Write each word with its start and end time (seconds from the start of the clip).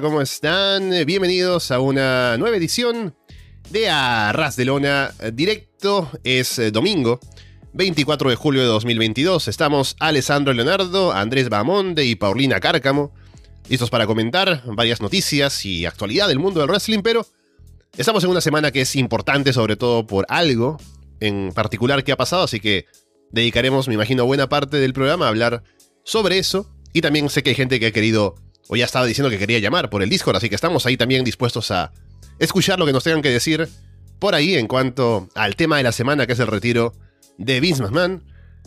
¿cómo 0.00 0.20
están? 0.20 0.92
Bienvenidos 1.06 1.70
a 1.72 1.80
una 1.80 2.36
nueva 2.36 2.56
edición 2.56 3.16
de 3.70 3.88
Arras 3.88 4.54
de 4.54 4.64
Lona 4.64 5.12
Directo. 5.32 6.10
Es 6.22 6.58
eh, 6.60 6.70
domingo, 6.70 7.18
24 7.72 8.30
de 8.30 8.36
julio 8.36 8.60
de 8.60 8.68
2022. 8.68 9.48
Estamos 9.48 9.96
Alessandro 9.98 10.52
Leonardo, 10.52 11.12
Andrés 11.12 11.48
Bamonde 11.48 12.04
y 12.04 12.14
Paulina 12.14 12.60
Cárcamo, 12.60 13.12
listos 13.68 13.90
para 13.90 14.06
comentar 14.06 14.62
varias 14.66 15.00
noticias 15.00 15.64
y 15.64 15.84
actualidad 15.84 16.28
del 16.28 16.38
mundo 16.38 16.60
del 16.60 16.68
wrestling, 16.68 17.00
pero 17.00 17.26
estamos 17.96 18.22
en 18.22 18.30
una 18.30 18.40
semana 18.40 18.70
que 18.70 18.82
es 18.82 18.94
importante 18.94 19.52
sobre 19.52 19.76
todo 19.76 20.06
por 20.06 20.26
algo 20.28 20.76
en 21.18 21.50
particular 21.52 22.04
que 22.04 22.12
ha 22.12 22.16
pasado, 22.16 22.44
así 22.44 22.60
que 22.60 22.86
dedicaremos, 23.32 23.88
me 23.88 23.94
imagino, 23.94 24.26
buena 24.26 24.48
parte 24.48 24.76
del 24.76 24.92
programa 24.92 25.26
a 25.26 25.28
hablar 25.30 25.64
sobre 26.04 26.38
eso. 26.38 26.70
Y 26.92 27.00
también 27.00 27.28
sé 27.28 27.42
que 27.42 27.50
hay 27.50 27.56
gente 27.56 27.78
que 27.78 27.86
ha 27.86 27.92
querido, 27.92 28.36
o 28.68 28.76
ya 28.76 28.84
estaba 28.84 29.06
diciendo 29.06 29.30
que 29.30 29.38
quería 29.38 29.58
llamar 29.58 29.90
por 29.90 30.02
el 30.02 30.08
Discord, 30.08 30.36
así 30.36 30.48
que 30.48 30.54
estamos 30.54 30.86
ahí 30.86 30.96
también 30.96 31.24
dispuestos 31.24 31.70
a 31.70 31.92
escuchar 32.38 32.78
lo 32.78 32.86
que 32.86 32.92
nos 32.92 33.04
tengan 33.04 33.22
que 33.22 33.30
decir 33.30 33.68
por 34.18 34.34
ahí 34.34 34.54
en 34.54 34.66
cuanto 34.66 35.28
al 35.34 35.56
tema 35.56 35.78
de 35.78 35.82
la 35.82 35.92
semana, 35.92 36.26
que 36.26 36.34
es 36.34 36.40
el 36.40 36.46
retiro 36.46 36.92
de 37.38 37.60
Vince 37.60 37.82
McMahon. 37.82 38.24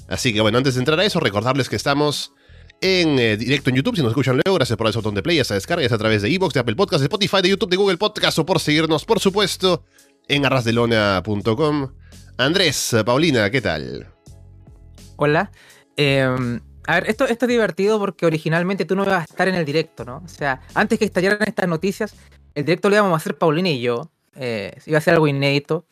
Así 0.07 0.33
que 0.33 0.41
bueno, 0.41 0.57
antes 0.57 0.75
de 0.75 0.79
entrar 0.79 0.99
a 0.99 1.05
eso, 1.05 1.19
recordarles 1.19 1.69
que 1.69 1.75
estamos 1.75 2.33
en 2.81 3.19
eh, 3.19 3.37
directo 3.37 3.69
en 3.69 3.75
YouTube, 3.75 3.95
si 3.95 4.01
nos 4.01 4.11
escuchan 4.11 4.39
luego, 4.43 4.55
gracias 4.55 4.75
por 4.75 4.87
el 4.87 4.93
botón 4.93 5.13
de 5.13 5.21
play, 5.21 5.39
esa 5.39 5.53
descarga, 5.53 5.85
es 5.85 5.91
a 5.91 5.97
través 5.97 6.21
de 6.23 6.33
Evox, 6.33 6.53
de 6.53 6.61
Apple 6.61 6.75
Podcast, 6.75 7.01
de 7.01 7.05
Spotify, 7.05 7.41
de 7.41 7.49
YouTube, 7.49 7.69
de 7.69 7.77
Google 7.77 7.97
Podcast 7.97 8.39
o 8.39 8.45
por 8.45 8.59
seguirnos, 8.59 9.05
por 9.05 9.19
supuesto, 9.19 9.83
en 10.27 10.45
arrasdelona.com. 10.45 11.91
Andrés, 12.37 12.95
Paulina, 13.05 13.49
¿qué 13.51 13.61
tal? 13.61 14.07
Hola. 15.17 15.51
Em, 15.95 16.59
a 16.87 16.95
ver, 16.95 17.09
esto, 17.09 17.25
es 17.25 17.37
divertido 17.39 17.99
porque 17.99 18.25
originalmente 18.25 18.85
tú 18.85 18.95
no 18.95 19.03
ibas 19.03 19.21
a 19.21 19.23
estar 19.23 19.47
en 19.47 19.55
el 19.55 19.65
directo, 19.65 20.03
¿no? 20.05 20.21
O 20.23 20.27
sea, 20.27 20.61
antes 20.73 20.97
que 20.99 21.05
estallaran 21.05 21.39
estas 21.47 21.67
noticias, 21.67 22.15
el 22.55 22.65
directo 22.65 22.89
lo 22.89 22.95
íbamos 22.95 23.13
a 23.13 23.17
hacer 23.17 23.37
Paulina 23.37 23.69
y 23.69 23.81
yo. 23.81 24.09
Eh, 24.35 24.77
iba 24.85 24.97
a 24.97 25.01
ser 25.01 25.13
algo 25.13 25.27
inédito. 25.27 25.85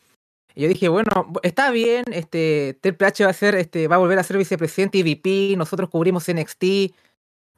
Y 0.54 0.62
yo 0.62 0.68
dije, 0.68 0.88
bueno, 0.88 1.32
está 1.42 1.70
bien, 1.70 2.04
este, 2.12 2.76
Triple 2.80 3.06
H 3.06 3.24
va 3.24 3.30
a 3.30 3.34
ser, 3.34 3.54
este, 3.54 3.86
va 3.86 3.96
a 3.96 3.98
volver 3.98 4.18
a 4.18 4.24
ser 4.24 4.36
vicepresidente 4.36 4.98
y 4.98 5.02
VP, 5.02 5.56
nosotros 5.56 5.88
cubrimos 5.90 6.28
NXT. 6.28 6.92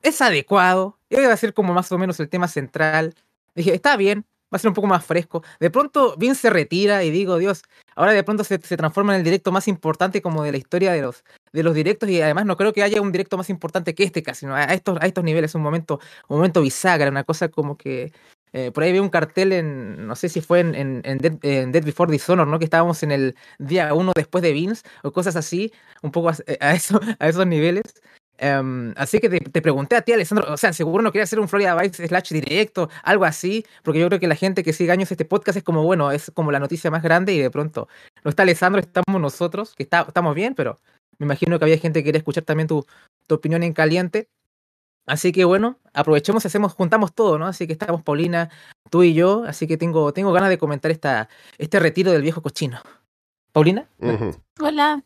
Es 0.02 0.20
adecuado. 0.20 0.98
Iba 1.08 1.32
a 1.32 1.36
ser 1.36 1.54
como 1.54 1.72
más 1.72 1.90
o 1.92 1.98
menos 1.98 2.20
el 2.20 2.28
tema 2.28 2.48
central. 2.48 3.14
Dije, 3.54 3.74
está 3.74 3.96
bien, 3.96 4.26
va 4.52 4.56
a 4.56 4.58
ser 4.58 4.68
un 4.68 4.74
poco 4.74 4.86
más 4.86 5.04
fresco. 5.04 5.42
De 5.60 5.70
pronto 5.70 6.16
Vince 6.18 6.42
se 6.42 6.50
retira 6.50 7.04
y 7.04 7.10
digo, 7.10 7.38
Dios, 7.38 7.62
ahora 7.94 8.12
de 8.12 8.22
pronto 8.22 8.44
se, 8.44 8.58
transforma 8.58 9.14
en 9.14 9.20
el 9.20 9.24
directo 9.24 9.52
más 9.52 9.68
importante 9.68 10.20
como 10.20 10.42
de 10.42 10.52
la 10.52 10.58
historia 10.58 10.92
de 10.92 11.02
los, 11.02 11.24
de 11.52 11.62
los 11.62 11.74
directos 11.74 12.08
y 12.08 12.20
además 12.20 12.46
no 12.46 12.56
creo 12.56 12.72
que 12.72 12.82
haya 12.82 13.00
un 13.00 13.12
directo 13.12 13.36
más 13.36 13.50
importante 13.50 13.94
que 13.94 14.04
este 14.04 14.22
casi, 14.22 14.46
¿no? 14.46 14.54
A 14.54 14.64
estos, 14.64 14.98
a 15.00 15.06
estos 15.06 15.24
niveles, 15.24 15.54
un 15.54 15.62
momento, 15.62 16.00
un 16.28 16.38
momento 16.38 16.62
bisagra, 16.62 17.10
una 17.10 17.24
cosa 17.24 17.48
como 17.48 17.76
que... 17.76 18.12
Eh, 18.54 18.70
por 18.70 18.82
ahí 18.82 18.92
vi 18.92 18.98
un 18.98 19.08
cartel 19.08 19.50
en, 19.52 20.06
no 20.06 20.14
sé 20.14 20.28
si 20.28 20.42
fue 20.42 20.60
en, 20.60 20.74
en, 20.74 21.18
Dead, 21.18 21.84
Before 21.84 22.12
Dishonor, 22.12 22.46
¿no? 22.46 22.58
Que 22.58 22.66
estábamos 22.66 23.02
en 23.02 23.10
el 23.10 23.34
día 23.58 23.94
uno 23.94 24.12
después 24.14 24.42
de 24.42 24.52
Vince 24.52 24.82
o 25.02 25.10
cosas 25.10 25.36
así, 25.36 25.72
un 26.02 26.10
poco 26.12 26.28
a, 26.28 26.36
a, 26.60 26.74
eso, 26.74 27.00
a 27.18 27.28
esos 27.28 27.46
niveles. 27.46 27.82
Um, 28.42 28.92
así 28.96 29.20
que 29.20 29.28
te, 29.28 29.38
te, 29.38 29.62
pregunté 29.62 29.94
a 29.94 30.02
ti, 30.02 30.12
Alessandro, 30.12 30.52
o 30.52 30.56
sea, 30.56 30.72
seguro 30.72 31.02
no 31.02 31.12
quería 31.12 31.24
hacer 31.24 31.38
un 31.38 31.48
Florida 31.48 31.76
Vice 31.76 32.08
slash 32.08 32.30
directo, 32.32 32.88
algo 33.04 33.24
así, 33.24 33.64
porque 33.84 34.00
yo 34.00 34.08
creo 34.08 34.18
que 34.18 34.26
la 34.26 34.34
gente 34.34 34.64
que 34.64 34.72
sigue 34.72 34.90
años 34.90 35.12
este 35.12 35.24
podcast 35.24 35.58
es 35.58 35.62
como, 35.62 35.84
bueno, 35.84 36.10
es 36.10 36.32
como 36.34 36.50
la 36.50 36.58
noticia 36.58 36.90
más 36.90 37.04
grande 37.04 37.34
y 37.34 37.38
de 37.38 37.50
pronto 37.50 37.88
no 38.24 38.30
está 38.30 38.42
Alessandro, 38.42 38.80
estamos 38.80 39.20
nosotros, 39.20 39.74
que 39.76 39.84
está, 39.84 40.06
estamos 40.08 40.34
bien, 40.34 40.54
pero 40.56 40.80
me 41.22 41.26
imagino 41.26 41.56
que 41.58 41.64
había 41.64 41.78
gente 41.78 42.00
que 42.00 42.04
quería 42.06 42.18
escuchar 42.18 42.44
también 42.44 42.66
tu, 42.66 42.84
tu 43.28 43.36
opinión 43.36 43.62
en 43.62 43.72
caliente. 43.72 44.28
Así 45.06 45.30
que 45.30 45.44
bueno, 45.44 45.78
aprovechemos 45.94 46.44
y 46.44 46.48
hacemos, 46.48 46.72
juntamos 46.72 47.12
todo, 47.14 47.38
¿no? 47.38 47.46
Así 47.46 47.66
que 47.66 47.72
estamos 47.72 48.02
Paulina, 48.02 48.50
tú 48.90 49.04
y 49.04 49.14
yo, 49.14 49.44
así 49.44 49.66
que 49.68 49.76
tengo, 49.76 50.12
tengo 50.12 50.32
ganas 50.32 50.48
de 50.48 50.58
comentar 50.58 50.90
esta, 50.90 51.28
este 51.58 51.78
retiro 51.78 52.10
del 52.10 52.22
viejo 52.22 52.42
cochino. 52.42 52.80
¿Paulina? 53.52 53.88
Uh 53.98 54.06
-huh. 54.06 54.42
Hola. 54.60 55.04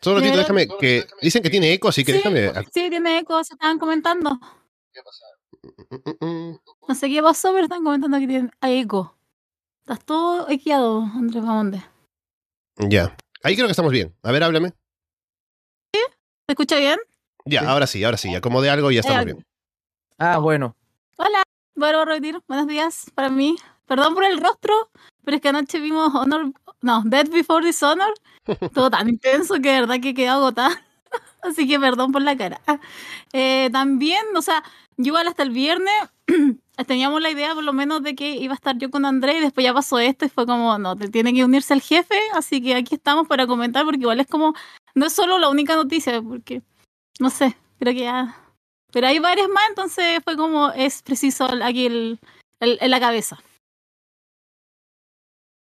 Solo 0.00 0.20
ratito, 0.20 0.38
déjame 0.38 0.68
que. 0.80 1.04
Dicen 1.20 1.42
que 1.42 1.50
tiene 1.50 1.72
eco, 1.72 1.88
así 1.88 2.04
que 2.04 2.12
sí, 2.12 2.18
déjame. 2.18 2.52
Sí, 2.72 2.88
tiene 2.88 3.18
eco, 3.18 3.42
se 3.44 3.54
estaban 3.54 3.78
comentando. 3.78 4.38
¿Qué 4.92 5.00
pasa? 5.02 5.24
No 6.88 6.94
sé 6.94 7.08
qué 7.10 7.22
pasó, 7.22 7.52
pero 7.52 7.64
están 7.64 7.84
comentando 7.84 8.18
que 8.18 8.26
tiene, 8.26 8.50
eco. 8.62 9.14
Estás 9.82 10.04
todo 10.04 10.48
equeado, 10.48 11.00
Andrés 11.02 11.42
Mamonde. 11.42 11.82
Ya. 12.76 13.16
Ahí 13.42 13.54
creo 13.54 13.66
que 13.66 13.72
estamos 13.72 13.92
bien. 13.92 14.14
A 14.22 14.32
ver, 14.32 14.44
háblame. 14.44 14.72
¿Se 16.48 16.52
escucha 16.52 16.76
bien? 16.76 16.98
Ya, 17.44 17.60
sí. 17.60 17.66
ahora 17.66 17.86
sí, 17.86 18.04
ahora 18.04 18.16
sí. 18.16 18.34
Acomodé 18.34 18.70
algo 18.70 18.90
y 18.90 18.94
ya 18.94 19.00
estamos 19.00 19.26
bien. 19.26 19.46
Ah, 20.16 20.38
bueno. 20.38 20.74
Hola, 21.18 21.42
bueno, 21.74 22.06
Retiro. 22.06 22.42
Buenos 22.48 22.66
días 22.66 23.12
para 23.14 23.28
mí. 23.28 23.54
Perdón 23.84 24.14
por 24.14 24.24
el 24.24 24.40
rostro, 24.40 24.72
pero 25.26 25.36
es 25.36 25.42
que 25.42 25.50
anoche 25.50 25.78
vimos 25.78 26.14
Honor, 26.14 26.54
no, 26.80 27.02
Dead 27.04 27.28
Before 27.28 27.62
Dishonor. 27.62 28.14
Todo 28.72 28.88
tan 28.88 29.10
intenso 29.10 29.56
que 29.56 29.72
de 29.72 29.80
verdad 29.80 30.00
que 30.00 30.14
quedé 30.14 30.28
agotada. 30.28 30.82
Así 31.42 31.68
que 31.68 31.78
perdón 31.78 32.12
por 32.12 32.22
la 32.22 32.34
cara. 32.34 32.62
Eh, 33.34 33.68
también, 33.70 34.24
o 34.34 34.40
sea, 34.40 34.64
yo 34.96 35.08
igual 35.08 35.28
hasta 35.28 35.42
el 35.42 35.50
viernes 35.50 35.92
teníamos 36.86 37.20
la 37.20 37.30
idea 37.30 37.54
por 37.54 37.64
lo 37.64 37.74
menos 37.74 38.02
de 38.02 38.14
que 38.14 38.36
iba 38.36 38.54
a 38.54 38.56
estar 38.56 38.78
yo 38.78 38.90
con 38.90 39.04
André 39.04 39.36
y 39.36 39.40
después 39.40 39.64
ya 39.64 39.74
pasó 39.74 39.98
esto 39.98 40.24
y 40.24 40.30
fue 40.30 40.46
como, 40.46 40.78
no, 40.78 40.96
te 40.96 41.08
tiene 41.08 41.34
que 41.34 41.44
unirse 41.44 41.74
el 41.74 41.82
jefe, 41.82 42.18
así 42.32 42.62
que 42.62 42.74
aquí 42.74 42.94
estamos 42.94 43.28
para 43.28 43.46
comentar 43.46 43.84
porque 43.84 44.00
igual 44.00 44.20
es 44.20 44.26
como, 44.26 44.54
no 44.98 45.06
es 45.06 45.12
solo 45.12 45.38
la 45.38 45.48
única 45.48 45.76
noticia, 45.76 46.20
porque, 46.20 46.62
no 47.20 47.30
sé, 47.30 47.56
creo 47.78 47.94
que 47.94 48.00
ya... 48.00 48.44
Pero 48.90 49.06
hay 49.06 49.18
varias 49.18 49.48
más, 49.48 49.68
entonces 49.68 50.20
fue 50.24 50.36
como, 50.36 50.70
es 50.72 51.02
preciso 51.02 51.46
aquí 51.62 51.86
el, 51.86 52.18
en 52.60 52.90
la 52.90 52.98
cabeza. 52.98 53.38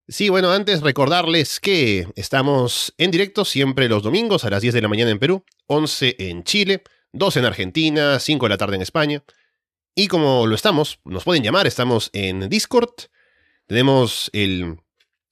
Sí, 0.07 0.29
bueno, 0.29 0.51
antes 0.51 0.81
recordarles 0.81 1.59
que 1.59 2.07
estamos 2.15 2.93
en 2.97 3.11
directo 3.11 3.43
siempre 3.43 3.89
los 3.89 4.01
domingos 4.01 4.45
a 4.45 4.49
las 4.49 4.61
10 4.61 4.73
de 4.75 4.81
la 4.81 4.87
mañana 4.87 5.11
en 5.11 5.19
Perú, 5.19 5.43
11 5.67 6.15
en 6.17 6.45
Chile, 6.45 6.83
2 7.11 7.37
en 7.37 7.45
Argentina, 7.45 8.17
5 8.17 8.45
de 8.45 8.49
la 8.49 8.57
tarde 8.57 8.77
en 8.77 8.81
España. 8.81 9.21
Y 9.93 10.07
como 10.07 10.47
lo 10.47 10.55
estamos, 10.55 11.01
nos 11.03 11.25
pueden 11.25 11.43
llamar, 11.43 11.67
estamos 11.67 12.09
en 12.13 12.47
Discord. 12.47 12.93
Tenemos 13.67 14.29
el, 14.31 14.77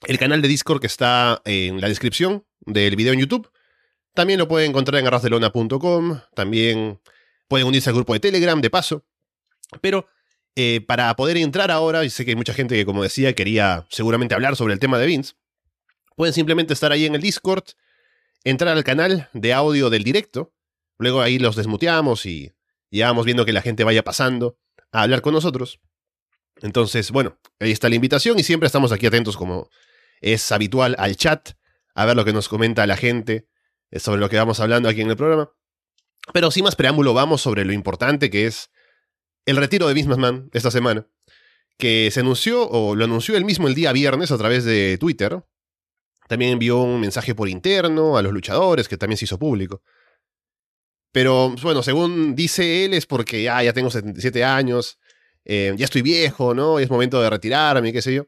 el 0.05 0.19
canal 0.19 0.41
de 0.41 0.49
Discord 0.49 0.81
que 0.81 0.87
está 0.87 1.41
en 1.45 1.79
la 1.79 1.87
descripción 1.87 2.45
del 2.65 2.97
video 2.97 3.13
en 3.13 3.21
YouTube. 3.21 3.49
También 4.15 4.39
lo 4.39 4.47
pueden 4.47 4.71
encontrar 4.71 4.99
en 4.99 5.07
arrasdelona.com. 5.07 6.21
También 6.33 6.99
pueden 7.47 7.67
unirse 7.67 7.89
al 7.89 7.95
grupo 7.95 8.13
de 8.13 8.21
Telegram, 8.21 8.59
de 8.59 8.69
paso. 8.69 9.05
Pero 9.81 10.07
eh, 10.55 10.81
para 10.87 11.13
poder 11.17 11.35
entrar 11.35 11.69
ahora, 11.69 12.05
y 12.05 12.09
sé 12.09 12.23
que 12.23 12.31
hay 12.31 12.35
mucha 12.35 12.53
gente 12.53 12.75
que, 12.75 12.85
como 12.85 13.03
decía, 13.03 13.33
quería 13.33 13.85
seguramente 13.89 14.33
hablar 14.33 14.55
sobre 14.55 14.73
el 14.73 14.79
tema 14.79 14.97
de 14.97 15.05
Vince, 15.05 15.33
pueden 16.15 16.33
simplemente 16.33 16.73
estar 16.73 16.93
ahí 16.93 17.05
en 17.05 17.13
el 17.13 17.21
Discord, 17.21 17.65
entrar 18.45 18.75
al 18.75 18.85
canal 18.85 19.29
de 19.33 19.53
audio 19.53 19.89
del 19.89 20.05
directo, 20.05 20.53
luego 20.97 21.21
ahí 21.21 21.37
los 21.37 21.57
desmuteamos 21.57 22.25
y, 22.25 22.53
y 22.89 23.01
vamos 23.01 23.25
viendo 23.25 23.43
que 23.43 23.51
la 23.51 23.61
gente 23.61 23.83
vaya 23.83 24.03
pasando 24.03 24.57
a 24.93 25.01
hablar 25.01 25.21
con 25.21 25.33
nosotros. 25.33 25.81
Entonces, 26.61 27.11
bueno, 27.11 27.37
ahí 27.59 27.71
está 27.71 27.89
la 27.89 27.95
invitación 27.95 28.39
y 28.39 28.43
siempre 28.43 28.67
estamos 28.67 28.93
aquí 28.93 29.07
atentos 29.07 29.35
como 29.35 29.69
es 30.21 30.53
habitual 30.53 30.95
al 30.99 31.17
chat, 31.17 31.49
a 31.95 32.05
ver 32.05 32.15
lo 32.15 32.23
que 32.23 32.31
nos 32.31 32.47
comenta 32.47 32.87
la 32.87 32.95
gente 32.95 33.45
sobre 33.99 34.19
lo 34.19 34.29
que 34.29 34.37
vamos 34.37 34.59
hablando 34.59 34.89
aquí 34.89 35.01
en 35.01 35.09
el 35.09 35.17
programa. 35.17 35.51
Pero 36.33 36.51
sin 36.51 36.63
más 36.63 36.75
preámbulo, 36.75 37.13
vamos 37.13 37.41
sobre 37.41 37.65
lo 37.65 37.73
importante 37.73 38.29
que 38.29 38.47
es 38.47 38.71
el 39.45 39.57
retiro 39.57 39.87
de 39.87 40.03
McMahon 40.03 40.49
esta 40.53 40.71
semana, 40.71 41.07
que 41.77 42.09
se 42.11 42.21
anunció, 42.21 42.67
o 42.67 42.95
lo 42.95 43.05
anunció 43.05 43.37
él 43.37 43.45
mismo 43.45 43.67
el 43.67 43.75
día 43.75 43.91
viernes 43.91 44.31
a 44.31 44.37
través 44.37 44.63
de 44.65 44.97
Twitter. 44.97 45.43
También 46.27 46.53
envió 46.53 46.79
un 46.79 46.99
mensaje 46.99 47.35
por 47.35 47.47
interno 47.47 48.17
a 48.17 48.23
los 48.23 48.33
luchadores, 48.33 48.87
que 48.87 48.97
también 48.97 49.17
se 49.17 49.25
hizo 49.25 49.37
público. 49.37 49.83
Pero 51.11 51.55
bueno, 51.61 51.83
según 51.83 52.35
dice 52.35 52.85
él, 52.85 52.93
es 52.93 53.05
porque 53.05 53.43
ya, 53.43 53.61
ya 53.61 53.71
tengo 53.71 53.89
77 53.89 54.43
años, 54.43 54.99
eh, 55.45 55.73
ya 55.77 55.85
estoy 55.85 56.01
viejo, 56.01 56.53
¿no? 56.53 56.79
Y 56.79 56.83
es 56.83 56.89
momento 56.89 57.21
de 57.21 57.29
retirarme, 57.29 57.93
qué 57.93 58.01
sé 58.01 58.15
yo. 58.15 58.27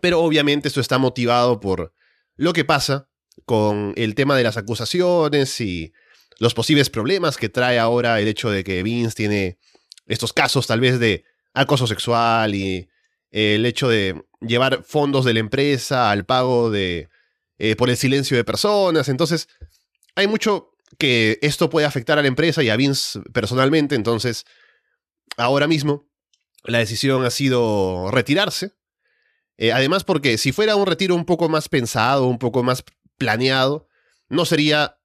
Pero 0.00 0.20
obviamente 0.20 0.68
esto 0.68 0.80
está 0.80 0.98
motivado 0.98 1.60
por 1.60 1.94
lo 2.36 2.52
que 2.54 2.64
pasa 2.64 3.11
con 3.44 3.92
el 3.96 4.14
tema 4.14 4.36
de 4.36 4.42
las 4.42 4.56
acusaciones 4.56 5.60
y 5.60 5.92
los 6.38 6.54
posibles 6.54 6.90
problemas 6.90 7.36
que 7.36 7.48
trae 7.48 7.78
ahora 7.78 8.20
el 8.20 8.28
hecho 8.28 8.50
de 8.50 8.64
que 8.64 8.82
Vince 8.82 9.14
tiene 9.14 9.58
estos 10.06 10.32
casos 10.32 10.66
tal 10.66 10.80
vez 10.80 10.98
de 10.98 11.24
acoso 11.54 11.86
sexual 11.86 12.54
y 12.54 12.88
el 13.30 13.64
hecho 13.66 13.88
de 13.88 14.24
llevar 14.40 14.82
fondos 14.84 15.24
de 15.24 15.34
la 15.34 15.40
empresa 15.40 16.10
al 16.10 16.24
pago 16.24 16.70
de 16.70 17.08
eh, 17.58 17.76
por 17.76 17.90
el 17.90 17.96
silencio 17.96 18.36
de 18.36 18.44
personas. 18.44 19.08
Entonces, 19.08 19.48
hay 20.14 20.26
mucho 20.26 20.72
que 20.98 21.38
esto 21.42 21.70
puede 21.70 21.86
afectar 21.86 22.18
a 22.18 22.22
la 22.22 22.28
empresa 22.28 22.62
y 22.62 22.70
a 22.70 22.76
Vince 22.76 23.20
personalmente. 23.32 23.94
Entonces, 23.94 24.44
ahora 25.36 25.66
mismo 25.66 26.08
la 26.64 26.78
decisión 26.78 27.24
ha 27.24 27.30
sido 27.30 28.10
retirarse. 28.10 28.72
Eh, 29.58 29.72
además, 29.72 30.04
porque 30.04 30.38
si 30.38 30.52
fuera 30.52 30.76
un 30.76 30.86
retiro 30.86 31.14
un 31.14 31.24
poco 31.24 31.48
más 31.48 31.68
pensado, 31.68 32.26
un 32.26 32.38
poco 32.38 32.62
más 32.62 32.84
planeado, 33.22 33.86
no 34.28 34.44
sería 34.44 34.98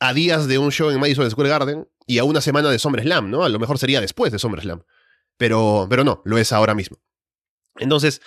a 0.00 0.12
días 0.12 0.48
de 0.48 0.58
un 0.58 0.72
show 0.72 0.90
en 0.90 0.98
Madison 0.98 1.30
Square 1.30 1.48
Garden 1.48 1.88
y 2.06 2.18
a 2.18 2.24
una 2.24 2.40
semana 2.40 2.70
de 2.70 2.78
SummerSlam, 2.80 3.30
¿no? 3.30 3.44
A 3.44 3.48
lo 3.48 3.60
mejor 3.60 3.78
sería 3.78 4.00
después 4.00 4.32
de 4.32 4.40
SummerSlam. 4.40 4.82
pero, 5.36 5.86
pero 5.88 6.02
no, 6.02 6.22
lo 6.24 6.38
es 6.38 6.52
ahora 6.52 6.74
mismo. 6.74 6.98
Entonces, 7.76 8.20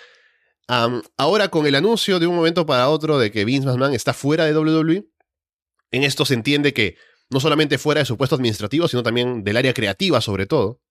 ahora 1.17 1.49
con 1.49 1.67
el 1.67 1.75
anuncio 1.75 2.19
de 2.19 2.27
un 2.27 2.35
momento 2.35 2.65
para 2.65 2.87
otro 2.89 3.19
de 3.19 3.29
que 3.29 3.43
Vince 3.43 3.67
McMahon 3.67 3.93
está 3.93 4.13
fuera 4.13 4.45
de 4.45 4.57
WWE, 4.57 5.05
en 5.91 6.03
esto 6.03 6.25
se 6.25 6.33
entiende 6.33 6.73
que 6.73 6.97
no 7.29 7.39
solamente 7.41 7.77
fuera 7.77 7.99
de 7.99 8.05
su 8.05 8.17
puesto 8.17 8.35
administrativo, 8.35 8.87
sino 8.87 9.03
también 9.03 9.43
del 9.43 9.57
área 9.57 9.73
creativa 9.73 10.21
sobre 10.21 10.45
todo, 10.45 10.81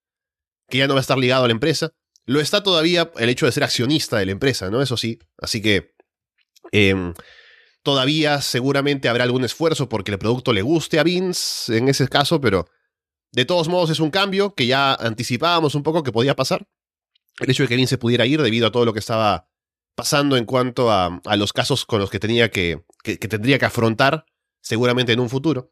que 0.69 0.77
ya 0.77 0.87
no 0.87 0.93
va 0.93 0.99
a 0.99 1.01
estar 1.01 1.17
ligado 1.17 1.45
a 1.45 1.47
la 1.47 1.53
empresa. 1.53 1.93
Lo 2.25 2.39
está 2.39 2.61
todavía 2.61 3.11
el 3.17 3.29
hecho 3.29 3.45
de 3.45 3.51
ser 3.51 3.63
accionista 3.63 4.17
de 4.17 4.25
la 4.27 4.31
empresa, 4.31 4.69
¿no? 4.69 4.81
Eso 4.81 4.97
sí. 4.97 5.19
Así 5.37 5.61
que 5.61 5.95
em, 6.71 7.13
todavía 7.85 8.41
seguramente 8.41 9.07
habrá 9.07 9.23
algún 9.23 9.45
esfuerzo 9.45 9.87
porque 9.87 10.11
el 10.11 10.17
producto 10.17 10.51
le 10.51 10.63
guste 10.63 10.99
a 10.99 11.03
Vince 11.03 11.77
en 11.77 11.87
ese 11.87 12.07
caso, 12.07 12.41
pero 12.41 12.67
de 13.31 13.45
todos 13.45 13.67
modos 13.69 13.91
es 13.91 13.99
un 13.99 14.09
cambio 14.09 14.55
que 14.55 14.65
ya 14.65 14.95
anticipábamos 14.95 15.75
un 15.75 15.83
poco 15.83 16.01
que 16.01 16.11
podía 16.11 16.35
pasar. 16.35 16.67
El 17.39 17.51
hecho 17.51 17.63
de 17.63 17.69
que 17.69 17.75
Vince 17.75 17.99
pudiera 17.99 18.25
ir 18.25 18.41
debido 18.41 18.65
a 18.65 18.71
todo 18.71 18.85
lo 18.85 18.93
que 18.93 18.99
estaba 18.99 19.47
pasando 19.93 20.35
en 20.35 20.45
cuanto 20.45 20.91
a, 20.91 21.21
los 21.37 21.53
casos 21.53 21.85
con 21.85 21.99
los 21.99 22.09
que 22.09 22.19
tenía 22.19 22.49
que, 22.49 22.83
que 23.03 23.17
tendría 23.17 23.59
que 23.59 23.65
afrontar 23.65 24.25
seguramente 24.61 25.13
en 25.13 25.19
un 25.19 25.29
futuro. 25.29 25.71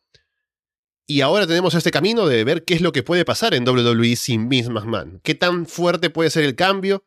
Y 1.08 1.22
ahora 1.22 1.48
tenemos 1.48 1.74
este 1.74 1.90
camino 1.90 2.28
de 2.28 2.44
ver 2.44 2.64
qué 2.64 2.76
es 2.76 2.82
lo 2.82 2.92
que 2.92 3.02
puede 3.02 3.26
pasar 3.26 3.56
en 3.56 3.68
WWE 3.68 4.16
sin 4.16 4.50
Vince 4.50 4.70
McMahon. 4.70 5.20
¿Qué 5.24 5.34
tan 5.34 5.66
fuerte 5.66 6.12
puede 6.12 6.30
ser 6.30 6.44
el 6.44 6.56
cambio? 6.56 7.06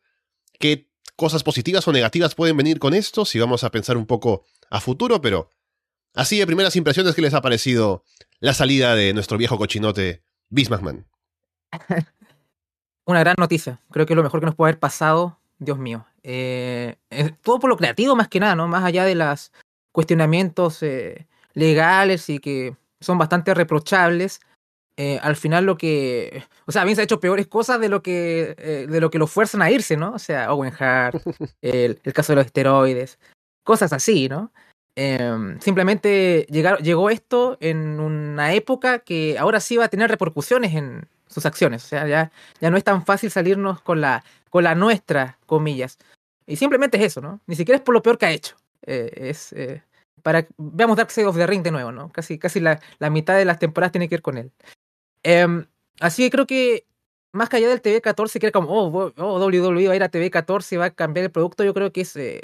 ¿Qué 0.59 0.86
cosas 1.17 1.43
positivas 1.43 1.85
o 1.87 1.91
negativas 1.91 2.35
pueden 2.35 2.55
venir 2.55 2.79
con 2.79 2.93
esto? 2.93 3.25
Si 3.25 3.39
vamos 3.39 3.65
a 3.65 3.71
pensar 3.71 3.97
un 3.97 4.05
poco 4.05 4.45
a 4.69 4.79
futuro, 4.79 5.19
pero 5.19 5.49
así 6.13 6.37
de 6.37 6.45
primeras 6.45 6.77
impresiones, 6.77 7.13
¿qué 7.15 7.21
les 7.21 7.33
ha 7.33 7.41
parecido 7.41 8.05
la 8.39 8.53
salida 8.53 8.95
de 8.95 9.13
nuestro 9.13 9.37
viejo 9.37 9.57
cochinote 9.57 10.23
McMahon? 10.49 11.05
Una 13.05 13.19
gran 13.19 13.35
noticia. 13.37 13.81
Creo 13.91 14.05
que 14.05 14.13
es 14.13 14.17
lo 14.17 14.23
mejor 14.23 14.39
que 14.39 14.45
nos 14.45 14.55
puede 14.55 14.69
haber 14.69 14.79
pasado. 14.79 15.39
Dios 15.59 15.79
mío. 15.79 16.05
Eh, 16.23 16.97
todo 17.41 17.59
por 17.59 17.69
lo 17.69 17.77
creativo 17.77 18.15
más 18.15 18.27
que 18.27 18.39
nada, 18.39 18.55
¿no? 18.55 18.67
Más 18.67 18.83
allá 18.83 19.05
de 19.05 19.15
los 19.15 19.51
cuestionamientos 19.91 20.83
eh, 20.83 21.27
legales 21.53 22.29
y 22.29 22.39
que 22.39 22.75
son 22.99 23.17
bastante 23.17 23.53
reprochables. 23.53 24.41
Eh, 24.99 25.19
al 25.21 25.35
final 25.35 25.65
lo 25.65 25.77
que, 25.77 26.43
o 26.65 26.71
sea, 26.71 26.83
Vince 26.83 27.01
ha 27.01 27.03
hecho 27.03 27.19
peores 27.19 27.45
cosas 27.45 27.79
de 27.79 27.87
lo 27.87 28.01
que 28.01 28.55
eh, 28.57 28.87
de 28.89 28.99
lo 28.99 29.11
que 29.11 29.19
lo 29.19 29.27
fuerzan 29.27 29.61
a 29.61 29.69
irse, 29.69 29.95
¿no? 29.95 30.13
O 30.13 30.19
sea, 30.19 30.51
Owen 30.51 30.73
Hart, 30.79 31.21
el, 31.61 31.99
el 32.03 32.13
caso 32.13 32.31
de 32.33 32.37
los 32.37 32.45
esteroides, 32.47 33.19
cosas 33.63 33.93
así, 33.93 34.27
¿no? 34.27 34.51
Em, 34.95 35.59
simplemente 35.59 36.47
llegó 36.49 37.11
esto 37.11 37.57
en 37.59 37.99
una 37.99 38.53
época 38.55 38.97
que 38.97 39.37
ahora 39.37 39.59
sí 39.59 39.77
va 39.77 39.85
a 39.85 39.89
tener 39.89 40.09
repercusiones 40.09 40.73
en 40.73 41.07
sus 41.27 41.45
acciones. 41.45 41.85
O 41.85 41.87
sea, 41.87 42.07
ya, 42.07 42.31
ya 42.59 42.71
no 42.71 42.77
es 42.77 42.83
tan 42.83 43.05
fácil 43.05 43.29
salirnos 43.29 43.79
con 43.81 44.01
la, 44.01 44.23
con 44.49 44.63
la 44.63 44.73
nuestra, 44.73 45.37
comillas. 45.45 45.99
Y 46.47 46.55
simplemente 46.55 46.97
es 46.97 47.03
eso, 47.03 47.21
¿no? 47.21 47.39
Ni 47.45 47.55
siquiera 47.55 47.77
es 47.77 47.83
por 47.83 47.93
lo 47.93 48.01
peor 48.01 48.17
que 48.17 48.25
ha 48.25 48.31
hecho. 48.31 48.55
Eh, 48.87 49.11
es, 49.15 49.53
para 50.23 50.47
veamos 50.57 50.97
Dark 50.97 51.11
Side 51.11 51.27
of 51.27 51.37
the 51.37 51.45
Ring 51.45 51.61
de 51.61 51.71
nuevo, 51.71 51.91
¿no? 51.91 52.09
Casi, 52.09 52.39
casi 52.39 52.59
la, 52.59 52.79
la 52.97 53.11
mitad 53.11 53.37
de 53.37 53.45
las 53.45 53.59
temporadas 53.59 53.91
tiene 53.91 54.09
que 54.09 54.15
ver 54.15 54.23
con 54.23 54.39
él. 54.39 54.51
Em, 55.27 55.65
así 55.99 56.23
que 56.23 56.29
creo 56.29 56.47
que 56.47 56.85
más 57.33 57.49
que 57.49 57.57
allá 57.57 57.67
del 57.67 57.81
TV14, 57.81 58.39
que 58.39 58.45
era 58.45 58.53
como, 58.53 58.69
oh, 58.69 59.13
oh, 59.17 59.45
WWE 59.45 59.87
va 59.87 59.93
a 59.93 59.95
ir 59.97 60.03
a 60.03 60.09
TV14, 60.09 60.79
va 60.79 60.85
a 60.85 60.89
cambiar 60.91 61.25
el 61.25 61.31
producto, 61.31 61.65
yo 61.65 61.73
creo 61.73 61.91
que 61.91 62.01
es 62.01 62.15
eh, 62.15 62.39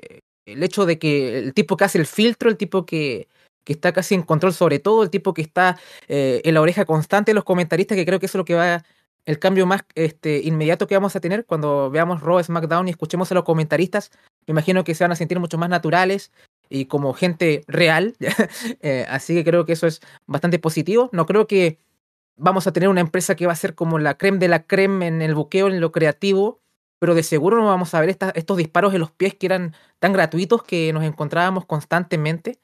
el 0.45 0.61
hecho 0.61 0.85
de 0.85 0.99
que 0.99 1.37
el 1.37 1.53
tipo 1.53 1.77
que 1.77 1.85
hace 1.85 1.97
el 1.97 2.05
filtro, 2.05 2.49
el 2.49 2.57
tipo 2.57 2.85
que, 2.85 3.29
que 3.63 3.71
está 3.71 3.93
casi 3.93 4.15
en 4.15 4.23
control 4.23 4.53
sobre 4.53 4.79
todo, 4.79 5.01
el 5.03 5.09
tipo 5.09 5.33
que 5.33 5.41
está 5.41 5.79
eh, 6.09 6.41
en 6.43 6.53
la 6.55 6.61
oreja 6.61 6.83
constante 6.83 7.31
de 7.31 7.35
los 7.35 7.45
comentaristas, 7.45 7.95
que 7.95 8.05
creo 8.05 8.19
que 8.19 8.25
eso 8.25 8.37
es 8.37 8.39
lo 8.39 8.45
que 8.45 8.55
va 8.55 8.83
el 9.25 9.39
cambio 9.39 9.65
más 9.65 9.83
este, 9.95 10.41
inmediato 10.43 10.85
que 10.85 10.95
vamos 10.95 11.15
a 11.15 11.21
tener 11.21 11.45
cuando 11.45 11.89
veamos 11.89 12.19
Raw, 12.19 12.43
SmackDown 12.43 12.89
y 12.89 12.91
escuchemos 12.91 13.31
a 13.31 13.35
los 13.35 13.45
comentaristas. 13.45 14.11
Me 14.45 14.51
imagino 14.51 14.83
que 14.83 14.93
se 14.93 15.05
van 15.05 15.13
a 15.13 15.15
sentir 15.15 15.39
mucho 15.39 15.57
más 15.57 15.69
naturales, 15.69 16.31
y 16.69 16.85
como 16.85 17.13
gente 17.13 17.63
real. 17.67 18.15
Eh, 18.81 19.05
así 19.07 19.33
que 19.33 19.43
creo 19.43 19.65
que 19.65 19.73
eso 19.73 19.87
es 19.87 20.01
bastante 20.25 20.59
positivo. 20.59 21.09
No 21.13 21.25
creo 21.25 21.47
que 21.47 21.77
vamos 22.35 22.67
a 22.67 22.73
tener 22.73 22.89
una 22.89 23.01
empresa 23.01 23.35
que 23.35 23.47
va 23.47 23.53
a 23.53 23.57
ser 23.57 23.75
como 23.75 23.99
la 23.99 24.17
creme 24.17 24.39
de 24.39 24.47
la 24.47 24.65
creme 24.65 25.07
en 25.07 25.21
el 25.21 25.35
buqueo, 25.35 25.67
en 25.67 25.79
lo 25.79 25.91
creativo, 25.91 26.61
pero 26.99 27.15
de 27.15 27.23
seguro 27.23 27.57
no 27.57 27.67
vamos 27.67 27.93
a 27.93 28.01
ver 28.01 28.17
estos 28.35 28.57
disparos 28.57 28.93
en 28.93 29.01
los 29.01 29.11
pies 29.11 29.35
que 29.35 29.45
eran 29.45 29.75
tan 29.99 30.13
gratuitos 30.13 30.63
que 30.63 30.93
nos 30.93 31.03
encontrábamos 31.03 31.65
constantemente. 31.65 32.59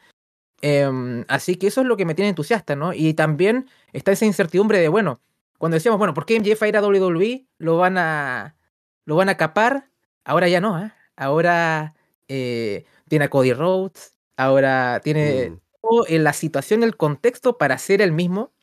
Em, 0.62 1.26
así 1.28 1.56
que 1.56 1.68
eso 1.68 1.82
es 1.82 1.88
lo 1.88 1.98
que 1.98 2.06
me 2.06 2.16
tiene 2.16 2.30
entusiasta, 2.30 2.76
¿no? 2.76 2.94
Y 2.94 3.14
también 3.14 3.70
está 3.94 4.12
esa 4.12 4.26
incertidumbre 4.26 4.80
de, 4.80 4.88
bueno, 4.90 5.22
cuando 5.58 5.76
decíamos, 5.76 5.98
bueno, 6.00 6.14
¿por 6.14 6.26
qué 6.26 6.40
MJF 6.40 6.62
va 6.62 6.66
a 6.66 6.70
ir 6.70 6.78
a 6.78 6.82
WWE? 6.82 7.48
Lo 7.58 7.78
van 7.78 7.98
a, 7.98 8.56
lo 9.06 9.16
van 9.16 9.30
a 9.30 9.38
capar. 9.38 9.90
Ahora 10.24 10.48
ya 10.48 10.62
no, 10.62 10.82
¿eh? 10.84 10.92
Ahora 11.16 11.96
eh, 12.30 12.86
tiene 13.10 13.26
a 13.26 13.30
Cody 13.30 13.54
Rhodes, 13.54 14.16
ahora 14.38 15.02
tiene 15.04 15.50
mm. 15.50 16.04
en 16.08 16.24
la 16.24 16.34
situación, 16.34 16.84
el 16.84 16.96
contexto 16.96 17.58
para 17.58 17.78
ser 17.78 18.02
el 18.02 18.14
mismo. 18.14 18.54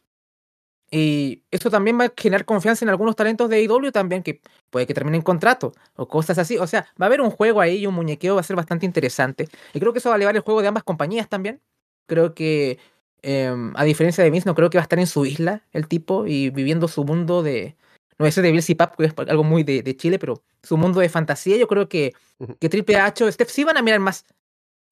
Y 0.97 1.43
esto 1.51 1.69
también 1.69 2.01
va 2.01 2.07
a 2.07 2.13
generar 2.17 2.47
confianza 2.47 2.83
en 2.83 2.89
algunos 2.89 3.15
talentos 3.17 3.51
de 3.51 3.57
AEW 3.57 3.93
también, 3.93 4.23
que 4.23 4.41
puede 4.71 4.87
que 4.87 4.95
terminen 4.95 5.21
contrato 5.21 5.75
o 5.95 6.09
cosas 6.09 6.39
así. 6.39 6.57
O 6.57 6.67
sea, 6.67 6.87
va 6.99 7.05
a 7.05 7.09
haber 7.09 7.21
un 7.21 7.31
juego 7.31 7.61
ahí 7.61 7.77
y 7.77 7.87
un 7.87 7.95
muñequeo 7.95 8.37
va 8.37 8.41
a 8.41 8.45
ser 8.45 8.57
bastante 8.57 8.87
interesante. 8.87 9.47
Y 9.75 9.79
creo 9.79 9.93
que 9.93 9.99
eso 9.99 10.09
va 10.09 10.15
a 10.15 10.17
elevar 10.17 10.35
el 10.37 10.41
juego 10.41 10.63
de 10.63 10.69
ambas 10.69 10.85
compañías 10.85 11.29
también. 11.29 11.61
Creo 12.07 12.35
que, 12.35 12.79
em, 13.21 13.75
a 13.77 13.85
diferencia 13.85 14.25
de 14.25 14.31
Vince, 14.31 14.49
no 14.49 14.55
creo 14.55 14.71
que 14.71 14.79
va 14.79 14.83
a 14.83 14.85
estar 14.85 14.99
en 14.99 15.07
su 15.07 15.27
isla 15.27 15.67
el 15.73 15.87
tipo 15.87 16.27
y 16.27 16.49
viviendo 16.49 16.89
su 16.89 17.05
mundo 17.05 17.43
de, 17.43 17.77
no 18.19 18.25
es 18.25 18.35
de 18.35 18.51
Bill 18.51 18.77
Pap, 18.79 18.97
que 18.97 19.05
es 19.05 19.15
algo 19.29 19.45
muy 19.45 19.65
de, 19.65 19.83
de, 19.83 19.97
Chile, 19.99 20.19
pero 20.19 20.43
su 20.63 20.79
mundo 20.79 21.01
de 21.01 21.11
fantasía, 21.11 21.59
yo 21.59 21.69
creo 21.69 21.91
que, 21.91 22.15
que 22.59 22.71
Triple 22.71 22.97
H 22.97 23.23
o 23.23 23.31
Steph 23.31 23.51
sí 23.51 23.65
van 23.65 23.77
a 23.77 23.83
mirar 23.83 24.01
más 24.01 24.25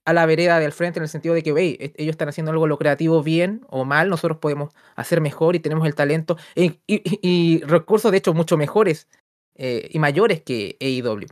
a 0.04 0.12
la 0.12 0.26
vereda 0.26 0.58
del 0.58 0.72
frente 0.72 0.98
en 0.98 1.04
el 1.04 1.08
sentido 1.08 1.34
de 1.34 1.42
que 1.42 1.54
hey, 1.56 1.76
e, 1.80 1.92
ellos 1.96 2.12
están 2.12 2.28
haciendo 2.28 2.52
algo 2.52 2.66
lo 2.66 2.78
creativo 2.78 3.22
bien 3.22 3.64
o 3.68 3.84
mal, 3.84 4.08
nosotros 4.08 4.38
podemos 4.38 4.72
hacer 4.96 5.20
mejor 5.20 5.56
y 5.56 5.60
tenemos 5.60 5.86
el 5.86 5.94
talento 5.94 6.36
y, 6.54 6.78
y, 6.86 7.62
recursos 7.64 8.10
de 8.10 8.18
hecho 8.18 8.34
mucho 8.34 8.56
mejores 8.56 9.08
eh, 9.54 9.88
y 9.92 9.98
mayores 9.98 10.42
que 10.42 10.76
AEW. 10.80 11.26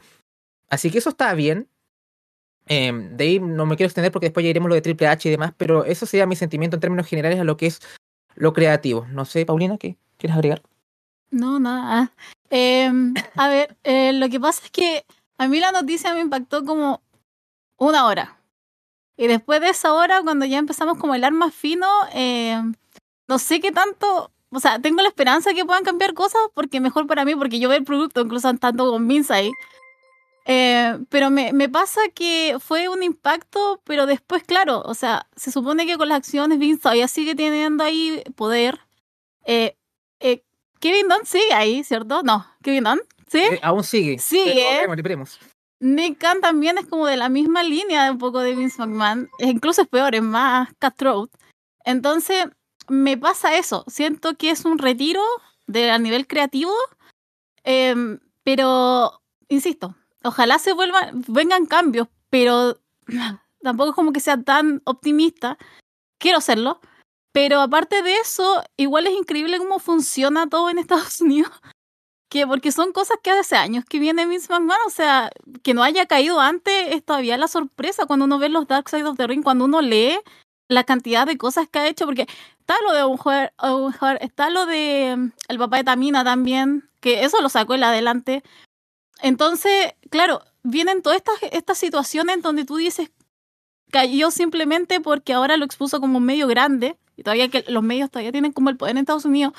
Así 0.69 0.91
que 0.91 0.99
eso 0.99 1.11
está 1.11 1.35
bien. 1.35 1.69
Em, 2.67 3.17
de 3.17 3.25
ahí 3.25 3.41
no 3.41 3.67
me 3.67 3.77
quiero 3.77 3.89
extender 3.89 4.13
porque 4.13 4.27
después 4.27 4.45
ya 4.45 4.51
iremos 4.51 4.69
lo 4.69 4.75
de 4.75 4.83
Triple 4.83 5.09
H 5.09 5.29
y 5.29 5.33
demás, 5.33 5.53
pero 5.57 5.85
eso 5.85 6.07
sería 6.07 6.27
mi 6.27 6.37
sentimiento 6.37 6.77
en 6.77 6.81
términos 6.81 7.07
generales 7.07 7.41
a 7.41 7.45
lo 7.45 7.57
que 7.57 7.67
es 7.67 7.81
lo 8.35 8.53
creativo. 8.53 9.07
No 9.11 9.25
sé, 9.25 9.45
Paulina, 9.45 9.77
¿qué 9.79 9.97
quieres 10.17 10.37
agregar? 10.37 10.63
No, 11.31 11.59
nada. 11.59 12.13
Em, 12.51 13.15
a 13.37 13.49
ver, 13.49 13.77
eh, 13.85 14.13
lo 14.13 14.29
que 14.29 14.39
pasa 14.39 14.63
es 14.65 14.71
que 14.71 15.05
a 15.39 15.49
mí 15.49 15.59
la 15.61 15.73
noticia 15.73 16.15
me 16.15 16.21
impactó 16.21 16.65
como 16.65 17.03
una 17.79 18.07
hora. 18.07 18.39
Y 19.17 19.27
después 19.27 19.61
de 19.61 19.69
esa 19.71 19.93
hora, 19.93 20.23
cuando 20.23 20.45
ya 20.47 20.59
empezamos 20.59 20.99
como 20.99 21.15
el 21.15 21.25
arma 21.25 21.51
fino, 21.51 21.87
eh, 22.15 22.61
no 23.29 23.39
sé 23.39 23.61
qué 23.61 23.73
tanto, 23.73 24.33
o 24.51 24.61
sea, 24.61 24.79
tengo 24.79 25.03
la 25.03 25.09
esperanza 25.09 25.51
de 25.51 25.57
que 25.57 25.65
puedan 25.65 25.85
cambiar 25.85 26.15
cosas 26.15 26.41
porque 26.55 26.81
mejor 26.81 27.07
para 27.07 27.25
mí, 27.25 27.35
porque 27.35 27.61
yo 27.61 27.69
veo 27.69 27.79
el 27.79 27.85
producto 27.85 28.23
incluso 28.23 28.53
tanto 28.55 28.91
con 28.91 29.07
Vince 29.07 29.33
ahí. 29.33 29.53
Eh, 30.45 30.99
pero 31.09 31.31
me, 31.31 31.53
me, 31.53 31.69
pasa 31.69 32.01
que 32.15 32.57
fue 32.59 32.89
un 32.89 33.05
impacto, 33.05 33.81
pero 33.85 34.07
después, 34.07 34.43
claro, 34.43 34.83
o 34.85 34.95
sea, 34.95 35.29
se 35.37 35.53
supone 35.53 35.87
que 35.87 35.97
con 35.97 36.09
las 36.09 36.19
acciones 36.19 36.59
Vince 36.59 36.83
todavía 36.83 37.07
sigue 37.07 37.37
teniendo 37.37 37.85
ahí 37.85 38.25
poder. 38.35 38.81
Eh, 39.45 39.77
Kevin 40.83 41.07
Dunn 41.07 41.25
sigue 41.25 41.55
ahí, 41.55 41.85
¿cierto? 41.85 42.25
No, 42.25 42.45
Kevin 42.61 42.83
Dunn, 42.83 43.01
¿sí? 43.29 43.39
Eh, 43.39 43.61
aún 43.63 43.85
sigue. 43.85 44.19
Sigue. 44.19 44.85
Nick 45.83 46.19
Khan 46.19 46.41
también 46.41 46.79
es 46.79 46.87
como 46.87 47.09
de 47.09 47.17
la 47.17 47.29
misma 47.29 47.65
línea 47.65 48.05
de 48.05 48.13
un 48.13 48.19
poco 48.19 48.39
de 48.39 48.55
Vince 48.55 48.79
McMahon. 48.79 49.29
Incluso 49.41 49.83
es 49.83 49.89
peor, 49.89 50.15
es 50.15 50.23
más 50.23 50.69
cutthroat. 50.81 51.29
Entonces, 51.85 52.47
me 52.89 53.19
pasa 53.19 53.57
eso. 53.57 53.85
Siento 53.89 54.37
que 54.37 54.51
es 54.51 54.65
un 54.65 54.79
retiro 54.79 55.21
de, 55.67 55.91
a 55.91 55.99
nivel 55.99 56.29
creativo. 56.29 56.73
Em, 57.65 58.21
pero, 58.45 59.23
insisto, 59.49 59.97
ojalá 60.23 60.61
se 60.61 60.73
vuelvan, 60.73 61.25
vengan 61.27 61.67
cambios, 61.67 62.07
pero 62.31 62.79
tampoco 63.61 63.91
es 63.91 63.97
como 63.97 64.13
que 64.13 64.21
sea 64.21 64.41
tan 64.41 64.83
optimista. 64.85 65.59
Quiero 66.19 66.41
serlo, 66.41 66.81
pero 67.33 67.61
aparte 67.61 68.03
de 68.03 68.19
eso, 68.19 68.63
igual 68.77 69.09
es 69.09 69.15
increíble 69.15 69.59
cómo 69.59 69.81
funciona 69.81 70.49
todo 70.49 70.71
en 70.71 70.79
Estados 70.79 71.21
Unidos. 71.21 71.51
Que 72.33 72.47
porque 72.47 72.73
son 72.73 72.93
cosas 72.93 73.19
que 73.23 73.31
hace 73.31 73.57
años 73.57 73.85
que 73.85 73.99
viene 73.99 74.25
Vince 74.25 74.51
McMahon, 74.51 74.81
o 74.87 74.91
sea, 74.91 75.31
que 75.63 75.75
no 75.75 75.83
haya 75.83 76.07
caído 76.07 76.41
antes 76.41 76.73
es 76.89 77.05
todavía 77.05 77.37
la 77.37 77.47
sorpresa 77.47 78.07
cuando 78.07 78.25
uno 78.25 78.39
ve 78.39 78.49
los 78.49 78.67
Dark 78.67 78.89
Side 78.89 79.05
of 79.05 79.19
the 79.19 79.27
Ring, 79.27 79.43
cuando 79.43 79.67
uno 79.67 79.83
lee 79.83 80.19
la 80.67 80.85
cantidad 80.85 81.27
de 81.27 81.37
cosas 81.37 81.69
que 81.69 81.79
ha 81.79 81.89
hecho, 81.89 82.07
porque 82.07 82.27
está 82.59 82.77
lo 82.89 82.95
de 82.95 83.17
jugador, 83.19 84.19
está 84.23 84.49
lo 84.49 84.65
de 84.65 85.15
mm, 85.15 85.33
el 85.49 85.59
papá 85.59 85.77
de 85.77 85.85
Tamina 85.85 86.25
también, 86.25 86.89
que 87.01 87.25
eso 87.25 87.39
lo 87.43 87.51
sacó 87.51 87.75
él 87.75 87.85
adelante. 87.85 88.43
Entonces, 89.21 89.93
claro, 90.09 90.41
vienen 90.63 91.03
todas 91.03 91.19
estas, 91.19 91.35
estas 91.53 91.77
situaciones 91.77 92.41
donde 92.41 92.65
tú 92.65 92.77
dices, 92.77 93.11
cayó 93.91 94.31
simplemente 94.31 95.03
porque 95.03 95.35
ahora 95.35 95.59
lo 95.59 95.67
expuso 95.67 96.01
como 96.01 96.17
un 96.17 96.25
medio 96.25 96.47
grande, 96.47 96.97
y 97.15 97.25
todavía 97.25 97.51
que 97.51 97.63
los 97.69 97.83
medios 97.83 98.11
todavía 98.11 98.33
tienen 98.33 98.53
como 98.53 98.71
el 98.71 98.79
poder 98.79 98.93
en 98.93 99.01
Estados 99.03 99.27
Unidos, 99.27 99.53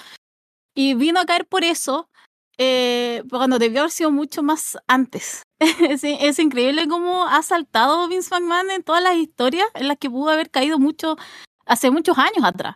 y 0.73 0.95
vino 0.95 1.19
a 1.19 1.25
caer 1.25 1.45
por 1.45 1.63
eso, 1.63 2.09
eh, 2.57 3.23
cuando 3.29 3.59
debió 3.59 3.81
haber 3.81 3.91
sido 3.91 4.11
mucho 4.11 4.43
más 4.43 4.77
antes. 4.87 5.43
es, 5.59 6.03
es, 6.03 6.39
increíble 6.39 6.87
cómo 6.87 7.25
ha 7.25 7.41
saltado 7.41 8.07
Vince 8.07 8.29
McMahon 8.31 8.71
en 8.71 8.83
todas 8.83 9.01
las 9.01 9.15
historias 9.15 9.67
en 9.73 9.87
las 9.87 9.97
que 9.97 10.09
pudo 10.09 10.29
haber 10.29 10.49
caído 10.49 10.79
mucho 10.79 11.17
hace 11.65 11.91
muchos 11.91 12.17
años 12.17 12.43
atrás. 12.43 12.75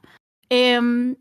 Eh, 0.50 1.15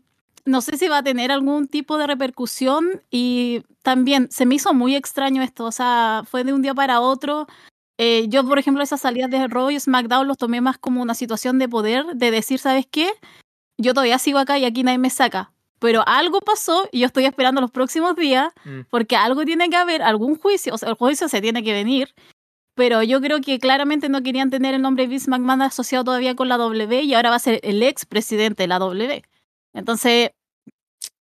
no 0.47 0.61
sé 0.61 0.77
si 0.77 0.87
va 0.87 0.99
a 0.99 1.03
tener 1.03 1.31
algún 1.31 1.67
tipo 1.67 1.97
de 1.97 2.07
repercusión 2.07 3.03
y 3.11 3.63
también 3.83 4.29
se 4.31 4.45
me 4.45 4.55
hizo 4.55 4.73
muy 4.73 4.95
extraño 4.95 5.43
esto, 5.43 5.65
o 5.65 5.71
sea, 5.71 6.23
fue 6.25 6.43
de 6.43 6.53
un 6.53 6.61
día 6.61 6.73
para 6.73 7.01
otro. 7.01 7.47
Eh, 7.97 8.27
yo, 8.29 8.47
por 8.47 8.57
ejemplo, 8.57 8.81
esas 8.81 9.01
salidas 9.01 9.29
de 9.29 9.47
Raw 9.47 9.69
y 9.71 9.79
SmackDown 9.79 10.27
los 10.27 10.37
tomé 10.37 10.61
más 10.61 10.77
como 10.77 11.01
una 11.01 11.15
situación 11.15 11.59
de 11.59 11.67
poder, 11.67 12.05
de 12.15 12.31
decir, 12.31 12.59
¿sabes 12.59 12.87
qué? 12.89 13.11
Yo 13.77 13.93
todavía 13.93 14.19
sigo 14.19 14.39
acá 14.39 14.57
y 14.57 14.65
aquí 14.65 14.83
nadie 14.83 14.99
me 14.99 15.09
saca. 15.09 15.51
Pero 15.79 16.03
algo 16.07 16.41
pasó 16.41 16.87
y 16.91 17.01
yo 17.01 17.07
estoy 17.07 17.25
esperando 17.25 17.61
los 17.61 17.71
próximos 17.71 18.15
días 18.15 18.51
mm. 18.65 18.81
porque 18.89 19.15
algo 19.15 19.45
tiene 19.45 19.69
que 19.69 19.75
haber, 19.75 20.01
algún 20.01 20.37
juicio, 20.37 20.73
o 20.73 20.77
sea, 20.77 20.89
el 20.89 20.95
juicio 20.95 21.27
se 21.29 21.41
tiene 21.41 21.63
que 21.63 21.73
venir. 21.73 22.13
Pero 22.75 23.01
yo 23.01 23.19
creo 23.21 23.41
que 23.41 23.57
claramente 23.59 24.07
no 24.07 24.21
querían 24.21 24.51
tener 24.51 24.75
el 24.75 24.83
nombre 24.83 25.07
Vince 25.07 25.29
McMahon 25.31 25.63
asociado 25.63 26.03
todavía 26.03 26.35
con 26.35 26.47
la 26.47 26.57
W 26.57 27.01
y 27.01 27.13
ahora 27.15 27.31
va 27.31 27.37
a 27.37 27.39
ser 27.39 27.59
el 27.63 27.81
ex 27.81 28.05
presidente 28.05 28.63
de 28.63 28.67
la 28.67 28.77
W. 28.77 29.23
Entonces, 29.73 30.29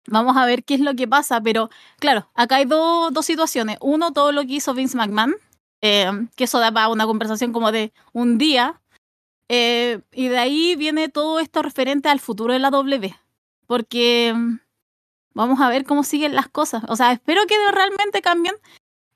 vamos 0.07 0.35
a 0.35 0.45
ver 0.45 0.65
qué 0.65 0.73
es 0.75 0.81
lo 0.81 0.95
que 0.95 1.07
pasa. 1.07 1.39
Pero 1.41 1.69
claro, 1.99 2.29
acá 2.33 2.57
hay 2.57 2.65
dos 2.65 3.25
situaciones. 3.25 3.77
Uno, 3.79 4.11
todo 4.11 4.33
lo 4.33 4.41
que 4.41 4.55
hizo 4.55 4.73
Vince 4.73 4.97
McMahon, 4.97 5.35
eh, 5.81 6.11
que 6.35 6.43
eso 6.43 6.59
da 6.59 6.73
para 6.73 6.89
una 6.89 7.05
conversación 7.05 7.53
como 7.53 7.71
de 7.71 7.93
un 8.11 8.37
día. 8.37 8.81
Eh, 9.47 10.01
y 10.11 10.27
de 10.27 10.37
ahí 10.37 10.75
viene 10.75 11.07
todo 11.07 11.39
esto 11.39 11.61
referente 11.61 12.09
al 12.09 12.19
futuro 12.19 12.51
de 12.51 12.59
la 12.59 12.69
W. 12.69 13.15
Porque 13.67 14.33
mm, 14.35 14.59
vamos 15.33 15.61
a 15.61 15.69
ver 15.69 15.85
cómo 15.85 16.03
siguen 16.03 16.35
las 16.35 16.49
cosas. 16.49 16.83
O 16.87 16.95
sea, 16.95 17.11
espero 17.11 17.45
que 17.47 17.55
realmente 17.71 18.21
cambien. 18.21 18.55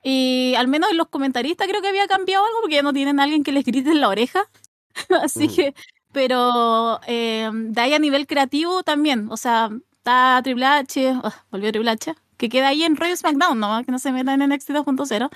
Y 0.03 0.55
al 0.55 0.67
menos 0.67 0.91
en 0.91 0.97
los 0.97 1.09
comentaristas 1.09 1.67
creo 1.67 1.81
que 1.81 1.89
había 1.89 2.07
cambiado 2.07 2.45
algo 2.45 2.61
porque 2.61 2.75
ya 2.75 2.83
no 2.83 2.93
tienen 2.93 3.19
a 3.19 3.23
alguien 3.23 3.43
que 3.43 3.51
les 3.51 3.65
grite 3.65 3.89
en 3.91 4.01
la 4.01 4.09
oreja. 4.09 4.49
Así 5.23 5.47
mm. 5.47 5.55
que 5.55 5.73
pero 6.11 6.99
eh, 7.07 7.49
de 7.53 7.81
ahí 7.81 7.93
a 7.93 7.99
nivel 7.99 8.25
creativo 8.25 8.83
también, 8.83 9.27
o 9.29 9.37
sea, 9.37 9.69
está 9.97 10.41
Triple 10.43 10.65
H, 10.65 11.13
oh, 11.23 11.31
volvió 11.51 11.71
Triple 11.71 11.91
H, 11.91 12.15
que 12.37 12.49
queda 12.49 12.69
ahí 12.69 12.83
en 12.83 12.95
Royal 12.95 13.17
SmackDown, 13.17 13.59
¿no? 13.59 13.83
Que 13.85 13.91
no 13.91 13.99
se 13.99 14.11
meta 14.11 14.33
en 14.33 14.47
NXT 14.49 14.71
2.0. 14.71 15.29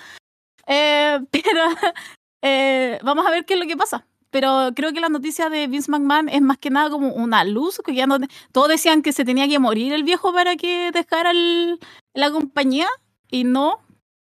Eh, 0.65 1.20
pero 1.32 1.63
eh, 2.41 3.00
vamos 3.03 3.25
a 3.25 3.32
ver 3.32 3.46
qué 3.46 3.53
es 3.53 3.60
lo 3.60 3.67
que 3.67 3.77
pasa. 3.77 4.08
Pero 4.33 4.71
creo 4.75 4.91
que 4.93 4.99
la 4.99 5.09
noticia 5.09 5.47
de 5.51 5.67
Vince 5.67 5.91
McMahon 5.91 6.27
es 6.27 6.41
más 6.41 6.57
que 6.57 6.71
nada 6.71 6.89
como 6.89 7.13
una 7.13 7.43
luz, 7.43 7.79
que 7.85 7.93
ya 7.93 8.07
no, 8.07 8.17
todos 8.51 8.67
decían 8.67 9.03
que 9.03 9.13
se 9.13 9.25
tenía 9.25 9.47
que 9.47 9.59
morir 9.59 9.93
el 9.93 10.03
viejo 10.03 10.33
para 10.33 10.55
que 10.55 10.89
dejara 10.91 11.33
la 12.15 12.31
compañía 12.31 12.87
y 13.29 13.43
no, 13.43 13.85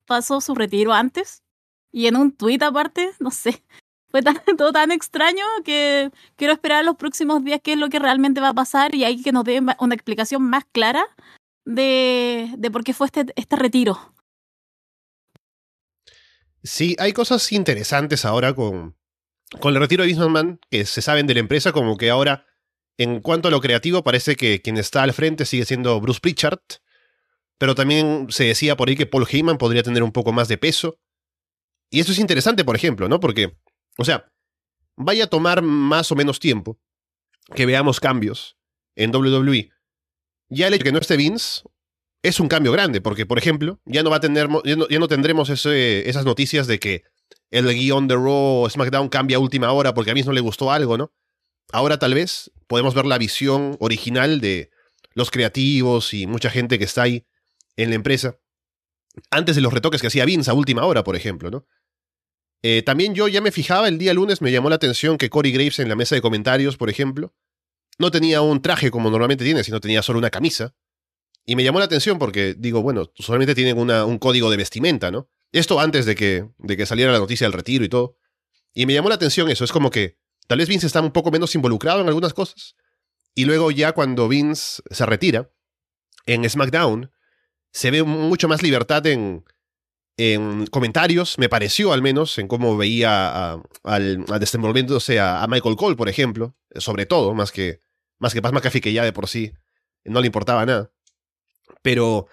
pasó 0.07 0.41
su 0.41 0.55
retiro 0.55 0.93
antes. 0.93 1.43
Y 1.91 2.07
en 2.07 2.15
un 2.15 2.31
tuit 2.31 2.63
aparte, 2.63 3.11
no 3.19 3.33
sé, 3.33 3.65
fue 4.09 4.23
todo 4.57 4.71
tan 4.71 4.93
extraño 4.93 5.45
que 5.65 6.13
quiero 6.37 6.53
esperar 6.53 6.85
los 6.85 6.95
próximos 6.95 7.43
días 7.43 7.59
qué 7.61 7.73
es 7.73 7.79
lo 7.79 7.89
que 7.89 7.99
realmente 7.99 8.41
va 8.41 8.51
a 8.51 8.55
pasar 8.55 8.95
y 8.95 9.03
hay 9.03 9.21
que 9.21 9.33
nos 9.33 9.43
dé 9.43 9.61
una 9.81 9.95
explicación 9.97 10.43
más 10.43 10.65
clara 10.71 11.05
de, 11.65 12.55
de 12.57 12.71
por 12.71 12.85
qué 12.85 12.95
fue 12.95 13.09
este, 13.09 13.27
este 13.35 13.57
retiro. 13.57 14.15
Sí, 16.63 16.95
hay 17.01 17.13
cosas 17.13 17.51
interesantes 17.51 18.25
ahora 18.25 18.55
con, 18.55 18.98
con 19.61 19.75
el 19.75 19.81
retiro 19.81 20.03
de 20.03 20.09
Bismarck 20.09 20.61
que 20.71 20.85
se 20.85 21.03
saben 21.03 21.27
de 21.27 21.35
la 21.35 21.41
empresa, 21.41 21.73
como 21.73 21.97
que 21.97 22.11
ahora, 22.11 22.47
en 22.97 23.21
cuanto 23.21 23.49
a 23.49 23.51
lo 23.51 23.61
creativo, 23.61 24.05
parece 24.05 24.37
que 24.37 24.61
quien 24.63 24.77
está 24.77 25.03
al 25.03 25.13
frente 25.13 25.47
sigue 25.47 25.65
siendo 25.65 26.01
Bruce 26.01 26.21
Pritchard, 26.21 26.61
pero 27.59 27.75
también 27.75 28.27
se 28.31 28.45
decía 28.45 28.77
por 28.77 28.89
ahí 28.89 28.97
que 28.97 29.07
Paul 29.07 29.27
Heyman 29.31 29.59
podría 29.59 29.83
tener 29.83 30.03
un 30.03 30.13
poco 30.13 30.33
más 30.33 30.49
de 30.49 30.59
peso. 30.59 30.99
Y 31.91 32.01
eso 32.01 32.13
es 32.13 32.19
interesante, 32.19 32.65
por 32.65 32.77
ejemplo, 32.77 33.09
¿no? 33.09 33.19
Porque 33.19 33.57
o 33.99 34.05
sea, 34.05 34.33
vaya 34.97 35.25
a 35.25 35.27
tomar 35.27 35.61
más 35.61 36.11
o 36.13 36.17
menos 36.17 36.39
tiempo 36.39 36.81
que 37.55 37.67
veamos 37.67 38.01
cambios 38.01 38.57
en 38.95 39.15
WWE. 39.15 39.71
Ya 40.49 40.69
el 40.69 40.75
hecho 40.75 40.85
de 40.85 40.85
que 40.85 40.93
no 40.93 40.99
esté 41.01 41.17
Vince 41.17 41.63
es 42.23 42.41
un 42.41 42.49
cambio 42.49 42.73
grande, 42.73 43.01
porque, 43.01 43.27
por 43.27 43.39
ejemplo, 43.39 43.81
ya 43.85 44.03
no, 44.03 44.11
va 44.11 44.17
a 44.17 44.21
tener, 44.21 44.49
ya 44.65 44.99
no, 44.99 45.09
tendremos 45.09 45.51
esas 45.51 46.25
noticias 46.25 46.67
de 46.67 46.79
que 46.79 47.05
el 47.51 47.67
guion 47.67 48.09
de 48.09 48.15
Raw 48.15 48.63
o 48.63 48.71
SmackDown 48.71 49.09
cambia 49.09 49.37
a 49.37 49.41
última 49.41 49.73
hora 49.73 49.95
porque 49.95 50.11
a 50.11 50.15
Vince 50.15 50.29
no 50.29 50.35
le 50.35 50.41
gustó 50.41 50.71
algo, 50.71 50.99
¿no? 50.99 51.13
Ahora 51.73 51.99
tal 51.99 52.15
vez 52.15 52.51
podemos 52.67 52.95
ver 52.95 53.07
la 53.07 53.19
visión 53.19 53.77
original 53.81 54.41
de 54.41 54.71
los 55.15 55.31
creativos 55.31 56.15
y 56.15 56.27
mucha 56.27 56.51
gente 56.51 56.79
que 56.79 56.85
está 56.85 57.03
ahí 57.03 57.27
en 57.77 57.91
la 57.91 57.97
empresa, 57.97 58.39
antes 59.31 59.57
de 59.57 59.63
los 59.63 59.73
retoques 59.73 60.01
que 60.01 60.09
hacía 60.09 60.25
Vince 60.25 60.51
a 60.51 60.55
última 60.55 60.85
hora, 60.85 61.05
por 61.05 61.17
ejemplo, 61.17 61.51
¿no? 61.51 61.67
Eh, 62.63 62.83
también 62.83 63.15
yo 63.15 63.29
ya 63.29 63.41
me 63.41 63.53
fijaba 63.53 63.89
el 63.89 63.99
día 63.99 64.13
lunes, 64.15 64.43
me 64.43 64.51
llamó 64.51 64.69
la 64.69 64.77
atención 64.77 65.17
que 65.17 65.31
Corey 65.31 65.53
Graves 65.53 65.79
en 65.79 65.89
la 65.89 65.95
mesa 65.95 66.17
de 66.17 66.21
comentarios, 66.21 66.77
por 66.77 66.91
ejemplo, 66.91 67.33
no 67.99 68.11
tenía 68.11 68.41
un 68.43 68.63
traje 68.63 68.91
como 68.91 69.11
normalmente 69.11 69.45
tiene, 69.45 69.63
sino 69.63 69.81
tenía 69.81 70.03
solo 70.03 70.19
una 70.19 70.31
camisa. 70.31 70.75
Y 71.47 71.57
me 71.57 71.65
llamó 71.65 71.79
la 71.79 71.87
atención 71.87 72.19
porque 72.19 72.55
digo, 72.55 72.83
bueno, 72.83 73.11
solamente 73.15 73.55
tienen 73.55 73.79
un 73.79 74.19
código 74.19 74.51
de 74.51 74.57
vestimenta, 74.57 75.11
¿no? 75.11 75.31
Esto 75.53 75.81
antes 75.81 76.07
de 76.07 76.15
que, 76.15 76.49
de 76.59 76.77
que 76.77 76.87
saliera 76.87 77.13
la 77.13 77.19
noticia 77.19 77.47
del 77.47 77.53
retiro 77.53 77.85
y 77.85 77.89
todo. 77.89 78.17
Y 78.75 78.87
me 78.87 78.95
llamó 78.95 79.09
la 79.09 79.15
atención 79.15 79.51
eso, 79.51 79.65
es 79.65 79.73
como 79.73 79.91
que 79.91 80.19
tal 80.47 80.59
vez 80.59 80.69
Vince 80.69 80.87
está 80.87 81.01
un 81.01 81.13
poco 81.13 81.31
menos 81.31 81.55
involucrado 81.55 82.01
en 82.01 82.09
algunas 82.09 82.35
cosas. 82.35 82.77
Y 83.35 83.45
luego 83.45 83.71
ya 83.71 83.93
cuando 83.93 84.29
Vince 84.29 84.83
se 84.91 85.07
retira, 85.07 85.51
en 86.27 86.49
SmackDown, 86.49 87.11
se 87.73 87.91
ve 87.91 88.03
mucho 88.03 88.49
más 88.49 88.63
libertad 88.63 89.07
en, 89.07 89.45
en 90.19 90.67
comentarios, 90.67 91.39
me 91.39 91.49
pareció 91.49 91.93
al 91.93 92.03
menos, 92.03 92.39
en 92.39 92.49
cómo 92.49 92.77
veía 92.77 93.61
al, 93.85 94.25
desenvolviéndose 94.41 95.21
a, 95.21 95.47
Michael 95.49 95.77
Cole, 95.77 95.97
por 95.97 96.09
ejemplo, 96.09 96.57
sobre 96.75 97.07
todo, 97.07 97.35
más 97.35 97.53
que, 97.53 97.81
más 98.19 98.35
que 98.35 98.43
Paz 98.43 98.53
McAfee, 98.53 98.81
que 98.81 98.93
ya 98.93 99.05
de 99.05 99.13
por 99.13 99.29
sí 99.29 99.53
no 100.05 100.21
le 100.21 100.27
importaba 100.27 100.67
nada. 100.67 100.91
Pero 101.83 102.27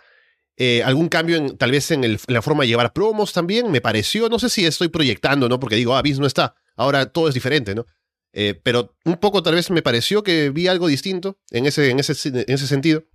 eh, 0.58 0.84
algún 0.84 1.10
cambio 1.10 1.38
en, 1.38 1.58
tal 1.58 1.72
vez 1.72 1.92
en, 1.92 2.18
la 2.28 2.42
forma 2.42 2.64
de 2.64 2.70
llevar 2.70 2.94
promos 2.94 3.34
también, 3.34 3.72
me 3.72 3.82
pareció, 3.82 4.30
no 4.30 4.40
sé 4.40 4.50
si 4.50 4.66
estoy 4.66 4.88
proyectando, 4.88 5.50
¿no? 5.50 5.60
Porque 5.60 5.76
digo, 5.76 5.96
ah, 5.96 6.02
Vince 6.02 6.22
no 6.22 6.28
está, 6.28 6.56
ahora 6.76 7.08
todo 7.08 7.28
es 7.28 7.34
diferente, 7.34 7.76
¿no? 7.76 7.86
Eh, 8.34 8.60
pero 8.64 8.96
un 9.06 9.18
poco 9.18 9.42
tal 9.44 9.56
vez 9.56 9.70
me 9.72 9.82
pareció 9.82 10.24
que 10.24 10.50
vi 10.50 10.68
algo 10.68 10.88
distinto 10.88 11.40
en 11.52 11.66
ese, 11.66 11.90
en, 11.90 12.00
ese, 12.00 12.14
en 12.30 12.54
ese 12.54 12.68
sentido. 12.68 13.06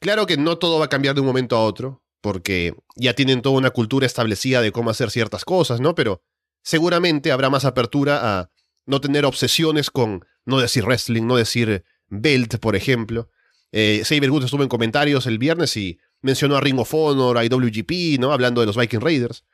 Claro 0.00 0.26
que 0.26 0.36
no 0.36 0.58
todo 0.58 0.78
va 0.78 0.86
a 0.86 0.90
cambiar 0.90 1.14
de 1.14 1.20
un 1.20 1.26
momento 1.26 1.56
a 1.56 1.64
otro, 1.64 2.02
porque 2.20 2.74
ya 2.96 3.14
tienen 3.14 3.42
toda 3.42 3.56
una 3.56 3.70
cultura 3.70 4.06
establecida 4.06 4.62
de 4.62 4.72
cómo 4.72 4.90
hacer 4.90 5.10
ciertas 5.10 5.44
cosas, 5.44 5.80
¿no? 5.80 5.94
Pero 5.94 6.22
seguramente 6.62 7.32
habrá 7.32 7.50
más 7.50 7.64
apertura 7.64 8.40
a 8.40 8.50
no 8.86 9.00
tener 9.00 9.24
obsesiones 9.24 9.90
con 9.90 10.24
no 10.44 10.58
decir 10.58 10.84
wrestling, 10.84 11.26
no 11.26 11.36
decir 11.36 11.84
belt, 12.08 12.58
por 12.58 12.76
ejemplo. 12.76 13.28
Eh, 13.72 14.02
Saber 14.04 14.30
Good 14.30 14.44
estuvo 14.44 14.62
en 14.62 14.68
comentarios 14.68 15.26
el 15.26 15.38
viernes 15.38 15.76
y 15.76 15.98
mencionó 16.22 16.56
a 16.56 16.60
Ring 16.60 16.78
of 16.78 16.92
Honor, 16.92 17.38
a 17.38 17.44
IWGP, 17.44 18.18
¿no? 18.18 18.32
Hablando 18.32 18.60
de 18.60 18.66
los 18.66 18.76
Viking 18.76 19.00
Raiders. 19.00 19.44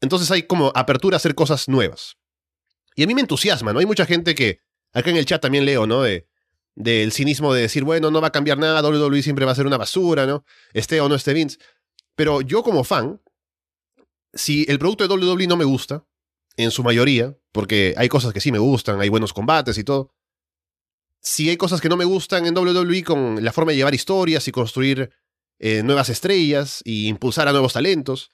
Entonces 0.00 0.30
hay 0.30 0.42
como 0.44 0.72
apertura 0.74 1.16
a 1.16 1.18
hacer 1.18 1.34
cosas 1.34 1.68
nuevas. 1.68 2.16
Y 2.94 3.02
a 3.02 3.06
mí 3.06 3.14
me 3.14 3.20
entusiasma, 3.20 3.72
¿no? 3.72 3.78
Hay 3.78 3.86
mucha 3.86 4.06
gente 4.06 4.34
que, 4.34 4.60
acá 4.92 5.10
en 5.10 5.16
el 5.16 5.26
chat 5.26 5.42
también 5.42 5.64
leo, 5.64 5.86
¿no? 5.86 6.02
De, 6.02 6.28
del 6.74 7.12
cinismo 7.12 7.52
de 7.52 7.62
decir, 7.62 7.84
bueno, 7.84 8.10
no 8.10 8.20
va 8.20 8.28
a 8.28 8.32
cambiar 8.32 8.58
nada, 8.58 8.86
WWE 8.86 9.22
siempre 9.22 9.44
va 9.44 9.52
a 9.52 9.56
ser 9.56 9.66
una 9.66 9.78
basura, 9.78 10.26
¿no? 10.26 10.44
Esté 10.72 11.00
o 11.00 11.08
no 11.08 11.14
esté 11.14 11.32
Vince. 11.32 11.58
Pero 12.14 12.40
yo 12.42 12.62
como 12.62 12.84
fan, 12.84 13.20
si 14.32 14.64
el 14.68 14.78
producto 14.78 15.06
de 15.06 15.14
WWE 15.14 15.46
no 15.46 15.56
me 15.56 15.64
gusta, 15.64 16.06
en 16.56 16.70
su 16.70 16.82
mayoría, 16.82 17.36
porque 17.52 17.94
hay 17.96 18.08
cosas 18.08 18.32
que 18.32 18.40
sí 18.40 18.50
me 18.50 18.58
gustan, 18.58 19.00
hay 19.00 19.08
buenos 19.08 19.32
combates 19.32 19.76
y 19.78 19.84
todo, 19.84 20.14
si 21.26 21.50
hay 21.50 21.56
cosas 21.56 21.80
que 21.80 21.88
no 21.88 21.96
me 21.96 22.04
gustan 22.04 22.46
en 22.46 22.56
WWE 22.56 23.02
con 23.02 23.44
la 23.44 23.52
forma 23.52 23.72
de 23.72 23.78
llevar 23.78 23.96
historias 23.96 24.46
y 24.46 24.52
construir 24.52 25.10
eh, 25.58 25.82
nuevas 25.82 26.08
estrellas 26.08 26.82
y 26.84 27.08
impulsar 27.08 27.48
a 27.48 27.50
nuevos 27.50 27.72
talentos, 27.72 28.30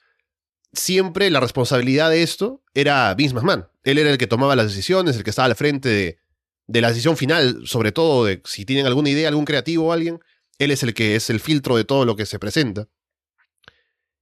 siempre 0.73 1.31
la 1.31 1.39
responsabilidad 1.39 2.11
de 2.11 2.21
esto 2.21 2.61
era 2.75 3.11
Vince 3.15 3.33
McMahon. 3.33 3.67
Él 3.83 3.97
era 3.97 4.11
el 4.11 4.19
que 4.19 4.27
tomaba 4.27 4.55
las 4.55 4.67
decisiones, 4.67 5.17
el 5.17 5.23
que 5.23 5.31
estaba 5.31 5.47
al 5.47 5.55
frente 5.55 6.19
de, 6.67 6.81
la 6.81 6.89
decisión 6.89 7.17
final, 7.17 7.63
sobre 7.65 7.91
todo 7.91 8.25
de 8.25 8.43
si 8.45 8.63
tienen 8.63 8.85
alguna 8.85 9.09
idea, 9.09 9.27
algún 9.27 9.45
creativo 9.45 9.87
o 9.87 9.91
alguien, 9.91 10.19
él 10.59 10.69
es 10.69 10.83
el 10.83 10.93
que 10.93 11.15
es 11.15 11.31
el 11.31 11.39
filtro 11.39 11.75
de 11.75 11.85
todo 11.85 12.05
lo 12.05 12.15
que 12.15 12.27
se 12.27 12.37
presenta. 12.37 12.89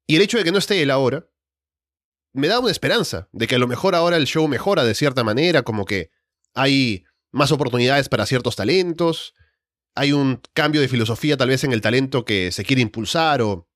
Y 0.07 0.15
el 0.15 0.21
hecho 0.21 0.37
de 0.37 0.45
que 0.45 0.53
no 0.53 0.59
esté 0.59 0.81
él 0.81 0.91
ahora, 0.91 1.27
me 2.31 2.47
da 2.47 2.59
una 2.61 2.71
esperanza 2.71 3.27
de 3.33 3.47
que 3.47 3.55
a 3.55 3.59
lo 3.59 3.67
mejor 3.67 3.95
ahora 3.95 4.15
el 4.15 4.27
show 4.27 4.47
mejora 4.47 4.85
de 4.85 4.95
cierta 4.95 5.25
manera, 5.25 5.63
como 5.63 5.83
que 5.83 6.09
hay 6.53 7.03
más 7.31 7.51
oportunidades 7.51 8.09
para 8.09 8.25
ciertos 8.25 8.55
talentos, 8.55 9.33
hay 9.95 10.13
un 10.13 10.41
cambio 10.53 10.81
de 10.81 10.88
filosofía 10.88 11.38
tal 11.38 11.50
vez 11.50 11.63
en 11.63 11.73
el 11.73 11.81
talento 11.81 12.25
que 12.25 12.51
se 12.51 12.63
quiere 12.63 12.81
impulsar 12.81 13.41
o 13.41 13.67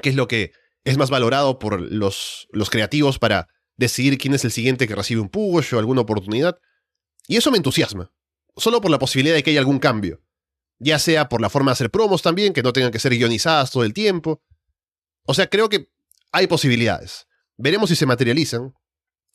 qué 0.00 0.10
es 0.10 0.14
lo 0.14 0.28
que 0.28 0.52
es 0.84 0.96
más 0.98 1.10
valorado 1.10 1.58
por 1.58 1.80
los, 1.80 2.46
los 2.52 2.70
creativos 2.70 3.18
para 3.18 3.48
decidir 3.76 4.18
quién 4.18 4.34
es 4.34 4.44
el 4.44 4.52
siguiente 4.52 4.86
que 4.86 4.94
recibe 4.94 5.20
un 5.20 5.28
push 5.28 5.74
o 5.74 5.78
alguna 5.78 6.02
oportunidad. 6.02 6.58
Y 7.26 7.36
eso 7.36 7.50
me 7.50 7.56
entusiasma, 7.56 8.12
solo 8.56 8.80
por 8.80 8.90
la 8.90 8.98
posibilidad 8.98 9.34
de 9.34 9.42
que 9.42 9.50
haya 9.50 9.60
algún 9.60 9.78
cambio. 9.80 10.22
ya 10.78 10.98
sea 10.98 11.28
por 11.28 11.40
la 11.40 11.50
forma 11.50 11.70
de 11.70 11.74
hacer 11.74 11.90
promos 11.90 12.22
también, 12.22 12.52
que 12.52 12.62
no 12.62 12.72
tengan 12.72 12.92
que 12.92 12.98
ser 12.98 13.12
guionizadas 13.12 13.70
todo 13.70 13.82
el 13.82 13.94
tiempo. 13.94 14.42
O 15.24 15.34
sea, 15.34 15.48
creo 15.48 15.68
que 15.68 15.90
hay 16.32 16.46
posibilidades. 16.46 17.26
Veremos 17.56 17.88
si 17.88 17.96
se 17.96 18.06
materializan 18.06 18.74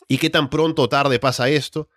y 0.07 0.17
qué 0.19 0.29
tan 0.29 0.49
pronto 0.49 0.83
o 0.83 0.89
tarde 0.89 1.19
pasa 1.19 1.49
esto. 1.49 1.89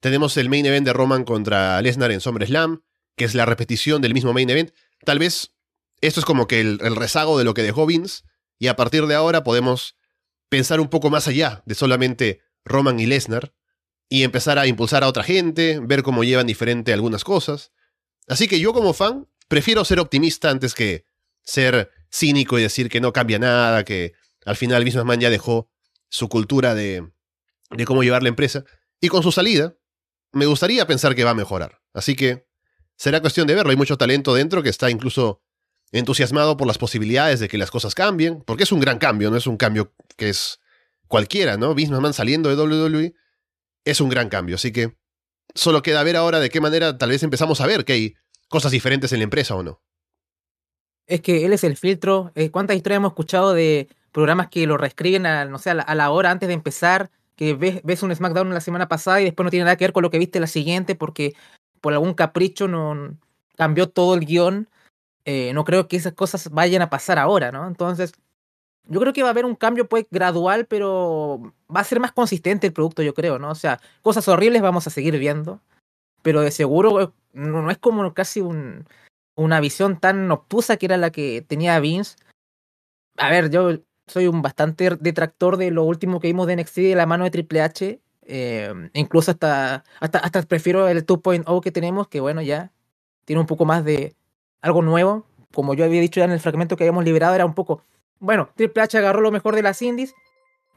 Tenemos 0.00 0.36
el 0.36 0.48
main 0.48 0.66
event 0.66 0.86
de 0.86 0.92
Roman 0.92 1.24
contra 1.24 1.80
Lesnar 1.82 2.10
en 2.12 2.20
SummerSlam, 2.20 2.82
que 3.16 3.24
es 3.24 3.34
la 3.34 3.46
repetición 3.46 4.02
del 4.02 4.14
mismo 4.14 4.32
main 4.32 4.50
event. 4.50 4.72
Tal 5.04 5.18
vez 5.18 5.54
esto 6.00 6.20
es 6.20 6.26
como 6.26 6.46
que 6.46 6.60
el, 6.60 6.96
rezago 6.96 7.38
de 7.38 7.44
lo 7.44 7.54
que 7.54 7.62
dejó 7.62 7.86
Vince, 7.86 8.22
y 8.58 8.68
a 8.68 8.76
partir 8.76 9.06
de 9.06 9.14
ahora 9.14 9.44
podemos 9.44 9.96
pensar 10.48 10.80
un 10.80 10.88
poco 10.88 11.10
más 11.10 11.28
allá 11.28 11.62
de 11.66 11.74
solamente 11.74 12.40
Roman 12.64 13.00
y 13.00 13.06
Lesnar, 13.06 13.54
y 14.08 14.22
empezar 14.22 14.58
a 14.58 14.66
impulsar 14.66 15.02
a 15.02 15.08
otra 15.08 15.24
gente, 15.24 15.80
ver 15.82 16.02
cómo 16.02 16.22
llevan 16.22 16.46
diferente 16.46 16.92
algunas 16.92 17.24
cosas. 17.24 17.72
Así 18.28 18.46
que 18.46 18.60
yo 18.60 18.72
como 18.72 18.92
fan 18.92 19.28
prefiero 19.48 19.84
ser 19.84 19.98
optimista 19.98 20.50
antes 20.50 20.74
que 20.74 21.04
ser 21.42 21.90
cínico 22.10 22.58
y 22.58 22.62
decir 22.62 22.88
que 22.88 23.00
no 23.00 23.12
cambia 23.12 23.38
nada, 23.38 23.84
que 23.84 24.12
al 24.44 24.56
final 24.56 24.84
Vince 24.84 24.98
McMahon 24.98 25.20
ya 25.20 25.30
dejó 25.30 25.70
su 26.08 26.28
cultura 26.28 26.74
de, 26.74 27.10
de 27.70 27.84
cómo 27.84 28.02
llevar 28.02 28.22
la 28.22 28.28
empresa. 28.28 28.64
Y 29.00 29.08
con 29.08 29.22
su 29.22 29.32
salida, 29.32 29.76
me 30.32 30.46
gustaría 30.46 30.86
pensar 30.86 31.14
que 31.14 31.24
va 31.24 31.30
a 31.30 31.34
mejorar. 31.34 31.80
Así 31.92 32.14
que 32.16 32.46
será 32.96 33.20
cuestión 33.20 33.46
de 33.46 33.54
verlo. 33.54 33.70
Hay 33.70 33.76
mucho 33.76 33.96
talento 33.96 34.34
dentro 34.34 34.62
que 34.62 34.68
está 34.68 34.90
incluso 34.90 35.42
entusiasmado 35.92 36.56
por 36.56 36.66
las 36.66 36.78
posibilidades 36.78 37.40
de 37.40 37.48
que 37.48 37.58
las 37.58 37.70
cosas 37.70 37.94
cambien, 37.94 38.42
porque 38.42 38.64
es 38.64 38.72
un 38.72 38.80
gran 38.80 38.98
cambio, 38.98 39.30
no 39.30 39.36
es 39.36 39.46
un 39.46 39.56
cambio 39.56 39.94
que 40.16 40.28
es 40.28 40.60
cualquiera, 41.06 41.56
¿no? 41.56 41.74
Vince 41.74 41.94
saliendo 42.12 42.48
de 42.48 42.56
WWE 42.56 43.14
es 43.84 44.00
un 44.00 44.08
gran 44.08 44.28
cambio, 44.28 44.56
así 44.56 44.72
que 44.72 44.96
solo 45.54 45.82
queda 45.82 46.02
ver 46.02 46.16
ahora 46.16 46.40
de 46.40 46.50
qué 46.50 46.60
manera 46.60 46.98
tal 46.98 47.10
vez 47.10 47.22
empezamos 47.22 47.60
a 47.60 47.66
ver 47.66 47.84
que 47.84 47.92
hay 47.92 48.14
cosas 48.48 48.72
diferentes 48.72 49.12
en 49.12 49.20
la 49.20 49.24
empresa 49.24 49.54
o 49.54 49.62
no. 49.62 49.80
Es 51.06 51.20
que 51.20 51.46
él 51.46 51.52
es 51.52 51.62
el 51.62 51.76
filtro. 51.76 52.32
Eh, 52.34 52.50
¿Cuántas 52.50 52.76
historias 52.76 52.96
hemos 52.98 53.12
escuchado 53.12 53.54
de 53.54 53.88
programas 54.10 54.48
que 54.48 54.66
lo 54.66 54.76
reescriben 54.76 55.22
no 55.22 55.58
sé, 55.58 55.70
a 55.70 55.94
la, 55.94 56.10
hora 56.10 56.32
antes 56.32 56.48
de 56.48 56.54
empezar? 56.54 57.10
Que 57.36 57.54
ves, 57.54 57.80
ves 57.84 58.02
un 58.02 58.14
SmackDown 58.14 58.52
la 58.52 58.60
semana 58.60 58.88
pasada 58.88 59.20
y 59.20 59.24
después 59.24 59.44
no 59.44 59.50
tiene 59.50 59.64
nada 59.64 59.76
que 59.76 59.84
ver 59.84 59.92
con 59.92 60.02
lo 60.02 60.10
que 60.10 60.18
viste 60.18 60.40
la 60.40 60.46
siguiente 60.46 60.94
porque 60.94 61.34
por 61.80 61.92
algún 61.92 62.14
capricho 62.14 62.66
no 62.68 63.16
cambió 63.56 63.88
todo 63.88 64.14
el 64.14 64.24
guion. 64.24 64.68
Eh, 65.24 65.52
no 65.54 65.64
creo 65.64 65.88
que 65.88 65.96
esas 65.96 66.14
cosas 66.14 66.50
vayan 66.50 66.82
a 66.82 66.90
pasar 66.90 67.18
ahora, 67.18 67.52
¿no? 67.52 67.66
Entonces, 67.66 68.12
yo 68.88 69.00
creo 69.00 69.12
que 69.12 69.22
va 69.22 69.28
a 69.28 69.32
haber 69.32 69.44
un 69.44 69.56
cambio 69.56 69.88
pues 69.88 70.06
gradual, 70.10 70.66
pero 70.66 71.52
va 71.74 71.80
a 71.80 71.84
ser 71.84 72.00
más 72.00 72.12
consistente 72.12 72.66
el 72.66 72.72
producto, 72.72 73.02
yo 73.02 73.14
creo, 73.14 73.38
¿no? 73.38 73.50
O 73.50 73.54
sea, 73.54 73.80
cosas 74.02 74.28
horribles 74.28 74.62
vamos 74.62 74.86
a 74.86 74.90
seguir 74.90 75.18
viendo, 75.18 75.60
pero 76.22 76.40
de 76.40 76.50
seguro 76.50 77.00
eh, 77.02 77.10
no, 77.32 77.70
es 77.70 77.78
como 77.78 78.14
casi 78.14 78.40
un, 78.40 78.86
una 79.36 79.60
visión 79.60 79.98
tan 79.98 80.30
obtusa 80.30 80.76
que 80.76 80.86
era 80.86 80.96
la 80.96 81.10
que 81.10 81.44
tenía 81.46 81.80
Vince. 81.80 82.16
A 83.18 83.30
ver, 83.30 83.50
yo 83.50 83.78
soy 84.06 84.26
un 84.26 84.42
bastante 84.42 84.90
detractor 85.00 85.56
de 85.56 85.70
lo 85.70 85.84
último 85.84 86.20
que 86.20 86.28
vimos 86.28 86.46
de 86.46 86.56
NXT 86.56 86.76
de 86.76 86.94
la 86.94 87.06
mano 87.06 87.24
de 87.24 87.30
Triple 87.30 87.62
H. 87.62 88.00
Eh, 88.28 88.90
incluso 88.94 89.30
hasta, 89.30 89.84
hasta, 90.00 90.18
hasta 90.18 90.42
prefiero 90.42 90.88
el 90.88 91.06
2.0 91.06 91.60
que 91.62 91.72
tenemos, 91.72 92.08
que 92.08 92.20
bueno, 92.20 92.42
ya 92.42 92.72
tiene 93.24 93.40
un 93.40 93.46
poco 93.46 93.64
más 93.64 93.84
de 93.84 94.14
algo 94.60 94.82
nuevo. 94.82 95.26
Como 95.52 95.74
yo 95.74 95.84
había 95.84 96.00
dicho 96.00 96.20
ya 96.20 96.24
en 96.24 96.32
el 96.32 96.40
fragmento 96.40 96.76
que 96.76 96.84
habíamos 96.84 97.04
liberado, 97.04 97.34
era 97.34 97.46
un 97.46 97.54
poco 97.54 97.82
bueno, 98.18 98.48
Triple 98.54 98.82
H 98.82 98.98
agarró 98.98 99.20
lo 99.20 99.30
mejor 99.30 99.54
de 99.54 99.62
las 99.62 99.82
indies 99.82 100.14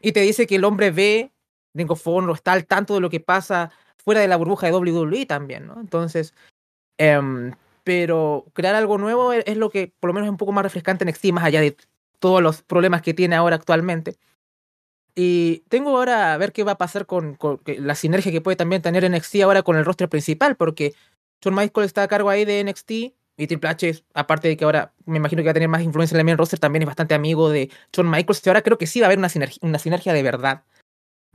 y 0.01 0.11
te 0.11 0.21
dice 0.21 0.47
que 0.47 0.55
el 0.55 0.65
hombre 0.65 0.91
ve, 0.91 1.31
Ring 1.73 1.91
of 1.91 2.05
está 2.33 2.53
al 2.53 2.65
tanto 2.65 2.95
de 2.95 2.99
lo 2.99 3.09
que 3.09 3.19
pasa 3.19 3.71
fuera 3.97 4.21
de 4.21 4.27
la 4.27 4.37
burbuja 4.37 4.67
de 4.67 4.73
WWE 4.73 5.25
también, 5.25 5.67
¿no? 5.67 5.79
Entonces, 5.79 6.33
em, 6.97 7.53
pero 7.83 8.45
crear 8.53 8.75
algo 8.75 8.97
nuevo 8.97 9.33
es, 9.33 9.57
lo 9.57 9.69
que 9.69 9.93
por 9.99 10.09
lo 10.09 10.13
menos 10.13 10.27
es 10.27 10.31
un 10.31 10.37
poco 10.37 10.51
más 10.51 10.63
refrescante 10.63 11.03
en 11.03 11.09
NXT, 11.09 11.31
más 11.31 11.43
allá 11.43 11.61
de 11.61 11.77
todos 12.19 12.41
los 12.41 12.61
problemas 12.61 13.01
que 13.01 13.13
tiene 13.13 13.35
ahora 13.35 13.55
actualmente. 13.55 14.17
Y 15.15 15.63
tengo 15.69 15.97
ahora 15.97 16.33
a 16.33 16.37
ver 16.37 16.53
qué 16.53 16.63
va 16.63 16.73
a 16.73 16.77
pasar 16.77 17.05
con, 17.05 17.37
la 17.65 17.95
sinergia 17.95 18.31
que 18.31 18.41
puede 18.41 18.55
también 18.55 18.81
tener 18.81 19.09
NXT 19.09 19.41
ahora 19.43 19.63
con 19.63 19.75
el 19.75 19.85
roster 19.85 20.07
principal, 20.07 20.55
porque 20.55 20.93
Shawn 21.41 21.55
Michaels 21.55 21.87
está 21.87 22.03
a 22.03 22.07
cargo 22.07 22.29
ahí 22.29 22.45
de 22.45 22.63
NXT, 22.63 22.91
y 23.39 23.47
Triple 23.47 23.69
H, 23.69 24.03
aparte 24.13 24.49
de 24.49 24.57
que 24.57 24.65
ahora 24.65 24.93
me 25.05 25.15
imagino 25.15 25.41
que 25.41 25.45
va 25.45 25.51
a 25.51 25.53
tener 25.53 25.69
más 25.69 25.81
influencia 25.81 26.19
en 26.19 26.27
el 26.27 26.37
roster, 26.37 26.59
también 26.59 26.83
es 26.83 26.87
bastante 26.87 27.15
amigo 27.15 27.49
de 27.49 27.71
Shawn 27.93 28.09
Michaels. 28.09 28.45
Y 28.45 28.49
ahora 28.49 28.61
creo 28.61 28.77
que 28.77 28.85
sí 28.85 28.99
va 28.99 29.05
a 29.05 29.07
haber 29.07 29.17
una 29.17 29.29
sinergia, 29.29 29.59
una 29.61 29.79
sinergia 29.79 30.11
de 30.11 30.23
verdad. 30.23 30.63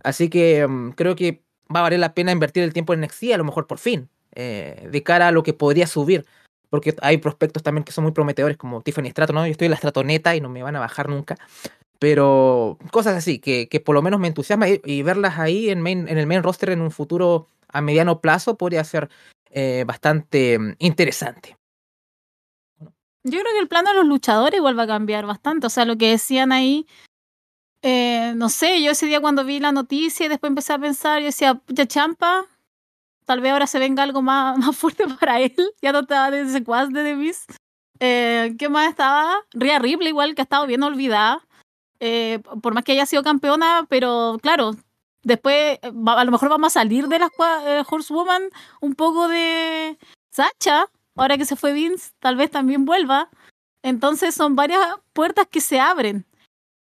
Así 0.02 0.28
que 0.28 0.66
mm, 0.66 0.90
creo 0.90 1.16
que 1.16 1.42
va 1.74 1.80
a 1.80 1.84
valer 1.84 2.00
la 2.00 2.12
pena 2.12 2.30
invertir 2.30 2.62
el 2.62 2.74
tiempo 2.74 2.92
en 2.92 3.00
NXT, 3.00 3.32
a 3.32 3.38
lo 3.38 3.44
mejor 3.44 3.66
por 3.66 3.78
fin, 3.78 4.10
eh, 4.34 4.86
de 4.90 5.02
cara 5.02 5.28
a 5.28 5.32
lo 5.32 5.42
que 5.42 5.54
podría 5.54 5.86
subir. 5.86 6.26
Porque 6.74 6.92
hay 7.02 7.18
prospectos 7.18 7.62
también 7.62 7.84
que 7.84 7.92
son 7.92 8.02
muy 8.02 8.12
prometedores, 8.12 8.56
como 8.56 8.82
Tiffany 8.82 9.10
Strato, 9.10 9.32
¿no? 9.32 9.46
Yo 9.46 9.52
estoy 9.52 9.66
en 9.66 9.70
la 9.70 9.76
Stratoneta 9.76 10.34
y 10.34 10.40
no 10.40 10.48
me 10.48 10.60
van 10.60 10.74
a 10.74 10.80
bajar 10.80 11.08
nunca. 11.08 11.36
Pero 12.00 12.78
cosas 12.90 13.14
así, 13.14 13.38
que, 13.38 13.68
que 13.68 13.78
por 13.78 13.94
lo 13.94 14.02
menos 14.02 14.18
me 14.18 14.26
entusiasma 14.26 14.66
y, 14.68 15.02
verlas 15.04 15.38
ahí 15.38 15.70
en, 15.70 15.86
en 15.86 16.18
el 16.18 16.26
main 16.26 16.42
roster 16.42 16.70
en 16.70 16.80
un 16.80 16.90
futuro 16.90 17.46
a 17.68 17.80
mediano 17.80 18.20
plazo 18.20 18.56
podría 18.56 18.82
ser 18.82 19.08
eh, 19.52 19.84
bastante 19.86 20.58
mm, 20.58 20.74
interesante. 20.80 21.56
Yo 23.22 23.38
creo 23.38 23.52
que 23.52 23.60
el 23.60 23.68
plano 23.68 23.90
de 23.90 23.94
los 23.94 24.06
luchadores 24.06 24.58
igual 24.58 24.76
va 24.76 24.82
a 24.82 24.88
cambiar 24.88 25.26
bastante. 25.26 25.68
O 25.68 25.70
sea, 25.70 25.84
lo 25.84 25.96
que 25.96 26.10
decían 26.10 26.50
ahí, 26.50 26.88
eh, 27.82 28.32
no 28.34 28.48
sé, 28.48 28.82
yo 28.82 28.90
ese 28.90 29.06
día 29.06 29.20
cuando 29.20 29.44
vi 29.44 29.60
la 29.60 29.70
noticia 29.70 30.26
y 30.26 30.28
después 30.28 30.50
empecé 30.50 30.72
a 30.72 30.80
pensar, 30.80 31.20
yo 31.20 31.26
decía, 31.26 31.54
pucha 31.54 31.86
champa, 31.86 32.46
tal 33.24 33.40
vez 33.40 33.52
ahora 33.52 33.66
se 33.66 33.78
venga 33.78 34.02
algo 34.02 34.22
más, 34.22 34.56
más 34.58 34.76
fuerte 34.76 35.04
para 35.08 35.40
él. 35.40 35.54
Ya 35.82 35.92
no 35.92 36.00
estaba 36.00 36.30
de 36.30 36.42
ese 36.42 36.64
cuas 36.64 36.90
de 36.92 37.02
The 37.02 37.32
eh, 38.00 38.54
¿Qué 38.58 38.68
más 38.68 38.88
estaba? 38.88 39.36
Rhea 39.52 39.78
Ripley 39.78 40.08
igual, 40.08 40.34
que 40.34 40.42
ha 40.42 40.44
estado 40.44 40.66
bien 40.66 40.82
olvidada. 40.82 41.46
Eh, 42.00 42.40
por 42.60 42.74
más 42.74 42.84
que 42.84 42.92
haya 42.92 43.06
sido 43.06 43.22
campeona, 43.22 43.86
pero 43.88 44.38
claro, 44.42 44.72
después 45.22 45.78
a 45.82 46.24
lo 46.24 46.30
mejor 46.30 46.48
vamos 46.48 46.72
a 46.76 46.80
salir 46.80 47.08
de 47.08 47.18
las 47.18 47.30
Horsewoman 47.88 48.42
un 48.80 48.94
poco 48.94 49.28
de 49.28 49.96
Sacha, 50.30 50.90
ahora 51.16 51.38
que 51.38 51.44
se 51.44 51.56
fue 51.56 51.72
Vince, 51.72 52.10
tal 52.18 52.36
vez 52.36 52.50
también 52.50 52.84
vuelva. 52.84 53.30
Entonces 53.82 54.34
son 54.34 54.56
varias 54.56 54.80
puertas 55.12 55.46
que 55.46 55.60
se 55.60 55.78
abren, 55.78 56.26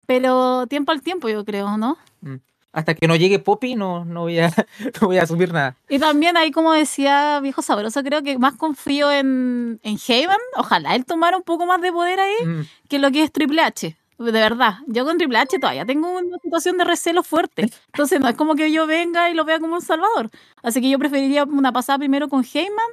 pero 0.06 0.68
tiempo 0.68 0.92
al 0.92 1.02
tiempo 1.02 1.28
yo 1.28 1.44
creo, 1.44 1.78
¿no? 1.78 1.98
Mm. 2.22 2.36
Hasta 2.72 2.94
que 2.94 3.08
no 3.08 3.16
llegue 3.16 3.40
Poppy 3.40 3.76
no, 3.76 4.06
no, 4.06 4.22
voy 4.22 4.40
a, 4.40 4.50
no 5.02 5.08
voy 5.08 5.18
a 5.18 5.26
subir 5.26 5.52
nada. 5.52 5.76
Y 5.90 6.00
también 6.00 6.38
ahí, 6.38 6.52
como 6.52 6.74
decía 6.74 7.40
Viejo 7.42 7.62
Sabroso, 7.62 8.04
creo 8.04 8.22
que 8.22 8.38
más 8.38 8.56
confío 8.56 9.12
en, 9.12 9.80
en 9.84 9.98
Heyman. 10.08 10.38
Ojalá 10.56 10.96
él 10.96 11.06
tomara 11.06 11.38
un 11.38 11.44
poco 11.44 11.66
más 11.66 11.82
de 11.82 11.92
poder 11.92 12.20
ahí 12.20 12.46
mm. 12.46 12.62
que 12.88 13.00
lo 13.00 13.12
que 13.12 13.24
es 13.24 13.32
Triple 13.32 13.62
H. 13.62 13.98
De 14.20 14.32
verdad, 14.34 14.80
yo 14.88 15.06
con 15.06 15.18
Triple 15.18 15.38
H 15.38 15.58
todavía 15.60 15.86
tengo 15.86 16.12
una 16.12 16.38
situación 16.44 16.78
de 16.78 16.84
recelo 16.84 17.24
fuerte. 17.24 17.70
Entonces 17.88 18.20
no 18.20 18.28
es 18.28 18.36
como 18.36 18.56
que 18.56 18.70
yo 18.72 18.86
venga 18.86 19.30
y 19.30 19.34
lo 19.34 19.46
vea 19.46 19.60
como 19.60 19.76
un 19.76 19.82
salvador. 19.82 20.30
Así 20.62 20.82
que 20.82 20.90
yo 20.90 21.00
preferiría 21.00 21.46
una 21.46 21.72
pasada 21.72 21.98
primero 21.98 22.28
con 22.28 22.44
Heyman 22.44 22.90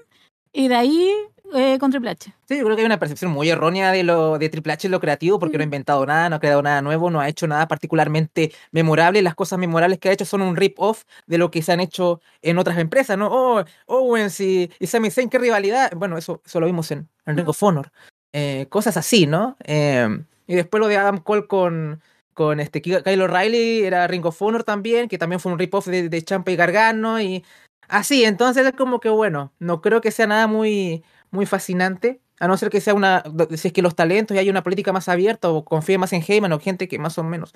y 0.52 0.68
de 0.68 0.76
ahí 0.76 1.12
eh, 1.54 1.78
con 1.78 1.90
Triple 1.90 2.10
H. 2.10 2.32
Sí, 2.48 2.58
yo 2.58 2.64
creo 2.64 2.76
que 2.76 2.82
hay 2.82 2.86
una 2.86 2.98
percepción 2.98 3.30
muy 3.30 3.48
errónea 3.48 3.92
de 3.92 4.02
lo 4.02 4.38
de 4.38 4.48
Triple 4.48 4.72
H 4.72 4.86
en 4.86 4.92
lo 4.92 5.00
creativo, 5.00 5.38
porque 5.38 5.56
no 5.56 5.62
ha 5.62 5.66
mm. 5.66 5.68
inventado 5.68 6.06
nada, 6.06 6.28
no 6.28 6.36
ha 6.36 6.40
creado 6.40 6.62
nada 6.62 6.82
nuevo, 6.82 7.10
no 7.10 7.20
ha 7.20 7.28
hecho 7.28 7.46
nada 7.46 7.68
particularmente 7.68 8.52
memorable. 8.72 9.22
Las 9.22 9.34
cosas 9.34 9.58
memorables 9.58 9.98
que 9.98 10.08
ha 10.08 10.12
hecho 10.12 10.24
son 10.24 10.42
un 10.42 10.56
rip-off 10.56 11.04
de 11.26 11.38
lo 11.38 11.50
que 11.50 11.62
se 11.62 11.72
han 11.72 11.80
hecho 11.80 12.20
en 12.42 12.58
otras 12.58 12.78
empresas, 12.78 13.16
¿no? 13.18 13.28
Oh, 13.30 13.64
Owens 13.86 14.40
y, 14.40 14.70
y 14.78 14.86
Sami 14.86 15.10
Zayn, 15.10 15.28
qué 15.28 15.38
rivalidad. 15.38 15.92
Bueno, 15.96 16.18
eso, 16.18 16.42
eso 16.44 16.60
lo 16.60 16.66
vimos 16.66 16.90
en, 16.90 17.08
en 17.26 17.36
Ring 17.36 17.48
of 17.48 17.62
Honor. 17.62 17.90
Eh, 18.32 18.66
cosas 18.68 18.96
así, 18.96 19.26
¿no? 19.26 19.56
Eh, 19.64 20.08
y 20.46 20.54
después 20.54 20.80
lo 20.80 20.88
de 20.88 20.96
Adam 20.96 21.18
Cole 21.18 21.46
con, 21.46 22.02
con 22.34 22.60
este 22.60 22.82
Kyle 22.82 23.22
O'Reilly, 23.22 23.84
era 23.84 24.06
Ring 24.06 24.26
of 24.26 24.40
Honor 24.42 24.62
también, 24.62 25.08
que 25.08 25.18
también 25.18 25.40
fue 25.40 25.52
un 25.52 25.58
rip-off 25.58 25.86
de, 25.86 26.08
de 26.08 26.22
Champa 26.22 26.50
y 26.50 26.56
Gargano, 26.56 27.20
y 27.20 27.44
así, 27.88 28.24
entonces 28.24 28.66
es 28.66 28.72
como 28.74 29.00
que 29.00 29.08
bueno, 29.08 29.52
no 29.58 29.80
creo 29.80 30.00
que 30.00 30.10
sea 30.10 30.26
nada 30.26 30.46
muy 30.46 31.02
muy 31.30 31.46
fascinante, 31.46 32.20
a 32.38 32.48
no 32.48 32.56
ser 32.56 32.70
que 32.70 32.80
sea 32.80 32.94
una, 32.94 33.22
si 33.56 33.68
es 33.68 33.72
que 33.72 33.82
los 33.82 33.94
talentos 33.94 34.34
y 34.34 34.38
hay 34.38 34.50
una 34.50 34.62
política 34.62 34.92
más 34.92 35.08
abierta 35.08 35.50
o 35.50 35.64
confíe 35.64 35.98
más 35.98 36.12
en 36.12 36.22
Heyman 36.26 36.52
o 36.52 36.60
gente 36.60 36.88
que 36.88 36.98
más 36.98 37.18
o 37.18 37.24
menos 37.24 37.54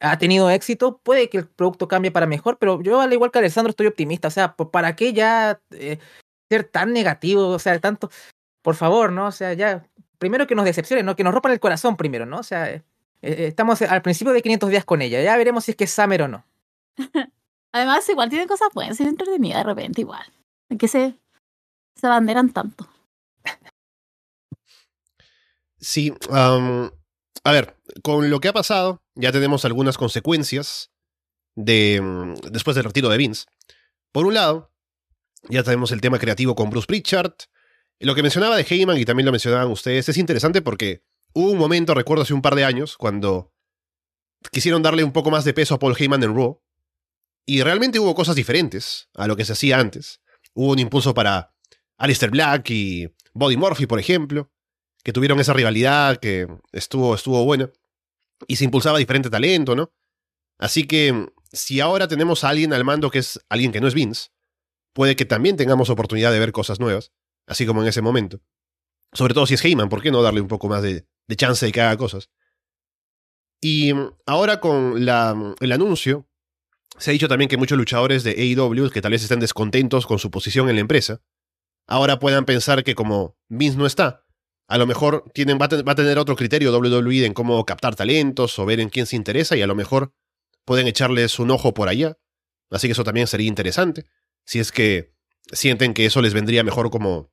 ha 0.00 0.18
tenido 0.18 0.50
éxito, 0.50 0.98
puede 1.02 1.28
que 1.30 1.38
el 1.38 1.48
producto 1.48 1.88
cambie 1.88 2.10
para 2.10 2.26
mejor, 2.26 2.58
pero 2.58 2.82
yo 2.82 3.00
al 3.00 3.12
igual 3.12 3.30
que 3.30 3.38
Alessandro 3.38 3.70
estoy 3.70 3.86
optimista, 3.86 4.28
o 4.28 4.30
sea, 4.30 4.54
¿para 4.56 4.96
qué 4.96 5.12
ya 5.12 5.60
eh, 5.70 5.98
ser 6.50 6.64
tan 6.64 6.92
negativo? 6.92 7.48
O 7.48 7.58
sea, 7.58 7.78
tanto, 7.80 8.10
por 8.62 8.74
favor, 8.74 9.12
¿no? 9.12 9.26
O 9.26 9.32
sea, 9.32 9.52
ya, 9.54 9.86
primero 10.18 10.46
que 10.46 10.54
nos 10.54 10.64
decepcione, 10.64 11.02
¿no? 11.02 11.16
Que 11.16 11.24
nos 11.24 11.32
rompan 11.32 11.52
el 11.52 11.60
corazón 11.60 11.96
primero, 11.96 12.26
¿no? 12.26 12.38
O 12.38 12.42
sea, 12.42 12.70
eh, 12.70 12.82
eh, 13.22 13.46
estamos 13.48 13.80
al 13.82 14.02
principio 14.02 14.32
de 14.32 14.42
500 14.42 14.70
días 14.70 14.84
con 14.84 15.02
ella, 15.02 15.22
ya 15.22 15.36
veremos 15.36 15.64
si 15.64 15.72
es 15.72 15.76
que 15.76 15.84
es 15.84 15.92
Summer 15.92 16.22
o 16.22 16.28
no. 16.28 16.44
Además, 17.72 18.08
igual 18.08 18.30
tiene 18.30 18.46
cosas 18.46 18.68
buenas, 18.74 18.96
ser 18.96 19.06
entretenida 19.06 19.58
de 19.58 19.64
repente 19.64 20.00
igual. 20.00 20.24
que 20.78 20.88
se, 20.88 21.14
se 21.94 22.06
banderan 22.06 22.50
tanto. 22.50 22.88
Sí, 25.86 26.12
a 26.32 27.52
ver, 27.52 27.76
con 28.02 28.28
lo 28.28 28.40
que 28.40 28.48
ha 28.48 28.52
pasado, 28.52 29.04
ya 29.14 29.30
tenemos 29.30 29.64
algunas 29.64 29.96
consecuencias 29.96 30.90
de, 31.54 32.00
mm, 32.02 32.50
después 32.50 32.74
del 32.74 32.86
retiro 32.86 33.08
de 33.08 33.16
Vince. 33.16 33.44
Por 34.10 34.26
un 34.26 34.34
lado, 34.34 34.74
ya 35.48 35.62
tenemos 35.62 35.92
el 35.92 36.00
tema 36.00 36.18
creativo 36.18 36.56
con 36.56 36.70
Bruce 36.70 36.88
Pritchard, 36.88 37.34
Lo 38.00 38.16
que 38.16 38.22
mencionaba 38.22 38.56
de 38.56 38.66
Heyman 38.68 38.98
y 38.98 39.04
también 39.04 39.26
lo 39.26 39.32
mencionaban 39.32 39.70
ustedes 39.70 40.08
es 40.08 40.16
interesante 40.18 40.60
porque 40.60 41.04
hubo 41.32 41.52
un 41.52 41.56
momento, 41.58 41.94
recuerdo 41.94 42.24
hace 42.24 42.34
un 42.34 42.42
par 42.42 42.56
de 42.56 42.64
años, 42.64 42.96
cuando 42.96 43.54
quisieron 44.50 44.82
darle 44.82 45.04
un 45.04 45.12
poco 45.12 45.30
más 45.30 45.44
de 45.44 45.54
peso 45.54 45.76
a 45.76 45.78
Paul 45.78 45.94
Heyman 45.96 46.22
en 46.24 46.34
Raw. 46.34 46.60
Y 47.46 47.62
realmente 47.62 48.00
hubo 48.00 48.14
cosas 48.16 48.34
diferentes 48.34 49.08
a 49.14 49.28
lo 49.28 49.36
que 49.36 49.44
se 49.44 49.52
hacía 49.52 49.78
antes. 49.78 50.20
Hubo 50.52 50.72
un 50.72 50.80
impulso 50.80 51.14
para 51.14 51.54
Alistair 51.96 52.32
Black 52.32 52.70
y 52.70 53.08
Body 53.32 53.56
Murphy, 53.56 53.86
por 53.86 54.00
ejemplo, 54.00 54.50
que 55.06 55.12
tuvieron 55.12 55.38
esa 55.38 55.52
rivalidad 55.52 56.16
que 56.16 56.48
estuvo, 56.72 57.14
estuvo 57.14 57.44
buena. 57.44 57.70
Y 58.48 58.56
se 58.56 58.64
impulsaba 58.64 58.98
diferente 58.98 59.30
talento, 59.30 59.76
¿no? 59.76 59.92
Así 60.58 60.84
que 60.88 61.28
si 61.52 61.78
ahora 61.78 62.08
tenemos 62.08 62.42
a 62.42 62.48
alguien 62.48 62.72
al 62.72 62.82
mando 62.82 63.08
que 63.08 63.20
es 63.20 63.40
alguien 63.48 63.70
que 63.70 63.80
no 63.80 63.86
es 63.86 63.94
Vince, 63.94 64.30
puede 64.92 65.14
que 65.14 65.24
también 65.24 65.56
tengamos 65.56 65.90
oportunidad 65.90 66.32
de 66.32 66.40
ver 66.40 66.50
cosas 66.50 66.80
nuevas, 66.80 67.12
así 67.46 67.66
como 67.66 67.82
en 67.82 67.88
ese 67.88 68.02
momento. 68.02 68.40
Sobre 69.12 69.32
todo 69.32 69.46
si 69.46 69.54
es 69.54 69.64
Heyman, 69.64 69.88
¿por 69.88 70.02
qué 70.02 70.10
no 70.10 70.22
darle 70.22 70.40
un 70.40 70.48
poco 70.48 70.66
más 70.66 70.82
de, 70.82 71.06
de 71.28 71.36
chance 71.36 71.64
de 71.64 71.70
que 71.70 71.80
haga 71.80 71.96
cosas? 71.96 72.28
Y 73.60 73.92
ahora 74.26 74.58
con 74.58 75.06
la, 75.06 75.54
el 75.60 75.70
anuncio 75.70 76.28
se 76.98 77.10
ha 77.10 77.12
dicho 77.12 77.28
también 77.28 77.48
que 77.48 77.58
muchos 77.58 77.78
luchadores 77.78 78.24
de 78.24 78.32
AEW, 78.32 78.90
que 78.90 79.02
tal 79.02 79.12
vez 79.12 79.22
estén 79.22 79.38
descontentos 79.38 80.04
con 80.04 80.18
su 80.18 80.32
posición 80.32 80.68
en 80.68 80.74
la 80.74 80.80
empresa, 80.80 81.22
ahora 81.86 82.18
puedan 82.18 82.44
pensar 82.44 82.82
que 82.82 82.96
como 82.96 83.36
Vince 83.48 83.78
no 83.78 83.86
está, 83.86 84.25
a 84.68 84.78
lo 84.78 84.86
mejor 84.86 85.24
tienen, 85.32 85.58
va, 85.58 85.66
a 85.66 85.94
tener 85.94 86.18
otro 86.18 86.36
criterio 86.36 86.76
WWE 86.76 87.24
en 87.24 87.34
cómo 87.34 87.64
captar 87.64 87.94
talentos 87.94 88.58
o 88.58 88.66
ver 88.66 88.80
en 88.80 88.88
quién 88.88 89.06
se 89.06 89.16
interesa 89.16 89.56
y 89.56 89.62
a 89.62 89.66
lo 89.66 89.74
mejor 89.74 90.12
pueden 90.64 90.88
echarles 90.88 91.38
un 91.38 91.50
ojo 91.50 91.72
por 91.74 91.88
allá. 91.88 92.18
Así 92.70 92.88
que 92.88 92.92
eso 92.92 93.04
también 93.04 93.28
sería 93.28 93.46
interesante, 93.46 94.06
si 94.44 94.58
es 94.58 94.72
que 94.72 95.12
sienten 95.52 95.94
que 95.94 96.06
eso 96.06 96.20
les 96.20 96.34
vendría 96.34 96.64
mejor 96.64 96.90
como 96.90 97.30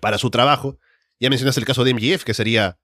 para 0.00 0.16
su 0.16 0.30
trabajo. 0.30 0.78
Ya 1.20 1.28
mencionaste 1.28 1.60
el 1.60 1.66
caso 1.66 1.84
de 1.84 1.92
MGF, 1.92 2.24
que 2.24 2.32
sería 2.32 2.78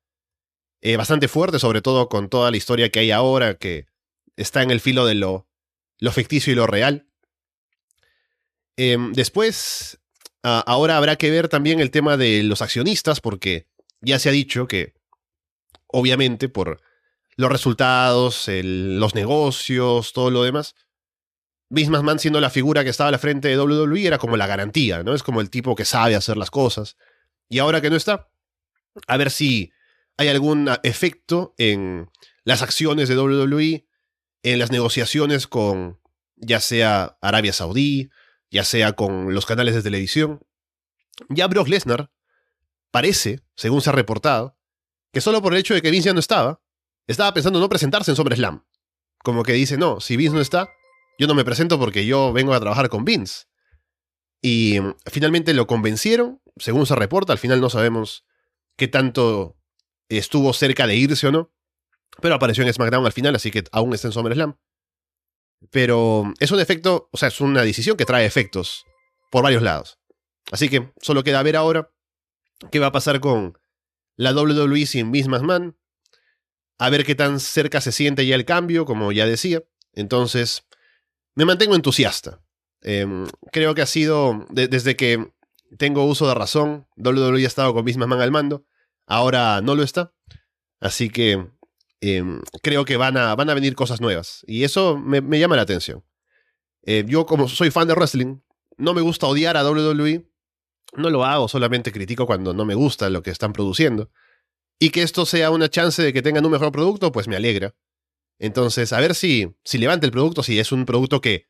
eh, 0.83 0.97
bastante 0.97 1.29
fuerte, 1.29 1.59
sobre 1.59 1.81
todo 1.81 2.11
con 2.11 2.29
toda 2.29 2.51
la 2.51 2.59
historia 2.59 2.91
que 2.91 2.99
hay 2.99 3.11
ahora, 3.11 3.55
que 3.55 3.87
está 4.37 4.63
en 4.63 4.71
el 4.71 4.81
filo 4.81 5.07
de 5.07 5.15
lo 5.15 5.49
lo 5.99 6.13
ficticio 6.13 6.53
y 6.53 6.57
lo 6.57 6.67
real. 6.67 7.09
Em, 8.77 9.13
después, 9.13 9.99
ahora 10.43 10.97
habrá 10.97 11.17
que 11.17 11.31
ver 11.31 11.49
también 11.49 11.81
el 11.81 11.91
tema 11.91 12.17
de 12.17 12.43
los 12.45 12.63
accionistas, 12.63 13.21
porque 13.21 13.67
ya 14.01 14.19
se 14.19 14.29
ha 14.29 14.33
dicho 14.33 14.67
que, 14.67 14.95
obviamente, 15.87 16.49
por 16.49 16.81
los 17.37 17.51
resultados, 17.51 18.49
los 18.49 19.15
negocios, 19.15 20.13
todo 20.13 20.31
lo 20.31 20.43
demás, 20.43 20.75
Vince 21.71 21.91
McMahon 21.91 22.19
siendo 22.19 22.41
la 22.41 22.51
figura 22.51 22.83
que 22.83 22.91
estaba 22.91 23.09
a 23.09 23.13
la 23.13 23.19
frente 23.19 23.49
de 23.49 23.59
WWE 23.59 24.07
era 24.07 24.19
como 24.19 24.37
la 24.37 24.47
garantía, 24.47 25.03
¿no? 25.03 25.15
Es 25.15 25.23
como 25.23 25.41
el 25.41 25.51
tipo 25.51 25.75
que 25.75 25.85
sabe 25.85 26.17
hacer 26.17 26.37
las 26.37 26.51
cosas. 26.51 26.97
Y 27.49 27.59
ahora 27.59 27.81
que 27.81 27.91
no 27.91 27.97
está, 27.97 28.31
a 29.07 29.17
ver 29.17 29.31
si 29.31 29.73
hay 30.17 30.29
algún 30.29 30.71
efecto 30.83 31.55
en 31.59 32.11
las 32.45 32.63
acciones 32.63 33.09
de 33.09 33.19
WWE, 33.19 33.87
en 34.43 34.59
las 34.59 34.71
negociaciones 34.71 35.47
con 35.47 36.01
ya 36.37 36.61
sea 36.61 37.19
Arabia 37.21 37.53
Saudí, 37.53 38.11
ya 38.51 38.65
sea 38.65 38.93
con 38.93 39.35
los 39.35 39.47
canales 39.47 39.75
de 39.75 39.83
televisión. 39.83 40.41
Ya 41.29 41.47
Brock 41.49 41.69
Lesnar 41.69 42.11
parece, 42.91 43.41
según 43.57 43.81
se 43.81 43.91
ha 43.91 43.93
reportado, 43.93 44.57
que 45.13 45.21
solo 45.21 45.43
por 45.43 45.53
el 45.53 45.61
hecho 45.61 45.75
de 45.75 45.83
que 45.83 45.91
Vince 45.91 46.07
ya 46.07 46.15
no 46.15 46.21
estaba, 46.21 46.61
estaba 47.07 47.33
pensando 47.33 47.61
no 47.61 47.69
presentarse 47.69 48.11
en 48.11 48.17
SummerSlam. 48.17 48.67
Como 49.23 49.43
que 49.43 49.53
dice, 49.53 49.77
no, 49.77 50.01
si 50.01 50.17
Vince 50.17 50.35
no 50.35 50.41
está, 50.41 50.69
yo 51.19 51.27
no 51.27 51.35
me 51.35 51.45
presento 51.45 51.79
porque 51.79 52.07
yo 52.07 52.33
vengo 52.33 52.55
a 52.55 52.61
trabajar 52.61 52.89
con 52.89 53.05
Vince. 53.05 53.47
Y 54.41 54.81
mm, 54.81 54.95
finalmente 55.07 55.55
lo 55.55 55.67
convencieron, 55.67 56.41
según 56.57 56.87
se 56.87 56.95
reporta, 56.95 57.33
al 57.33 57.39
final 57.39 57.61
no 57.61 57.71
sabemos 57.71 58.25
qué 58.77 58.89
tanto 58.89 59.57
estuvo 60.09 60.53
cerca 60.53 60.87
de 60.87 60.97
irse 60.97 61.27
o 61.27 61.33
no. 61.33 61.53
Pero 62.21 62.35
apareció 62.35 62.65
en 62.65 62.73
SmackDown 62.73 63.07
al 63.07 63.13
final, 63.13 63.35
así 63.35 63.51
que 63.51 63.65
aún 63.73 63.95
está 63.95 64.09
en 64.09 64.13
SummerSlam. 64.13 64.59
Pero 65.71 66.33
es 66.39 66.51
un 66.51 66.61
efecto, 66.61 67.09
o 67.13 67.17
sea, 67.17 67.29
es 67.29 67.41
una 67.41 67.63
decisión 67.63 67.97
que 67.97 68.05
trae 68.05 68.25
efectos 68.25 68.85
por 69.31 69.43
varios 69.43 69.63
lados. 69.63 69.99
Así 70.51 70.69
que 70.69 70.93
solo 71.01 71.25
queda 71.25 71.43
ver 71.43 71.57
ahora 71.57 71.91
qué 72.71 72.79
va 72.79 72.89
a 72.89 72.93
pasar 72.93 73.21
con 73.21 73.59
la 74.17 74.33
WWE 74.33 74.87
sin 74.87 75.13
Vince 75.13 75.29
McMahon. 75.29 75.77
A 76.79 76.91
ver 76.91 77.05
qué 77.05 77.15
tan 77.15 77.41
cerca 77.41 77.81
se 77.81 77.93
siente 77.93 78.27
ya 78.27 78.35
el 78.35 78.45
cambio, 78.45 78.85
como 78.85 79.13
ya 79.13 79.27
decía. 79.27 79.63
Entonces, 79.93 80.65
me 81.35 81.45
mantengo 81.45 81.75
entusiasta. 81.75 82.41
Em, 82.83 83.27
creo 83.53 83.75
que 83.75 83.83
ha 83.83 83.87
sido, 83.87 84.47
desde 84.51 84.97
que 84.97 85.33
tengo 85.77 86.05
uso 86.05 86.29
de 86.29 86.35
razón, 86.35 86.87
WWE 86.97 87.45
ha 87.45 87.47
estado 87.47 87.75
con 87.75 87.85
Vince 87.85 87.99
McMahon 87.99 88.23
al 88.23 88.31
mando. 88.31 88.65
Ahora 89.07 89.61
no 89.61 89.75
lo 89.75 89.83
está. 89.83 90.13
Así 90.81 91.11
que 91.11 91.49
Em, 92.01 92.41
creo 92.63 92.85
que 92.85 92.97
van 92.97 93.17
a, 93.17 93.35
van 93.35 93.51
a 93.51 93.55
venir 93.55 93.75
cosas 93.75 94.01
nuevas. 94.01 94.45
Y 94.47 94.65
eso 94.65 94.97
me, 94.99 95.21
llama 95.39 95.57
la 95.57 95.63
atención. 95.63 96.05
Eh, 96.83 97.05
yo 97.07 97.27
como 97.27 97.49
soy 97.49 97.71
fan 97.71 97.89
de 97.89 97.95
wrestling, 97.95 98.39
no 98.77 98.95
me 98.95 99.01
gusta 99.01 99.27
odiar 99.27 99.57
a 99.57 99.69
WWE. 99.69 100.28
No 100.95 101.11
lo 101.11 101.25
hago, 101.25 101.49
solamente 101.49 101.93
critico 101.93 102.27
cuando 102.27 102.55
no 102.55 102.65
me 102.65 102.75
gusta 102.75 103.11
lo 103.11 103.23
que 103.23 103.31
están 103.31 103.53
produciendo. 103.53 104.11
Y 104.79 104.91
que 104.91 105.03
esto 105.03 105.27
sea 105.27 105.51
una 105.51 105.69
chance 105.69 106.03
de 106.03 106.13
que 106.13 106.23
tengan 106.23 106.45
un 106.45 106.53
mejor 106.53 106.73
producto, 106.73 107.13
pues 107.13 107.29
me 107.29 107.37
alegra. 107.37 107.75
Entonces, 108.39 108.93
a 108.93 109.01
ver 109.01 109.15
si, 109.15 109.57
si 109.65 109.79
levanta 109.79 110.07
el 110.07 110.13
producto, 110.13 110.43
si 110.43 110.59
es 110.59 110.71
un 110.73 110.87
producto 110.87 111.21
que 111.21 111.49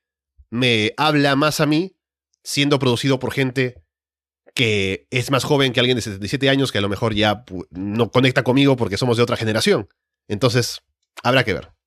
me 0.51 0.95
habla 0.97 1.37
más 1.37 1.61
a 1.61 1.67
mí, 1.67 1.97
siendo 2.43 2.79
producido 2.79 3.19
por 3.19 3.33
gente 3.33 3.83
que 4.55 5.07
es 5.11 5.31
más 5.31 5.45
joven 5.45 5.73
que 5.73 5.81
alguien 5.81 5.97
de 5.97 6.03
77 6.03 6.49
años, 6.49 6.73
que 6.73 6.79
a 6.79 6.81
lo 6.81 6.89
mejor 6.89 7.15
ya 7.15 7.45
no 7.71 8.11
conecta 8.11 8.43
conmigo 8.43 8.77
porque 8.77 8.97
somos 8.97 9.17
de 9.17 9.23
otra 9.23 9.37
generación. 9.37 9.89
Entonces, 10.27 10.83
habrá 11.23 11.45
que 11.45 11.53
ver. 11.53 11.78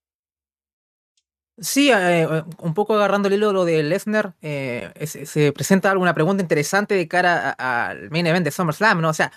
Sí, 1.62 1.92
eh, 1.92 2.24
eh, 2.24 2.44
un 2.58 2.74
poco 2.74 2.96
agarrando 2.96 3.28
el 3.28 3.36
hilo 3.36 3.54
lo 3.54 3.66
de 3.66 3.84
Lesnar, 3.84 4.34
eh, 4.42 4.92
se 5.06 5.54
presenta 5.54 5.92
alguna 5.92 6.16
pregunta 6.16 6.42
interesante 6.42 6.96
de 6.96 7.08
cara 7.08 7.52
al 7.52 8.10
main 8.10 8.26
event 8.26 8.44
de 8.44 8.52
SummerSlam, 8.52 9.00
¿no? 9.00 9.10
O 9.10 9.14
sea, 9.14 9.32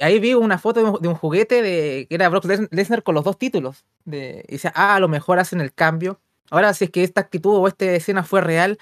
ahí 0.00 0.20
vi 0.20 0.34
una 0.34 0.58
foto 0.58 0.98
de 1.00 1.08
un, 1.08 1.14
juguete 1.14 1.62
de 1.62 2.06
que 2.08 2.14
era 2.14 2.28
Brock 2.28 2.44
Lesnar 2.70 3.02
con 3.02 3.14
los 3.14 3.24
dos 3.24 3.38
títulos. 3.38 3.86
De, 4.04 4.44
y 4.48 4.52
dice, 4.52 4.70
ah, 4.74 4.96
a 4.96 5.00
lo 5.00 5.08
mejor 5.08 5.38
hacen 5.38 5.60
el 5.62 5.72
cambio. 5.72 6.20
Ahora, 6.50 6.74
si 6.74 6.84
es 6.84 6.90
que 6.90 7.02
esta 7.04 7.22
actitud 7.22 7.56
o 7.56 7.68
esta 7.68 7.86
escena 7.86 8.24
fue 8.24 8.42
real, 8.42 8.78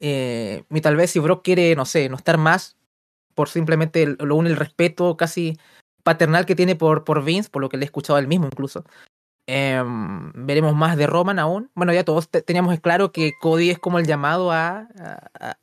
y 0.00 0.80
tal 0.82 0.96
vez 0.96 1.10
si 1.12 1.20
Brock 1.20 1.44
quiere, 1.44 1.74
no 1.76 1.84
sé, 1.84 2.08
no 2.08 2.16
estar 2.16 2.38
más 2.38 2.76
por 3.38 3.48
simplemente 3.48 4.16
lo 4.18 4.34
une 4.34 4.50
el 4.50 4.56
respeto 4.56 5.16
casi 5.16 5.56
paternal 6.02 6.44
que 6.44 6.56
tiene 6.56 6.74
por, 6.74 7.04
por 7.04 7.24
Vince, 7.24 7.50
por 7.50 7.62
lo 7.62 7.68
que 7.68 7.76
le 7.76 7.84
he 7.84 7.86
escuchado 7.86 8.18
él 8.18 8.26
mismo 8.26 8.46
incluso. 8.46 8.84
Em, 9.50 10.30
veremos 10.34 10.74
más 10.74 10.98
de 10.98 11.06
Roman 11.06 11.38
aún. 11.38 11.70
Bueno, 11.74 11.94
ya 11.94 12.04
todos 12.04 12.28
teníamos 12.28 12.78
claro 12.80 13.12
que 13.12 13.32
Cody 13.40 13.70
es 13.70 13.78
como 13.78 13.98
el 13.98 14.06
llamado 14.06 14.52
a, 14.52 14.88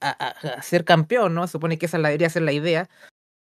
a, 0.02 0.62
ser 0.64 0.86
campeón, 0.86 1.36
¿no? 1.36 1.46
Se 1.46 1.52
supone 1.52 1.78
que 1.78 1.86
esa 1.86 2.00
debería 2.00 2.28
ser 2.32 2.42
la 2.42 2.52
idea. 2.52 2.90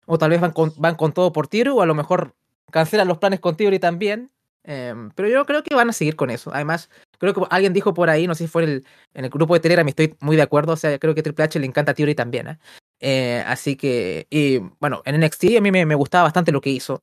O 0.05 0.19
tal 0.19 0.29
vez 0.29 0.43
van 0.43 0.53
con, 0.53 0.75
van 0.77 0.97
con 0.97 1.13
todo 1.13 1.33
por 1.33 1.49
tiro, 1.49 1.77
o 1.77 1.81
a 1.81 1.87
lo 1.87 1.95
mejor 1.95 2.35
cancelan 2.71 3.09
los 3.09 3.17
planes 3.17 3.41
con 3.41 3.57
Theory 3.57 3.79
también. 3.79 4.31
Em, 4.65 5.11
pero 5.13 5.31
yo 5.31 5.47
creo 5.47 5.63
que 5.63 5.75
van 5.75 5.89
a 5.89 5.95
seguir 5.95 6.15
con 6.15 6.29
eso. 6.29 6.51
Además, 6.53 6.91
creo 7.19 7.33
que 7.33 7.41
alguien 7.49 7.73
dijo 7.73 7.95
por 7.95 8.11
ahí, 8.11 8.27
no 8.27 8.35
sé 8.35 8.45
si 8.45 8.49
fue 8.49 8.65
en 8.65 8.69
el, 8.69 8.87
en 9.15 9.25
el 9.25 9.31
grupo 9.31 9.55
de 9.55 9.61
Telegram, 9.61 9.89
estoy 9.89 10.15
muy 10.21 10.37
de 10.37 10.43
acuerdo. 10.43 10.75
O 10.75 10.77
sea, 10.77 10.99
creo 10.99 11.15
que 11.15 11.23
Triple 11.23 11.45
H 11.45 11.59
le 11.59 11.67
encanta 11.67 11.93
a 11.93 11.95
Theory 11.95 12.15
también. 12.15 12.49
¿eh? 12.49 12.59
Eh, 13.01 13.43
así 13.47 13.77
que, 13.77 14.27
y 14.29 14.59
bueno, 14.79 15.01
en 15.07 15.19
NXT 15.21 15.57
a 15.57 15.63
mí 15.63 15.71
me, 15.71 15.95
gustaba 15.95 16.25
bastante 16.25 16.53
lo 16.53 16.61
que 16.61 16.69
hizo. 16.69 17.03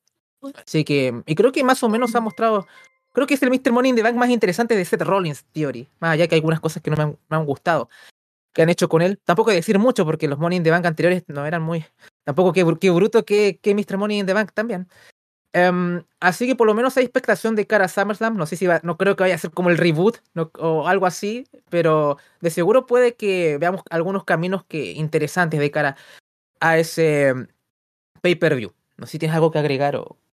Así 0.63 0.84
que, 0.84 1.23
y 1.25 1.34
creo 1.34 1.51
que 1.51 1.63
más 1.63 1.82
o 1.82 1.89
menos 1.89 2.15
ha 2.15 2.19
mostrado, 2.19 2.67
creo 3.12 3.28
que 3.28 3.34
es 3.34 3.43
el 3.43 3.50
Mr. 3.50 3.71
Money 3.71 3.89
in 3.89 3.95
the 3.95 4.04
Bank 4.04 4.15
más 4.15 4.30
interesante 4.30 4.76
de 4.76 4.86
Seth 4.86 5.02
Rollins 5.02 5.43
Theory, 5.52 5.88
más 6.00 6.13
allá 6.13 6.28
que 6.28 6.36
hay 6.36 6.39
algunas 6.39 6.60
cosas 6.60 6.82
que 6.82 6.91
no 6.91 7.17
me 7.30 7.36
han, 7.36 7.45
gustado 7.45 7.89
que 8.54 8.62
han 8.62 8.69
hecho 8.69 8.89
con 8.89 9.02
él. 9.02 9.19
Tampoco 9.24 9.52
decir 9.52 9.80
mucho 9.80 10.06
porque 10.06 10.28
los 10.28 10.39
Money 10.39 10.58
in 10.58 10.63
the 10.63 10.71
Bank 10.71 10.86
anteriores 10.86 11.24
no 11.28 11.45
eran 11.45 11.62
muy, 11.62 11.86
tampoco 12.24 12.54
que, 12.54 12.63
bruto 12.63 13.24
que, 13.26 13.60
que 13.62 13.74
Mr. 13.74 13.97
Money 13.97 14.19
in 14.19 14.26
the 14.26 14.34
Bank 14.34 14.52
también. 14.54 14.88
Em, 15.54 16.04
así 16.21 16.47
que 16.47 16.56
por 16.56 16.65
lo 16.65 16.74
menos 16.74 16.95
hay 16.95 17.04
expectación 17.04 17.56
de 17.56 17.67
cara 17.67 17.86
a 17.86 17.88
SummerSlam. 17.88 18.38
No 18.38 18.45
sé 18.45 18.56
si 18.56 18.67
va, 18.67 18.80
no 18.84 18.97
creo 18.97 19.15
que 19.15 19.24
vaya 19.24 19.36
a 19.36 19.38
ser 19.38 19.52
como 19.52 19.69
el 19.69 19.78
reboot 19.78 20.17
o 20.60 20.88
algo 20.88 21.06
así, 21.06 21.47
pero 21.69 22.17
de 22.39 22.50
seguro 22.50 22.86
puede 22.86 23.15
que 23.15 23.58
veamos 23.60 23.82
algunos 23.89 24.24
caminos 24.24 24.63
que 24.65 24.91
interesantes 24.93 25.60
de 25.60 25.71
cara 25.71 25.97
a 26.60 26.78
ese 26.78 27.30
em, 27.30 27.47
pay-per-view. 28.21 28.74
No 28.97 29.06
sé 29.08 29.13
si 29.13 29.19
tienes 29.19 29.36
algo 29.36 29.52
que 29.52 29.60
agregar 29.60 29.95
o, 29.95 30.17
no. 30.21 30.31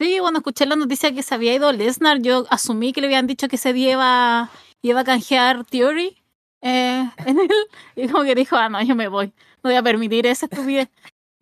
Sí, 0.00 0.18
cuando 0.20 0.38
escuché 0.38 0.64
la 0.66 0.76
noticia 0.76 1.12
que 1.12 1.22
se 1.22 1.34
había 1.34 1.54
ido 1.54 1.72
Lesnar, 1.72 2.20
yo 2.20 2.46
asumí 2.50 2.92
que 2.92 3.00
le 3.00 3.08
habían 3.08 3.26
dicho 3.26 3.48
que 3.48 3.56
se 3.56 3.76
iba, 3.76 4.48
iba 4.80 5.00
a 5.00 5.04
canjear 5.04 5.64
Theory 5.64 6.16
eh, 6.62 7.10
en 7.26 7.38
él. 7.38 7.50
Y 7.96 8.08
como 8.08 8.22
que 8.24 8.34
dijo, 8.36 8.56
ah, 8.56 8.68
no, 8.68 8.80
yo 8.82 8.94
me 8.94 9.08
voy. 9.08 9.28
No 9.62 9.70
voy 9.70 9.74
a 9.74 9.82
permitir 9.82 10.26
esa 10.26 10.46
estupidez. 10.46 10.88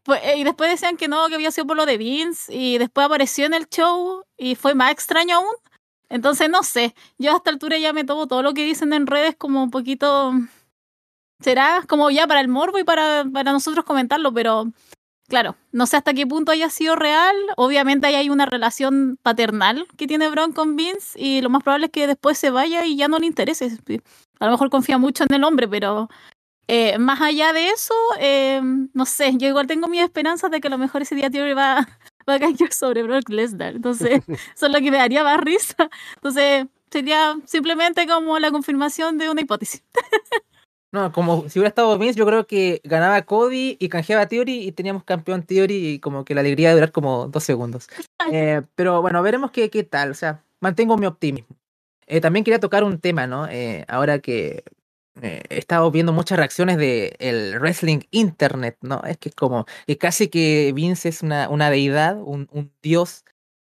Pues, 0.05 0.23
eh, 0.25 0.39
y 0.39 0.45
después 0.45 0.71
decían 0.71 0.97
que 0.97 1.09
no, 1.09 1.29
que 1.29 1.35
había 1.35 1.51
sido 1.51 1.67
por 1.67 1.77
lo 1.77 1.85
de 1.87 1.99
Vince, 1.99 2.55
y 2.55 2.79
después 2.79 3.07
apareció 3.07 3.45
en 3.47 3.55
el 3.55 3.69
show 3.69 4.25
y 4.39 4.55
fue 4.55 4.75
más 4.75 4.93
extraño 4.93 5.37
aún. 5.37 5.55
Entonces, 6.09 6.49
no 6.49 6.63
sé, 6.63 6.95
yo 7.19 7.33
a 7.33 7.37
esta 7.37 7.51
altura 7.51 7.79
ya 7.79 7.93
me 7.93 8.05
tomo 8.05 8.29
todo 8.29 8.43
lo 8.43 8.55
que 8.55 8.65
dicen 8.65 8.93
en 8.93 9.07
redes 9.07 9.37
como 9.37 9.63
un 9.63 9.71
poquito... 9.71 10.33
Será 11.41 11.83
como 11.87 12.11
ya 12.11 12.27
para 12.27 12.41
el 12.41 12.49
morbo 12.49 12.79
y 12.79 12.85
para, 12.85 13.25
para 13.31 13.53
nosotros 13.53 13.85
comentarlo, 13.85 14.33
pero 14.33 14.73
claro, 15.29 15.57
no 15.73 15.87
sé 15.87 15.97
hasta 15.97 16.15
qué 16.15 16.27
punto 16.27 16.53
haya 16.53 16.71
sido 16.71 16.97
real. 16.97 17.37
Obviamente 17.57 18.07
ahí 18.07 18.15
hay 18.15 18.31
una 18.31 18.47
relación 18.47 19.19
paternal 19.23 19.87
que 19.97 20.07
tiene 20.07 20.29
Bron 20.29 20.53
con 20.53 20.77
Vince 20.77 21.19
y 21.21 21.41
lo 21.41 21.51
más 21.51 21.63
probable 21.63 21.87
es 21.87 21.93
que 21.93 22.07
después 22.07 22.39
se 22.39 22.51
vaya 22.51 22.85
y 22.85 22.97
ya 22.97 23.09
no 23.09 23.19
le 23.19 23.27
interese. 23.27 23.71
A 24.41 24.47
lo 24.47 24.53
mejor 24.53 24.71
confía 24.71 24.99
mucho 24.99 25.25
en 25.25 25.35
el 25.35 25.45
hombre, 25.45 25.69
pero 25.69 26.09
eh, 26.69 26.99
más 26.99 27.21
allá 27.21 27.53
de 27.53 27.69
eso, 27.69 27.95
eh, 28.19 28.61
no 28.93 29.07
sé, 29.07 29.33
yo 29.37 29.49
igual 29.49 29.67
tengo 29.67 29.89
mi 29.89 30.01
esperanza 30.01 30.49
de 30.49 30.61
que 30.61 30.69
a 30.69 30.71
lo 30.71 30.79
mejor 30.79 31.03
ese 31.03 31.15
día 31.15 31.31
Theory 31.31 31.53
va, 31.53 31.87
va 32.29 32.35
a 32.35 32.39
caer 32.41 32.73
sobre 32.73 33.03
Brock 33.03 33.29
Lesnar. 33.29 33.77
Entonces, 33.77 34.23
eso 34.55 34.67
es 34.67 34.73
lo 34.73 34.79
que 34.81 34.91
me 34.91 34.97
daría 34.99 35.23
más 35.23 35.39
risa. 35.41 35.89
Entonces, 36.17 36.67
sería 36.91 37.37
simplemente 37.47 38.07
como 38.07 38.39
la 38.39 38.51
confirmación 38.51 39.19
de 39.19 39.31
una 39.31 39.43
hipótesis. 39.43 39.83
No, 40.93 41.13
como 41.13 41.49
si 41.49 41.59
hubiera 41.59 41.69
estado 41.69 41.99
Vince, 41.99 42.19
yo 42.19 42.27
creo 42.27 42.47
que 42.47 42.81
ganaba 42.85 43.23
Cody 43.23 43.77
y 43.79 43.89
canjeaba 43.89 44.27
Theory 44.27 44.67
y 44.67 44.73
teníamos 44.73 45.05
campeón 45.05 45.43
Theory 45.43 45.95
y 45.95 45.99
como 45.99 46.25
que 46.25 46.35
la 46.35 46.41
alegría 46.41 46.69
de 46.69 46.75
durar 46.77 46.93
como 46.93 47.29
dos 47.29 47.45
segundos. 47.45 47.89
Eh, 48.33 48.63
pero 48.75 49.03
bueno, 49.03 49.23
veremos 49.23 49.53
qué, 49.53 49.71
qué 49.71 49.85
tal. 49.85 50.11
O 50.11 50.15
sea, 50.15 50.43
mantengo 50.61 50.99
mi 50.99 51.07
optimismo. 51.07 51.55
Eh, 52.09 52.21
también 52.21 52.43
quería 52.43 52.59
tocar 52.59 52.83
un 52.83 52.99
tema, 52.99 53.29
¿no? 53.29 53.47
Eh, 53.49 53.85
ahora 53.87 54.19
que 54.19 54.65
he 55.23 55.59
estado 55.59 55.89
viendo 55.93 56.13
muchas 56.13 56.37
reacciones 56.37 56.77
de 56.77 57.15
el 57.21 57.61
wrestling 57.61 58.01
internet, 58.11 58.79
¿no? 58.81 59.01
Es 59.05 59.17
que 59.19 59.29
es 59.29 59.35
como 59.37 59.65
que 59.87 59.97
casi 59.97 60.27
que 60.27 60.73
Vince 60.75 61.09
es 61.09 61.23
una, 61.23 61.49
una 61.49 61.71
deidad, 61.71 62.21
un, 62.21 62.49
un 62.51 62.73
dios 62.83 63.25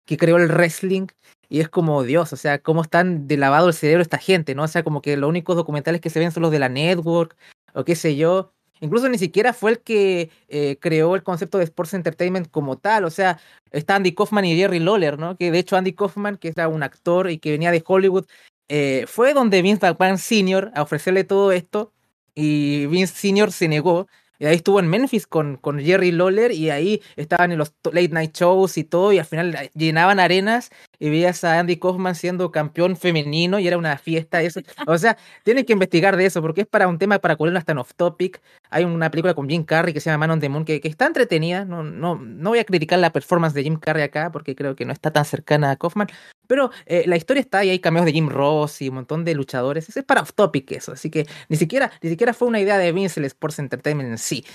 que 0.05 0.17
creó 0.17 0.37
el 0.37 0.49
wrestling 0.49 1.07
y 1.53 1.59
es 1.59 1.69
como 1.69 2.01
Dios, 2.01 2.33
o 2.33 2.35
sea, 2.35 2.57
cómo 2.57 2.81
están 2.81 3.27
de 3.27 3.37
lavado 3.37 3.67
el 3.67 3.75
cerebro 3.75 4.01
esta 4.01 4.17
gente, 4.17 4.55
¿no? 4.55 4.63
O 4.63 4.67
sea, 4.67 4.81
como 4.81 5.03
que 5.03 5.15
los 5.17 5.29
únicos 5.29 5.55
documentales 5.55 6.01
que 6.01 6.09
se 6.09 6.19
ven 6.19 6.31
son 6.31 6.41
los 6.41 6.51
de 6.51 6.57
la 6.57 6.67
network 6.67 7.37
o 7.75 7.83
qué 7.85 7.95
sé 7.95 8.15
yo. 8.15 8.51
Incluso 8.81 9.07
ni 9.07 9.19
siquiera 9.19 9.53
fue 9.53 9.69
el 9.69 9.79
que 9.79 10.31
eh, 10.47 10.77
creó 10.81 11.13
el 11.13 11.21
concepto 11.21 11.59
de 11.59 11.65
Sports 11.65 11.93
Entertainment 11.93 12.49
como 12.49 12.79
tal. 12.79 13.05
O 13.05 13.11
sea, 13.11 13.39
está 13.69 13.95
Andy 13.95 14.15
Kaufman 14.15 14.45
y 14.45 14.55
Jerry 14.55 14.79
Lawler, 14.79 15.19
¿no? 15.19 15.37
Que 15.37 15.51
de 15.51 15.59
hecho 15.59 15.77
Andy 15.77 15.93
Kaufman, 15.93 16.37
que 16.37 16.47
era 16.47 16.67
un 16.67 16.81
actor 16.81 17.29
y 17.29 17.37
que 17.37 17.51
venía 17.51 17.69
de 17.69 17.83
Hollywood, 17.85 18.25
eh, 18.67 19.05
fue 19.07 19.35
donde 19.35 19.61
Vince 19.61 19.85
McMahon 19.85 20.17
Sr. 20.17 20.71
a 20.73 20.81
ofrecerle 20.81 21.23
todo 21.23 21.51
esto 21.51 21.93
y 22.33 22.87
Vince 22.87 23.13
Sr. 23.15 23.51
se 23.51 23.67
negó 23.67 24.07
y 24.43 24.45
ahí 24.45 24.55
estuvo 24.55 24.79
en 24.79 24.87
Memphis 24.87 25.27
con, 25.27 25.55
con 25.55 25.79
Jerry 25.79 26.11
Lawler 26.11 26.51
y 26.51 26.69
ahí 26.69 27.01
estaban 27.15 27.53
en 27.53 27.59
los 27.59 27.73
late 27.85 28.09
night 28.09 28.35
shows 28.35 28.77
y 28.77 28.83
todo 28.83 29.13
y 29.13 29.19
al 29.19 29.25
final 29.25 29.69
llenaban 29.73 30.19
arenas 30.19 30.69
y 31.03 31.09
veías 31.09 31.43
a 31.43 31.59
Andy 31.59 31.75
Kaufman 31.75 32.15
siendo 32.15 32.49
campeón 32.49 32.95
femenino 32.95 33.59
y 33.59 33.67
era 33.67 33.77
una 33.77 33.97
fiesta 33.97 34.41
eso. 34.41 34.61
O 34.87 34.97
sea, 34.97 35.17
tienen 35.43 35.65
que 35.65 35.73
investigar 35.73 36.15
de 36.15 36.25
eso 36.25 36.41
porque 36.41 36.61
es 36.61 36.67
para 36.67 36.87
un 36.87 36.97
tema 36.97 37.19
para 37.19 37.35
cubrirlo 37.35 37.59
hasta 37.59 37.73
off 37.73 37.93
topic. 37.93 38.41
Hay 38.69 38.85
una 38.85 39.11
película 39.11 39.33
con 39.33 39.49
Jim 39.49 39.65
Carrey 39.65 39.93
que 39.93 39.99
se 39.99 40.09
llama 40.09 40.27
Man 40.27 40.35
on 40.35 40.39
the 40.39 40.47
Moon 40.47 40.63
que, 40.63 40.79
que 40.79 40.87
está 40.87 41.05
entretenida. 41.05 41.65
No, 41.65 41.83
no, 41.83 42.15
no 42.15 42.51
voy 42.51 42.59
a 42.59 42.63
criticar 42.63 42.99
la 42.99 43.11
performance 43.11 43.53
de 43.53 43.63
Jim 43.63 43.75
Carrey 43.75 44.01
acá 44.01 44.31
porque 44.31 44.55
creo 44.55 44.77
que 44.77 44.85
no 44.85 44.93
está 44.93 45.11
tan 45.11 45.25
cercana 45.25 45.71
a 45.71 45.75
Kaufman. 45.75 46.07
Pero 46.47 46.71
eh, 46.85 47.03
la 47.05 47.17
historia 47.17 47.41
está 47.41 47.65
y 47.65 47.69
hay 47.71 47.79
cameos 47.79 48.05
de 48.05 48.13
Jim 48.13 48.29
Ross 48.29 48.81
y 48.81 48.87
un 48.87 48.95
montón 48.95 49.25
de 49.25 49.35
luchadores. 49.35 49.89
Eso 49.89 49.99
es 49.99 50.05
para 50.05 50.21
off 50.21 50.31
topic 50.33 50.71
eso. 50.71 50.93
Así 50.93 51.09
que 51.09 51.27
ni 51.49 51.57
siquiera, 51.57 51.91
ni 52.01 52.11
siquiera 52.11 52.33
fue 52.33 52.47
una 52.47 52.61
idea 52.61 52.77
de 52.77 52.93
Vince 52.93 53.19
Sports 53.25 53.59
Entertainment 53.59 54.09
en 54.09 54.17
sí. 54.17 54.45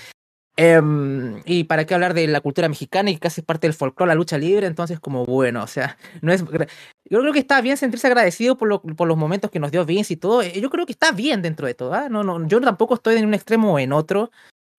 Um, 0.59 1.41
y 1.45 1.63
para 1.63 1.85
qué 1.85 1.93
hablar 1.93 2.13
de 2.13 2.27
la 2.27 2.41
cultura 2.41 2.67
mexicana 2.67 3.09
y 3.09 3.17
casi 3.17 3.41
parte 3.41 3.67
del 3.67 3.73
folclore, 3.73 4.09
la 4.09 4.15
lucha 4.15 4.37
libre, 4.37 4.67
entonces 4.67 4.99
como 4.99 5.25
bueno, 5.25 5.63
o 5.63 5.67
sea, 5.67 5.97
no 6.21 6.33
es... 6.33 6.43
Yo 7.09 7.21
creo 7.21 7.31
que 7.31 7.39
está 7.39 7.61
bien 7.61 7.77
sentirse 7.77 8.07
agradecido 8.07 8.57
por, 8.57 8.67
lo, 8.67 8.81
por 8.81 9.07
los 9.07 9.17
momentos 9.17 9.49
que 9.51 9.59
nos 9.59 9.71
dio 9.71 9.85
Vince 9.85 10.13
y 10.13 10.17
todo. 10.17 10.41
Eh, 10.41 10.59
yo 10.59 10.69
creo 10.69 10.85
que 10.85 10.91
está 10.91 11.11
bien 11.13 11.41
dentro 11.41 11.65
de 11.65 11.73
todo. 11.75 11.93
¿ah? 11.93 12.09
No, 12.09 12.23
no, 12.23 12.45
yo 12.45 12.59
tampoco 12.59 12.95
estoy 12.95 13.15
en 13.15 13.25
un 13.25 13.33
extremo 13.33 13.73
o 13.73 13.79
en 13.79 13.93
otro, 13.93 14.31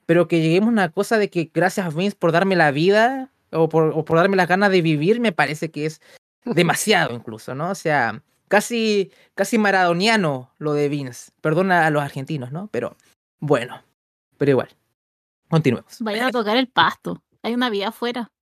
pero 0.05 0.29
que 0.29 0.43
lleguemos 0.43 0.69
a 0.69 0.73
una 0.73 0.89
cosa 0.91 1.17
de 1.17 1.31
que 1.31 1.51
gracias 1.53 1.95
Vince 1.95 2.17
por 2.17 2.31
darme 2.31 2.57
la 2.57 2.71
vida 2.73 3.31
o 3.51 3.69
por, 3.69 4.05
por 4.05 4.19
darme 4.19 4.37
las 4.37 4.49
ganas 4.49 4.71
de 4.71 4.83
vivir, 4.83 5.19
me 5.19 5.33
parece 5.33 5.71
que 5.71 5.87
es 5.87 6.01
demasiado 6.45 7.15
incluso, 7.15 7.55
¿no? 7.55 7.71
O 7.71 7.75
sea, 7.75 8.23
casi, 8.49 9.11
casi 9.35 9.57
maradoniano 9.57 10.53
lo 10.59 10.75
de 10.75 10.89
Vince. 10.91 11.33
Perdona 11.41 11.87
a 11.87 11.91
los 11.91 12.03
argentinos, 12.03 12.53
¿no? 12.53 12.69
Pero 12.71 12.97
bueno, 13.41 13.83
pero 14.37 14.51
igual. 14.51 14.69
Continuemos. 15.51 15.97
Vayan 15.99 16.29
a 16.29 16.31
tocar 16.31 16.57
el 16.57 16.69
pasto. 16.69 17.25
Hay 17.43 17.53
una 17.55 17.71
vía 17.71 17.89
afuera. 17.89 18.33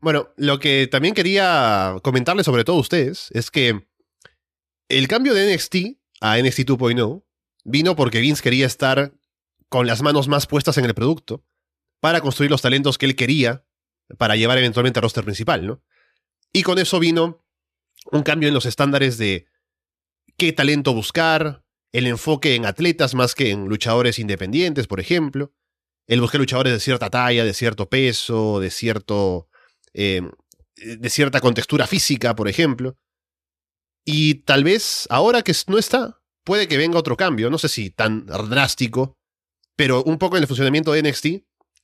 bueno, 0.00 0.32
lo 0.36 0.60
que 0.60 0.86
también 0.86 1.12
quería 1.12 1.96
comentarles 2.02 2.46
sobre 2.46 2.62
todo 2.64 2.76
ustedes 2.76 3.28
es 3.32 3.50
que 3.50 3.88
el 4.88 5.08
cambio 5.08 5.34
de 5.34 5.52
NXT 5.52 5.98
a 6.20 6.38
NXT 6.38 6.60
2.0 6.60 7.24
vino 7.64 7.96
porque 7.96 8.20
Vince 8.20 8.42
quería 8.42 8.66
estar 8.66 9.12
con 9.68 9.88
las 9.88 10.00
manos 10.02 10.28
más 10.28 10.46
puestas 10.46 10.78
en 10.78 10.84
el 10.84 10.94
producto 10.94 11.44
para 11.98 12.20
construir 12.20 12.52
los 12.52 12.62
talentos 12.62 12.98
que 12.98 13.06
él 13.06 13.16
quería 13.16 13.64
para 14.16 14.36
llevar 14.36 14.58
eventualmente 14.58 15.00
al 15.00 15.02
roster 15.02 15.24
principal, 15.24 15.66
¿no? 15.66 15.82
Y 16.52 16.62
con 16.62 16.78
eso 16.78 17.00
vino 17.00 17.44
un 18.12 18.22
cambio 18.22 18.48
en 18.48 18.54
los 18.54 18.66
estándares 18.66 19.18
de 19.18 19.46
qué 20.36 20.52
talento 20.52 20.92
buscar, 20.92 21.64
el 21.92 22.06
enfoque 22.06 22.54
en 22.54 22.66
atletas 22.66 23.14
más 23.14 23.34
que 23.34 23.50
en 23.50 23.68
luchadores 23.68 24.18
independientes, 24.18 24.86
por 24.86 25.00
ejemplo, 25.00 25.52
el 26.06 26.20
buscar 26.20 26.40
luchadores 26.40 26.72
de 26.72 26.80
cierta 26.80 27.10
talla, 27.10 27.44
de 27.44 27.54
cierto 27.54 27.88
peso, 27.88 28.60
de 28.60 28.70
cierto. 28.70 29.48
Eh, 29.94 30.22
de 30.76 31.10
cierta 31.10 31.40
contextura 31.40 31.86
física, 31.86 32.34
por 32.34 32.48
ejemplo. 32.48 32.96
Y 34.04 34.42
tal 34.42 34.64
vez 34.64 35.06
ahora 35.10 35.42
que 35.42 35.52
no 35.68 35.78
está, 35.78 36.20
puede 36.44 36.66
que 36.66 36.76
venga 36.76 36.98
otro 36.98 37.16
cambio, 37.16 37.50
no 37.50 37.58
sé 37.58 37.68
si 37.68 37.90
tan 37.90 38.26
drástico, 38.26 39.16
pero 39.76 40.02
un 40.02 40.18
poco 40.18 40.36
en 40.36 40.42
el 40.42 40.48
funcionamiento 40.48 40.92
de 40.92 41.02
NXT, 41.02 41.26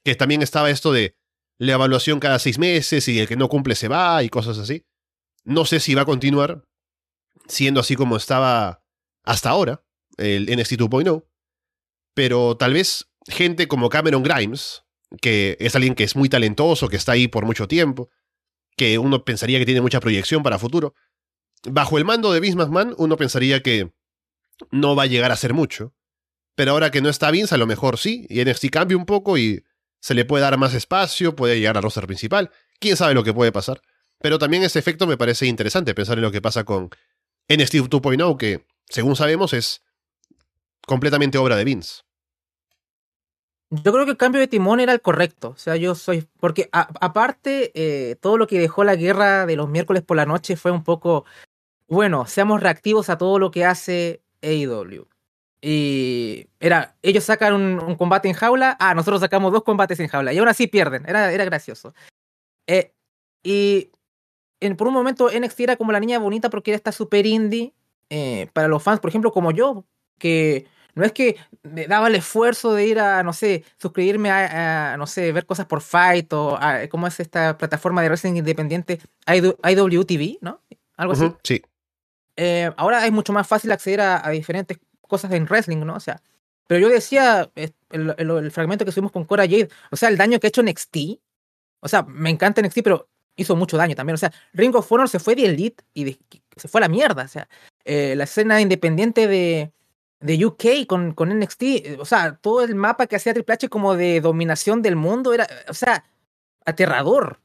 que 0.04 0.14
también 0.16 0.42
estaba 0.42 0.70
esto 0.70 0.92
de 0.92 1.16
la 1.58 1.74
evaluación 1.74 2.20
cada 2.20 2.38
seis 2.38 2.58
meses 2.58 3.06
y 3.08 3.18
el 3.18 3.28
que 3.28 3.36
no 3.36 3.48
cumple 3.48 3.74
se 3.74 3.88
va 3.88 4.22
y 4.22 4.28
cosas 4.28 4.58
así. 4.58 4.84
No 5.44 5.64
sé 5.64 5.80
si 5.80 5.94
va 5.94 6.02
a 6.02 6.06
continuar 6.06 6.64
siendo 7.46 7.80
así 7.80 7.96
como 7.96 8.16
estaba 8.16 8.82
hasta 9.24 9.50
ahora, 9.50 9.84
el 10.18 10.44
NXT 10.44 10.72
2.0, 10.72 11.24
pero 12.14 12.56
tal 12.56 12.74
vez 12.74 13.08
gente 13.26 13.68
como 13.68 13.88
Cameron 13.88 14.22
Grimes, 14.22 14.82
que 15.20 15.56
es 15.60 15.74
alguien 15.74 15.94
que 15.94 16.04
es 16.04 16.16
muy 16.16 16.28
talentoso, 16.28 16.88
que 16.88 16.96
está 16.96 17.12
ahí 17.12 17.28
por 17.28 17.46
mucho 17.46 17.68
tiempo, 17.68 18.10
que 18.76 18.98
uno 18.98 19.24
pensaría 19.24 19.58
que 19.58 19.64
tiene 19.64 19.80
mucha 19.80 20.00
proyección 20.00 20.42
para 20.42 20.58
futuro, 20.58 20.94
bajo 21.64 21.98
el 21.98 22.04
mando 22.04 22.32
de 22.32 22.40
Vince 22.40 22.56
McMahon 22.56 22.94
uno 22.98 23.16
pensaría 23.16 23.62
que 23.62 23.92
no 24.70 24.94
va 24.96 25.04
a 25.04 25.06
llegar 25.06 25.32
a 25.32 25.36
ser 25.36 25.54
mucho, 25.54 25.94
pero 26.54 26.72
ahora 26.72 26.90
que 26.90 27.00
no 27.00 27.08
está 27.08 27.30
Vince 27.30 27.54
a 27.54 27.58
lo 27.58 27.66
mejor 27.66 27.98
sí, 27.98 28.26
y 28.28 28.44
NXT 28.44 28.70
cambia 28.70 28.96
un 28.96 29.06
poco 29.06 29.38
y 29.38 29.64
se 30.00 30.14
le 30.14 30.24
puede 30.24 30.42
dar 30.42 30.58
más 30.58 30.74
espacio, 30.74 31.34
puede 31.34 31.58
llegar 31.58 31.76
al 31.76 31.82
roster 31.82 32.06
principal, 32.06 32.50
quién 32.78 32.96
sabe 32.96 33.14
lo 33.14 33.24
que 33.24 33.34
puede 33.34 33.52
pasar. 33.52 33.80
Pero 34.20 34.38
también 34.38 34.62
ese 34.64 34.78
efecto 34.78 35.06
me 35.06 35.16
parece 35.16 35.46
interesante 35.46 35.94
pensar 35.94 36.18
en 36.18 36.24
lo 36.24 36.32
que 36.32 36.42
pasa 36.42 36.64
con 36.64 36.90
NXT 37.48 37.74
2.0, 37.74 38.36
que 38.36 38.66
según 38.88 39.16
sabemos 39.16 39.52
es 39.52 39.82
completamente 40.88 41.38
obra 41.38 41.54
de 41.54 41.64
Vince. 41.64 42.02
Yo 43.70 43.92
creo 43.92 44.06
que 44.06 44.12
el 44.12 44.16
cambio 44.16 44.40
de 44.40 44.48
timón 44.48 44.80
era 44.80 44.94
el 44.94 45.02
correcto. 45.02 45.50
O 45.50 45.56
sea, 45.56 45.76
yo 45.76 45.94
soy. 45.94 46.26
Porque 46.40 46.68
aparte, 46.72 47.70
eh, 47.74 48.16
todo 48.16 48.38
lo 48.38 48.46
que 48.46 48.58
dejó 48.58 48.82
la 48.82 48.96
guerra 48.96 49.46
de 49.46 49.56
los 49.56 49.68
miércoles 49.68 50.02
por 50.02 50.16
la 50.16 50.26
noche 50.26 50.56
fue 50.56 50.70
un 50.70 50.82
poco. 50.82 51.26
Bueno, 51.86 52.26
seamos 52.26 52.62
reactivos 52.62 53.10
a 53.10 53.18
todo 53.18 53.38
lo 53.38 53.50
que 53.50 53.64
hace 53.64 54.22
AEW. 54.42 55.06
Y 55.60 56.46
era, 56.60 56.96
ellos 57.02 57.24
sacan 57.24 57.54
un, 57.54 57.96
combate 57.96 58.28
en 58.28 58.34
jaula, 58.34 58.76
ah, 58.78 58.94
nosotros 58.94 59.20
sacamos 59.20 59.52
dos 59.52 59.64
combates 59.64 59.98
en 59.98 60.06
jaula, 60.06 60.32
y 60.32 60.38
aún 60.38 60.48
así 60.48 60.68
pierden, 60.68 61.04
era, 61.08 61.32
era 61.32 61.44
gracioso. 61.44 61.94
Eh, 62.68 62.92
y 63.42 63.90
en, 64.60 64.76
por 64.76 64.86
un 64.86 64.94
momento 64.94 65.30
NXT 65.30 65.60
era 65.60 65.76
como 65.76 65.90
la 65.90 66.00
niña 66.00 66.18
bonita 66.20 66.48
porque 66.50 66.70
era 66.70 66.76
esta 66.76 66.92
super 66.92 67.26
indie 67.26 67.74
eh, 68.10 68.48
para 68.52 68.68
los 68.68 68.82
fans, 68.82 69.00
por 69.00 69.08
ejemplo, 69.08 69.32
como 69.32 69.50
yo, 69.50 69.84
que 70.18 70.66
no 70.98 71.04
es 71.04 71.12
que 71.12 71.36
me 71.62 71.86
daba 71.86 72.08
el 72.08 72.14
esfuerzo 72.14 72.74
de 72.74 72.86
ir 72.86 72.98
a, 72.98 73.22
no 73.22 73.32
sé, 73.32 73.64
suscribirme 73.76 74.30
a, 74.30 74.96
no 74.96 75.06
sé, 75.06 75.32
ver 75.32 75.46
cosas 75.46 75.66
por 75.66 75.80
Fight 75.80 76.32
o 76.32 76.56
a, 76.60 76.88
cómo 76.88 77.06
es 77.06 77.20
esta 77.20 77.56
plataforma 77.56 78.02
de 78.02 78.08
wrestling 78.08 78.34
independiente 78.36 79.00
IWTV, 79.26 80.38
¿no? 80.40 80.60
Algo 80.96 81.12
así. 81.12 81.32
sí. 81.42 81.62
Eh, 82.36 82.70
ahora 82.76 83.04
es 83.04 83.10
mucho 83.10 83.32
más 83.32 83.48
fácil 83.48 83.72
acceder 83.72 84.00
a, 84.00 84.28
diferentes 84.30 84.78
cosas 85.00 85.32
en 85.32 85.44
wrestling, 85.46 85.78
¿no? 85.78 85.96
O 85.96 86.00
sea, 86.00 86.22
pero 86.68 86.80
yo 86.80 86.88
decía, 86.88 87.50
el, 87.54 88.14
el, 88.16 88.50
fragmento 88.52 88.84
que 88.84 88.92
subimos 88.92 89.10
con 89.10 89.24
Cora 89.24 89.44
Jade, 89.44 89.68
o 89.90 89.96
sea, 89.96 90.08
el 90.08 90.16
daño 90.16 90.38
que 90.38 90.46
ha 90.46 90.48
hecho 90.48 90.62
NXT, 90.62 90.96
o 91.80 91.88
sea, 91.88 92.02
me 92.02 92.30
encanta 92.30 92.62
NXT, 92.62 92.80
pero 92.84 93.08
hizo 93.38 93.56
mucho 93.56 93.76
daño 93.76 93.94
también. 93.94 94.14
O 94.14 94.18
sea, 94.18 94.32
Ring 94.52 94.74
of 94.74 94.90
Honor 94.92 95.08
se 95.08 95.18
fue 95.18 95.34
de 95.34 95.46
Elite 95.46 95.82
y 95.94 96.18
se 96.56 96.68
fue 96.68 96.80
a 96.80 96.82
la 96.82 96.88
mierda. 96.88 97.24
O 97.24 97.28
sea, 97.28 97.48
eh, 97.84 98.14
la 98.16 98.24
escena 98.24 98.60
independiente 98.60 99.26
de, 99.26 99.72
de 100.20 100.44
UK 100.44 100.86
con, 100.86 101.12
con 101.12 101.28
NXT, 101.38 101.62
eh, 101.62 101.96
o 102.00 102.04
sea, 102.04 102.36
todo 102.36 102.62
el 102.62 102.74
mapa 102.74 103.06
que 103.06 103.16
hacía 103.16 103.34
Triple 103.34 103.54
H 103.54 103.68
como 103.68 103.96
de 103.96 104.20
dominación 104.20 104.82
del 104.82 104.96
mundo 104.96 105.32
era, 105.32 105.46
o 105.68 105.74
sea, 105.74 106.04
aterrador. 106.64 107.40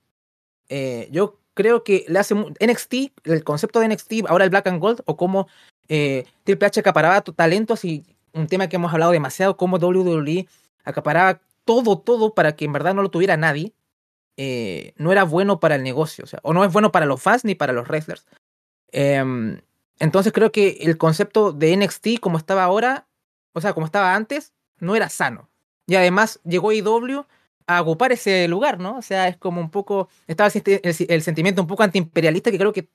Eh, 0.70 1.08
yo 1.12 1.40
creo 1.54 1.84
que 1.84 2.06
le 2.08 2.20
hace 2.20 2.36
NXT, 2.36 2.94
el 3.26 3.44
concepto 3.44 3.80
de 3.80 3.90
NXT, 3.90 4.28
ahora 4.28 4.44
el 4.44 4.50
Black 4.50 4.68
and 4.68 4.82
Gold, 4.82 5.02
o 5.06 5.18
como 5.18 5.48
eh, 5.88 6.26
Triple 6.44 6.68
H 6.68 6.80
acaparaba 6.80 7.22
talentos 7.22 7.86
y 7.86 8.06
un 8.34 8.48
tema 8.48 8.68
que 8.68 8.78
hemos 8.78 8.92
hablado 8.92 9.12
demasiado, 9.12 9.58
cómo 9.58 9.78
WWE 9.78 10.48
acaparaba 10.84 11.42
todo, 11.66 12.00
todo 12.00 12.34
para 12.34 12.56
que 12.56 12.66
en 12.66 12.74
verdad 12.74 12.96
no 12.96 13.04
lo 13.04 13.10
tuviera 13.10 13.38
nadie, 13.38 13.74
eh, 14.38 14.94
no 14.98 15.12
era 15.12 15.24
bueno 15.24 15.60
para 15.60 15.76
el 15.76 15.84
negocio, 15.84 16.24
o, 16.24 16.28
sea, 16.28 16.40
o 16.44 16.54
no 16.54 16.66
es 16.66 16.74
bueno 16.74 16.92
para 16.92 17.06
los 17.06 17.22
fans 17.22 17.46
ni 17.46 17.56
para 17.56 17.74
los 17.74 17.88
wrestlers. 17.88 18.26
Entonces 19.99 20.34
creo 20.34 20.51
que 20.51 20.77
el 20.82 20.97
concepto 20.97 21.51
de 21.51 21.75
NXT 21.77 22.19
como 22.19 22.38
estaba 22.38 22.63
ahora, 22.63 23.08
o 23.53 23.62
sea, 23.62 23.73
como 23.73 23.86
estaba 23.86 24.15
antes, 24.15 24.53
no 24.79 24.95
era 24.95 25.10
sano. 25.10 25.49
Y 25.88 25.95
además 25.95 26.39
llegó 26.43 26.71
IW 26.71 27.25
a 27.67 27.82
ocupar 27.82 28.12
ese 28.12 28.47
lugar, 28.47 28.79
¿no? 28.79 28.97
O 28.97 29.01
sea, 29.01 29.27
es 29.27 29.38
como 29.38 29.62
un 29.62 29.69
poco, 29.69 30.10
estaba 30.27 30.49
el, 30.53 31.21
sentimiento 31.21 31.62
un 31.62 31.67
poco 31.67 31.84
antiimperialista 31.84 32.51
que 32.51 32.58
creo 32.58 32.73
que 32.73 32.89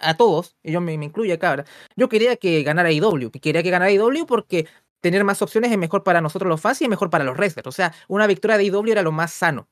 a 0.00 0.16
todos, 0.16 0.56
y 0.62 0.72
yo 0.72 0.80
me, 0.80 0.92
incluyo 0.94 1.34
acá, 1.34 1.64
yo 1.96 2.08
quería 2.08 2.36
que 2.36 2.62
ganara 2.62 2.92
IW, 2.92 3.30
quería 3.32 3.62
que 3.62 3.70
ganara 3.70 3.90
IW 3.90 4.26
porque 4.26 4.68
tener 5.00 5.24
más 5.24 5.42
opciones 5.42 5.72
es 5.72 5.78
mejor 5.78 6.04
para 6.04 6.20
nosotros 6.20 6.48
los 6.48 6.60
fans 6.60 6.80
y 6.80 6.84
es 6.84 6.90
mejor 6.90 7.10
para 7.10 7.24
los 7.24 7.36
wrestlers. 7.36 7.66
O 7.66 7.72
sea, 7.72 7.92
una 8.08 8.26
victoria 8.26 8.56
de 8.58 8.64
IW 8.64 8.92
era 8.92 9.02
lo 9.02 9.12
más 9.12 9.32
sano. 9.32 9.68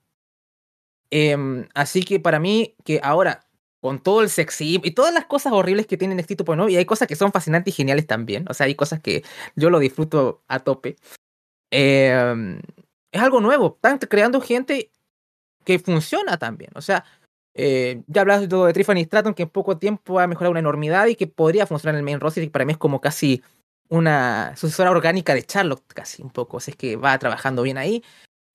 Em, 1.10 1.68
así 1.74 2.02
que 2.02 2.20
para 2.20 2.40
mí, 2.40 2.74
que 2.84 3.00
ahora, 3.02 3.45
con 3.80 3.98
todo 4.00 4.22
el 4.22 4.30
sexy 4.30 4.80
y 4.82 4.90
todas 4.92 5.12
las 5.14 5.26
cosas 5.26 5.52
horribles 5.52 5.86
que 5.86 5.96
tienen 5.96 6.18
este 6.18 6.36
pues 6.36 6.56
no, 6.58 6.68
y 6.68 6.76
hay 6.76 6.84
cosas 6.84 7.08
que 7.08 7.16
son 7.16 7.32
fascinantes 7.32 7.72
y 7.74 7.76
geniales 7.76 8.06
también. 8.06 8.46
O 8.48 8.54
sea, 8.54 8.66
hay 8.66 8.74
cosas 8.74 9.00
que 9.00 9.24
yo 9.54 9.70
lo 9.70 9.78
disfruto 9.78 10.42
a 10.48 10.60
tope. 10.60 10.96
Em, 11.70 12.60
es 13.12 13.20
algo 13.20 13.40
nuevo. 13.40 13.74
Están 13.76 13.98
creando 13.98 14.40
gente 14.40 14.90
que 15.64 15.78
funciona 15.78 16.38
también. 16.38 16.70
O 16.74 16.80
sea, 16.82 17.04
eh, 17.54 18.02
ya 18.06 18.22
hablas 18.22 18.48
de, 18.48 18.56
de 18.56 18.72
Tiffany 18.72 19.04
Stratton, 19.04 19.34
que 19.34 19.44
en 19.44 19.50
poco 19.50 19.78
tiempo 19.78 20.20
ha 20.20 20.26
mejorado 20.26 20.52
una 20.52 20.60
enormidad 20.60 21.06
y 21.06 21.16
que 21.16 21.26
podría 21.26 21.66
funcionar 21.66 21.94
en 21.94 22.00
el 22.00 22.04
main 22.04 22.20
roster, 22.20 22.44
y 22.44 22.50
para 22.50 22.64
mí 22.64 22.72
es 22.72 22.78
como 22.78 23.00
casi 23.00 23.42
una 23.88 24.54
sucesora 24.56 24.90
orgánica 24.90 25.34
de 25.34 25.44
Charlotte, 25.44 25.82
casi 25.94 26.22
un 26.22 26.30
poco. 26.30 26.58
O 26.58 26.60
sea, 26.60 26.72
es 26.72 26.76
que 26.76 26.96
va 26.96 27.18
trabajando 27.18 27.62
bien 27.62 27.78
ahí. 27.78 28.02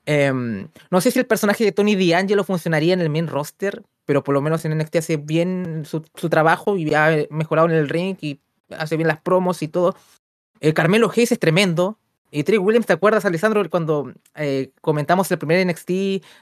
Em, 0.06 0.68
no 0.90 1.02
sé 1.02 1.12
si 1.12 1.20
el 1.20 1.28
personaje 1.28 1.64
de 1.64 1.72
Tony 1.72 1.96
D'Angelo 1.96 2.44
funcionaría 2.44 2.94
en 2.94 3.02
el 3.02 3.10
main 3.10 3.28
roster, 3.28 3.84
pero 4.06 4.24
por 4.24 4.34
lo 4.34 4.42
menos 4.42 4.66
en 4.66 4.78
NXT 4.78 4.96
hace 4.98 5.18
bien 5.18 5.84
su, 5.86 6.04
su 6.16 6.30
trabajo 6.30 6.78
y 6.78 6.94
ha 6.94 7.28
mejorado 7.30 7.70
en 7.70 7.76
el 7.76 7.90
ring 7.90 8.18
y 8.22 8.40
hace 8.70 8.98
bien 8.98 9.08
las 9.08 9.22
promos 9.22 9.62
y 9.62 9.68
todo. 9.68 9.96
Eh, 10.62 10.74
Carmelo 10.74 11.12
Hayes 11.12 11.32
es 11.32 11.40
tremendo. 11.40 11.98
Y 12.34 12.44
Trick 12.46 12.62
Williams, 12.62 12.86
¿te 12.86 12.94
acuerdas, 12.94 13.26
Alessandro, 13.26 13.70
cuando 13.70 14.14
eh, 14.36 14.72
comentamos 14.80 15.30
el 15.32 15.38
primer 15.38 15.68
NXT 15.68 15.90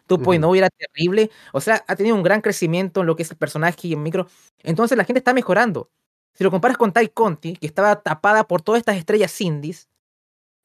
2.0 0.07 0.57
era 0.57 0.69
terrible? 0.69 1.31
O 1.51 1.61
sea, 1.61 1.83
ha 1.87 1.95
tenido 1.95 2.15
un 2.15 2.21
gran 2.21 2.41
crecimiento 2.41 3.01
en 3.01 3.07
lo 3.07 3.15
que 3.15 3.23
es 3.23 3.31
el 3.31 3.37
personaje 3.37 3.87
y 3.87 3.93
en 3.93 4.03
micro. 4.03 4.27
Entonces 4.61 4.95
la 4.97 5.03
gente 5.03 5.17
está 5.17 5.33
mejorando. 5.33 5.89
Si 6.33 6.43
lo 6.43 6.51
comparas 6.51 6.77
con 6.77 6.93
Ty 6.93 7.09
Conti, 7.09 7.55
que 7.55 7.65
estaba 7.65 8.01
tapada 8.01 8.43
por 8.45 8.61
todas 8.61 8.79
estas 8.79 8.97
estrellas 8.97 9.41
indies, 9.41 9.89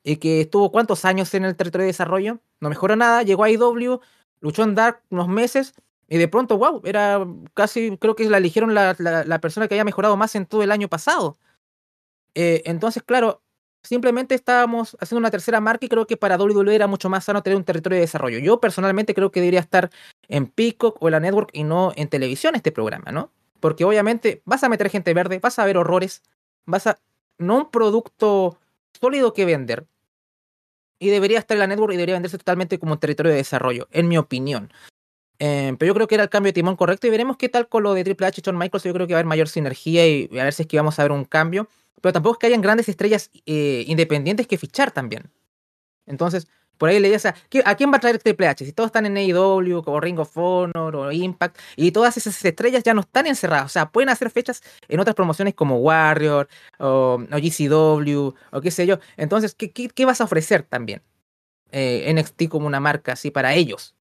y 0.04 0.16
que 0.18 0.42
estuvo 0.42 0.70
cuántos 0.70 1.04
años 1.04 1.32
en 1.34 1.44
el 1.44 1.56
territorio 1.56 1.84
de 1.84 1.92
desarrollo, 1.92 2.38
no 2.60 2.68
mejoró 2.68 2.94
nada, 2.94 3.22
llegó 3.22 3.44
a 3.44 3.50
IW, 3.50 4.00
luchó 4.40 4.62
en 4.62 4.74
Dark 4.74 5.02
unos 5.10 5.28
meses, 5.28 5.74
y 6.08 6.18
de 6.18 6.28
pronto, 6.28 6.58
wow, 6.58 6.82
era 6.84 7.26
casi, 7.54 7.96
creo 7.98 8.14
que 8.14 8.28
la 8.28 8.36
eligieron 8.38 8.74
la, 8.74 8.94
la, 8.98 9.40
persona 9.40 9.66
que 9.66 9.74
había 9.74 9.84
mejorado 9.84 10.16
más 10.16 10.34
en 10.34 10.46
todo 10.46 10.62
el 10.62 10.70
año 10.70 10.88
pasado. 10.88 11.38
Eh, 12.34 12.62
entonces, 12.66 13.02
claro, 13.02 13.42
simplemente 13.82 14.34
estábamos 14.34 14.96
haciendo 15.00 15.20
una 15.20 15.30
tercera 15.30 15.60
marca 15.60 15.86
y 15.86 15.88
creo 15.88 16.06
que 16.06 16.16
para 16.16 16.36
WWE 16.36 16.74
era 16.74 16.86
mucho 16.86 17.08
más 17.08 17.24
sano 17.24 17.42
tener 17.42 17.56
un 17.56 17.64
territorio 17.64 17.96
de 17.96 18.02
desarrollo. 18.02 18.38
Yo 18.38 18.60
personalmente 18.60 19.14
creo 19.14 19.30
que 19.30 19.40
debería 19.40 19.60
estar 19.60 19.90
en 20.28 20.46
Peacock 20.46 21.02
o 21.02 21.08
en 21.08 21.12
la 21.12 21.20
Network 21.20 21.50
y 21.52 21.64
no 21.64 21.92
en 21.96 22.08
televisión 22.08 22.54
este 22.54 22.72
programa, 22.72 23.12
¿no? 23.12 23.30
Porque 23.60 23.84
obviamente 23.84 24.42
vas 24.44 24.62
a 24.62 24.68
meter 24.68 24.90
gente 24.90 25.14
verde, 25.14 25.38
vas 25.38 25.58
a 25.58 25.64
ver 25.64 25.78
horrores, 25.78 26.22
vas 26.66 26.86
a... 26.86 26.98
No 27.38 27.56
un 27.56 27.70
producto 27.70 28.58
sólido 29.00 29.32
que 29.32 29.44
vender. 29.44 29.86
Y 31.04 31.10
debería 31.10 31.38
estar 31.38 31.56
en 31.56 31.60
la 31.60 31.66
network 31.66 31.92
y 31.92 31.96
debería 31.96 32.14
venderse 32.14 32.38
totalmente 32.38 32.78
como 32.78 32.92
un 32.92 32.98
territorio 32.98 33.30
de 33.30 33.38
desarrollo, 33.38 33.88
en 33.90 34.08
mi 34.08 34.16
opinión. 34.16 34.72
Eh, 35.38 35.74
pero 35.78 35.88
yo 35.88 35.94
creo 35.94 36.06
que 36.06 36.14
era 36.14 36.24
el 36.24 36.30
cambio 36.30 36.48
de 36.48 36.54
timón 36.54 36.76
correcto 36.76 37.06
y 37.06 37.10
veremos 37.10 37.36
qué 37.36 37.48
tal 37.48 37.68
con 37.68 37.82
lo 37.82 37.92
de 37.92 38.04
Triple 38.04 38.26
H 38.26 38.40
y 38.40 38.42
Shawn 38.42 38.56
Michaels. 38.56 38.84
Yo 38.84 38.92
creo 38.94 39.06
que 39.06 39.14
va 39.14 39.18
a 39.18 39.20
haber 39.20 39.28
mayor 39.28 39.48
sinergia 39.48 40.06
y 40.06 40.28
a 40.38 40.44
ver 40.44 40.52
si 40.52 40.62
es 40.62 40.68
que 40.68 40.76
vamos 40.76 40.98
a 40.98 41.02
ver 41.02 41.12
un 41.12 41.24
cambio 41.24 41.68
pero 42.04 42.12
tampoco 42.12 42.34
es 42.34 42.38
que 42.38 42.46
hayan 42.48 42.60
grandes 42.60 42.86
estrellas 42.90 43.30
eh, 43.46 43.82
independientes 43.86 44.46
que 44.46 44.58
fichar 44.58 44.90
también. 44.90 45.30
Entonces, 46.04 46.48
por 46.78 46.88
ahí 46.88 47.00
le 47.00 47.10
decía, 47.10 47.34
¿a 47.64 47.74
quién 47.74 47.92
va 47.92 47.96
a 47.96 48.00
traer 48.00 48.18
Triple 48.18 48.48
H? 48.48 48.64
Si 48.64 48.72
todos 48.72 48.88
están 48.88 49.06
en 49.06 49.16
AEW, 49.16 49.82
como 49.82 50.00
Ring 50.00 50.18
of 50.18 50.36
Honor 50.36 50.96
o 50.96 51.12
Impact, 51.12 51.58
y 51.76 51.92
todas 51.92 52.16
esas 52.16 52.44
estrellas 52.44 52.82
ya 52.82 52.94
no 52.94 53.02
están 53.02 53.26
encerradas. 53.26 53.66
O 53.66 53.68
sea, 53.68 53.90
pueden 53.90 54.08
hacer 54.08 54.30
fechas 54.30 54.62
en 54.88 55.00
otras 55.00 55.14
promociones 55.14 55.54
como 55.54 55.78
Warrior 55.78 56.48
o, 56.78 57.18
GCW 57.18 58.34
o 58.52 58.60
qué 58.60 58.70
sé 58.70 58.86
yo. 58.86 58.98
Entonces, 59.16 59.54
¿qué, 59.54 60.04
vas 60.04 60.20
a 60.20 60.24
ofrecer 60.24 60.62
también? 60.62 61.02
Eh, 61.70 62.12
NXT 62.14 62.48
como 62.48 62.66
una 62.66 62.80
marca 62.80 63.12
así 63.12 63.30
para 63.30 63.54
ellos. 63.54 63.94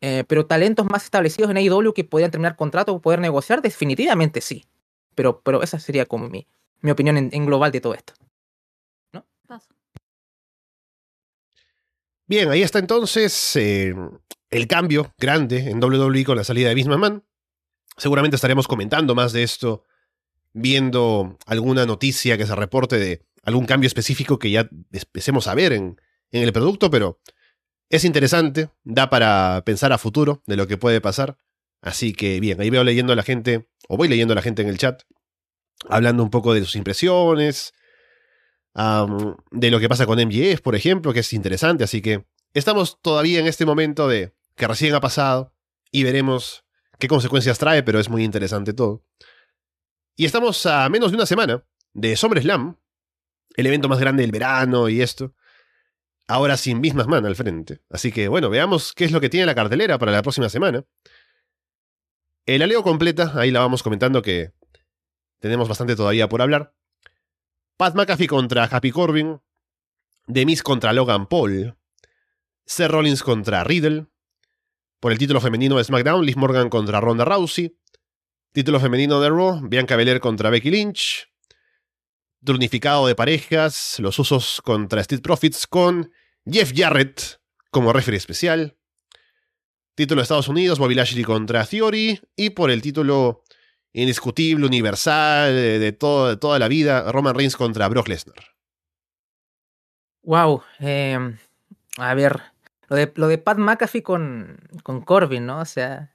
Eh, 0.00 0.24
pero 0.28 0.46
talentos 0.46 0.86
más 0.86 1.04
establecidos 1.04 1.50
en 1.50 1.56
AEW 1.56 1.94
que 1.94 2.04
podrían 2.04 2.30
terminar 2.30 2.56
contrato 2.56 2.92
o 2.94 3.00
poder 3.00 3.20
negociar, 3.20 3.62
definitivamente 3.62 4.40
sí. 4.40 4.66
Pero, 5.14 5.40
pero 5.40 5.62
esa 5.62 5.78
sería 5.78 6.04
como 6.04 6.28
mi, 6.28 6.46
mi 6.80 6.90
opinión 6.90 7.16
en, 7.16 7.46
global 7.46 7.72
de 7.72 7.80
todo 7.80 7.94
esto. 7.94 8.12
¿No? 9.12 9.24
Bien, 12.26 12.50
ahí 12.50 12.62
está 12.62 12.78
entonces 12.78 13.54
eh, 13.56 13.94
el 14.48 14.66
cambio 14.66 15.12
grande 15.18 15.70
en 15.70 15.82
WWE 15.82 16.24
con 16.24 16.38
la 16.38 16.44
salida 16.44 16.68
de 16.68 16.74
Vince. 16.74 16.90
Seguramente 17.98 18.36
estaremos 18.36 18.66
comentando 18.66 19.14
más 19.14 19.34
de 19.34 19.42
esto, 19.42 19.84
viendo 20.54 21.36
alguna 21.44 21.84
noticia 21.84 22.38
que 22.38 22.46
se 22.46 22.54
reporte 22.54 22.98
de 22.98 23.26
algún 23.42 23.66
cambio 23.66 23.86
específico 23.88 24.38
que 24.38 24.50
ya 24.50 24.70
empecemos 24.90 25.48
a 25.48 25.54
ver 25.54 25.74
en, 25.74 26.00
en 26.30 26.42
el 26.42 26.52
producto, 26.52 26.90
pero 26.90 27.20
es 27.90 28.06
interesante, 28.06 28.70
da 28.84 29.10
para 29.10 29.62
pensar 29.66 29.92
a 29.92 29.98
futuro 29.98 30.42
de 30.46 30.56
lo 30.56 30.66
que 30.66 30.78
puede 30.78 31.02
pasar. 31.02 31.36
Así 31.82 32.14
que 32.14 32.40
bien, 32.40 32.58
ahí 32.58 32.70
veo 32.70 32.84
leyendo 32.84 33.12
a 33.12 33.16
la 33.16 33.22
gente, 33.22 33.68
o 33.86 33.98
voy 33.98 34.08
leyendo 34.08 34.32
a 34.32 34.36
la 34.36 34.42
gente 34.42 34.62
en 34.62 34.68
el 34.68 34.78
chat, 34.78 35.02
hablando 35.90 36.22
un 36.22 36.30
poco 36.30 36.54
de 36.54 36.60
sus 36.60 36.76
impresiones, 36.76 37.74
de 38.74 39.70
lo 39.70 39.80
que 39.80 39.88
pasa 39.88 40.06
con 40.06 40.18
MGF, 40.18 40.60
por 40.60 40.74
ejemplo, 40.74 41.12
que 41.12 41.20
es 41.20 41.32
interesante, 41.32 41.84
así 41.84 42.02
que 42.02 42.26
estamos 42.54 43.00
todavía 43.00 43.40
en 43.40 43.46
este 43.46 43.64
momento 43.64 44.08
de 44.08 44.34
que 44.56 44.66
recién 44.66 44.94
ha 44.94 45.00
pasado 45.00 45.54
y 45.90 46.02
veremos 46.02 46.64
qué 46.98 47.08
consecuencias 47.08 47.58
trae, 47.58 47.82
pero 47.82 48.00
es 48.00 48.08
muy 48.08 48.24
interesante 48.24 48.72
todo. 48.72 49.04
Y 50.16 50.24
estamos 50.24 50.64
a 50.66 50.88
menos 50.88 51.10
de 51.10 51.16
una 51.16 51.26
semana 51.26 51.64
de 51.92 52.16
SummerSlam, 52.16 52.78
el 53.56 53.66
evento 53.66 53.88
más 53.88 53.98
grande 53.98 54.22
del 54.22 54.32
verano 54.32 54.88
y 54.88 55.00
esto. 55.00 55.34
Ahora 56.26 56.56
sin 56.56 56.80
mismas 56.80 57.06
manos 57.06 57.28
al 57.28 57.36
frente. 57.36 57.80
Así 57.90 58.10
que 58.10 58.28
bueno, 58.28 58.48
veamos 58.48 58.92
qué 58.94 59.04
es 59.04 59.12
lo 59.12 59.20
que 59.20 59.28
tiene 59.28 59.46
la 59.46 59.54
cartelera 59.54 59.98
para 59.98 60.12
la 60.12 60.22
próxima 60.22 60.48
semana. 60.48 60.84
El 62.46 62.62
aleo 62.62 62.82
completa, 62.82 63.32
ahí 63.36 63.50
la 63.50 63.60
vamos 63.60 63.82
comentando 63.82 64.22
que 64.22 64.52
tenemos 65.38 65.68
bastante 65.68 65.96
todavía 65.96 66.28
por 66.28 66.42
hablar. 66.42 66.74
Pat 67.76 67.96
McAfee 67.96 68.28
contra 68.28 68.64
Happy 68.64 68.92
Corbin. 68.92 69.40
Demis 70.26 70.62
contra 70.62 70.92
Logan 70.92 71.26
Paul. 71.26 71.76
Seth 72.64 72.90
Rollins 72.90 73.22
contra 73.22 73.64
Riddle. 73.64 74.06
Por 75.00 75.12
el 75.12 75.18
título 75.18 75.40
femenino 75.40 75.76
de 75.76 75.84
SmackDown, 75.84 76.24
Liz 76.24 76.36
Morgan 76.36 76.68
contra 76.68 77.00
Ronda 77.00 77.24
Rousey. 77.24 77.76
Título 78.52 78.78
femenino 78.78 79.20
de 79.20 79.28
Raw, 79.28 79.60
Bianca 79.68 79.96
Belair 79.96 80.20
contra 80.20 80.50
Becky 80.50 80.70
Lynch. 80.70 81.28
Turnificado 82.44 83.08
de 83.08 83.16
parejas, 83.16 83.96
los 83.98 84.18
usos 84.20 84.60
contra 84.62 85.00
Street 85.00 85.22
Profits 85.22 85.66
con 85.66 86.12
Jeff 86.46 86.72
Jarrett 86.74 87.40
como 87.70 87.92
referee 87.92 88.18
especial. 88.18 88.78
Título 89.96 90.20
de 90.20 90.24
Estados 90.24 90.48
Unidos, 90.48 90.78
Bobby 90.78 90.94
Lashley 90.94 91.24
contra 91.24 91.66
Theory. 91.66 92.20
Y 92.36 92.50
por 92.50 92.70
el 92.70 92.82
título 92.82 93.43
indiscutible, 93.94 94.66
universal, 94.66 95.54
de, 95.54 95.92
todo, 95.92 96.38
toda 96.38 96.58
la 96.58 96.68
vida, 96.68 97.10
Roman 97.10 97.34
Reigns 97.34 97.56
contra 97.56 97.88
Brock 97.88 98.08
Lesnar. 98.08 98.36
Wow, 100.24 100.62
em, 100.80 101.38
a 101.98 102.14
ver, 102.14 102.42
lo 102.88 102.96
de, 102.96 103.12
lo 103.14 103.28
de 103.28 103.38
Pat 103.38 103.58
McAfee 103.58 104.02
con, 104.02 104.58
con 104.82 105.00
Corbin, 105.00 105.46
¿no? 105.46 105.60
O 105.60 105.64
sea, 105.64 106.12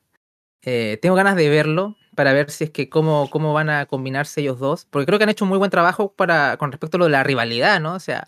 eh, 0.63 0.99
tengo 1.01 1.15
ganas 1.15 1.35
de 1.35 1.49
verlo 1.49 1.95
para 2.15 2.33
ver 2.33 2.51
si 2.51 2.65
es 2.65 2.69
que 2.71 2.89
cómo, 2.89 3.29
cómo 3.29 3.53
van 3.53 3.69
a 3.69 3.85
combinarse 3.85 4.41
ellos 4.41 4.59
dos, 4.59 4.85
porque 4.85 5.05
creo 5.05 5.17
que 5.17 5.23
han 5.23 5.29
hecho 5.29 5.45
un 5.45 5.49
muy 5.49 5.57
buen 5.57 5.71
trabajo 5.71 6.13
para, 6.13 6.57
con 6.57 6.71
respecto 6.71 6.97
a 6.97 6.99
lo 6.99 7.05
de 7.05 7.11
la 7.11 7.23
rivalidad, 7.23 7.79
¿no? 7.79 7.93
O 7.93 7.99
sea, 7.99 8.27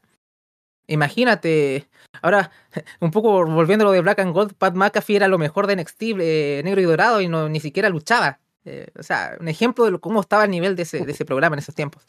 imagínate, 0.88 1.90
ahora, 2.22 2.52
un 3.02 3.12
poco 3.12 3.46
volviendo 3.46 3.84
a 3.84 3.88
lo 3.88 3.92
de 3.92 4.02
Black 4.02 4.20
and 4.20 4.34
Gold, 4.34 4.54
Pat 4.54 4.76
McAfee 4.76 5.18
era 5.18 5.28
lo 5.28 5.38
mejor 5.38 5.68
de 5.68 5.76
NXT, 5.76 6.04
eh, 6.20 6.62
negro 6.64 6.80
y 6.82 6.86
dorado, 6.86 7.22
y 7.22 7.28
no, 7.28 7.50
ni 7.50 7.60
siquiera 7.60 7.90
luchaba. 7.90 8.41
Eh, 8.66 8.88
o 8.98 9.04
sea, 9.04 9.38
un 9.40 9.48
ejemplo 9.48 9.90
de 9.90 10.00
cómo 10.00 10.22
estaba 10.22 10.46
el 10.46 10.52
nivel 10.52 10.76
de 10.76 10.84
ese, 10.84 11.26
programa 11.26 11.56
en 11.56 11.60
esos 11.60 11.76
tiempos. 11.76 12.08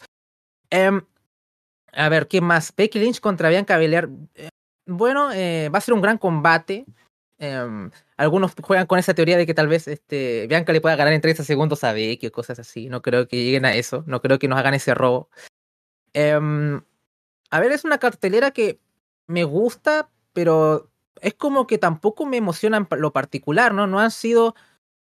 Em, 0.70 1.02
a 1.92 2.08
ver, 2.08 2.28
¿qué 2.28 2.40
más? 2.40 2.72
Becky 2.76 2.98
Lynch 2.98 3.20
contra 3.20 3.48
Bianca 3.48 3.76
Belair. 3.78 4.08
Eh, 4.34 4.48
bueno, 4.86 5.32
eh, 5.32 5.70
va 5.72 5.78
a 5.78 5.82
ser 5.82 5.94
un 5.94 6.02
gran 6.02 6.18
combate. 6.18 6.84
Em, 7.38 7.90
algunos 8.16 8.52
juegan 8.62 8.86
con 8.86 8.98
esa 8.98 9.14
teoría 9.14 9.36
de 9.36 9.46
que 9.46 9.54
tal 9.54 9.68
vez 9.68 9.88
este, 9.88 10.46
Bianca 10.46 10.72
le 10.72 10.80
pueda 10.80 10.96
ganar 10.96 11.12
en 11.12 11.20
30 11.20 11.44
segundos 11.44 11.82
a 11.84 11.92
Becky 11.92 12.28
o 12.28 12.32
cosas 12.32 12.58
así. 12.58 12.88
No 12.88 13.02
creo 13.02 13.26
que 13.28 13.42
lleguen 13.42 13.64
a 13.64 13.74
eso. 13.74 14.04
No 14.06 14.20
creo 14.20 14.38
que 14.38 14.48
nos 14.48 14.58
hagan 14.58 14.74
ese 14.74 14.94
robo. 14.94 15.28
Em, 16.12 16.82
a 17.50 17.60
ver, 17.60 17.72
es 17.72 17.84
una 17.84 17.98
cartelera 17.98 18.50
que 18.50 18.80
me 19.26 19.44
gusta, 19.44 20.10
pero 20.32 20.90
es 21.20 21.34
como 21.34 21.66
que 21.66 21.78
tampoco 21.78 22.26
me 22.26 22.36
emociona 22.36 22.76
en 22.76 22.86
lo 23.00 23.12
particular, 23.12 23.72
¿no? 23.74 23.86
No 23.86 24.00
han 24.00 24.10
sido 24.10 24.54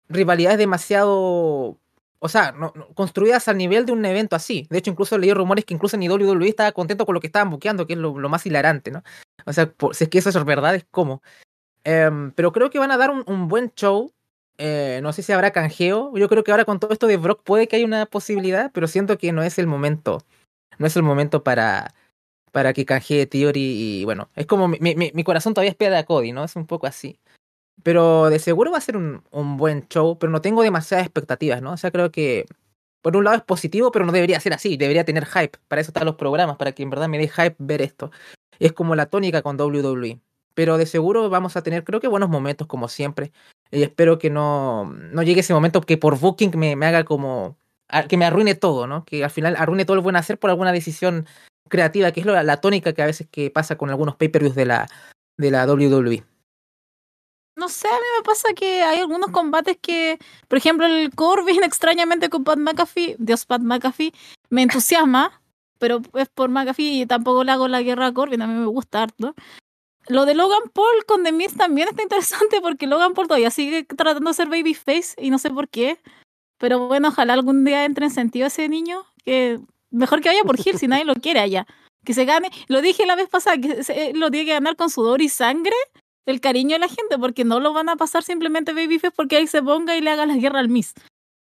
rivalidades 0.10 0.58
demasiado 0.58 1.78
o 2.26 2.30
sea, 2.30 2.54
no, 2.54 2.72
construidas 2.94 3.50
al 3.50 3.58
nivel 3.58 3.86
de 3.86 3.92
un 3.92 4.06
evento 4.06 4.38
así. 4.38 4.66
De 4.70 4.78
hecho, 4.78 4.90
incluso 4.90 5.18
leí 5.18 5.34
rumores 5.34 5.66
que 5.66 5.74
incluso 5.74 5.98
ni 5.98 6.08
WWE 6.08 6.48
estaba 6.48 6.72
contento 6.72 7.06
con 7.06 7.16
lo 7.16 7.20
que 7.20 7.28
estaban 7.28 7.50
buqueando, 7.50 7.86
que 7.86 7.94
es 7.94 8.00
lo, 8.00 8.14
más 8.30 8.46
hilarante, 8.46 8.92
¿no? 8.92 9.04
O 9.46 9.52
sea, 9.52 9.74
si 9.92 10.06
es 10.06 10.10
que 10.10 10.20
eso 10.20 10.30
es 10.30 10.46
verdad, 10.46 10.74
es 10.74 10.86
como. 10.90 11.22
Em, 11.84 12.32
pero 12.32 12.54
creo 12.54 12.70
que 12.70 12.80
van 12.80 12.92
a 12.92 12.98
dar 12.98 13.12
un, 13.12 13.48
buen 13.50 13.74
show. 13.76 14.14
Eh, 14.58 15.02
no 15.04 15.12
sé 15.12 15.22
si 15.22 15.34
habrá 15.34 15.52
canjeo. 15.52 16.16
Yo 16.16 16.30
creo 16.30 16.46
que 16.46 16.52
ahora 16.52 16.64
con 16.64 16.80
todo 16.80 16.94
esto 16.94 17.08
de 17.08 17.18
Brock 17.18 17.44
puede 17.44 17.68
que 17.68 17.76
haya 17.76 17.86
una 17.86 18.06
posibilidad, 18.06 18.72
pero 18.74 18.88
siento 18.88 19.18
que 19.18 19.34
no 19.34 19.44
es 19.44 19.60
el 19.60 19.68
momento. 19.68 20.24
No 20.78 20.88
es 20.88 20.96
el 20.96 21.04
momento 21.04 21.44
para, 21.44 21.94
para 22.54 22.72
que 22.72 22.86
canjee 22.86 23.26
Theory 23.26 24.00
y 24.00 24.06
bueno, 24.06 24.30
es 24.38 24.46
como 24.46 24.70
mi, 24.70 24.78
mi, 24.80 25.12
mi 25.14 25.24
corazón 25.26 25.54
todavía 25.54 25.72
espera 25.72 26.00
a 26.00 26.06
Cody, 26.06 26.32
¿no? 26.32 26.46
Es 26.46 26.56
un 26.56 26.68
poco 26.68 26.88
así. 26.88 27.20
Pero 27.84 28.30
de 28.30 28.40
seguro 28.40 28.72
va 28.72 28.78
a 28.78 28.82
ser 28.82 28.98
un, 28.98 29.24
un, 29.32 29.58
buen 29.58 29.88
show, 29.90 30.18
pero 30.18 30.32
no 30.32 30.42
tengo 30.42 30.64
demasiadas 30.64 31.06
expectativas, 31.06 31.62
¿no? 31.62 31.74
O 31.74 31.78
sea, 31.78 31.92
creo 31.92 32.12
que 32.12 32.46
por 33.04 33.18
un 33.18 33.26
lado 33.26 33.36
es 33.38 33.44
positivo, 33.44 33.92
pero 33.92 34.06
no 34.06 34.14
debería 34.14 34.40
ser 34.40 34.54
así, 34.54 34.78
debería 34.78 35.04
tener 35.04 35.26
hype. 35.26 35.60
Para 35.68 35.82
eso 35.82 35.90
están 35.92 36.06
los 36.06 36.16
programas, 36.16 36.56
para 36.56 36.72
que 36.72 36.84
en 36.84 36.90
verdad 36.90 37.10
me 37.10 37.18
dé 37.18 37.28
hype 37.28 37.56
ver 37.60 37.82
esto. 37.82 38.12
Es 38.60 38.72
como 38.72 38.96
la 38.96 39.08
tónica 39.08 39.42
con 39.42 39.60
WWE. 39.60 40.22
Pero 40.54 40.78
de 40.78 40.86
seguro 40.86 41.30
vamos 41.30 41.58
a 41.58 41.64
tener, 41.64 41.84
creo 41.84 42.00
que 42.00 42.08
buenos 42.08 42.30
momentos 42.30 42.66
como 42.66 42.88
siempre. 42.88 43.34
Y 43.72 43.84
espero 43.84 44.20
que 44.20 44.30
no, 44.30 44.86
no 44.86 45.22
llegue 45.22 45.42
ese 45.42 45.54
momento 45.54 45.82
que 45.82 45.98
por 45.98 46.18
booking 46.18 46.58
me, 46.58 46.78
me 46.78 46.86
haga 46.86 47.04
como... 47.04 47.58
que 48.08 48.16
me 48.16 48.26
arruine 48.26 48.56
todo, 48.56 48.88
¿no? 48.88 49.04
Que 49.04 49.26
al 49.26 49.32
final 49.32 49.58
arruine 49.58 49.84
todo 49.84 49.98
lo 49.98 50.02
buen 50.02 50.16
hacer 50.16 50.40
por 50.40 50.50
alguna 50.50 50.72
decisión 50.72 51.28
creativa, 51.70 52.12
que 52.14 52.22
es 52.22 52.26
la, 52.26 52.42
la 52.44 52.62
tónica 52.62 52.94
que 52.94 53.02
a 53.02 53.08
veces 53.08 53.28
que 53.30 53.50
pasa 53.50 53.78
con 53.78 53.90
algunos 53.90 54.16
pay-per-views 54.16 54.56
de 54.56 54.66
la, 54.66 54.88
de 55.38 55.52
la 55.52 55.66
WWE. 55.66 56.24
No 57.64 57.70
sé, 57.70 57.88
a 57.88 57.92
mí 57.92 58.06
me 58.18 58.24
pasa 58.24 58.50
que 58.54 58.82
hay 58.82 59.00
algunos 59.00 59.32
combates 59.32 59.78
que, 59.82 60.20
por 60.50 60.58
ejemplo, 60.58 60.86
el 60.86 61.16
Corbin 61.16 61.64
extrañamente 61.64 62.30
con 62.30 62.44
Pat 62.44 62.58
McAfee, 62.58 63.16
Dios 63.20 63.46
Pat 63.46 63.62
McAfee, 63.62 64.14
me 64.50 64.64
entusiasma, 64.64 65.42
pero 65.80 66.02
es 66.16 66.28
por 66.28 66.50
McAfee 66.50 67.04
y 67.04 67.06
tampoco 67.06 67.46
le 67.46 67.54
hago 67.54 67.70
la 67.70 67.82
guerra 67.82 68.08
a 68.08 68.14
Corbin, 68.14 68.42
a 68.42 68.48
mí 68.48 68.54
me 68.54 68.66
gusta 68.66 69.04
harto. 69.04 69.34
Lo 70.10 70.26
de 70.26 70.36
Logan 70.36 70.72
Paul 70.74 71.06
con 71.08 71.24
The 71.24 71.32
Miz 71.32 71.56
también 71.56 71.88
está 71.88 72.04
interesante 72.04 72.60
porque 72.60 72.86
Logan 72.86 73.14
Paul 73.14 73.28
todavía 73.28 73.50
sigue 73.50 73.86
tratando 73.86 74.32
de 74.32 74.34
ser 74.34 74.50
babyface 74.50 75.16
y 75.18 75.30
no 75.30 75.40
sé 75.40 75.50
por 75.50 75.70
qué. 75.70 76.02
Pero 76.58 76.90
bueno, 76.90 77.08
ojalá 77.08 77.32
algún 77.32 77.64
día 77.64 77.86
entre 77.86 78.08
en 78.08 78.12
sentido 78.12 78.48
ese 78.48 78.68
niño, 78.68 79.06
que 79.24 79.62
mejor 79.90 80.20
que 80.20 80.28
vaya 80.28 80.44
por 80.44 80.60
Hill 80.60 80.78
si 80.78 80.90
nadie 80.90 81.06
lo 81.06 81.16
quiere 81.16 81.40
allá. 81.40 81.66
Que 82.04 82.14
se 82.14 82.26
gane, 82.26 82.52
lo 82.68 82.82
dije 82.82 83.06
la 83.06 83.16
vez 83.16 83.30
pasada, 83.30 83.56
que 83.58 84.12
lo 84.16 84.30
tiene 84.32 84.48
que 84.48 84.52
ganar 84.52 84.76
con 84.76 84.90
sudor 84.90 85.22
y 85.22 85.30
sangre 85.30 85.78
el 86.26 86.42
cariño 86.42 86.76
de 86.76 86.80
la 86.80 86.88
gente, 86.88 87.18
porque 87.20 87.44
no 87.44 87.60
lo 87.60 87.74
van 87.74 87.90
a 87.90 87.96
pasar 87.96 88.24
simplemente 88.24 88.74
Babyface 88.74 89.12
porque 89.12 89.38
ahí 89.38 89.48
se 89.48 89.62
ponga 89.62 89.98
y 89.98 90.02
le 90.02 90.12
haga 90.12 90.26
la 90.26 90.36
guerra 90.36 90.60
al 90.60 90.70
Miss. 90.70 90.94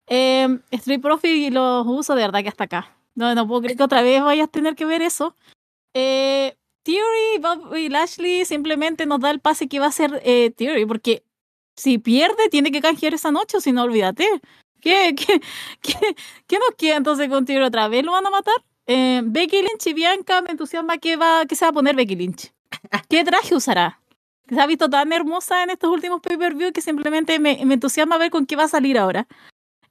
Eh, 0.08 0.60
Street 0.72 1.02
Profit 1.02 1.54
los 1.54 1.86
uso 1.88 2.16
de 2.16 2.22
verdad 2.24 2.42
que 2.42 2.50
hasta 2.50 2.66
acá. 2.66 2.98
No, 3.16 3.36
no 3.36 3.48
puedo 3.48 3.62
creer 3.62 3.78
que 3.78 3.84
otra 3.84 4.02
vez 4.02 4.22
vayas 4.22 4.48
a 4.48 4.52
tener 4.52 4.76
que 4.76 4.86
ver 4.86 5.02
eso. 5.02 5.36
Eh, 5.94 6.56
Theory, 6.84 7.40
Bob 7.42 7.76
y 7.76 7.90
Lashley 7.90 8.46
simplemente 8.46 9.06
nos 9.06 9.20
da 9.20 9.30
el 9.30 9.40
pase 9.40 9.68
que 9.68 9.80
va 9.80 9.88
a 9.88 9.92
ser 9.92 10.22
eh, 10.24 10.52
Theory, 10.52 10.86
porque 10.86 11.24
si 11.76 11.98
pierde 11.98 12.50
tiene 12.50 12.72
que 12.72 12.82
canjear 12.82 13.14
esa 13.14 13.32
noche, 13.32 13.62
si 13.62 13.72
no, 13.72 13.84
olvídate. 13.84 14.26
¿Qué, 14.80 15.14
qué, 15.16 15.42
qué, 15.82 16.16
qué 16.48 16.60
nos 16.60 16.76
queda 16.78 16.96
entonces 16.98 17.30
con 17.30 17.46
Theory 17.46 17.66
otra 17.66 17.88
vez? 17.88 18.04
¿Lo 18.04 18.14
van 18.14 18.26
a 18.26 18.30
matar? 18.30 18.56
Eh, 18.88 19.22
Becky 19.24 19.62
Lynch 19.62 19.88
y 19.88 19.94
Bianca 19.94 20.42
me 20.42 20.52
entusiasma 20.52 20.98
que, 20.98 21.16
va, 21.16 21.46
que 21.46 21.56
se 21.56 21.66
va 21.66 21.70
a 21.70 21.74
poner 21.74 21.96
Becky 21.96 22.16
Lynch. 22.16 22.52
¿Qué 23.10 23.24
traje 23.24 23.56
usará? 23.56 24.02
Se 24.50 24.60
ha 24.60 24.68
visto 24.68 24.90
tan 24.90 25.12
hermosa 25.14 25.64
en 25.64 25.70
estos 25.70 25.90
últimos 25.90 26.22
pay-per-view 26.22 26.72
que 26.72 26.82
simplemente 26.82 27.40
me, 27.40 27.64
me, 27.66 27.76
entusiasma 27.76 28.18
ver 28.18 28.32
con 28.32 28.46
qué 28.46 28.56
va 28.56 28.64
a 28.64 28.68
salir 28.68 28.98
ahora. 28.98 29.28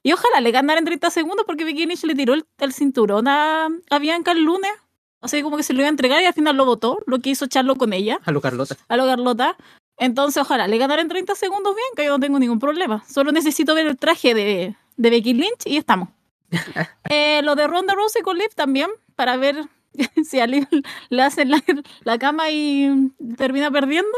Y 0.03 0.13
ojalá 0.13 0.41
le 0.41 0.51
ganara 0.51 0.79
en 0.79 0.85
30 0.85 1.09
segundos 1.11 1.45
porque 1.45 1.63
Becky 1.63 1.85
Lynch 1.85 2.03
le 2.03 2.15
tiró 2.15 2.33
el, 2.33 2.73
cinturón 2.73 3.27
a, 3.27 3.69
a, 3.89 3.99
Bianca 3.99 4.31
el 4.31 4.43
lunes. 4.43 4.71
O 5.19 5.27
sea, 5.27 5.41
como 5.43 5.57
que 5.57 5.63
se 5.63 5.73
lo 5.73 5.79
iba 5.79 5.87
a 5.87 5.91
entregar 5.91 6.21
y 6.21 6.25
al 6.25 6.33
final 6.33 6.57
lo 6.57 6.65
votó, 6.65 6.99
lo 7.05 7.19
que 7.19 7.29
hizo 7.29 7.45
Charlo 7.45 7.75
con 7.75 7.93
ella. 7.93 8.19
A 8.25 8.31
lo 8.31 8.41
Carlota. 8.41 8.75
A 8.87 8.97
lo 8.97 9.05
Carlota. 9.05 9.55
Entonces, 9.97 10.41
ojalá 10.41 10.67
le 10.67 10.79
ganara 10.79 11.03
en 11.03 11.07
30 11.07 11.35
segundos 11.35 11.75
Bianca, 11.75 12.03
yo 12.03 12.17
no 12.17 12.19
tengo 12.19 12.39
ningún 12.39 12.57
problema. 12.57 13.03
Solo 13.07 13.31
necesito 13.31 13.75
ver 13.75 13.85
el 13.85 13.97
traje 13.97 14.33
de, 14.33 14.75
de 14.97 15.09
Becky 15.11 15.33
Lynch 15.33 15.65
y 15.65 15.77
estamos. 15.77 16.09
eh, 17.09 17.41
lo 17.43 17.55
de 17.55 17.67
Ronda 17.67 17.93
Rousey 17.93 18.23
con 18.23 18.37
Liv 18.37 18.49
también, 18.55 18.89
para 19.15 19.37
ver 19.37 19.67
si 20.23 20.39
a 20.39 20.47
Liv 20.47 20.67
le 21.09 21.21
hacen 21.21 21.51
la, 21.51 21.63
la 22.03 22.17
cama 22.17 22.49
y 22.49 23.11
termina 23.37 23.69
perdiendo. 23.69 24.09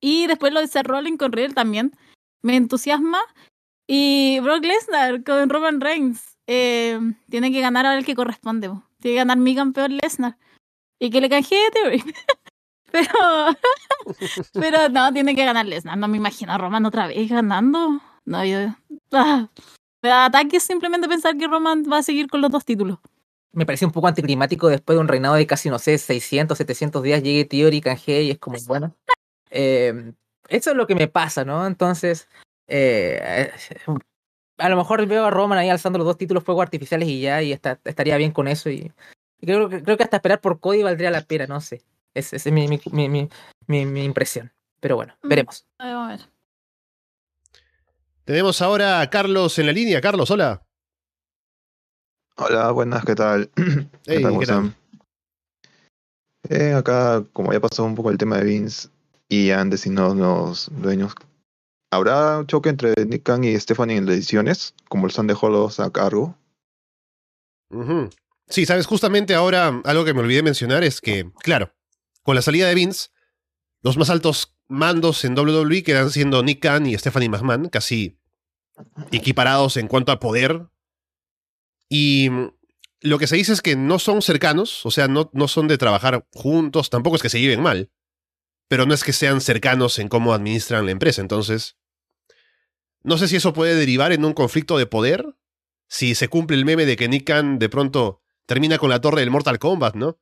Y 0.00 0.26
después 0.26 0.52
lo 0.52 0.60
de 0.60 0.68
Seth 0.68 0.86
Rollins 0.86 1.18
con 1.18 1.32
Riddle 1.32 1.54
también 1.54 1.92
me 2.42 2.56
entusiasma. 2.56 3.18
Y 3.86 4.40
Brock 4.40 4.64
Lesnar 4.64 5.22
con 5.24 5.48
Roman 5.48 5.80
Reigns 5.80 6.38
eh, 6.46 6.98
tiene 7.28 7.52
que 7.52 7.60
ganar 7.60 7.86
ahora 7.86 7.98
el 7.98 8.04
que 8.04 8.14
corresponde. 8.14 8.68
Tiene 9.00 9.14
que 9.14 9.18
ganar 9.18 9.38
mi 9.38 9.54
campeón 9.54 9.98
Lesnar. 9.98 10.38
Y 10.98 11.10
que 11.10 11.20
le 11.20 11.28
canjee 11.28 11.70
Theory. 11.72 12.02
pero, 12.92 13.08
pero 14.54 14.88
no, 14.88 15.12
tiene 15.12 15.34
que 15.34 15.44
ganar 15.44 15.66
Lesnar. 15.66 15.98
No 15.98 16.08
me 16.08 16.16
imagino 16.16 16.52
a 16.52 16.58
Roman 16.58 16.86
otra 16.86 17.06
vez 17.06 17.28
ganando. 17.28 18.00
No, 18.24 18.44
yo. 18.44 18.74
Ah, 19.12 19.48
me 20.02 20.08
da 20.08 20.26
ataque 20.26 20.60
simplemente 20.60 21.08
pensar 21.08 21.36
que 21.36 21.46
Roman 21.46 21.84
va 21.90 21.98
a 21.98 22.02
seguir 22.02 22.28
con 22.28 22.40
los 22.40 22.50
dos 22.50 22.64
títulos. 22.64 22.98
Me 23.52 23.64
parece 23.64 23.86
un 23.86 23.92
poco 23.92 24.08
anticlimático 24.08 24.68
después 24.68 24.96
de 24.96 25.00
un 25.00 25.08
reinado 25.08 25.34
de 25.34 25.46
casi, 25.46 25.70
no 25.70 25.78
sé, 25.78 25.96
600, 25.96 26.58
700 26.58 27.02
días 27.02 27.22
llegue 27.22 27.44
Theory 27.44 27.80
canjee 27.80 28.22
y 28.24 28.30
es 28.30 28.38
como, 28.38 28.58
bueno. 28.66 28.94
Eh, 29.50 30.12
eso 30.48 30.70
es 30.70 30.76
lo 30.76 30.86
que 30.86 30.94
me 30.94 31.08
pasa, 31.08 31.44
¿no? 31.44 31.66
Entonces, 31.66 32.28
eh, 32.68 33.50
a 34.58 34.68
lo 34.68 34.76
mejor 34.76 35.06
veo 35.06 35.24
a 35.24 35.30
Roman 35.30 35.58
ahí 35.58 35.68
alzando 35.68 35.98
los 35.98 36.06
dos 36.06 36.18
títulos 36.18 36.44
fuego 36.44 36.62
artificiales 36.62 37.08
y 37.08 37.20
ya, 37.20 37.42
y 37.42 37.52
estaría 37.52 38.16
bien 38.16 38.32
con 38.32 38.48
eso. 38.48 38.70
Y, 38.70 38.92
creo, 39.40 39.68
creo 39.68 39.96
que 39.96 40.04
hasta 40.04 40.16
esperar 40.16 40.40
por 40.40 40.60
Cody 40.60 40.82
valdría 40.82 41.10
la 41.10 41.22
pena, 41.22 41.46
no 41.46 41.60
sé. 41.60 41.82
Esa 42.14 42.36
es 42.36 42.46
mi, 42.50 42.66
mi, 42.66 42.80
mi, 43.08 43.28
mi, 43.66 44.04
impresión. 44.04 44.52
Pero 44.80 44.96
bueno, 44.96 45.14
mm, 45.22 45.28
veremos. 45.28 45.66
A 45.78 46.08
ver. 46.08 46.20
Tenemos 48.24 48.62
ahora 48.62 49.00
a 49.00 49.10
Carlos 49.10 49.58
en 49.58 49.66
la 49.66 49.72
línea. 49.72 50.00
Carlos, 50.00 50.30
hola. 50.30 50.62
Hola, 52.36 52.70
buenas, 52.70 53.04
¿qué 53.04 53.14
tal? 53.14 53.50
¿Qué 54.04 54.20
tal? 54.20 54.74
Eh, 56.48 56.74
acá, 56.74 57.24
como 57.32 57.52
ya 57.52 57.60
pasó 57.60 57.84
un 57.84 57.94
poco 57.94 58.10
el 58.10 58.18
tema 58.18 58.38
de 58.38 58.44
Vince, 58.44 58.88
y 59.28 59.50
han 59.50 59.70
designado 59.70 60.14
los 60.14 60.70
dueños. 60.72 61.14
¿Habrá 61.90 62.38
un 62.38 62.46
choque 62.46 62.68
entre 62.68 62.94
Nick 63.06 63.22
Khan 63.22 63.44
y 63.44 63.58
Stephanie 63.58 63.96
en 63.96 64.06
las 64.06 64.16
ediciones, 64.16 64.74
como 64.88 65.06
el 65.06 65.12
han 65.16 65.26
dejado 65.26 65.52
los 65.52 65.80
a 65.80 65.90
cargo? 65.90 66.36
Sí, 68.48 68.66
sabes, 68.66 68.86
justamente 68.86 69.34
ahora 69.34 69.80
algo 69.84 70.04
que 70.04 70.14
me 70.14 70.20
olvidé 70.20 70.42
mencionar 70.42 70.84
es 70.84 71.00
que, 71.00 71.30
claro, 71.40 71.72
con 72.22 72.34
la 72.34 72.42
salida 72.42 72.68
de 72.68 72.74
Vince, 72.74 73.08
los 73.82 73.96
más 73.96 74.10
altos 74.10 74.56
mandos 74.68 75.24
en 75.24 75.38
WWE 75.38 75.82
quedan 75.82 76.10
siendo 76.10 76.42
Nick 76.42 76.60
Khan 76.60 76.86
y 76.86 76.96
Stephanie 76.96 77.28
McMahon, 77.28 77.68
casi 77.68 78.18
equiparados 79.10 79.76
en 79.76 79.88
cuanto 79.88 80.12
a 80.12 80.20
poder. 80.20 80.68
Y 81.88 82.30
lo 83.00 83.18
que 83.18 83.26
se 83.26 83.36
dice 83.36 83.52
es 83.52 83.62
que 83.62 83.76
no 83.76 83.98
son 83.98 84.22
cercanos, 84.22 84.84
o 84.84 84.90
sea, 84.90 85.08
no, 85.08 85.30
no 85.32 85.48
son 85.48 85.68
de 85.68 85.78
trabajar 85.78 86.26
juntos, 86.32 86.90
tampoco 86.90 87.16
es 87.16 87.22
que 87.22 87.28
se 87.28 87.40
lleven 87.40 87.62
mal 87.62 87.90
pero 88.68 88.86
no 88.86 88.94
es 88.94 89.04
que 89.04 89.12
sean 89.12 89.40
cercanos 89.40 89.98
en 89.98 90.08
cómo 90.08 90.34
administran 90.34 90.86
la 90.86 90.92
empresa. 90.92 91.20
Entonces, 91.20 91.76
no 93.02 93.18
sé 93.18 93.28
si 93.28 93.36
eso 93.36 93.52
puede 93.52 93.74
derivar 93.74 94.12
en 94.12 94.24
un 94.24 94.32
conflicto 94.32 94.78
de 94.78 94.86
poder, 94.86 95.24
si 95.88 96.14
se 96.14 96.28
cumple 96.28 96.56
el 96.56 96.64
meme 96.64 96.86
de 96.86 96.96
que 96.96 97.08
Nick 97.08 97.32
de 97.32 97.68
pronto 97.68 98.22
termina 98.46 98.78
con 98.78 98.90
la 98.90 99.00
torre 99.00 99.20
del 99.20 99.30
Mortal 99.30 99.58
Kombat, 99.58 99.94
¿no? 99.94 100.18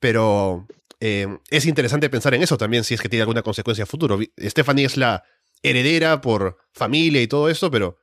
Pero 0.00 0.66
eh, 1.00 1.38
es 1.50 1.66
interesante 1.66 2.10
pensar 2.10 2.34
en 2.34 2.42
eso 2.42 2.58
también, 2.58 2.84
si 2.84 2.94
es 2.94 3.00
que 3.00 3.08
tiene 3.08 3.22
alguna 3.22 3.42
consecuencia 3.42 3.84
a 3.84 3.86
futuro. 3.86 4.18
Stephanie 4.38 4.84
es 4.84 4.96
la 4.96 5.24
heredera 5.62 6.20
por 6.20 6.58
familia 6.72 7.22
y 7.22 7.26
todo 7.26 7.48
eso, 7.48 7.70
pero 7.70 7.98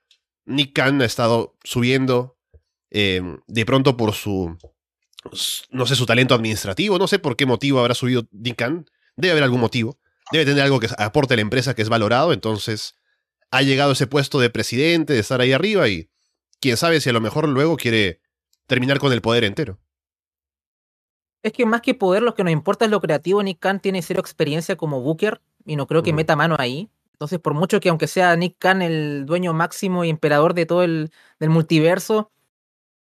Nick 0.46 0.74
Khan 0.74 1.02
ha 1.02 1.06
estado 1.06 1.56
subiendo 1.64 2.38
eh, 2.92 3.22
de 3.48 3.66
pronto 3.66 3.98
por 3.98 4.14
su, 4.14 4.58
no 5.72 5.86
sé, 5.86 5.96
su 5.96 6.06
talento 6.06 6.36
administrativo, 6.36 6.98
no 7.00 7.08
sé 7.08 7.20
por 7.20 7.36
qué 7.36 7.46
motivo 7.46 7.80
habrá 7.80 7.94
subido 7.94 8.28
Nick 8.32 8.58
Khan, 8.58 8.86
Debe 9.16 9.32
haber 9.32 9.44
algún 9.44 9.60
motivo. 9.60 10.00
Debe 10.32 10.46
tener 10.46 10.64
algo 10.64 10.80
que 10.80 10.88
aporte 10.98 11.34
a 11.34 11.38
la 11.38 11.42
empresa 11.42 11.74
que 11.74 11.82
es 11.82 11.90
valorado. 11.90 12.34
Entonces, 12.34 12.96
ha 13.52 13.62
llegado 13.62 13.92
ese 13.92 14.08
puesto 14.08 14.40
de 14.40 14.50
presidente, 14.50 15.14
de 15.14 15.20
estar 15.20 15.42
ahí 15.42 15.52
arriba 15.52 15.88
y 15.88 16.10
quién 16.60 16.78
sabe 16.78 17.02
si 17.02 17.10
a 17.10 17.14
lo 17.14 17.22
mejor 17.22 17.48
luego 17.48 17.78
quiere 17.78 18.22
terminar 18.68 19.00
con 19.00 19.14
el 19.14 19.22
poder 19.22 19.44
entero. 19.44 19.80
Es 21.44 21.52
que 21.52 21.66
más 21.66 21.82
que 21.82 21.94
poder, 21.94 22.24
lo 22.24 22.36
que 22.36 22.44
nos 22.44 22.54
importa 22.54 22.86
es 22.86 22.92
lo 22.92 23.02
creativo. 23.02 23.44
Nick 23.44 23.60
Khan 23.60 23.80
tiene 23.80 24.02
cero 24.02 24.20
experiencia 24.22 24.76
como 24.76 25.02
Booker 25.02 25.42
y 25.66 25.76
no 25.76 25.88
creo 25.88 26.02
que 26.02 26.14
meta 26.14 26.36
mano 26.36 26.56
ahí. 26.58 26.90
Entonces, 27.12 27.40
por 27.40 27.54
mucho 27.54 27.80
que 27.80 27.90
aunque 27.90 28.08
sea 28.08 28.36
Nick 28.36 28.58
Khan 28.58 28.82
el 28.82 29.26
dueño 29.26 29.54
máximo 29.54 30.04
y 30.04 30.10
emperador 30.10 30.54
de 30.54 30.66
todo 30.66 30.84
el 30.84 31.12
del 31.40 31.50
multiverso, 31.50 32.32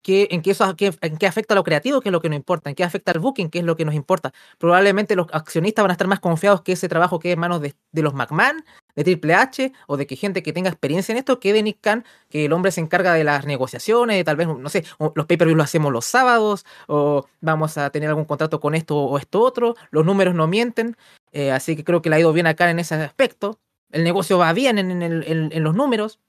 qué, 0.03 0.29
en, 0.31 0.43
qué 0.43 0.53
eso, 0.53 0.75
en 0.79 1.17
qué 1.17 1.27
afecta 1.27 1.55
a 1.55 1.57
lo 1.57 1.65
creativo, 1.65 2.01
que 2.01 2.09
es 2.09 2.13
lo 2.13 2.21
que 2.21 2.29
nos 2.29 2.37
importa, 2.37 2.71
en 2.71 2.77
qué 2.77 2.85
afecta 2.85 3.13
al 3.13 3.21
booking, 3.21 3.51
que 3.51 3.61
es 3.61 3.65
lo 3.65 3.77
que 3.77 3.85
nos 3.85 3.95
importa. 3.95 4.33
Probablemente 4.59 5.17
los 5.17 5.27
accionistas 5.33 5.83
van 5.83 5.91
a 5.91 5.93
estar 5.93 6.07
más 6.07 6.21
confiados 6.21 6.63
que 6.63 6.73
ese 6.73 6.89
trabajo 6.89 7.19
que 7.19 7.31
es 7.31 7.35
en 7.35 7.41
manos 7.41 7.61
de, 7.61 7.75
los 7.93 8.15
McMahon, 8.15 8.65
de 8.97 9.05
Triple 9.05 9.35
H, 9.35 9.73
o 9.87 9.97
de 9.97 10.07
que 10.07 10.17
gente 10.17 10.43
que 10.43 10.53
tenga 10.53 10.71
experiencia 10.71 11.13
en 11.13 11.19
esto, 11.19 11.41
que 11.41 11.53
de 11.53 11.63
Nick 11.63 11.79
Khan, 11.81 12.05
que 12.29 12.47
el 12.47 12.53
hombre 12.53 12.73
se 12.73 12.81
encarga 12.81 13.15
de 13.15 13.25
las 13.25 13.47
negociaciones, 13.47 14.25
tal 14.25 14.37
vez, 14.37 14.49
no 14.49 14.69
sé, 14.69 14.85
los 15.15 15.27
pay-per-views 15.27 15.57
lo 15.57 15.63
hacemos 15.63 15.93
los 15.93 16.05
sábados, 16.05 16.65
o 16.87 17.27
vamos 17.41 17.79
a 17.79 17.91
tener 17.91 18.09
algún 18.09 18.25
contrato 18.25 18.61
con 18.61 18.75
esto 18.75 18.97
o 18.97 19.19
esto 19.19 19.41
otro, 19.41 19.77
los 19.91 20.05
números 20.05 20.35
no 20.35 20.47
mienten, 20.47 20.97
eh, 21.33 21.53
así 21.53 21.77
que 21.77 21.85
creo 21.85 22.03
que 22.03 22.11
le 22.11 22.17
ha 22.17 22.21
ido 22.21 22.33
bien 22.33 22.47
acá 22.47 22.71
en 22.71 22.79
ese 22.79 22.95
aspecto. 22.97 23.59
El 23.93 24.05
negocio 24.05 24.39
va 24.39 24.53
bien 24.53 24.79
en, 24.79 25.03
en 25.03 25.65
los 25.65 25.75
números, 25.75 26.21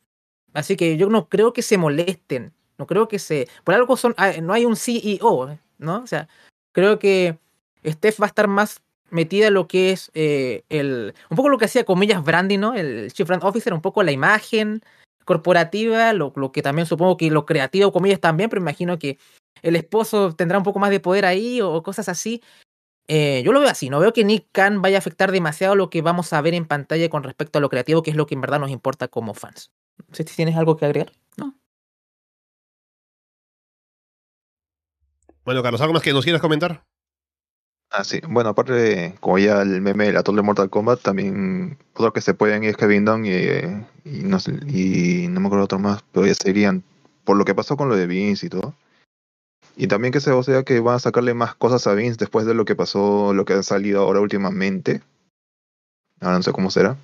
así 0.54 0.76
que 0.76 0.98
yo 0.98 1.10
no 1.10 1.30
creo 1.30 1.54
que 1.54 1.62
se 1.62 1.78
molesten 1.78 2.54
no 2.82 2.88
creo 2.88 3.08
que 3.08 3.20
se. 3.20 3.48
Por 3.64 3.76
algo 3.76 3.96
son. 3.96 4.16
Ah, 4.18 4.32
no 4.42 4.54
hay 4.54 4.66
un 4.66 4.76
CEO, 4.76 5.56
¿no? 5.78 6.02
O 6.02 6.08
sea, 6.08 6.28
creo 6.72 6.98
que 6.98 7.38
Steph 7.86 8.20
va 8.20 8.26
a 8.26 8.28
estar 8.28 8.48
más 8.48 8.82
metida 9.12 9.48
en 9.48 9.54
lo 9.54 9.68
que 9.68 9.92
es 9.92 10.10
eh, 10.16 10.64
el. 10.70 11.14
Un 11.30 11.38
poco 11.38 11.50
lo 11.50 11.60
que 11.60 11.66
hacía 11.66 11.84
comillas 11.84 12.24
Brandy, 12.24 12.58
¿no? 12.58 12.74
El 12.74 13.14
Chief 13.14 13.28
Brand 13.28 13.44
Officer, 13.44 13.72
un 13.72 13.82
poco 13.82 14.02
la 14.02 14.12
imagen 14.12 14.82
corporativa, 15.26 16.12
lo, 16.14 16.34
lo 16.36 16.52
que 16.52 16.64
también 16.64 16.88
supongo 16.88 17.18
que 17.18 17.30
lo 17.30 17.46
creativo, 17.46 17.92
comillas 17.92 18.20
también, 18.20 18.50
pero 18.50 18.64
imagino 18.64 18.98
que 18.98 19.20
el 19.62 19.76
esposo 19.76 20.34
tendrá 20.34 20.58
un 20.58 20.64
poco 20.64 20.80
más 20.80 20.90
de 20.90 21.00
poder 21.00 21.26
ahí 21.26 21.62
o, 21.62 21.84
cosas 21.84 22.10
así. 22.10 22.42
Eh, 23.08 23.44
yo 23.46 23.52
lo 23.52 23.60
veo 23.60 23.70
así, 23.70 23.92
no 23.92 24.00
veo 24.00 24.12
que 24.12 24.24
Nick 24.24 24.48
Khan 24.52 24.82
vaya 24.82 24.98
a 24.98 25.00
afectar 25.00 25.32
demasiado 25.32 25.76
lo 25.76 25.92
que 25.92 26.02
vamos 26.02 26.34
a 26.34 26.42
ver 26.42 26.56
en 26.56 26.66
pantalla 26.66 27.10
con 27.10 27.22
respecto 27.22 27.60
a 27.60 27.62
lo 27.62 27.70
creativo, 27.70 28.02
que 28.02 28.10
es 28.10 28.16
lo 28.16 28.26
que 28.26 28.34
en 28.34 28.42
verdad 28.42 28.60
nos 28.60 28.72
importa 28.72 29.08
como 29.08 29.36
fans. 29.36 29.72
Si 30.14 30.24
tienes 30.24 30.56
algo 30.56 30.78
que 30.78 30.86
agregar. 30.86 31.12
No. 31.38 31.61
Bueno, 35.52 35.64
Carlos, 35.64 35.82
¿algo 35.82 35.94
más 35.94 36.02
que 36.02 36.14
nos 36.14 36.24
quieras 36.24 36.40
comentar? 36.40 36.86
Ah, 37.90 38.06
sí. 38.06 38.22
Bueno, 38.26 38.52
aparte, 38.52 38.72
de, 38.72 39.16
como 39.20 39.38
ya 39.38 39.62
el 39.62 39.82
meme 39.82 40.06
del 40.06 40.16
actor 40.16 40.34
de 40.34 40.42
Mortal 40.42 40.70
Kombat, 40.70 41.02
también 41.02 41.78
otro 41.94 42.14
que 42.14 42.22
se 42.22 42.34
pueden 42.34 42.64
ir 42.64 42.70
es 42.70 42.78
Kevin 42.78 43.04
Dunn 43.04 43.26
y, 43.26 43.32
y, 44.06 44.24
no, 44.24 44.38
y 44.66 45.28
no 45.28 45.42
me 45.42 45.48
acuerdo 45.48 45.66
otro 45.66 45.78
más, 45.78 46.06
pero 46.14 46.26
ya 46.26 46.34
serían 46.36 46.84
por 47.26 47.36
lo 47.36 47.44
que 47.44 47.54
pasó 47.54 47.76
con 47.76 47.90
lo 47.90 47.98
de 47.98 48.08
Vince 48.08 48.46
y 48.46 48.50
todo. 48.50 48.76
Y 49.76 49.88
también 49.88 50.14
que 50.14 50.22
se 50.22 50.32
o 50.32 50.42
sea 50.42 50.64
que 50.64 50.80
van 50.80 50.96
a 50.96 51.00
sacarle 51.00 51.34
más 51.34 51.54
cosas 51.56 51.86
a 51.86 51.96
Vince 51.96 52.16
después 52.18 52.46
de 52.46 52.54
lo 52.54 52.64
que 52.64 52.78
pasó, 52.78 53.34
lo 53.34 53.44
que 53.44 53.52
ha 53.52 53.62
salido 53.62 54.04
ahora 54.04 54.22
últimamente. 54.22 55.02
Ahora 56.22 56.38
no 56.38 56.44
sé 56.44 56.54
cómo 56.54 56.72
será. 56.72 56.96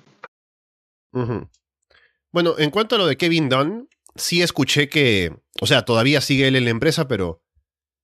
Bueno, 2.32 2.54
en 2.56 2.70
cuanto 2.70 2.94
a 2.94 2.98
lo 2.98 3.06
de 3.06 3.18
Kevin 3.18 3.50
Dunn, 3.50 3.90
sí 4.14 4.40
escuché 4.40 4.88
que, 4.88 5.36
o 5.60 5.66
sea, 5.66 5.84
todavía 5.84 6.22
sigue 6.22 6.48
él 6.48 6.56
en 6.56 6.64
la 6.64 6.70
empresa, 6.70 7.08
pero 7.08 7.42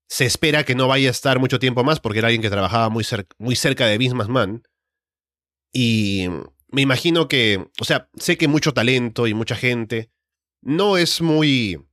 se 0.09 0.24
espera 0.24 0.64
que 0.64 0.74
no 0.74 0.88
vaya 0.88 1.09
a 1.09 1.11
estar 1.11 1.38
mucho 1.38 1.59
tiempo 1.59 1.84
más 1.84 2.00
porque 2.00 2.18
era 2.18 2.28
alguien 2.28 2.42
que 2.42 2.50
trabajaba 2.50 2.88
muy, 2.88 3.05
muy 3.38 3.57
cerca 3.57 3.86
de 3.86 3.98
Vince 3.98 4.14
McMahon. 4.14 4.62
Y 5.72 6.28
me 6.68 6.82
imagino 6.82 7.28
que, 7.28 7.66
o 7.80 7.84
sea, 7.84 8.09
sé 8.16 8.36
que 8.36 8.48
mucho 8.48 8.72
talento 8.72 9.26
y 9.26 9.34
mucha 9.34 9.57
gente 9.57 10.11
no 10.61 10.96
es 10.96 11.20
muy, 11.20 11.84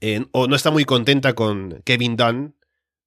eh, 0.00 0.26
o 0.32 0.46
no 0.46 0.56
está 0.56 0.70
muy 0.70 0.84
contenta 0.84 1.34
con 1.34 1.82
Kevin 1.84 2.16
Dunn, 2.16 2.56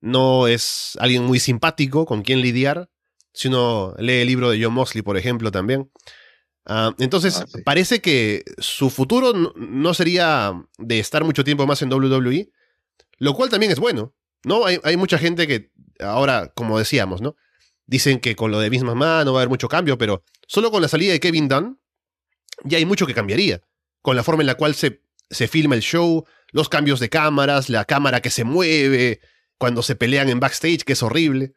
no 0.02 0.48
es 0.48 0.98
alguien 1.00 1.24
muy 1.24 1.40
simpático 1.40 2.06
con 2.06 2.24
quien 2.24 2.42
lidiar. 2.42 2.90
Si 3.34 3.48
uno 3.48 3.96
lee 3.98 4.22
el 4.22 4.28
libro 4.28 4.50
de 4.50 4.62
John 4.62 4.74
Moxley, 4.74 5.02
por 5.02 5.18
ejemplo, 5.18 5.50
también. 5.50 5.90
Ah, 6.66 6.94
entonces, 7.00 7.42
ah, 7.42 7.46
parece 7.66 8.02
que 8.02 8.44
su 8.58 8.90
futuro 8.90 9.34
no 9.56 9.94
sería 9.94 10.54
de 10.78 11.00
estar 11.00 11.24
mucho 11.24 11.44
tiempo 11.44 11.66
más 11.66 11.82
en 11.82 11.92
WWE, 11.92 12.50
lo 13.18 13.34
cual 13.34 13.50
también 13.50 13.72
es 13.72 13.80
bueno, 13.80 14.16
¿no? 14.44 14.66
Hay, 14.66 14.80
hay 14.84 14.98
mucha 14.98 15.18
gente 15.18 15.48
que 15.48 15.72
ahora, 16.00 16.52
como 16.56 16.78
decíamos, 16.78 17.22
¿no? 17.22 17.36
Dicen 17.86 18.20
que 18.20 18.36
con 18.36 18.52
lo 18.52 18.60
de 18.60 18.70
Vince 18.70 18.86
McMahon 18.86 19.26
no 19.26 19.34
va 19.34 19.40
a 19.40 19.42
haber 19.42 19.50
mucho 19.50 19.68
cambio, 19.68 19.98
pero 19.98 20.24
solo 20.48 20.72
con 20.72 20.82
la 20.82 20.88
salida 20.88 21.12
de 21.12 21.20
Kevin 21.20 21.48
Dunn 21.48 21.80
ya 22.64 22.78
hay 22.78 22.86
mucho 22.86 23.06
que 23.06 23.14
cambiaría. 23.14 23.62
Con 24.02 24.16
la 24.16 24.24
forma 24.24 24.44
en 24.44 24.48
la 24.48 24.56
cual 24.56 24.76
se, 24.76 25.02
se 25.30 25.48
filma 25.48 25.76
el 25.76 25.82
show, 25.82 26.26
los 26.52 26.70
cambios 26.70 27.00
de 27.00 27.10
cámaras, 27.10 27.70
la 27.70 27.86
cámara 27.86 28.22
que 28.22 28.30
se 28.30 28.44
mueve, 28.44 29.22
cuando 29.58 29.82
se 29.82 29.96
pelean 29.96 30.30
en 30.30 30.40
backstage, 30.40 30.84
que 30.84 30.94
es 30.94 31.04
horrible. 31.04 31.54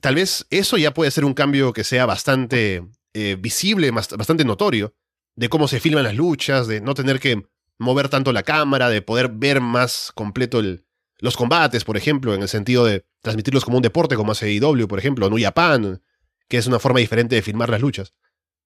Tal 0.00 0.14
vez 0.14 0.46
eso 0.50 0.76
ya 0.76 0.92
puede 0.92 1.10
ser 1.10 1.24
un 1.24 1.34
cambio 1.34 1.72
que 1.72 1.84
sea 1.84 2.06
bastante 2.06 2.84
eh, 3.14 3.36
visible, 3.38 3.90
bastante 3.90 4.44
notorio, 4.44 4.94
de 5.34 5.48
cómo 5.48 5.68
se 5.68 5.80
filman 5.80 6.04
las 6.04 6.14
luchas, 6.14 6.66
de 6.66 6.80
no 6.80 6.94
tener 6.94 7.18
que 7.18 7.46
mover 7.78 8.08
tanto 8.08 8.32
la 8.32 8.42
cámara, 8.42 8.88
de 8.88 9.02
poder 9.02 9.28
ver 9.28 9.60
más 9.60 10.12
completo 10.14 10.60
el, 10.60 10.86
los 11.18 11.36
combates, 11.36 11.84
por 11.84 11.96
ejemplo, 11.96 12.34
en 12.34 12.42
el 12.42 12.48
sentido 12.48 12.84
de 12.84 13.06
transmitirlos 13.22 13.64
como 13.64 13.78
un 13.78 13.82
deporte, 13.82 14.16
como 14.16 14.32
hace 14.32 14.52
IW, 14.52 14.86
por 14.86 14.98
ejemplo, 14.98 15.28
New 15.30 15.42
Japan, 15.42 16.02
que 16.48 16.58
es 16.58 16.66
una 16.66 16.78
forma 16.78 17.00
diferente 17.00 17.34
de 17.34 17.42
filmar 17.42 17.70
las 17.70 17.80
luchas. 17.80 18.14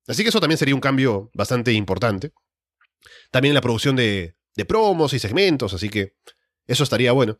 Así 0.06 0.22
que 0.22 0.30
eso 0.30 0.40
también 0.40 0.58
sería 0.58 0.74
un 0.74 0.80
cambio 0.80 1.30
bastante 1.34 1.72
importante. 1.72 2.32
También 3.30 3.54
la 3.54 3.60
producción 3.60 3.96
de, 3.96 4.36
de 4.56 4.64
promos 4.64 5.12
y 5.14 5.18
segmentos, 5.18 5.72
así 5.74 5.88
que 5.88 6.16
eso 6.66 6.82
estaría 6.84 7.12
bueno. 7.12 7.38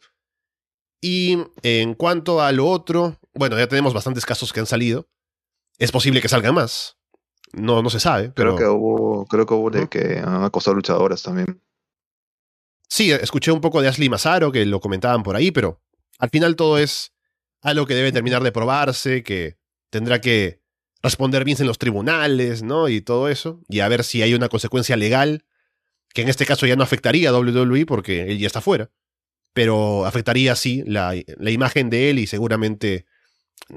Y 1.01 1.39
en 1.63 1.95
cuanto 1.95 2.43
a 2.43 2.53
lo 2.53 2.67
otro, 2.67 3.19
bueno, 3.35 3.59
ya 3.59 3.67
tenemos 3.67 3.95
bastantes 3.95 4.27
casos 4.27 4.53
que 4.53 4.61
han 4.61 4.67
salido. 4.67 5.09
Es 5.79 5.93
posible 5.93 6.21
que 6.21 6.29
salgan 6.29 6.55
más. 6.55 6.99
No, 7.53 7.83
no 7.83 7.91
se 7.91 8.01
sabe. 8.01 8.33
Creo 8.35 8.57
que 8.57 8.67
hubo, 8.67 9.27
creo 9.27 9.47
que 9.47 9.55
hubo 9.55 9.71
de 9.71 9.89
que 9.89 10.19
han 10.19 10.45
acosado 10.45 10.75
luchadoras 10.77 11.23
también. 11.23 11.61
Sí, 12.89 13.13
escuché 13.13 13.53
un 13.53 13.61
poco 13.61 13.81
de 13.81 13.89
Ashley 13.89 14.09
Mazaro, 14.09 14.53
que 14.53 14.67
lo 14.67 14.81
comentaban 14.81 15.23
por 15.23 15.37
ahí, 15.37 15.51
pero 15.51 15.81
al 16.19 16.31
final 16.31 16.57
todo 16.57 16.79
es 16.79 17.13
algo 17.63 17.87
que 17.87 17.95
debe 17.95 18.13
terminar 18.13 18.43
de 18.43 18.53
probarse, 18.53 19.23
que 19.23 19.59
tendrá 19.91 20.21
que 20.21 20.61
responder 21.03 21.45
bien 21.45 21.57
en 21.61 21.67
los 21.67 21.79
tribunales, 21.79 22.63
¿no? 22.63 22.89
Y 22.89 23.01
todo 23.01 23.29
eso, 23.29 23.63
y 23.69 23.81
a 23.81 23.89
ver 23.89 24.05
si 24.05 24.23
hay 24.23 24.35
una 24.35 24.49
consecuencia 24.49 24.97
legal, 24.97 25.45
que 26.13 26.23
en 26.23 26.29
este 26.29 26.47
caso 26.47 26.67
ya 26.67 26.77
no 26.77 26.83
afectaría 26.83 27.31
a 27.31 27.39
WWE 27.39 27.87
porque 27.87 28.23
él 28.23 28.39
ya 28.39 28.47
está 28.47 28.61
fuera, 28.61 28.91
pero 29.53 30.05
afectaría 30.05 30.57
sí 30.57 30.83
la, 30.87 31.15
la 31.39 31.51
imagen 31.51 31.91
de 31.91 32.11
él 32.11 32.19
y 32.19 32.27
seguramente 32.27 33.07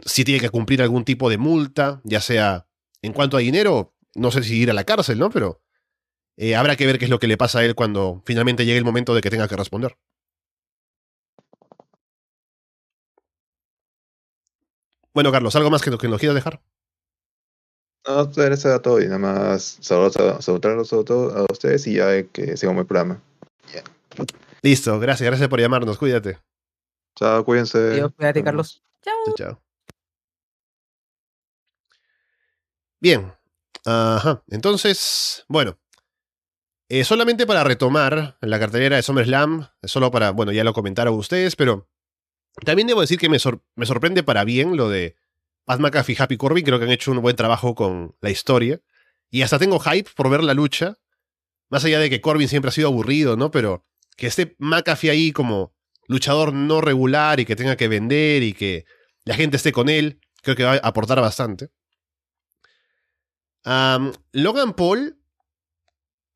si 0.05 0.23
tiene 0.23 0.39
que 0.39 0.49
cumplir 0.49 0.81
algún 0.81 1.05
tipo 1.05 1.29
de 1.29 1.37
multa, 1.37 2.01
ya 2.03 2.21
sea 2.21 2.67
en 3.03 3.13
cuanto 3.13 3.37
a 3.37 3.41
dinero, 3.41 3.93
no 4.15 4.31
sé 4.31 4.41
si 4.43 4.57
ir 4.57 4.71
a 4.71 4.73
la 4.73 4.85
cárcel, 4.85 5.19
¿no? 5.19 5.29
Pero 5.29 5.61
eh, 6.37 6.55
habrá 6.55 6.75
que 6.75 6.87
ver 6.87 6.97
qué 6.97 7.05
es 7.05 7.11
lo 7.11 7.19
que 7.19 7.27
le 7.27 7.37
pasa 7.37 7.59
a 7.59 7.65
él 7.65 7.75
cuando 7.75 8.23
finalmente 8.25 8.65
llegue 8.65 8.79
el 8.79 8.85
momento 8.85 9.13
de 9.13 9.21
que 9.21 9.29
tenga 9.29 9.47
que 9.47 9.55
responder. 9.55 9.97
Bueno, 15.13 15.31
Carlos, 15.31 15.55
¿algo 15.55 15.69
más 15.69 15.83
que, 15.83 15.95
que 15.95 16.07
nos 16.07 16.19
quieras 16.19 16.35
dejar? 16.35 16.61
No, 18.07 18.21
eso 18.21 18.67
era 18.67 18.81
todo 18.81 19.01
y 19.01 19.05
nada 19.05 19.19
más 19.19 19.77
saludarlos 19.79 20.91
a, 20.91 20.95
a, 20.95 21.45
ustedes 21.51 21.87
y 21.87 21.95
ya 21.95 22.23
que 22.23 22.57
sigamos 22.57 22.81
el 22.81 22.87
programa. 22.87 23.21
Listo, 24.61 24.99
gracias, 24.99 25.27
gracias 25.27 25.49
por 25.49 25.59
llamarnos, 25.59 25.97
cuídate. 25.97 26.39
Chao, 27.15 27.45
cuídense. 27.45 28.01
cuídate, 28.15 28.43
Carlos. 28.43 28.81
Chao. 29.01 29.35
Chao. 29.35 29.62
Bien. 33.03 33.33
Ajá. 33.85 34.45
Entonces, 34.47 35.43
bueno. 35.49 35.77
Eh, 36.87 37.03
solamente 37.03 37.45
para 37.45 37.65
retomar 37.65 38.37
la 38.39 38.59
cartelera 38.59 38.95
de 38.95 39.03
SummerSlam, 39.03 39.67
solo 39.83 40.09
para, 40.09 40.31
bueno, 40.31 40.53
ya 40.53 40.63
lo 40.63 40.71
comentaron 40.71 41.13
ustedes, 41.15 41.57
pero 41.57 41.89
también 42.65 42.87
debo 42.87 43.01
decir 43.01 43.19
que 43.19 43.27
me, 43.27 43.39
me 43.75 43.85
sorprende 43.85 44.23
para 44.23 44.45
bien 44.45 44.77
lo 44.77 44.87
de 44.87 45.17
Pat 45.65 45.81
McAfee 45.81 46.13
y 46.13 46.21
Happy 46.21 46.37
Corbin. 46.37 46.63
Creo 46.63 46.79
que 46.79 46.85
han 46.85 46.91
hecho 46.91 47.11
un 47.11 47.21
buen 47.21 47.35
trabajo 47.35 47.75
con 47.75 48.15
la 48.21 48.29
historia. 48.29 48.79
Y 49.29 49.41
hasta 49.41 49.59
tengo 49.59 49.79
hype 49.79 50.09
por 50.15 50.29
ver 50.29 50.41
la 50.41 50.53
lucha. 50.53 50.97
Más 51.69 51.83
allá 51.83 51.99
de 51.99 52.09
que 52.09 52.21
Corbin 52.21 52.47
siempre 52.47 52.69
ha 52.69 52.71
sido 52.71 52.87
aburrido, 52.87 53.35
¿no? 53.35 53.51
Pero 53.51 53.85
que 54.15 54.27
esté 54.27 54.55
McAfee 54.59 55.09
ahí 55.09 55.33
como 55.33 55.75
luchador 56.07 56.53
no 56.53 56.79
regular 56.79 57.41
y 57.41 57.45
que 57.45 57.57
tenga 57.57 57.75
que 57.75 57.89
vender 57.89 58.43
y 58.43 58.53
que 58.53 58.85
la 59.25 59.35
gente 59.35 59.57
esté 59.57 59.73
con 59.73 59.89
él, 59.89 60.21
creo 60.41 60.55
que 60.55 60.63
va 60.63 60.75
a 60.75 60.77
aportar 60.77 61.19
bastante. 61.19 61.69
Logan 63.63 64.73
Paul, 64.73 65.19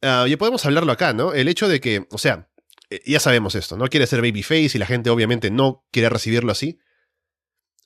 ya 0.01 0.38
podemos 0.38 0.65
hablarlo 0.65 0.91
acá, 0.91 1.13
¿no? 1.13 1.34
El 1.34 1.47
hecho 1.47 1.67
de 1.67 1.80
que, 1.80 2.07
o 2.11 2.17
sea, 2.17 2.49
eh, 2.89 3.01
ya 3.05 3.19
sabemos 3.19 3.55
esto, 3.55 3.78
no 3.78 3.88
quiere 3.88 4.07
ser 4.07 4.21
babyface 4.21 4.71
y 4.75 4.78
la 4.78 4.86
gente 4.86 5.09
obviamente 5.09 5.51
no 5.51 5.86
quiere 5.91 6.09
recibirlo 6.09 6.51
así. 6.51 6.80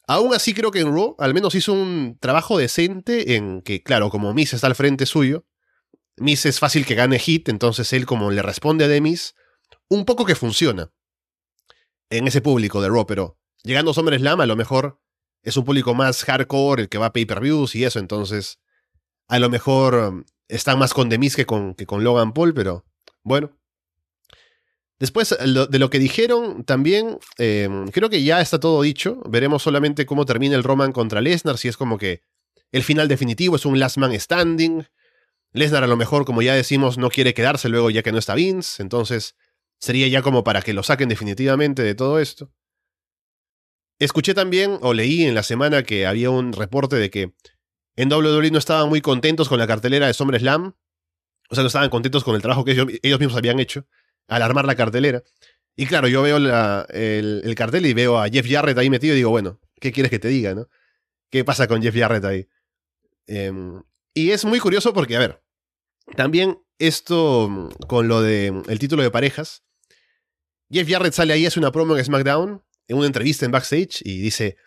Aún 0.07 0.33
así 0.33 0.53
creo 0.53 0.71
que 0.71 0.79
en 0.79 0.93
Raw 0.93 1.15
al 1.19 1.33
menos 1.33 1.55
hizo 1.55 1.73
un 1.73 2.17
trabajo 2.19 2.57
decente 2.57 3.35
en 3.35 3.61
que, 3.61 3.81
claro, 3.81 4.09
como 4.09 4.33
Miss 4.33 4.53
está 4.53 4.67
al 4.67 4.75
frente 4.75 5.05
suyo, 5.05 5.45
Miss 6.17 6.45
es 6.45 6.59
fácil 6.59 6.85
que 6.85 6.95
gane 6.95 7.17
hit, 7.17 7.49
entonces 7.49 7.93
él 7.93 8.05
como 8.05 8.29
le 8.31 8.41
responde 8.41 8.85
a 8.85 8.87
Demis, 8.87 9.35
un 9.89 10.05
poco 10.05 10.25
que 10.25 10.35
funciona 10.35 10.91
en 12.09 12.27
ese 12.27 12.41
público 12.41 12.81
de 12.81 12.89
Raw, 12.89 13.05
pero 13.07 13.39
llegando 13.63 13.91
a 13.91 13.93
SummerSlam 13.93 14.41
a 14.41 14.45
lo 14.45 14.55
mejor 14.55 15.01
es 15.43 15.57
un 15.57 15.65
público 15.65 15.93
más 15.93 16.23
hardcore, 16.23 16.83
el 16.83 16.89
que 16.89 16.97
va 16.97 17.07
a 17.07 17.13
pay-per-views 17.13 17.75
y 17.75 17.85
eso, 17.85 17.99
entonces 17.99 18.59
a 19.27 19.39
lo 19.39 19.49
mejor 19.49 19.95
um, 19.95 20.23
están 20.47 20.79
más 20.79 20.93
con 20.93 21.09
Demis 21.09 21.35
que 21.35 21.45
con, 21.45 21.73
que 21.75 21.85
con 21.85 22.03
Logan 22.03 22.33
Paul, 22.33 22.53
pero 22.53 22.85
bueno. 23.23 23.57
Después 24.99 25.35
de 25.39 25.79
lo 25.79 25.89
que 25.89 25.97
dijeron 25.97 26.63
también, 26.63 27.17
em, 27.39 27.87
creo 27.87 28.07
que 28.09 28.21
ya 28.21 28.39
está 28.39 28.59
todo 28.59 28.83
dicho. 28.83 29.19
Veremos 29.27 29.63
solamente 29.63 30.05
cómo 30.05 30.27
termina 30.27 30.55
el 30.55 30.63
Roman 30.63 30.91
contra 30.91 31.21
Lesnar, 31.21 31.57
si 31.57 31.67
es 31.67 31.75
como 31.75 31.97
que 31.97 32.21
el 32.71 32.83
final 32.83 33.07
definitivo 33.07 33.55
es 33.55 33.65
un 33.65 33.79
last 33.79 33.97
man 33.97 34.17
standing. 34.19 34.85
Lesnar 35.53 35.83
a 35.83 35.87
lo 35.87 35.97
mejor, 35.97 36.23
como 36.23 36.43
ya 36.43 36.53
decimos, 36.53 36.99
no 36.99 37.09
quiere 37.09 37.33
quedarse 37.33 37.67
luego 37.67 37.89
ya 37.89 38.03
que 38.03 38.11
no 38.11 38.19
está 38.19 38.35
Vince, 38.35 38.83
entonces 38.83 39.35
sería 39.79 40.07
ya 40.07 40.21
como 40.21 40.43
para 40.43 40.61
que 40.61 40.73
lo 40.73 40.83
saquen 40.83 41.09
definitivamente 41.09 41.81
de 41.81 41.95
todo 41.95 42.19
esto. 42.19 42.53
Escuché 43.97 44.33
también, 44.33 44.77
o 44.81 44.93
leí 44.93 45.23
en 45.23 45.33
la 45.35 45.43
semana 45.43 45.83
que 45.83 46.05
había 46.05 46.29
un 46.29 46.53
reporte 46.53 46.95
de 46.97 47.09
que 47.09 47.33
en 48.01 48.11
WWE 48.11 48.49
no 48.49 48.57
estaban 48.57 48.89
muy 48.89 48.99
contentos 48.99 49.47
con 49.47 49.59
la 49.59 49.67
cartelera 49.67 50.07
de 50.07 50.15
SummerSlam, 50.15 50.73
o 51.49 51.53
sea, 51.55 51.61
no 51.61 51.67
estaban 51.67 51.91
contentos 51.91 52.23
con 52.23 52.33
el 52.33 52.41
trabajo 52.41 52.65
que 52.65 52.71
ellos, 52.71 53.19
mismos 53.19 53.37
habían 53.37 53.59
hecho 53.59 53.85
al 54.27 54.41
armar 54.41 54.65
la 54.65 54.73
cartelera. 54.73 55.21
Y 55.75 55.85
claro, 55.85 56.07
yo 56.07 56.23
veo 56.23 56.37
el, 56.37 57.55
cartel 57.55 57.85
y 57.85 57.93
veo 57.93 58.17
a 58.17 58.27
Jeff 58.27 58.47
Jarrett 58.49 58.75
ahí 58.79 58.89
metido 58.89 59.13
y 59.13 59.17
digo, 59.17 59.29
bueno, 59.29 59.59
¿qué 59.79 59.91
quieres 59.91 60.09
que 60.09 60.17
te 60.17 60.29
diga, 60.29 60.55
no? 60.55 60.67
¿Qué 61.29 61.45
pasa 61.45 61.67
con 61.67 61.83
Jeff 61.83 61.95
Jarrett 61.95 62.25
ahí? 62.25 62.47
Em, 63.27 63.83
y 64.15 64.31
es 64.31 64.45
muy 64.45 64.59
curioso 64.59 64.93
porque, 64.95 65.15
a 65.15 65.19
ver, 65.19 65.43
también 66.15 66.59
esto 66.79 67.49
mm, 67.49 67.69
con 67.85 68.07
lo 68.07 68.23
de 68.23 68.51
mm, 68.51 68.77
título 68.79 69.03
de 69.03 69.11
parejas, 69.11 69.63
Jeff 70.71 70.89
Jarrett 70.89 71.13
sale 71.13 71.33
ahí, 71.33 71.45
hace 71.45 71.59
una 71.59 71.71
promo 71.71 71.95
en 71.95 72.03
SmackDown, 72.03 72.63
en 72.87 72.97
una 72.97 73.05
entrevista 73.05 73.45
en 73.45 73.51
backstage, 73.51 74.01
y 74.03 74.21
dice, 74.21 74.57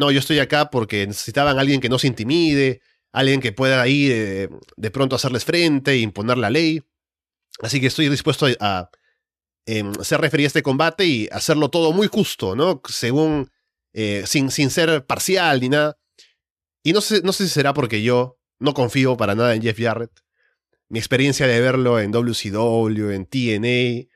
no, 0.00 0.10
yo 0.10 0.18
estoy 0.18 0.38
acá 0.38 0.70
porque 0.70 1.06
necesitaban 1.06 1.58
a 1.58 1.60
alguien 1.60 1.80
que 1.80 1.90
no 1.90 1.98
se 1.98 2.06
intimide, 2.06 2.80
alguien 3.12 3.40
que 3.40 3.52
pueda 3.52 3.82
ahí 3.82 4.08
de, 4.08 4.90
pronto 4.90 5.14
hacerles 5.14 5.44
frente 5.44 5.92
e 5.92 5.98
imponer 5.98 6.38
la 6.38 6.50
ley. 6.50 6.82
Así 7.60 7.80
que 7.80 7.88
estoy 7.88 8.08
dispuesto 8.08 8.46
a, 8.60 8.90
em, 9.66 9.92
ser 10.02 10.20
referido 10.20 10.46
a 10.46 10.48
este 10.48 10.62
combate 10.62 11.04
y 11.04 11.28
hacerlo 11.30 11.68
todo 11.68 11.92
muy 11.92 12.06
justo, 12.06 12.56
¿no? 12.56 12.80
Según, 12.88 13.50
eh, 13.92 14.24
sin, 14.26 14.50
sin 14.50 14.70
ser 14.70 15.04
parcial 15.04 15.60
ni 15.60 15.68
nada. 15.68 15.98
Y 16.82 16.94
no 16.94 17.02
sé, 17.02 17.20
no 17.22 17.32
sé 17.32 17.44
si 17.44 17.50
será 17.50 17.74
porque 17.74 18.02
yo 18.02 18.38
no 18.58 18.72
confío 18.72 19.16
para 19.18 19.34
nada 19.34 19.54
en 19.54 19.60
Jeff 19.60 19.78
Jarrett. 19.78 20.12
Mi 20.88 20.98
experiencia 20.98 21.46
de 21.46 21.60
verlo 21.60 22.00
en 22.00 22.10
WCW, 22.10 23.10
en 23.10 23.26
TNA. 23.26 24.08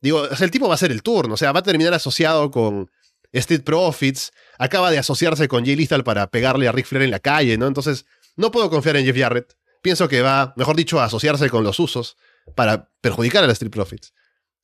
Digo, 0.00 0.26
el 0.26 0.50
tipo 0.50 0.68
va 0.68 0.74
a 0.74 0.78
ser 0.78 0.90
el 0.90 1.02
turno, 1.02 1.34
o 1.34 1.36
sea, 1.36 1.52
va 1.52 1.60
a 1.60 1.62
terminar 1.62 1.92
asociado 1.92 2.50
con 2.50 2.90
Street 3.32 3.62
Profits. 3.62 4.32
Acaba 4.58 4.90
de 4.90 4.98
asociarse 4.98 5.48
con 5.48 5.64
Jay 5.64 5.76
Lethal 5.76 6.04
para 6.04 6.30
pegarle 6.30 6.68
a 6.68 6.72
Ric 6.72 6.86
Flair 6.86 7.04
en 7.04 7.10
la 7.10 7.20
calle, 7.20 7.56
¿no? 7.58 7.66
Entonces, 7.66 8.06
no 8.36 8.50
puedo 8.50 8.70
confiar 8.70 8.96
en 8.96 9.04
Jeff 9.04 9.16
Jarrett. 9.16 9.56
Pienso 9.82 10.08
que 10.08 10.22
va, 10.22 10.54
mejor 10.56 10.76
dicho, 10.76 11.00
a 11.00 11.04
asociarse 11.04 11.50
con 11.50 11.64
los 11.64 11.78
usos 11.78 12.16
para 12.54 12.90
perjudicar 13.00 13.44
a 13.44 13.46
la 13.46 13.52
Street 13.52 13.72
Profits. 13.72 14.12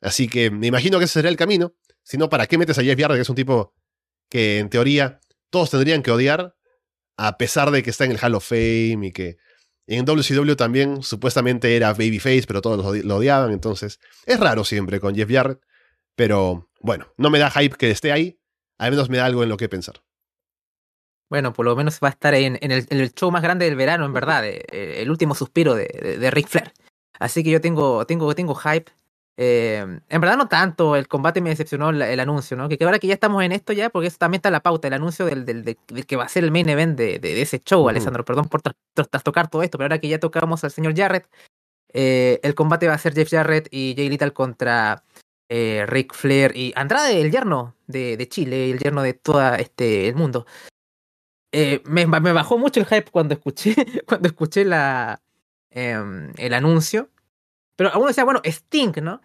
Así 0.00 0.28
que 0.28 0.50
me 0.50 0.66
imagino 0.66 0.98
que 0.98 1.04
ese 1.04 1.14
será 1.14 1.28
el 1.28 1.36
camino. 1.36 1.74
Si 2.02 2.18
no, 2.18 2.28
¿para 2.28 2.46
qué 2.46 2.58
metes 2.58 2.78
a 2.78 2.82
Jeff 2.82 2.98
Jarrett, 2.98 3.18
que 3.18 3.22
es 3.22 3.28
un 3.28 3.36
tipo 3.36 3.74
que 4.28 4.58
en 4.58 4.68
teoría 4.68 5.20
todos 5.50 5.70
tendrían 5.70 6.02
que 6.02 6.10
odiar, 6.10 6.54
a 7.16 7.38
pesar 7.38 7.70
de 7.70 7.82
que 7.82 7.90
está 7.90 8.04
en 8.04 8.12
el 8.12 8.18
Hall 8.18 8.34
of 8.34 8.46
Fame 8.46 9.06
y 9.06 9.12
que 9.12 9.36
en 9.86 10.04
WCW 10.04 10.54
también 10.54 11.02
supuestamente 11.02 11.76
era 11.76 11.92
babyface, 11.92 12.44
pero 12.46 12.60
todos 12.60 13.04
lo 13.04 13.16
odiaban, 13.16 13.52
entonces 13.52 14.00
es 14.26 14.40
raro 14.40 14.64
siempre 14.64 14.98
con 14.98 15.14
Jeff 15.14 15.30
Jarrett, 15.30 15.60
pero 16.16 16.70
bueno, 16.80 17.12
no 17.16 17.30
me 17.30 17.38
da 17.38 17.50
hype 17.50 17.76
que 17.76 17.90
esté 17.90 18.12
ahí, 18.12 18.40
al 18.78 18.90
menos 18.90 19.08
me 19.08 19.18
da 19.18 19.26
algo 19.26 19.42
en 19.42 19.48
lo 19.48 19.56
que 19.56 19.68
pensar. 19.68 20.02
Bueno, 21.30 21.52
por 21.52 21.64
lo 21.64 21.74
menos 21.74 21.98
va 22.02 22.08
a 22.08 22.10
estar 22.10 22.34
en, 22.34 22.58
el, 22.60 23.14
show 23.14 23.30
más 23.30 23.42
grande 23.42 23.64
del 23.64 23.76
verano, 23.76 24.04
en 24.04 24.12
verdad, 24.12 24.44
el 24.44 25.10
último 25.10 25.34
suspiro 25.34 25.74
de, 25.74 25.86
de, 25.86 26.18
de 26.18 26.30
Ric 26.30 26.48
Flair. 26.48 26.72
Así 27.18 27.42
que 27.42 27.50
yo 27.50 27.60
tengo, 27.60 28.06
tengo, 28.06 28.34
tengo 28.34 28.54
hype 28.54 28.92
eh, 29.36 29.84
en 30.08 30.20
verdad 30.20 30.36
no 30.36 30.46
tanto, 30.48 30.94
el 30.94 31.08
combate 31.08 31.40
me 31.40 31.50
decepcionó 31.50 31.90
el, 31.90 32.20
anuncio, 32.20 32.56
¿no? 32.56 32.68
Que, 32.68 32.78
ahora 32.84 33.00
que 33.00 33.08
ya 33.08 33.14
estamos 33.14 33.42
en 33.42 33.50
esto 33.52 33.72
ya, 33.72 33.90
porque 33.90 34.06
eso 34.06 34.16
también 34.18 34.38
está 34.38 34.48
en 34.48 34.52
la 34.52 34.62
pauta, 34.62 34.86
el 34.86 34.94
anuncio 34.94 35.26
del, 35.26 35.44
del, 35.44 35.76
que 36.06 36.16
va 36.16 36.24
a 36.24 36.28
ser 36.28 36.44
el 36.44 36.52
main 36.52 36.68
event 36.68 36.96
de, 36.96 37.18
de, 37.18 37.42
ese 37.42 37.58
show, 37.58 37.88
Alessandro, 37.88 38.24
perdón 38.24 38.48
por 38.48 38.62
tocar 38.62 39.48
todo 39.48 39.62
esto, 39.62 39.76
pero 39.76 39.86
ahora 39.86 39.98
que 39.98 40.08
ya 40.08 40.20
tocamos 40.20 40.62
al 40.62 40.70
señor 40.70 40.96
Jarrett, 40.96 41.28
eh, 41.92 42.38
el 42.42 42.54
combate 42.54 42.86
va 42.86 42.94
a 42.94 42.98
ser 42.98 43.14
Jeff 43.14 43.30
Jarrett 43.30 43.68
y 43.72 43.94
Jay 43.96 44.08
Little 44.08 44.32
contra 44.32 45.02
eh, 45.56 45.86
Rick 45.86 46.14
Flair 46.14 46.56
y 46.56 46.72
Andrade, 46.74 47.20
el 47.20 47.30
yerno 47.30 47.76
de, 47.86 48.26
Chile, 48.28 48.72
el 48.72 48.80
yerno 48.80 49.02
de 49.02 49.14
todo 49.14 49.54
este, 49.54 50.08
el 50.08 50.16
mundo. 50.16 50.46
Eh, 51.52 51.80
me, 51.84 52.06
bajó 52.06 52.58
mucho 52.58 52.80
el 52.80 52.86
hype 52.86 53.10
cuando 53.12 53.34
escuché, 53.34 53.76
cuando 54.06 54.26
escuché 54.26 54.64
la, 54.64 55.22
em, 55.70 56.32
el 56.38 56.54
anuncio 56.54 57.08
pero 57.76 57.90
uno 57.96 58.06
decía, 58.08 58.24
bueno, 58.24 58.40
Sting, 58.44 58.92
¿no? 59.02 59.20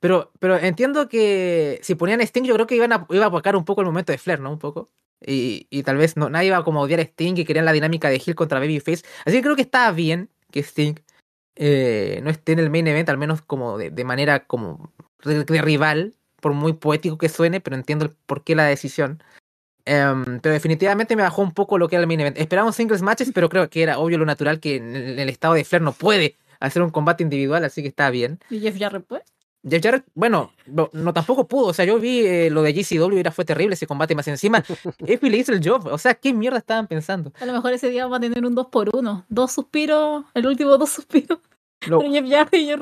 Pero, 0.00 0.32
pero 0.38 0.56
entiendo 0.56 1.08
que 1.08 1.80
si 1.82 1.94
ponían 1.96 2.20
Sting, 2.20 2.44
yo 2.44 2.54
creo 2.54 2.66
que 2.66 2.76
iban 2.76 2.92
a, 2.92 3.06
iba 3.10 3.24
a 3.24 3.28
apacar 3.28 3.56
un 3.56 3.64
poco 3.64 3.80
el 3.80 3.86
momento 3.86 4.12
de 4.12 4.18
Flair, 4.18 4.40
¿no? 4.40 4.52
Un 4.52 4.58
poco. 4.58 4.90
Y, 5.20 5.66
y 5.70 5.82
tal 5.82 5.96
vez 5.96 6.16
no, 6.16 6.30
nadie 6.30 6.48
iba 6.48 6.58
a 6.58 6.64
como 6.64 6.80
odiar 6.80 7.00
a 7.00 7.02
Sting 7.02 7.34
y 7.36 7.44
querían 7.44 7.64
la 7.64 7.72
dinámica 7.72 8.08
de 8.08 8.22
Hill 8.24 8.36
contra 8.36 8.60
Babyface. 8.60 9.04
Así 9.24 9.36
que 9.36 9.42
creo 9.42 9.56
que 9.56 9.62
estaba 9.62 9.90
bien 9.92 10.30
que 10.52 10.60
Sting 10.60 10.94
eh, 11.56 12.20
no 12.22 12.30
esté 12.30 12.52
en 12.52 12.60
el 12.60 12.70
main 12.70 12.86
event, 12.86 13.08
al 13.08 13.18
menos 13.18 13.42
como 13.42 13.78
de 13.78 14.04
manera 14.04 14.46
como 14.46 14.92
de, 15.24 15.62
rival, 15.62 16.14
por 16.40 16.52
muy 16.52 16.72
poético 16.72 17.18
que 17.18 17.28
suene, 17.28 17.60
pero 17.60 17.76
entiendo 17.76 18.04
el 18.04 18.12
por 18.26 18.44
qué 18.44 18.54
la 18.54 18.64
decisión. 18.64 19.22
Um, 19.86 20.40
pero 20.40 20.52
definitivamente 20.52 21.16
me 21.16 21.22
bajó 21.22 21.40
un 21.40 21.52
poco 21.52 21.78
lo 21.78 21.88
que 21.88 21.96
era 21.96 22.02
el 22.02 22.06
main 22.06 22.20
event. 22.20 22.38
Esperaba 22.38 22.72
singles 22.72 23.02
matches, 23.02 23.30
pero 23.34 23.48
creo 23.48 23.70
que 23.70 23.82
era 23.82 23.98
obvio 23.98 24.18
lo 24.18 24.26
natural 24.26 24.60
que 24.60 24.76
en 24.76 25.18
el 25.18 25.28
estado 25.28 25.54
de 25.54 25.64
Flair 25.64 25.82
no 25.82 25.92
puede 25.92 26.36
hacer 26.60 26.82
un 26.82 26.90
combate 26.90 27.22
individual, 27.22 27.64
así 27.64 27.82
que 27.82 27.88
está 27.88 28.10
bien. 28.10 28.38
¿Y 28.50 28.60
Jeff 28.60 28.78
Jarrett 28.78 29.06
pues? 29.06 29.22
Jeff 29.68 29.82
Jarrett, 29.82 30.04
bueno, 30.14 30.52
no, 30.66 31.12
tampoco 31.12 31.48
pudo. 31.48 31.68
O 31.68 31.74
sea, 31.74 31.84
yo 31.84 31.98
vi 31.98 32.20
eh, 32.26 32.50
lo 32.50 32.62
de 32.62 32.72
GCW 32.72 33.16
y 33.16 33.20
era 33.20 33.32
fue 33.32 33.44
terrible 33.44 33.74
ese 33.74 33.86
combate 33.86 34.14
más 34.14 34.28
encima. 34.28 34.62
Effie 35.06 35.30
le 35.30 35.38
hizo 35.38 35.52
el 35.52 35.66
job. 35.66 35.86
O 35.86 35.98
sea, 35.98 36.14
¿qué 36.14 36.32
mierda 36.32 36.58
estaban 36.58 36.86
pensando? 36.86 37.32
A 37.40 37.46
lo 37.46 37.52
mejor 37.52 37.72
ese 37.72 37.88
día 37.90 38.06
va 38.06 38.18
a 38.18 38.20
tener 38.20 38.44
un 38.44 38.54
2 38.54 38.66
por 38.68 38.94
1 38.94 39.26
Dos 39.28 39.52
suspiros, 39.52 40.24
el 40.34 40.46
último 40.46 40.76
dos 40.78 40.90
suspiros. 40.90 41.38
Jeff 41.80 42.28
Jarrett 42.28 42.54
y 42.54 42.74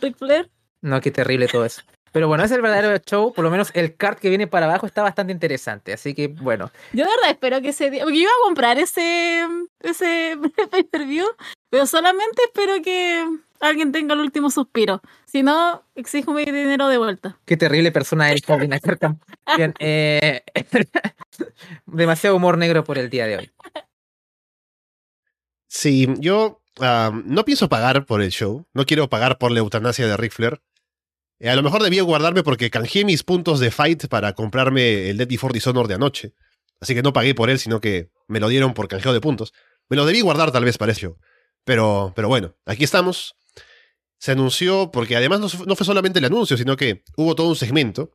Ric 0.00 0.16
Flair. 0.16 0.50
No, 0.82 1.00
qué 1.00 1.10
terrible 1.10 1.48
todo 1.48 1.64
eso. 1.64 1.82
Pero 2.12 2.28
bueno, 2.28 2.44
es 2.44 2.50
el 2.50 2.60
verdadero 2.60 2.96
show. 2.98 3.32
Por 3.32 3.42
lo 3.42 3.50
menos 3.50 3.70
el 3.72 3.96
card 3.96 4.18
que 4.18 4.28
viene 4.28 4.46
para 4.46 4.66
abajo 4.66 4.86
está 4.86 5.02
bastante 5.02 5.32
interesante. 5.32 5.94
Así 5.94 6.14
que 6.14 6.28
bueno. 6.28 6.70
Yo 6.92 7.04
de 7.04 7.10
verdad 7.10 7.30
espero 7.30 7.62
que 7.62 7.70
ese 7.70 7.90
día. 7.90 8.04
Porque 8.04 8.18
yo 8.18 8.22
iba 8.24 8.30
a 8.30 8.44
comprar 8.44 8.78
ese, 8.78 9.46
ese 9.80 10.36
pay-per-view. 10.70 11.26
Pero 11.70 11.86
solamente 11.86 12.42
espero 12.44 12.82
que 12.82 13.26
alguien 13.60 13.92
tenga 13.92 14.12
el 14.12 14.20
último 14.20 14.50
suspiro. 14.50 15.00
Si 15.24 15.42
no, 15.42 15.84
exijo 15.94 16.34
mi 16.34 16.44
dinero 16.44 16.88
de 16.88 16.98
vuelta. 16.98 17.38
Qué 17.46 17.56
terrible 17.56 17.90
persona 17.92 18.28
eres, 18.28 18.42
Paulina 18.42 18.78
Bien, 19.56 19.72
eh, 19.78 20.42
demasiado 21.86 22.36
humor 22.36 22.58
negro 22.58 22.84
por 22.84 22.98
el 22.98 23.08
día 23.08 23.26
de 23.26 23.38
hoy. 23.38 23.50
Sí, 25.68 26.06
yo 26.18 26.60
no 27.24 27.44
pienso 27.46 27.70
pagar 27.70 28.04
por 28.04 28.20
el 28.20 28.30
show. 28.30 28.66
No 28.74 28.84
quiero 28.84 29.08
pagar 29.08 29.38
por 29.38 29.50
la 29.50 29.60
eutanasia 29.60 30.06
de 30.06 30.16
Ric 30.18 30.32
Flair. 30.32 30.60
Eh, 31.42 31.50
a 31.50 31.56
lo 31.56 31.62
mejor 31.64 31.82
debía 31.82 32.04
guardarme 32.04 32.44
porque 32.44 32.70
canjeé 32.70 33.04
mis 33.04 33.24
puntos 33.24 33.58
de 33.58 33.72
fight 33.72 34.06
para 34.06 34.32
comprarme 34.32 35.10
el 35.10 35.16
Dead 35.16 35.26
Before 35.26 35.52
Dishonor 35.52 35.88
de 35.88 35.94
anoche. 35.94 36.34
Así 36.80 36.94
que 36.94 37.02
no 37.02 37.12
pagué 37.12 37.34
por 37.34 37.50
él, 37.50 37.58
sino 37.58 37.80
que 37.80 38.10
me 38.28 38.38
lo 38.38 38.46
dieron 38.46 38.74
por 38.74 38.86
canjeo 38.86 39.12
de 39.12 39.20
puntos. 39.20 39.52
Me 39.88 39.96
lo 39.96 40.06
debí 40.06 40.20
guardar 40.20 40.52
tal 40.52 40.64
vez 40.64 40.78
eso. 40.80 41.18
Pero, 41.64 42.12
pero 42.14 42.28
bueno, 42.28 42.54
aquí 42.64 42.84
estamos 42.84 43.34
se 44.18 44.30
anunció, 44.30 44.92
porque 44.92 45.16
además 45.16 45.40
no, 45.66 45.74
fue 45.74 45.84
solamente 45.84 46.20
el 46.20 46.24
anuncio, 46.24 46.56
sino 46.56 46.76
que 46.76 47.02
hubo 47.16 47.34
todo 47.34 47.48
un 47.48 47.56
segmento 47.56 48.12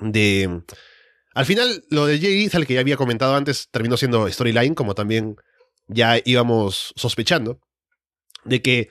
de... 0.00 0.62
Al 1.34 1.46
final, 1.46 1.84
lo 1.90 2.06
de 2.06 2.20
Jay 2.20 2.44
Lethal 2.44 2.64
que 2.64 2.74
ya 2.74 2.80
había 2.80 2.96
comentado 2.96 3.34
antes 3.34 3.68
terminó 3.72 3.96
siendo 3.96 4.30
storyline, 4.30 4.76
como 4.76 4.94
también 4.94 5.34
ya 5.88 6.20
íbamos 6.24 6.92
sospechando, 6.94 7.60
de 8.44 8.62
que 8.62 8.90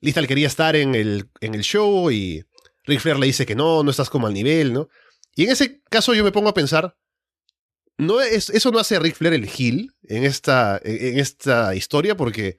Lethal 0.00 0.26
quería 0.26 0.46
estar 0.46 0.76
en 0.76 0.94
el, 0.94 1.30
en 1.40 1.54
el 1.54 1.62
show 1.62 2.10
y 2.10 2.44
Ric 2.86 3.00
Flair 3.00 3.18
le 3.18 3.26
dice 3.26 3.46
que 3.46 3.54
no, 3.54 3.82
no 3.82 3.90
estás 3.90 4.10
como 4.10 4.26
al 4.26 4.34
nivel, 4.34 4.72
¿no? 4.72 4.88
Y 5.34 5.44
en 5.44 5.50
ese 5.50 5.82
caso 5.90 6.14
yo 6.14 6.24
me 6.24 6.32
pongo 6.32 6.48
a 6.48 6.54
pensar, 6.54 6.96
no 7.98 8.20
es, 8.20 8.50
eso 8.50 8.70
no 8.70 8.78
hace 8.78 8.96
a 8.96 9.00
Ric 9.00 9.16
Flair 9.16 9.34
el 9.34 9.48
heel 9.48 9.94
en 10.04 10.24
esta, 10.24 10.80
en 10.82 11.18
esta 11.18 11.74
historia, 11.74 12.16
porque 12.16 12.58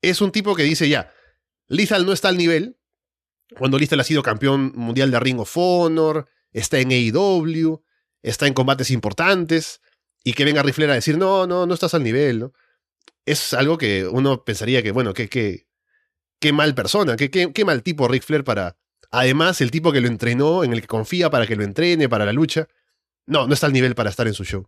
es 0.00 0.20
un 0.20 0.32
tipo 0.32 0.54
que 0.54 0.62
dice 0.62 0.88
ya, 0.88 1.12
Lethal 1.68 2.06
no 2.06 2.12
está 2.12 2.28
al 2.28 2.36
nivel. 2.36 2.78
Cuando 3.58 3.78
Lethal 3.78 4.00
ha 4.00 4.04
sido 4.04 4.22
campeón 4.22 4.72
mundial 4.74 5.10
de 5.10 5.20
Ring 5.20 5.40
of 5.40 5.56
Honor, 5.56 6.28
está 6.52 6.78
en 6.78 6.90
AEW, 6.90 7.84
está 8.22 8.46
en 8.46 8.54
combates 8.54 8.90
importantes, 8.90 9.80
y 10.24 10.32
que 10.34 10.44
venga 10.44 10.62
Rifler 10.62 10.90
a 10.90 10.94
decir, 10.94 11.18
no, 11.18 11.46
no, 11.46 11.66
no 11.66 11.74
estás 11.74 11.94
al 11.94 12.02
nivel, 12.02 12.38
¿no? 12.38 12.52
Es 13.24 13.54
algo 13.54 13.78
que 13.78 14.06
uno 14.06 14.44
pensaría 14.44 14.82
que, 14.82 14.90
bueno, 14.90 15.14
qué 15.14 15.28
qué 15.28 15.66
qué 16.42 16.52
mal 16.52 16.74
persona, 16.74 17.16
qué, 17.16 17.30
qué, 17.30 17.64
mal 17.64 17.82
tipo 17.82 18.08
Ric 18.08 18.24
Flair 18.24 18.44
para... 18.44 18.76
Además, 19.12 19.60
el 19.60 19.70
tipo 19.70 19.92
que 19.92 20.00
lo 20.00 20.08
entrenó, 20.08 20.64
en 20.64 20.72
el 20.72 20.80
que 20.80 20.88
confía 20.88 21.30
para 21.30 21.46
que 21.46 21.54
lo 21.54 21.62
entrene, 21.62 22.08
para 22.08 22.24
la 22.24 22.32
lucha, 22.32 22.66
no, 23.26 23.46
no 23.46 23.54
está 23.54 23.66
al 23.66 23.72
nivel 23.72 23.94
para 23.94 24.10
estar 24.10 24.26
en 24.26 24.34
su 24.34 24.44
show. 24.44 24.66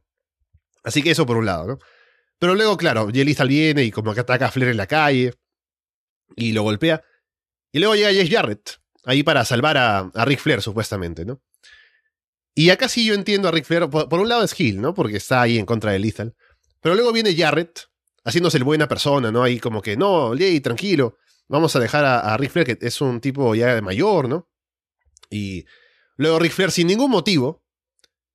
Así 0.85 1.03
que 1.03 1.11
eso 1.11 1.27
por 1.27 1.37
un 1.37 1.47
lado, 1.47 1.67
¿no? 1.67 1.79
Pero 2.39 2.55
luego, 2.55 2.77
claro, 2.77 3.09
Jay 3.13 3.25
Lethal 3.25 3.49
viene 3.49 3.85
y 3.85 3.91
como 3.91 4.13
que 4.15 4.21
ataca 4.21 4.47
a 4.47 4.51
Flair 4.51 4.71
en 4.71 4.77
la 4.77 4.87
calle, 4.87 5.33
y 6.37 6.53
lo 6.53 6.63
golpea. 6.63 7.03
Y 7.73 7.79
luego 7.79 7.95
llega 7.95 8.13
Jeff 8.13 8.31
Jarrett 8.31 8.81
ahí 9.05 9.23
para 9.23 9.45
salvar 9.45 9.77
a, 9.77 10.11
a 10.15 10.25
Ric 10.25 10.41
Flair, 10.41 10.63
supuestamente, 10.63 11.25
¿no? 11.25 11.41
Y 12.55 12.71
acá 12.71 12.89
sí 12.89 13.05
yo 13.05 13.15
entiendo 13.15 13.49
a 13.49 13.51
Ric 13.51 13.65
Flair, 13.65 13.89
por, 13.89 14.21
un 14.21 14.29
lado 14.29 14.45
es 14.45 14.59
Hill, 14.59 14.81
¿no? 14.81 14.95
Porque 14.95 15.17
está 15.17 15.43
ahí 15.43 15.59
en 15.59 15.67
contra 15.67 15.91
de 15.93 15.99
Lethal. 15.99 16.35
Pero 16.81 16.95
luego 16.95 17.13
viene 17.13 17.35
Jarrett, 17.35 17.89
haciéndose 18.25 18.59
el 18.59 18.65
buena 18.65 18.87
persona, 18.87 19.33
¿no? 19.33 19.43
Ahí 19.43 19.59
como 19.59 19.83
que, 19.83 19.97
no, 19.97 20.35
Ley, 20.35 20.61
tranquilo, 20.61 21.17
vamos 21.49 21.75
a 21.77 21.81
dejar 21.81 22.05
a, 22.05 22.21
a 22.21 22.37
Ric 22.37 22.51
Flair, 22.51 22.77
que 22.77 22.87
es 22.87 23.01
un 23.01 23.21
tipo 23.21 23.55
ya 23.55 23.81
mayor, 23.81 24.29
¿no? 24.29 24.49
Y 25.31 25.65
luego 26.17 26.39
Ric 26.39 26.53
Flair, 26.53 26.71
sin 26.71 26.87
ningún 26.87 27.11
motivo, 27.11 27.65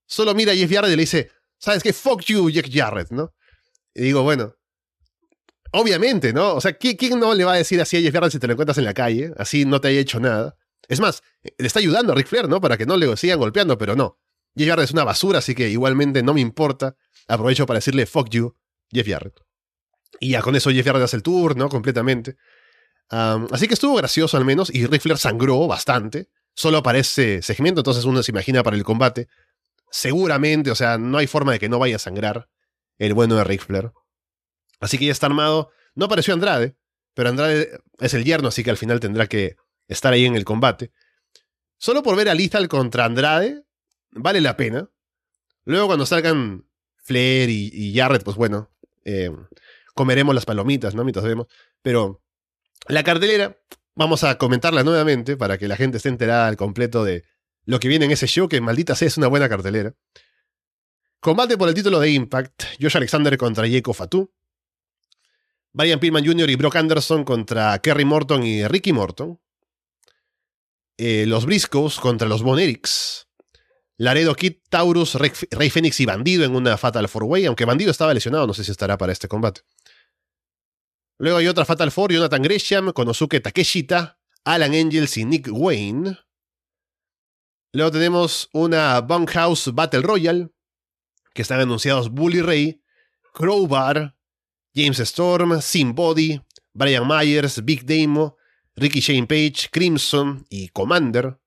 solo 0.05 0.33
mira 0.33 0.51
a 0.51 0.55
Jeff 0.55 0.71
Jarrett 0.71 0.91
y 0.91 0.95
le 0.95 1.03
dice, 1.03 1.31
¿sabes 1.57 1.83
qué? 1.83 1.93
Fuck 1.93 2.21
you, 2.23 2.49
Jeff 2.49 2.67
Jarrett, 2.71 3.11
¿no? 3.11 3.33
Y 3.93 4.01
digo, 4.01 4.23
bueno, 4.23 4.55
obviamente, 5.71 6.33
¿no? 6.33 6.55
O 6.55 6.61
sea, 6.61 6.73
¿quién 6.73 7.19
no 7.19 7.33
le 7.33 7.43
va 7.43 7.53
a 7.53 7.57
decir 7.57 7.79
así 7.81 7.97
a 7.97 8.01
Jeff 8.01 8.13
Jarrett 8.13 8.31
si 8.31 8.39
te 8.39 8.47
lo 8.47 8.53
encuentras 8.53 8.77
en 8.77 8.85
la 8.85 8.93
calle? 8.93 9.31
Así 9.37 9.65
no 9.65 9.79
te 9.81 9.89
haya 9.89 9.99
hecho 9.99 10.19
nada. 10.19 10.57
Es 10.87 10.99
más, 10.99 11.21
le 11.43 11.67
está 11.67 11.79
ayudando 11.79 12.13
a 12.13 12.15
Ric 12.15 12.27
Flair, 12.27 12.49
¿no? 12.49 12.59
Para 12.59 12.77
que 12.77 12.85
no 12.85 12.97
le 12.97 13.15
sigan 13.17 13.39
golpeando, 13.39 13.77
pero 13.77 13.95
no. 13.95 14.17
Jeff 14.55 14.67
Jarrett 14.67 14.85
es 14.85 14.91
una 14.91 15.03
basura, 15.03 15.39
así 15.39 15.53
que 15.53 15.69
igualmente 15.69 16.23
no 16.23 16.33
me 16.33 16.41
importa. 16.41 16.95
Aprovecho 17.27 17.65
para 17.65 17.77
decirle 17.77 18.05
fuck 18.05 18.29
you, 18.29 18.55
Jeff 18.91 19.07
Jarrett. 19.07 19.39
Y 20.19 20.31
ya 20.31 20.41
con 20.41 20.55
eso 20.55 20.71
Jeff 20.71 20.85
Jarrett 20.85 21.03
hace 21.03 21.17
el 21.17 21.23
tour, 21.23 21.55
¿no? 21.55 21.69
Completamente. 21.69 22.35
Así 23.09 23.67
que 23.67 23.73
estuvo 23.73 23.95
gracioso 23.95 24.37
al 24.37 24.45
menos, 24.45 24.73
y 24.73 24.85
Ric 24.85 25.01
Flair 25.01 25.17
sangró 25.17 25.67
bastante. 25.67 26.29
Solo 26.53 26.83
para 26.83 26.97
ese 26.97 27.41
segmento, 27.41 27.81
entonces 27.81 28.05
uno 28.05 28.21
se 28.21 28.31
imagina 28.31 28.63
para 28.63 28.75
el 28.75 28.83
combate. 28.83 29.27
Seguramente, 29.91 30.71
o 30.71 30.75
sea, 30.75 30.97
no 30.97 31.17
hay 31.17 31.27
forma 31.27 31.53
de 31.53 31.59
que 31.59 31.69
no 31.69 31.79
vaya 31.79 31.95
a 31.95 31.99
sangrar 31.99 32.49
el 32.97 33.13
bueno 33.13 33.35
de 33.35 33.43
Ric 33.43 33.65
Flair. 33.65 33.91
Así 34.79 34.97
que 34.97 35.05
ya 35.05 35.11
está 35.11 35.27
armado. 35.27 35.71
No 35.95 36.05
apareció 36.05 36.33
Andrade, 36.33 36.75
pero 37.13 37.29
Andrade 37.29 37.79
es 37.99 38.13
el 38.13 38.23
yerno, 38.23 38.49
así 38.49 38.63
que 38.63 38.69
al 38.69 38.77
final 38.77 38.99
tendrá 38.99 39.27
que 39.27 39.55
estar 39.87 40.13
ahí 40.13 40.25
en 40.25 40.35
el 40.35 40.45
combate. 40.45 40.91
Solo 41.77 42.03
por 42.03 42.15
ver 42.15 42.29
a 42.29 42.35
Lethal 42.35 42.67
contra 42.67 43.05
Andrade, 43.05 43.63
vale 44.11 44.41
la 44.41 44.57
pena. 44.57 44.89
Luego 45.65 45.87
cuando 45.87 46.05
salgan 46.05 46.65
Flair 46.97 47.49
y, 47.49 47.93
Jarrett, 47.95 48.23
pues 48.23 48.37
bueno, 48.37 48.69
eh, 49.05 49.31
comeremos 49.95 50.35
las 50.35 50.45
palomitas, 50.45 50.93
¿no? 50.93 51.03
Mientras 51.03 51.25
vemos. 51.25 51.47
Pero 51.81 52.21
la 52.89 53.03
cartelera, 53.03 53.57
vamos 53.95 54.23
a 54.23 54.37
comentarla 54.37 54.83
nuevamente 54.83 55.37
para 55.37 55.57
que 55.57 55.67
la 55.67 55.77
gente 55.77 55.97
esté 55.97 56.09
enterada 56.09 56.47
al 56.47 56.57
completo 56.57 57.03
de 57.03 57.23
lo 57.65 57.79
que 57.79 57.87
viene 57.87 58.05
en 58.05 58.11
ese 58.11 58.27
show, 58.27 58.49
que 58.49 58.59
maldita 58.61 58.95
sea 58.95 59.07
es 59.07 59.17
una 59.17 59.27
buena 59.27 59.47
cartelera. 59.47 59.93
Combate 61.19 61.57
por 61.57 61.69
el 61.69 61.75
título 61.75 61.99
de 61.99 62.09
Impact, 62.09 62.63
Josh 62.81 62.97
Alexander 62.97 63.37
contra 63.37 63.69
Jacob 63.69 63.93
Fatu. 63.93 64.33
Brian 65.71 65.99
Pillman 65.99 66.25
Jr. 66.25 66.49
y 66.49 66.55
Brock 66.55 66.77
Anderson 66.77 67.23
contra 67.23 67.77
Kerry 67.79 68.05
Morton 68.05 68.43
y 68.43 68.67
Ricky 68.67 68.91
Morton. 68.91 69.39
Eh, 70.97 71.25
los 71.27 71.45
Briscoes 71.45 71.99
contra 71.99 72.27
los 72.27 72.41
Von 72.41 72.59
Laredo 73.97 74.33
Kid, 74.33 74.55
Taurus, 74.69 75.15
Rey, 75.15 75.69
Fénix 75.69 75.99
y 75.99 76.05
Bandido 76.05 76.45
en 76.45 76.55
una 76.55 76.77
Fatal 76.77 77.07
Four 77.09 77.25
Way, 77.25 77.45
aunque 77.45 77.65
Bandido 77.65 77.91
estaba 77.91 78.13
lesionado, 78.13 78.47
no 78.47 78.53
sé 78.53 78.63
si 78.63 78.71
estará 78.71 78.97
para 78.97 79.11
este 79.11 79.27
combate. 79.27 79.61
Luego 81.19 81.37
hay 81.37 81.47
otra 81.47 81.65
Fatal 81.65 81.91
Four, 81.91 82.13
Jonathan 82.13 82.41
Gresham, 82.41 82.93
Konosuke 82.93 83.41
Takeshita, 83.41 84.17
Alan 84.45 84.73
Angels 84.73 85.17
y 85.17 85.25
Nick 85.25 85.49
Wayne. 85.51 86.17
Luego 87.73 87.91
tenemos 87.91 88.49
una 88.53 89.01
Bunkhouse 89.01 89.73
Battle 89.73 90.01
Royale, 90.01 90.49
que 91.33 91.41
están 91.41 91.59
anunciados 91.59 92.09
Bully 92.09 92.41
Ray, 92.41 92.81
Crowbar, 93.33 94.15
James 94.73 94.99
Storm, 94.99 95.61
Sin 95.61 95.93
Body, 95.93 96.41
Brian 96.73 97.05
Myers, 97.05 97.65
Big 97.65 97.85
Damo, 97.85 98.37
Ricky 98.77 99.01
Shane 99.01 99.27
Page, 99.27 99.69
Crimson 99.71 100.45
y 100.49 100.69
Commander. 100.69 101.37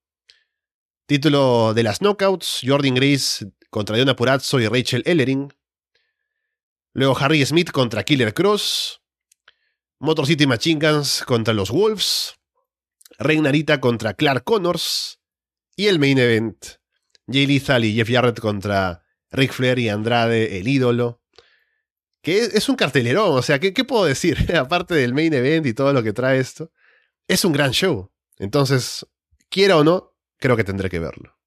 Título 1.06 1.72
de 1.72 1.82
las 1.82 2.00
Knockouts, 2.00 2.60
Jordan 2.62 2.94
Grace 2.94 3.50
contra 3.70 3.96
Diona 3.96 4.14
Purazzo 4.14 4.60
y 4.60 4.68
Rachel 4.68 5.02
Ellering. 5.06 5.50
Luego 6.92 7.16
Harry 7.18 7.44
Smith 7.46 7.70
contra 7.70 8.04
Killer 8.04 8.34
Cross. 8.34 9.01
Motor 10.02 10.26
City 10.26 10.48
Machine 10.48 10.84
Guns 10.84 11.22
contra 11.24 11.54
los 11.54 11.70
Wolves. 11.70 12.34
Narita 13.20 13.80
contra 13.80 14.14
Clark 14.14 14.42
Connors. 14.42 15.20
Y 15.76 15.86
el 15.86 16.00
main 16.00 16.18
event, 16.18 16.56
Jay 17.28 17.46
Lethal 17.46 17.84
y 17.84 17.94
Jeff 17.94 18.10
Jarrett 18.10 18.40
contra 18.40 19.04
Ric 19.30 19.52
Flair 19.52 19.78
y 19.78 19.88
Andrade, 19.88 20.58
el 20.58 20.66
ídolo. 20.66 21.22
Que 22.20 22.40
es, 22.40 22.68
un 22.68 22.74
cartelerón, 22.74 23.38
o 23.38 23.42
sea, 23.42 23.60
¿qué, 23.60 23.72
¿qué, 23.72 23.84
puedo 23.84 24.04
decir? 24.04 24.52
Aparte 24.58 24.96
del 24.96 25.14
main 25.14 25.32
event 25.34 25.66
y 25.66 25.72
todo 25.72 25.92
lo 25.92 26.02
que 26.02 26.12
trae 26.12 26.40
esto, 26.40 26.72
es 27.28 27.44
un 27.44 27.52
gran 27.52 27.70
show. 27.70 28.10
Entonces, 28.38 29.06
quiera 29.50 29.76
o 29.76 29.84
no, 29.84 30.16
creo 30.38 30.56
que 30.56 30.64
tendré 30.64 30.90
que 30.90 30.98
verlo. 30.98 31.38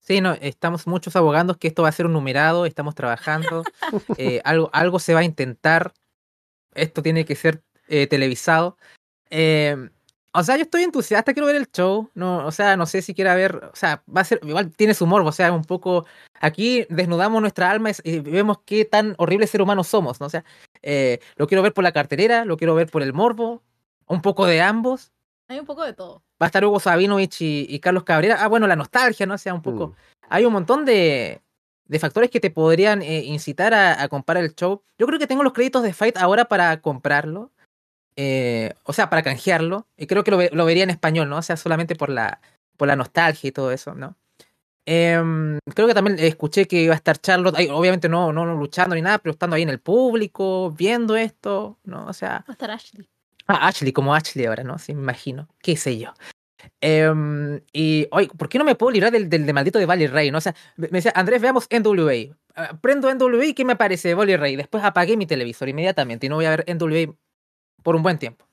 Sí, 0.00 0.20
no, 0.20 0.34
estamos 0.34 0.86
muchos 0.86 1.16
abogando 1.16 1.58
que 1.58 1.68
esto 1.68 1.82
va 1.82 1.88
a 1.88 1.92
ser 1.92 2.04
un 2.04 2.12
numerado, 2.12 2.66
estamos 2.66 2.94
trabajando, 2.94 3.64
eh, 4.18 4.42
algo, 4.44 4.68
algo 4.74 4.98
se 4.98 5.14
va 5.14 5.20
a 5.20 5.24
intentar, 5.24 5.94
esto 6.74 7.02
tiene 7.02 7.24
que 7.24 7.36
ser 7.36 7.62
eh, 7.88 8.06
televisado. 8.06 8.76
Eh, 9.30 9.90
o 10.36 10.42
sea, 10.42 10.56
yo 10.56 10.62
estoy 10.62 10.82
entusiasta, 10.82 11.32
quiero 11.32 11.46
ver 11.46 11.54
el 11.54 11.70
show. 11.70 12.10
No, 12.14 12.44
o 12.44 12.50
sea, 12.50 12.76
no 12.76 12.86
sé 12.86 13.02
si 13.02 13.14
quiera 13.14 13.36
ver. 13.36 13.54
O 13.72 13.76
sea, 13.76 14.02
va 14.14 14.22
a 14.22 14.24
ser. 14.24 14.40
Igual 14.42 14.72
tiene 14.72 14.92
su 14.92 15.06
morbo. 15.06 15.28
O 15.28 15.32
sea, 15.32 15.52
un 15.52 15.64
poco. 15.64 16.06
Aquí 16.40 16.86
desnudamos 16.90 17.40
nuestra 17.40 17.70
alma 17.70 17.90
y 18.02 18.18
vemos 18.18 18.58
qué 18.66 18.84
tan 18.84 19.14
horrible 19.18 19.46
ser 19.46 19.62
humano 19.62 19.84
somos, 19.84 20.20
¿no? 20.20 20.26
O 20.26 20.30
sea, 20.30 20.44
eh, 20.82 21.20
lo 21.36 21.46
quiero 21.46 21.62
ver 21.62 21.72
por 21.72 21.84
la 21.84 21.92
carterera, 21.92 22.44
lo 22.44 22.56
quiero 22.56 22.74
ver 22.74 22.90
por 22.90 23.02
el 23.02 23.12
morbo. 23.12 23.62
Un 24.06 24.22
poco 24.22 24.44
de 24.44 24.60
ambos. 24.60 25.12
Hay 25.46 25.60
un 25.60 25.66
poco 25.66 25.84
de 25.84 25.92
todo. 25.92 26.24
Va 26.42 26.46
a 26.46 26.48
estar 26.48 26.64
Hugo 26.64 26.80
Sabinovich 26.80 27.40
y, 27.40 27.78
Carlos 27.78 28.02
Cabrera. 28.02 28.38
Ah, 28.40 28.48
bueno, 28.48 28.66
la 28.66 28.76
nostalgia, 28.76 29.26
¿no? 29.26 29.34
O 29.34 29.38
sea, 29.38 29.54
un 29.54 29.62
poco. 29.62 29.88
Mm. 29.88 29.94
Hay 30.30 30.44
un 30.44 30.52
montón 30.52 30.84
de, 30.84 31.42
de 31.86 31.98
factores 31.98 32.30
que 32.30 32.40
te 32.40 32.50
podrían 32.50 33.02
eh, 33.02 33.24
incitar 33.24 33.74
a, 33.74 34.02
a 34.02 34.08
comprar 34.08 34.42
el 34.42 34.54
show. 34.54 34.82
Yo 34.98 35.06
creo 35.06 35.18
que 35.18 35.26
tengo 35.26 35.42
los 35.42 35.52
créditos 35.52 35.82
de 35.82 35.92
Fight 35.92 36.16
ahora 36.16 36.46
para 36.46 36.80
comprarlo. 36.80 37.50
Eh, 38.16 38.74
o 38.84 38.92
sea, 38.92 39.10
para 39.10 39.22
canjearlo, 39.22 39.88
y 39.96 40.06
creo 40.06 40.22
que 40.22 40.30
lo, 40.30 40.64
vería 40.64 40.84
en 40.84 40.90
español, 40.90 41.28
¿no? 41.28 41.38
O 41.38 41.42
sea, 41.42 41.56
solamente 41.56 41.96
por 41.96 42.10
la, 42.10 42.40
por 42.76 42.86
la 42.86 42.96
nostalgia 42.96 43.48
y 43.48 43.52
todo 43.52 43.72
eso, 43.72 43.94
¿no? 43.94 44.16
Em, 44.86 45.58
creo 45.74 45.88
que 45.88 45.94
también 45.94 46.18
escuché 46.20 46.66
que 46.66 46.82
iba 46.82 46.92
a 46.92 46.96
estar 46.96 47.18
Charlotte, 47.18 47.56
obviamente 47.70 48.08
no, 48.08 48.32
no 48.32 48.44
luchando 48.54 48.94
ni 48.94 49.02
nada, 49.02 49.18
pero 49.18 49.32
estando 49.32 49.56
ahí 49.56 49.62
en 49.62 49.70
el 49.70 49.80
público, 49.80 50.70
viendo 50.70 51.16
esto, 51.16 51.78
¿no? 51.84 52.06
O 52.06 52.12
sea... 52.12 52.44
Va 52.46 52.50
a 52.50 52.52
estar 52.52 52.70
Ashley. 52.70 53.08
Ah, 53.46 53.66
Ashley, 53.66 53.92
como 53.92 54.14
Ashley 54.14 54.46
ahora, 54.46 54.62
¿no? 54.62 54.78
Sí, 54.78 54.94
me 54.94 55.00
imagino. 55.00 55.48
¿Qué 55.60 55.76
sé 55.76 55.98
yo? 55.98 56.12
Em, 56.80 57.60
y, 57.72 58.06
oye, 58.10 58.28
¿por 58.36 58.48
qué 58.48 58.58
no 58.58 58.64
me 58.64 58.74
puedo 58.74 58.92
librar 58.92 59.12
del, 59.12 59.28
del, 59.28 59.52
maldito 59.52 59.78
de 59.78 59.86
Valley 59.86 60.06
Ray? 60.06 60.30
¿no? 60.30 60.38
O 60.38 60.40
me 60.76 60.88
decía, 60.88 61.12
Andrés, 61.14 61.40
veamos 61.40 61.68
NWA. 61.70 62.36
Ah, 62.56 62.78
prendo 62.80 63.12
NWA 63.12 63.46
y 63.46 63.54
¿qué 63.54 63.64
me 63.64 63.72
aparece 63.72 64.08
de 64.08 64.14
Valley 64.14 64.36
Ray? 64.36 64.56
Después 64.56 64.84
apagué 64.84 65.16
mi 65.16 65.26
televisor 65.26 65.68
inmediatamente 65.68 66.26
y 66.26 66.28
no 66.28 66.36
voy 66.36 66.44
a 66.44 66.50
ver 66.50 66.64
NWA 66.68 67.14
por 67.82 67.96
un 67.96 68.02
buen 68.02 68.18
tiempo. 68.18 68.46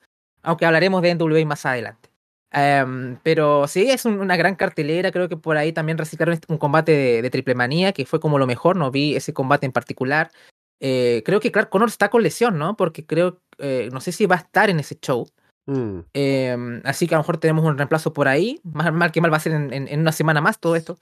Aunque 0.44 0.66
hablaremos 0.66 1.02
de 1.02 1.16
NWA 1.16 1.46
más 1.46 1.66
adelante. 1.66 2.10
Em, 2.54 3.18
pero 3.24 3.68
sí, 3.68 3.90
es 3.90 4.06
una 4.06 4.36
gran 4.36 4.56
cartelera. 4.56 5.12
Creo 5.12 5.30
que 5.30 5.38
por 5.38 5.58
ahí 5.58 5.72
también 5.72 5.98
reciclaron 5.98 6.40
un 6.48 6.58
combate 6.58 7.22
de, 7.22 7.30
triple 7.30 7.56
manía, 7.56 7.94
que 7.94 8.06
fue 8.06 8.20
como 8.20 8.38
lo 8.40 8.48
mejor. 8.48 8.76
No 8.76 8.92
vi 8.92 9.16
ese 9.16 9.34
combate 9.34 9.66
en 9.66 9.72
particular. 9.72 10.32
Eh, 10.80 11.22
creo 11.26 11.40
que 11.40 11.52
Clark 11.52 11.70
Connor 11.70 11.90
está 11.90 12.10
con 12.10 12.24
lesión, 12.24 12.58
¿no? 12.58 12.76
Porque 12.76 13.06
creo, 13.06 13.42
eh, 13.60 13.90
no 13.94 14.02
sé 14.02 14.12
si 14.12 14.26
va 14.26 14.36
a 14.36 14.40
estar 14.40 14.70
en 14.70 14.80
ese 14.80 14.96
show. 15.00 15.28
Mm. 15.72 16.00
Em, 16.14 16.82
así 16.84 17.08
que 17.08 17.16
a 17.16 17.18
lo 17.18 17.24
mejor 17.24 17.38
tenemos 17.38 17.64
un 17.64 17.78
reemplazo 17.78 18.12
por 18.12 18.28
ahí. 18.28 18.60
Más 18.64 18.92
mal 18.92 19.12
que 19.12 19.22
mal 19.22 19.32
va 19.32 19.38
a 19.38 19.40
ser 19.40 19.54
en, 19.54 20.00
una 20.00 20.12
semana 20.12 20.42
más 20.42 20.60
todo 20.60 20.76
esto. 20.76 21.00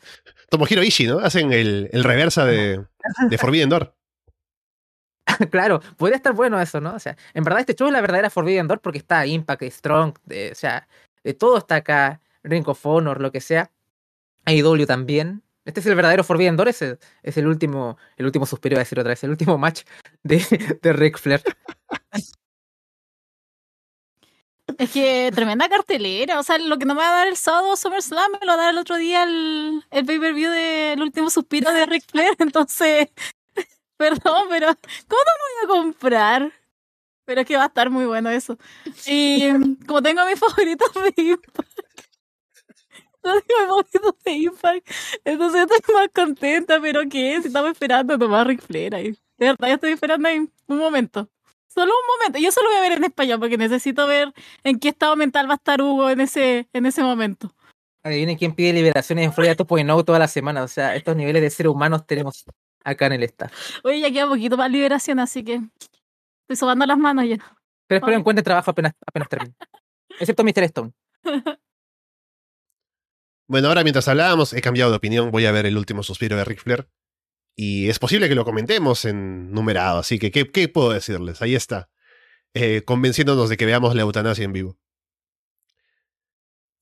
Tomohiro 0.49 0.83
Ishii, 0.83 1.07
¿no? 1.07 1.19
Hacen 1.19 1.51
el, 1.51 1.89
el 1.91 2.03
reversa 2.03 2.45
de, 2.45 2.85
de 3.29 3.37
Forbidden 3.39 3.69
Door. 3.69 3.95
claro, 5.51 5.81
podría 5.97 6.17
estar 6.17 6.33
bueno 6.33 6.61
eso, 6.61 6.79
¿no? 6.81 6.93
O 6.93 6.99
sea, 6.99 7.17
en 7.33 7.43
verdad 7.43 7.61
este 7.61 7.73
show 7.73 7.87
es 7.87 7.93
la 7.93 8.01
verdadera 8.01 8.29
Forbidden 8.29 8.67
Door 8.67 8.79
porque 8.79 8.99
está 8.99 9.25
Impact, 9.25 9.63
Strong, 9.63 10.13
o 10.51 10.55
sea, 10.55 10.87
de 11.23 11.33
todo 11.33 11.57
está 11.57 11.75
acá, 11.75 12.21
Ring 12.43 12.67
of 12.67 12.85
Honor, 12.85 13.21
lo 13.21 13.31
que 13.31 13.41
sea. 13.41 13.71
AEW 14.45 14.85
también. 14.85 15.43
Este 15.65 15.79
es 15.79 15.85
el 15.87 15.95
verdadero 15.95 16.23
Forbidden 16.23 16.57
Door, 16.57 16.69
es 16.69 16.81
el, 16.81 16.99
es 17.23 17.37
el 17.37 17.47
último, 17.47 17.97
el 18.17 18.25
último 18.25 18.45
suspiro, 18.45 18.75
a 18.75 18.79
decir 18.79 18.99
otra 18.99 19.09
vez, 19.09 19.23
el 19.23 19.31
último 19.31 19.57
match 19.57 19.81
de, 20.23 20.77
de 20.81 20.93
Ric 20.93 21.17
Flair. 21.17 21.41
Es 24.77 24.91
que 24.91 25.31
tremenda 25.33 25.67
cartelera. 25.69 26.39
O 26.39 26.43
sea, 26.43 26.57
lo 26.57 26.77
que 26.77 26.85
no 26.85 26.95
me 26.95 27.01
va 27.01 27.09
a 27.09 27.17
dar 27.17 27.27
el 27.27 27.37
sábado 27.37 27.75
SummerSlam 27.75 28.31
me 28.39 28.45
lo 28.45 28.47
va 28.47 28.53
a 28.53 28.57
dar 28.57 28.73
el 28.73 28.77
otro 28.77 28.97
día 28.97 29.23
el, 29.23 29.83
el 29.91 30.05
pay-per-view 30.05 30.51
del 30.51 31.01
último 31.01 31.29
suspiro 31.29 31.71
de 31.71 31.85
Ric 31.85 32.03
Flair. 32.09 32.35
Entonces, 32.39 33.09
Perdón, 33.97 34.47
pero 34.49 34.67
¿cómo 35.07 35.21
no 35.25 35.33
voy 35.43 35.63
a 35.63 35.67
comprar? 35.67 36.53
Pero 37.25 37.41
es 37.41 37.47
que 37.47 37.57
va 37.57 37.63
a 37.63 37.67
estar 37.67 37.89
muy 37.89 38.05
bueno 38.05 38.29
eso. 38.29 38.57
Y 39.07 39.49
como 39.87 40.01
tengo 40.01 40.25
mis 40.25 40.39
favoritos 40.39 40.91
de 40.93 41.23
Impact, 41.23 41.79
tengo 43.21 43.35
mis 43.35 43.67
favoritos 43.67 44.15
de 44.23 44.31
Impact, 44.31 44.87
entonces 45.25 45.67
estoy 45.69 45.95
más 45.95 46.09
contenta, 46.13 46.79
pero 46.81 47.01
¿qué? 47.09 47.39
Si 47.41 47.47
estamos 47.47 47.71
esperando 47.71 48.13
a 48.13 48.17
tomar 48.17 48.47
Ric 48.47 48.61
Flair 48.61 48.95
ahí. 48.95 49.11
De 49.37 49.47
verdad, 49.47 49.67
ya 49.67 49.73
estoy 49.75 49.91
esperando 49.91 50.29
ahí 50.29 50.49
un 50.67 50.77
momento. 50.77 51.29
Solo 51.69 51.93
un 51.93 52.17
momento. 52.17 52.39
Yo 52.39 52.51
solo 52.51 52.69
voy 52.69 52.77
a 52.77 52.81
ver 52.81 52.93
en 52.93 53.03
español 53.03 53.39
porque 53.39 53.57
necesito 53.57 54.07
ver 54.07 54.33
en 54.63 54.79
qué 54.79 54.89
estado 54.89 55.15
mental 55.15 55.47
va 55.47 55.53
a 55.53 55.55
estar 55.55 55.81
Hugo 55.81 56.09
en 56.09 56.19
ese, 56.19 56.67
en 56.73 56.85
ese 56.85 57.01
momento. 57.03 57.53
Adivinen 58.03 58.37
quién 58.37 58.53
pide 58.53 58.73
liberaciones 58.73 59.25
en 59.25 59.33
Florida 59.33 59.55
no 59.85 60.03
toda 60.03 60.19
la 60.19 60.27
semana. 60.27 60.63
O 60.63 60.67
sea, 60.67 60.95
estos 60.95 61.15
niveles 61.15 61.41
de 61.41 61.49
seres 61.49 61.71
humanos 61.71 62.05
tenemos 62.05 62.45
acá 62.83 63.05
en 63.05 63.13
el 63.13 63.23
staff. 63.23 63.53
Oye, 63.83 63.99
ya 63.99 64.11
queda 64.11 64.27
poquito 64.27 64.57
más 64.57 64.71
liberación, 64.71 65.19
así 65.19 65.43
que 65.43 65.61
estoy 66.41 66.55
sobando 66.55 66.85
las 66.85 66.97
manos 66.97 67.25
ya. 67.27 67.37
Pero 67.87 67.99
espero 67.99 68.17
encuentre 68.17 68.43
trabajo 68.43 68.71
apenas, 68.71 68.93
apenas 69.05 69.29
termine. 69.29 69.55
Excepto 70.19 70.43
Mr. 70.43 70.63
Stone. 70.63 70.91
Bueno, 73.49 73.69
ahora 73.69 73.81
mientras 73.81 74.07
hablábamos, 74.07 74.53
he 74.53 74.61
cambiado 74.61 74.91
de 74.91 74.97
opinión. 74.97 75.31
Voy 75.31 75.47
a 75.47 75.51
ver 75.51 75.65
el 75.65 75.75
último 75.75 76.03
suspiro 76.03 76.37
de 76.37 76.45
Ric 76.45 76.59
Flair. 76.59 76.87
Y 77.61 77.89
es 77.89 77.99
posible 77.99 78.29
que 78.29 78.35
lo 78.35 78.45
comentemos 78.45 79.03
en 79.03 79.51
numerado. 79.51 79.99
Así 79.99 80.17
que, 80.17 80.31
¿qué, 80.31 80.69
puedo 80.69 80.91
decirles? 80.91 81.41
Ahí 81.41 81.55
está. 81.55 81.89
Eh, 82.53 82.83
convenciéndonos 82.85 83.49
de 83.49 83.57
que 83.57 83.65
veamos 83.65 83.95
la 83.95 84.03
eutanasia 84.03 84.45
en 84.45 84.53
vivo. 84.53 84.79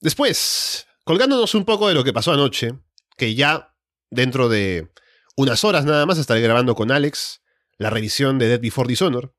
Después, 0.02 0.86
colgándonos 1.04 1.56
un 1.56 1.66
poco 1.66 1.88
de 1.88 1.96
lo 1.96 2.04
que 2.04 2.14
pasó 2.14 2.32
anoche, 2.32 2.78
que 3.18 3.34
ya 3.34 3.76
dentro 4.12 4.50
de 4.50 4.92
unas 5.36 5.64
horas 5.64 5.84
nada 5.84 6.06
más 6.06 6.20
estaré 6.20 6.42
grabando 6.42 6.76
con 6.76 6.92
Alex 6.92 7.42
la 7.80 7.90
revisión 7.90 8.38
de 8.38 8.48
Dead 8.48 8.62
Before 8.62 8.88
Dishonor. 8.88 9.34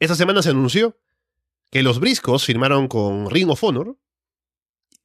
Esta 0.00 0.16
semana 0.16 0.42
se 0.42 0.50
anunció 0.50 1.00
que 1.70 1.82
los 1.82 1.98
Briscos 1.98 2.44
firmaron 2.44 2.88
con 2.88 3.30
Ring 3.30 3.48
of 3.48 3.64
Honor, 3.64 3.96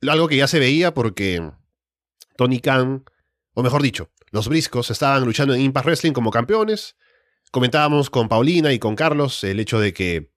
algo 0.10 0.28
que 0.28 0.36
ya 0.36 0.48
se 0.50 0.60
veía 0.60 0.94
porque 0.94 1.54
Tony 2.36 2.60
Khan, 2.60 3.06
o 3.54 3.64
mejor 3.64 3.82
dicho, 3.82 4.12
los 4.32 4.48
Briscos 4.48 4.92
estaban 4.92 5.26
luchando 5.26 5.54
en 5.54 5.62
Impact 5.62 5.86
Wrestling 5.86 6.14
como 6.14 6.32
campeones. 6.32 6.96
Comentábamos 7.52 8.10
con 8.10 8.28
Paulina 8.28 8.74
y 8.74 8.80
con 8.80 8.96
Carlos 8.96 9.44
el 9.44 9.60
hecho 9.60 9.80
de 9.80 9.94
que 9.94 10.32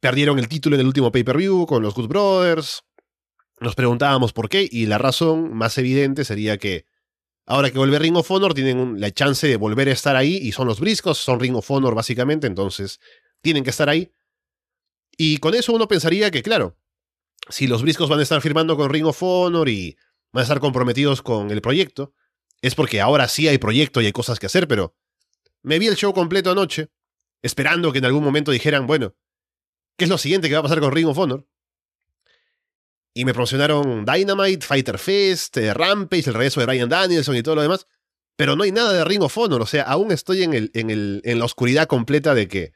perdieron 0.00 0.38
el 0.38 0.48
título 0.48 0.76
en 0.76 0.80
el 0.80 0.86
último 0.86 1.12
pay-per-view 1.12 1.66
con 1.66 1.82
los 1.82 1.94
Good 1.94 2.08
Brothers. 2.08 2.82
Nos 3.60 3.74
preguntábamos 3.74 4.32
por 4.32 4.48
qué 4.48 4.68
y 4.70 4.86
la 4.86 4.98
razón 4.98 5.54
más 5.54 5.78
evidente 5.78 6.24
sería 6.24 6.58
que 6.58 6.86
Ahora 7.50 7.70
que 7.70 7.78
vuelve 7.78 7.98
Ring 7.98 8.14
of 8.14 8.30
Honor, 8.30 8.52
tienen 8.52 9.00
la 9.00 9.10
chance 9.10 9.46
de 9.46 9.56
volver 9.56 9.88
a 9.88 9.92
estar 9.92 10.16
ahí 10.16 10.36
y 10.36 10.52
son 10.52 10.68
los 10.68 10.80
briscos, 10.80 11.16
son 11.16 11.40
Ring 11.40 11.56
of 11.56 11.70
Honor 11.70 11.94
básicamente, 11.94 12.46
entonces 12.46 13.00
tienen 13.40 13.64
que 13.64 13.70
estar 13.70 13.88
ahí. 13.88 14.12
Y 15.16 15.38
con 15.38 15.54
eso 15.54 15.72
uno 15.72 15.88
pensaría 15.88 16.30
que, 16.30 16.42
claro, 16.42 16.76
si 17.48 17.66
los 17.66 17.80
briscos 17.80 18.10
van 18.10 18.18
a 18.18 18.22
estar 18.22 18.42
firmando 18.42 18.76
con 18.76 18.90
Ring 18.90 19.06
of 19.06 19.22
Honor 19.22 19.70
y 19.70 19.96
van 20.30 20.40
a 20.40 20.42
estar 20.42 20.60
comprometidos 20.60 21.22
con 21.22 21.50
el 21.50 21.62
proyecto, 21.62 22.12
es 22.62 22.74
porque 22.74 23.00
ahora 23.00 23.28
sí 23.28 23.48
hay 23.48 23.58
proyecto 23.58 24.00
y 24.00 24.06
hay 24.06 24.12
cosas 24.12 24.38
que 24.38 24.46
hacer, 24.46 24.66
pero 24.68 24.94
me 25.62 25.78
vi 25.78 25.86
el 25.86 25.96
show 25.96 26.12
completo 26.12 26.50
anoche, 26.50 26.88
esperando 27.42 27.92
que 27.92 27.98
en 27.98 28.04
algún 28.04 28.24
momento 28.24 28.50
dijeran, 28.50 28.86
bueno, 28.86 29.14
¿qué 29.96 30.04
es 30.04 30.10
lo 30.10 30.18
siguiente 30.18 30.48
que 30.48 30.54
va 30.54 30.60
a 30.60 30.62
pasar 30.62 30.80
con 30.80 30.92
Ring 30.92 31.06
of 31.06 31.18
Honor? 31.18 31.46
Y 33.14 33.24
me 33.24 33.32
promocionaron 33.32 34.04
Dynamite, 34.04 34.64
Fighter 34.64 34.98
Fest, 34.98 35.56
eh, 35.56 35.74
Rampage, 35.74 36.28
el 36.28 36.34
regreso 36.34 36.60
de 36.60 36.66
Brian 36.66 36.88
Danielson 36.88 37.36
y 37.36 37.42
todo 37.42 37.56
lo 37.56 37.62
demás. 37.62 37.86
Pero 38.36 38.54
no 38.54 38.62
hay 38.62 38.70
nada 38.70 38.92
de 38.92 39.04
Ring 39.04 39.22
of 39.22 39.36
Honor. 39.36 39.62
O 39.62 39.66
sea, 39.66 39.82
aún 39.82 40.12
estoy 40.12 40.44
en, 40.44 40.54
el, 40.54 40.70
en, 40.74 40.90
el, 40.90 41.20
en 41.24 41.40
la 41.40 41.44
oscuridad 41.44 41.88
completa 41.88 42.34
de 42.34 42.46
que 42.46 42.72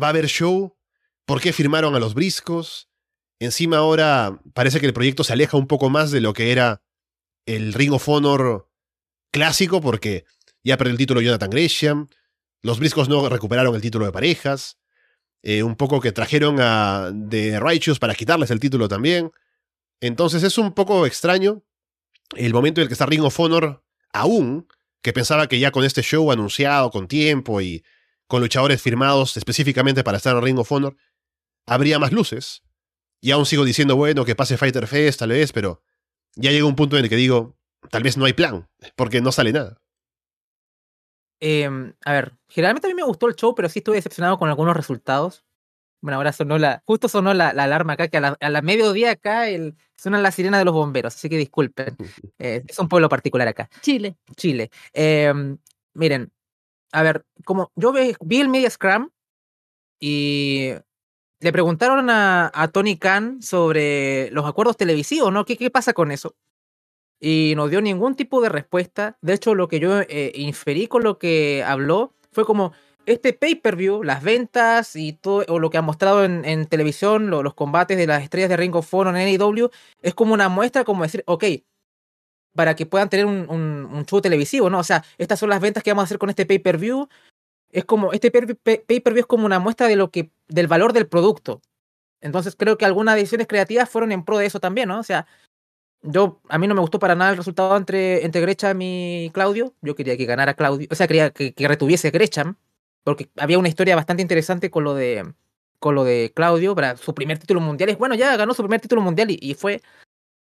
va 0.00 0.06
a 0.06 0.10
haber 0.10 0.26
show. 0.26 0.76
¿Por 1.24 1.40
qué 1.40 1.52
firmaron 1.52 1.96
a 1.96 1.98
los 1.98 2.14
briscos? 2.14 2.88
Encima 3.40 3.78
ahora 3.78 4.40
parece 4.54 4.78
que 4.78 4.86
el 4.86 4.92
proyecto 4.92 5.24
se 5.24 5.32
aleja 5.32 5.56
un 5.56 5.66
poco 5.66 5.90
más 5.90 6.12
de 6.12 6.20
lo 6.20 6.32
que 6.32 6.52
era 6.52 6.82
el 7.44 7.72
Ring 7.72 7.92
of 7.92 8.08
Honor 8.08 8.65
clásico 9.36 9.82
porque 9.82 10.24
ya 10.64 10.78
perdió 10.78 10.92
el 10.92 10.98
título 10.98 11.20
Jonathan 11.20 11.50
Gresham. 11.50 12.08
Los 12.62 12.78
briscos 12.78 13.10
no 13.10 13.28
recuperaron 13.28 13.74
el 13.74 13.82
título 13.82 14.06
de 14.06 14.12
parejas. 14.12 14.78
Eh, 15.42 15.62
un 15.62 15.76
poco 15.76 16.00
que 16.00 16.10
trajeron 16.10 16.56
a 16.58 17.12
The 17.28 17.60
Righteous 17.60 17.98
para 17.98 18.14
quitarles 18.14 18.50
el 18.50 18.60
título 18.60 18.88
también. 18.88 19.30
Entonces 20.00 20.42
es 20.42 20.56
un 20.56 20.72
poco 20.72 21.04
extraño 21.04 21.62
el 22.34 22.54
momento 22.54 22.80
en 22.80 22.84
el 22.84 22.88
que 22.88 22.94
está 22.94 23.04
Ring 23.04 23.24
of 23.24 23.38
Honor 23.38 23.84
aún, 24.14 24.68
que 25.02 25.12
pensaba 25.12 25.48
que 25.48 25.58
ya 25.58 25.70
con 25.70 25.84
este 25.84 26.02
show 26.02 26.32
anunciado 26.32 26.90
con 26.90 27.06
tiempo 27.06 27.60
y 27.60 27.84
con 28.26 28.40
luchadores 28.40 28.80
firmados 28.80 29.36
específicamente 29.36 30.02
para 30.02 30.16
estar 30.16 30.34
en 30.34 30.42
Ring 30.42 30.58
of 30.58 30.72
Honor, 30.72 30.96
habría 31.66 31.98
más 31.98 32.10
luces. 32.10 32.62
Y 33.20 33.32
aún 33.32 33.44
sigo 33.44 33.66
diciendo, 33.66 33.96
bueno, 33.96 34.24
que 34.24 34.34
pase 34.34 34.56
Fighter 34.56 34.86
Fest 34.86 35.18
tal 35.18 35.28
vez, 35.28 35.52
pero 35.52 35.82
ya 36.36 36.52
llega 36.52 36.64
un 36.64 36.74
punto 36.74 36.96
en 36.96 37.04
el 37.04 37.10
que 37.10 37.16
digo, 37.16 37.56
tal 37.90 38.02
vez 38.02 38.16
no 38.16 38.24
hay 38.24 38.32
plan, 38.32 38.68
porque 38.96 39.20
no 39.20 39.32
sale 39.32 39.52
nada. 39.52 39.80
Em, 41.40 41.92
a 42.04 42.12
ver, 42.12 42.32
generalmente 42.48 42.86
a 42.86 42.90
mí 42.90 42.94
me 42.94 43.02
gustó 43.02 43.26
el 43.28 43.36
show, 43.36 43.54
pero 43.54 43.68
sí 43.68 43.80
estuve 43.80 43.96
decepcionado 43.96 44.38
con 44.38 44.48
algunos 44.48 44.76
resultados. 44.76 45.44
Bueno, 46.00 46.16
ahora 46.18 46.32
sonó 46.32 46.58
la, 46.58 46.82
justo 46.86 47.08
sonó 47.08 47.34
la, 47.34 47.48
alarma 47.48 47.94
acá, 47.94 48.08
que 48.08 48.18
a 48.18 48.50
la, 48.50 48.62
mediodía 48.62 49.12
acá 49.12 49.48
el, 49.48 49.76
suena 49.96 50.18
la 50.20 50.30
sirena 50.30 50.58
de 50.58 50.64
los 50.64 50.74
bomberos, 50.74 51.14
así 51.14 51.28
que 51.28 51.36
disculpen. 51.36 51.96
Eh, 52.38 52.62
es 52.68 52.78
un 52.78 52.88
pueblo 52.88 53.08
particular 53.08 53.48
acá. 53.48 53.68
Chile. 53.80 54.16
Chile. 54.36 54.70
Em, 54.92 55.56
miren, 55.94 56.30
a 56.92 57.02
ver, 57.02 57.24
como 57.44 57.72
yo 57.76 57.92
vi, 57.92 58.40
el 58.40 58.48
Media 58.48 58.70
Scrum 58.70 59.10
y 59.98 60.72
le 61.40 61.52
preguntaron 61.52 62.08
a, 62.10 62.70
Tony 62.72 62.98
Khan 62.98 63.42
sobre 63.42 64.30
los 64.32 64.44
acuerdos 64.46 64.76
televisivos, 64.76 65.32
¿no? 65.32 65.44
¿Qué, 65.44 65.56
¿Qué 65.56 65.70
pasa 65.70 65.94
con 65.94 66.10
eso? 66.12 66.36
Y 67.20 67.54
no 67.56 67.68
dio 67.68 67.80
ningún 67.80 68.14
tipo 68.14 68.40
de 68.40 68.48
respuesta. 68.48 69.16
De 69.22 69.34
hecho, 69.34 69.54
lo 69.54 69.68
que 69.68 69.80
yo 69.80 70.00
eh, 70.00 70.32
inferí 70.34 70.86
con 70.86 71.02
lo 71.02 71.18
que 71.18 71.64
habló 71.64 72.12
fue 72.30 72.44
como, 72.44 72.72
este 73.06 73.32
pay-per-view, 73.32 74.02
las 74.02 74.22
ventas 74.22 74.96
y 74.96 75.12
todo 75.12 75.44
o 75.48 75.58
lo 75.58 75.70
que 75.70 75.78
ha 75.78 75.82
mostrado 75.82 76.24
en, 76.24 76.66
televisión, 76.66 77.30
los 77.30 77.54
combates 77.54 77.96
de 77.96 78.06
las 78.06 78.22
estrellas 78.22 78.50
de 78.50 78.56
Ring 78.56 78.74
of 78.74 78.92
en 78.92 79.14
NEW, 79.14 79.70
es 80.02 80.14
como 80.14 80.34
una 80.34 80.48
muestra, 80.48 80.84
como 80.84 81.04
decir, 81.04 81.22
ok, 81.26 81.44
para 82.54 82.74
que 82.74 82.86
puedan 82.86 83.08
tener 83.08 83.26
un, 83.26 84.04
show 84.06 84.20
televisivo, 84.20 84.68
¿no? 84.70 84.80
O 84.80 84.84
sea, 84.84 85.04
estas 85.18 85.38
son 85.38 85.50
las 85.50 85.60
ventas 85.60 85.82
que 85.82 85.90
vamos 85.90 86.02
a 86.02 86.06
hacer 86.06 86.18
con 86.18 86.30
este 86.30 86.46
pay-per-view. 86.46 87.08
Es 87.70 87.84
como, 87.84 88.12
este 88.12 88.30
pay-per-view 88.30 89.20
es 89.20 89.26
como 89.26 89.46
una 89.46 89.58
muestra 89.58 89.86
de 89.86 89.96
lo 89.96 90.10
que, 90.10 90.30
del 90.48 90.66
valor 90.66 90.92
del 90.92 91.06
producto. 91.06 91.62
Entonces 92.20 92.56
creo 92.56 92.78
que 92.78 92.86
algunas 92.86 93.14
decisiones 93.14 93.46
creativas 93.46 93.88
fueron 93.88 94.10
en 94.10 94.24
pro 94.24 94.38
de 94.38 94.46
eso 94.46 94.58
también, 94.58 94.88
¿no? 94.88 94.98
O 94.98 95.02
sea, 95.02 95.26
yo, 96.02 96.40
a 96.48 96.58
mí 96.58 96.66
no 96.66 96.74
me 96.74 96.80
gustó 96.80 96.98
para 96.98 97.14
nada 97.14 97.30
el 97.32 97.36
resultado 97.36 97.76
entre, 97.76 98.24
entre 98.24 98.40
Gresham 98.40 98.78
y 98.80 99.30
Claudio. 99.32 99.74
Yo 99.82 99.94
quería 99.94 100.16
que 100.16 100.24
ganara 100.26 100.54
Claudio, 100.54 100.88
o 100.90 100.94
sea, 100.94 101.06
quería 101.06 101.30
que, 101.30 101.54
retuviese 101.68 102.10
Gresham 102.10 102.56
porque 103.04 103.30
había 103.36 103.58
una 103.58 103.68
historia 103.68 103.96
bastante 103.96 104.22
interesante 104.22 104.70
con 104.70 104.84
lo 104.84 104.94
de 104.94 105.32
con 105.78 105.94
lo 105.94 106.04
de 106.04 106.32
Claudio 106.34 106.74
para 106.74 106.96
su 106.96 107.14
primer 107.14 107.38
título 107.38 107.60
mundial. 107.60 107.90
Es 107.90 107.98
bueno, 107.98 108.14
ya 108.14 108.36
ganó 108.36 108.54
su 108.54 108.62
primer 108.62 108.80
título 108.80 109.02
mundial 109.02 109.28
y, 109.30 109.54
fue. 109.54 109.82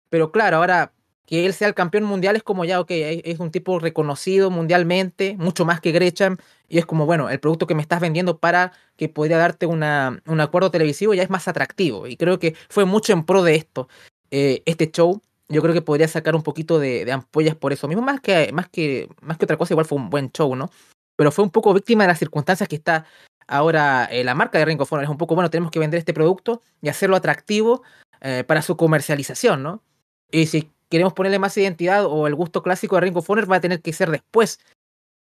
Pero 0.10 0.32
claro, 0.32 0.58
ahora 0.58 0.94
que 1.26 1.46
él 1.46 1.54
sea 1.54 1.68
el 1.68 1.74
campeón 1.74 2.04
mundial 2.04 2.36
es 2.36 2.44
como 2.44 2.66
ya, 2.66 2.80
ok, 2.80 2.92
es 2.92 3.40
un 3.40 3.52
tipo 3.52 3.80
reconocido 3.80 4.52
mundialmente, 4.52 5.36
mucho 5.38 5.66
más 5.66 5.82
que 5.82 5.92
Gresham. 5.92 6.38
Y 6.70 6.78
es 6.78 6.86
como, 6.86 7.06
bueno, 7.06 7.30
el 7.30 7.40
producto 7.40 7.68
que 7.68 7.76
me 7.76 7.82
estás 7.82 8.00
vendiendo 8.02 8.40
para 8.40 8.74
que 8.96 9.10
podría 9.10 9.38
darte 9.38 9.66
una, 9.66 10.22
un 10.26 10.40
acuerdo 10.40 10.72
televisivo 10.72 11.14
ya 11.14 11.24
es 11.24 11.30
más 11.30 11.48
atractivo. 11.48 12.08
Y 12.08 12.18
creo 12.18 12.40
que 12.40 12.56
fue 12.70 12.86
mucho 12.86 13.14
en 13.14 13.26
pro 13.26 13.44
de 13.44 13.56
esto. 13.56 13.90
Eh, 14.32 14.64
este 14.66 14.90
show, 14.92 15.22
yo 15.54 15.62
creo 15.62 15.74
que 15.74 15.82
podría 15.82 16.08
sacar 16.08 16.36
un 16.36 16.44
poquito 16.44 16.80
de, 16.80 17.10
ampollas 17.12 17.56
por 17.56 17.72
eso 17.72 17.88
mismo. 17.88 18.04
Más 18.04 18.20
que, 18.20 18.52
más, 18.52 18.68
que, 18.70 19.08
más 19.22 19.38
que 19.38 19.46
otra 19.46 19.58
cosa, 19.58 19.74
igual 19.74 19.86
fue 19.86 19.98
un 19.98 20.10
buen 20.10 20.32
show, 20.32 20.56
¿no? 20.56 20.70
pero 21.16 21.32
fue 21.32 21.44
un 21.44 21.52
poco 21.52 21.74
víctima 21.74 22.04
de 22.04 22.10
las 22.10 22.20
circunstancias 22.20 22.68
que 22.68 22.76
está 22.76 23.06
ahora 23.48 24.06
eh, 24.06 24.24
la 24.24 24.36
marca 24.36 24.58
de 24.58 24.66
Ring 24.66 24.82
of. 24.82 24.92
Es 24.94 25.10
un 25.10 25.18
poco, 25.18 25.36
bueno, 25.36 25.50
tenemos 25.50 25.72
que 25.72 25.80
vender 25.80 25.98
este 25.98 26.14
producto 26.14 26.62
y 26.82 26.90
hacerlo 26.90 27.16
atractivo 27.16 27.84
eh, 28.22 28.44
para 28.46 28.62
su 28.62 28.78
comercialización, 28.78 29.64
¿no? 29.64 29.84
Y 30.32 30.48
si 30.48 30.72
queremos 30.90 31.14
ponerle 31.14 31.40
más 31.40 31.58
identidad 31.58 32.06
o 32.06 32.28
el 32.28 32.36
gusto 32.36 32.64
clásico 32.64 32.96
de 32.96 33.02
Ring 33.02 33.18
of 33.18 33.30
va 33.30 33.58
a 33.58 33.62
tener 33.62 33.82
que 33.82 33.94
ser 33.94 34.10
después 34.10 34.60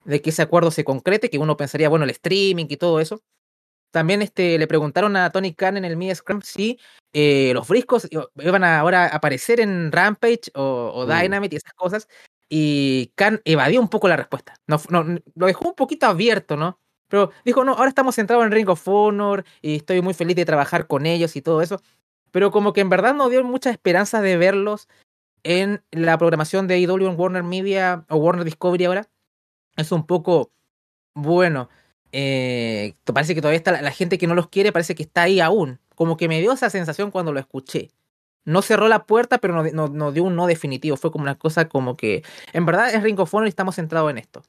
de 0.05 0.21
que 0.21 0.30
ese 0.30 0.41
acuerdo 0.41 0.71
se 0.71 0.84
concrete, 0.84 1.30
que 1.30 1.39
uno 1.39 1.57
pensaría, 1.57 1.89
bueno, 1.89 2.05
el 2.05 2.11
streaming 2.11 2.65
y 2.69 2.78
todo 2.78 2.99
eso. 2.99 3.21
También 3.91 4.21
este, 4.21 4.57
le 4.57 4.67
preguntaron 4.67 5.15
a 5.15 5.30
Tony 5.30 5.53
Khan 5.53 5.78
en 5.78 5.86
el 5.86 5.97
Media 5.97 6.15
Scrum 6.15 6.41
si 6.41 6.80
eh, 7.18 7.53
los 7.53 7.66
briscos 7.70 8.09
iban 8.11 8.66
a 8.66 8.78
ahora 8.78 9.07
aparecer 9.07 9.61
en 9.61 9.89
Rampage 9.89 10.51
o, 10.53 10.91
o 10.93 11.05
mm. 11.05 11.09
Dynamite 11.09 11.55
y 11.55 11.57
esas 11.57 11.74
cosas. 11.74 12.09
Y 12.49 13.13
Khan 13.16 13.39
evadió 13.45 13.80
un 13.80 13.88
poco 13.88 14.09
la 14.09 14.18
respuesta. 14.18 14.55
No, 14.68 14.82
lo 15.36 15.45
dejó 15.47 15.70
un 15.70 15.76
poquito 15.76 16.07
abierto, 16.07 16.57
¿no? 16.57 16.78
Pero 17.07 17.32
dijo, 17.45 17.63
no, 17.63 17.72
ahora 17.72 17.88
estamos 17.88 18.16
centrados 18.16 18.45
en 18.45 18.51
Ring 18.51 18.68
of 18.68 18.86
Honor 18.86 19.45
y 19.61 19.78
estoy 19.78 20.01
muy 20.01 20.13
feliz 20.13 20.36
de 20.36 20.43
trabajar 20.43 20.88
con 20.88 21.05
ellos 21.05 21.38
y 21.38 21.41
todo 21.41 21.61
eso. 21.61 21.82
Pero 22.32 22.51
como 22.51 22.74
que 22.74 22.82
en 22.82 22.89
verdad 22.89 23.13
no 23.13 23.30
dio 23.30 23.41
mucha 23.45 23.70
esperanza 23.72 24.20
de 24.20 24.36
verlos 24.36 24.89
en 25.43 25.86
la 25.91 26.18
programación 26.18 26.68
de 26.68 26.80
IW 26.80 27.07
en 27.07 27.18
Warner 27.18 27.43
Media 27.43 28.05
o 28.09 28.18
Warner 28.18 28.43
Discovery 28.43 28.84
ahora. 28.84 29.07
Es 29.78 29.93
un 29.93 30.05
poco 30.05 30.51
bueno. 31.13 31.70
Eh, 32.18 32.93
parece 33.13 33.36
que 33.36 33.41
todavía 33.41 33.57
está 33.57 33.82
la 33.82 33.91
gente 33.91 34.18
que 34.18 34.28
no 34.28 34.36
los 34.36 34.47
quiere, 34.47 34.72
parece 34.72 34.95
que 34.95 35.03
está 35.03 35.24
ahí 35.24 35.41
aún. 35.41 35.80
Como 35.95 36.16
que 36.18 36.30
me 36.30 36.39
dio 36.39 36.53
esa 36.53 36.70
sensación 36.70 37.11
cuando 37.11 37.34
lo 37.34 37.39
escuché 37.39 37.89
no 38.45 38.61
cerró 38.61 38.88
la 38.88 39.05
puerta, 39.05 39.39
pero 39.39 39.63
no, 39.63 40.11
dio 40.11 40.24
un 40.24 40.36
no 40.36 40.47
definitivo. 40.47 40.97
Fue 40.97 41.11
como 41.11 41.24
una 41.24 41.36
cosa 41.36 41.68
como 41.68 41.97
que, 41.97 42.24
en 42.53 42.66
verdad 42.66 42.93
es 42.93 43.03
Ring 43.03 43.20
of 43.20 43.34
Honor 43.34 43.47
y 43.47 43.49
estamos 43.49 43.76
centrados 43.76 44.09
en 44.11 44.20
esto. 44.20 44.43